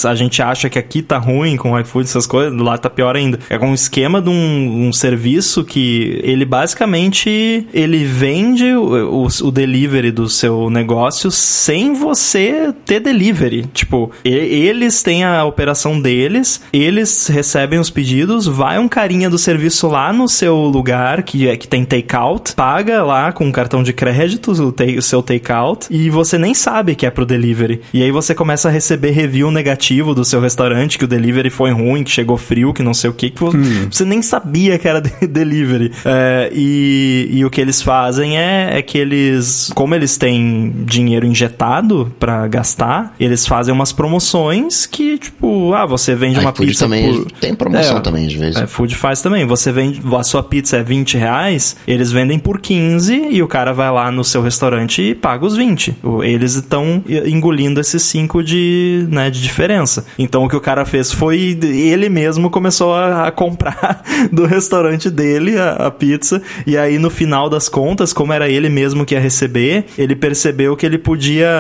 a 0.07 0.15
gente 0.15 0.43
acha 0.43 0.69
que 0.69 0.79
aqui 0.79 1.03
tá 1.03 1.19
ruim 1.19 1.57
com 1.57 1.73
o 1.73 1.81
iFood, 1.81 2.09
essas 2.09 2.27
coisas, 2.27 2.59
lá 2.59 2.79
tá 2.79 2.89
pior 2.89 3.17
ainda. 3.17 3.39
É 3.49 3.59
um 3.59 3.75
esquema 3.75 4.21
de 4.21 4.31
um, 4.31 4.89
um 4.89 4.93
serviço 4.93 5.65
que 5.65 6.21
ele 6.23 6.45
basicamente 6.45 7.67
ele 7.73 8.05
vende 8.05 8.73
o, 8.75 9.25
o, 9.25 9.27
o 9.27 9.51
delivery 9.51 10.11
do 10.11 10.29
seu 10.29 10.71
negócio 10.71 11.31
sem 11.31 11.95
você 11.95 12.73
ter 12.85 13.01
delivery. 13.01 13.67
Tipo, 13.73 14.11
eles 14.25 15.03
têm 15.03 15.25
a 15.25 15.45
operação 15.45 16.01
deles, 16.01 16.63
eles 16.73 17.29
recebem 17.29 17.79
os 17.79 17.91
pedidos, 17.91 18.47
vai 18.47 18.79
um 18.79 18.89
carinha 18.89 19.31
do 19.31 19.39
serviço 19.39 19.89
lá 19.89 20.13
no 20.13 20.29
seu 20.29 20.57
lugar, 20.57 21.23
que 21.23 21.49
é 21.49 21.57
que 21.57 21.69
tem 21.69 21.85
takeout, 21.85 22.55
paga 22.55 23.03
lá 23.03 23.33
com 23.33 23.47
um 23.47 23.53
cartão 23.53 23.83
de 23.83 23.93
crédito 23.93 24.53
o, 24.53 24.73
take, 24.73 24.99
o 24.99 25.03
seu 25.03 25.23
takeout, 25.23 25.87
e 25.93 26.09
você 26.09 26.39
nem 26.39 26.55
sabe 26.55 26.95
que 26.95 27.05
é 27.05 27.11
pro 27.11 27.27
delivery. 27.27 27.83
E 27.93 28.03
aí 28.03 28.11
você 28.11 28.35
começa 28.35 28.69
a 28.69 28.71
receber 28.71 29.11
review 29.11 29.51
negativo 29.51 30.15
do 30.15 30.25
seu 30.25 30.41
restaurante, 30.41 30.97
que 30.97 31.05
o 31.05 31.09
delivery 31.09 31.51
foi 31.51 31.71
ruim, 31.71 32.03
que 32.03 32.11
chegou 32.11 32.39
frio, 32.39 32.73
que 32.73 32.83
não 32.83 32.95
sei 32.95 33.11
o 33.11 33.13
que, 33.13 33.29
que 33.29 33.45
hum. 33.45 33.89
você 33.91 34.03
nem 34.03 34.23
sabia 34.23 34.79
que 34.79 34.89
era 34.89 35.03
delivery. 35.29 35.93
É, 36.03 36.51
e, 36.55 37.29
e 37.31 37.45
o 37.45 37.51
que 37.51 37.61
eles 37.61 37.83
fazem 37.83 38.39
é, 38.39 38.79
é 38.79 38.81
que 38.81 38.97
eles, 38.97 39.71
como 39.75 39.95
eles 39.95 40.17
têm 40.17 40.73
dinheiro 40.87 41.27
injetado 41.27 42.11
para 42.19 42.49
gastar, 42.49 43.15
eles 43.21 43.47
fazem 43.47 43.75
umas 43.75 43.93
promoções 43.93 44.87
que, 44.87 45.19
tipo, 45.19 45.75
ah, 45.75 45.85
você 45.85 46.15
vende 46.15 46.39
uma 46.39 46.55
food 46.55 46.69
pizza 46.69 46.87
também 46.87 47.23
por... 47.23 47.31
tem 47.33 47.55
promoção 47.55 47.99
é, 47.99 48.01
também, 48.01 48.27
às 48.27 48.33
vezes. 48.33 48.57
É, 48.57 48.67
food 48.67 48.95
faz 48.95 49.21
também. 49.21 49.45
Você 49.47 49.71
vende, 49.71 50.01
a 50.17 50.23
sua 50.23 50.43
pizza 50.43 50.79
é 50.79 50.83
20 50.83 51.19
reais, 51.19 51.77
eles 51.87 52.11
vendem 52.11 52.39
por 52.39 52.61
15 52.61 53.29
e 53.31 53.43
o 53.43 53.47
cara 53.47 53.75
vai 53.75 53.91
lá 53.91 54.11
no 54.11 54.25
seu 54.25 54.41
restaurante 54.41 55.03
e 55.03 55.15
paga 55.15 55.45
os 55.45 55.55
20. 55.55 55.82
Eles 56.23 56.55
estão 56.55 57.03
engolindo 57.27 57.81
esses 57.81 58.03
5 58.03 58.43
de, 58.43 59.07
né, 59.11 59.31
de 59.31 59.41
diferença. 59.41 60.05
Então 60.19 60.45
o 60.45 60.49
que 60.49 60.57
o 60.57 60.61
cara 60.61 60.85
fez 60.85 61.13
foi, 61.13 61.59
ele 61.63 62.09
mesmo 62.09 62.51
começou 62.51 62.95
a, 62.95 63.29
a 63.29 63.31
comprar 63.31 64.03
do 64.31 64.45
restaurante 64.45 65.11
dele 65.11 65.59
a, 65.59 65.73
a 65.73 65.91
pizza 65.91 66.43
e 66.67 66.77
aí 66.77 66.99
no 66.99 67.11
final 67.11 67.49
das 67.49 67.69
contas, 67.69 68.13
como 68.13 68.33
era 68.33 68.49
ele 68.49 68.69
mesmo 68.69 69.05
que 69.05 69.15
ia 69.15 69.21
receber, 69.21 69.87
ele 69.97 70.15
percebeu 70.15 70.77
que 70.77 70.87
ele 70.87 70.99
podia 70.99 71.51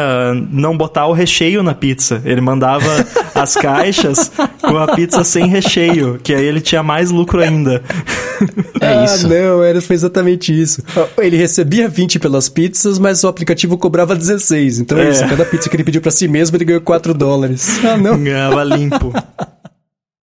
não 0.50 0.76
botar 0.76 1.06
o 1.06 1.12
recheio 1.12 1.62
na 1.62 1.74
pizza. 1.74 2.22
Ele 2.24 2.40
mandava 2.40 2.86
as 3.34 3.54
caixas 3.54 3.72
caixas 3.72 4.30
com 4.60 4.76
a 4.76 4.94
pizza 4.94 5.24
sem 5.24 5.46
recheio, 5.46 6.18
que 6.22 6.34
aí 6.34 6.44
ele 6.44 6.60
tinha 6.60 6.82
mais 6.82 7.10
lucro 7.10 7.40
ainda. 7.40 7.82
É 8.80 9.04
isso. 9.04 9.26
Ah, 9.26 9.28
não, 9.28 9.62
era, 9.62 9.80
foi 9.80 9.94
exatamente 9.94 10.58
isso. 10.58 10.82
Ele 11.16 11.36
recebia 11.36 11.88
20 11.88 12.18
pelas 12.18 12.48
pizzas, 12.48 12.98
mas 12.98 13.22
o 13.22 13.28
aplicativo 13.28 13.78
cobrava 13.78 14.01
16. 14.06 14.80
Então 14.80 14.98
é, 14.98 15.06
é 15.06 15.10
isso, 15.10 15.26
cada 15.26 15.44
pizza 15.44 15.68
que 15.68 15.76
ele 15.76 15.84
pediu 15.84 16.00
para 16.00 16.10
si 16.10 16.28
mesmo, 16.28 16.56
ele 16.56 16.64
ganhou 16.64 16.80
4 16.82 17.14
dólares. 17.14 17.84
Ah, 17.84 17.96
não. 17.96 18.22
Ganhava 18.22 18.62
limpo. 18.64 19.12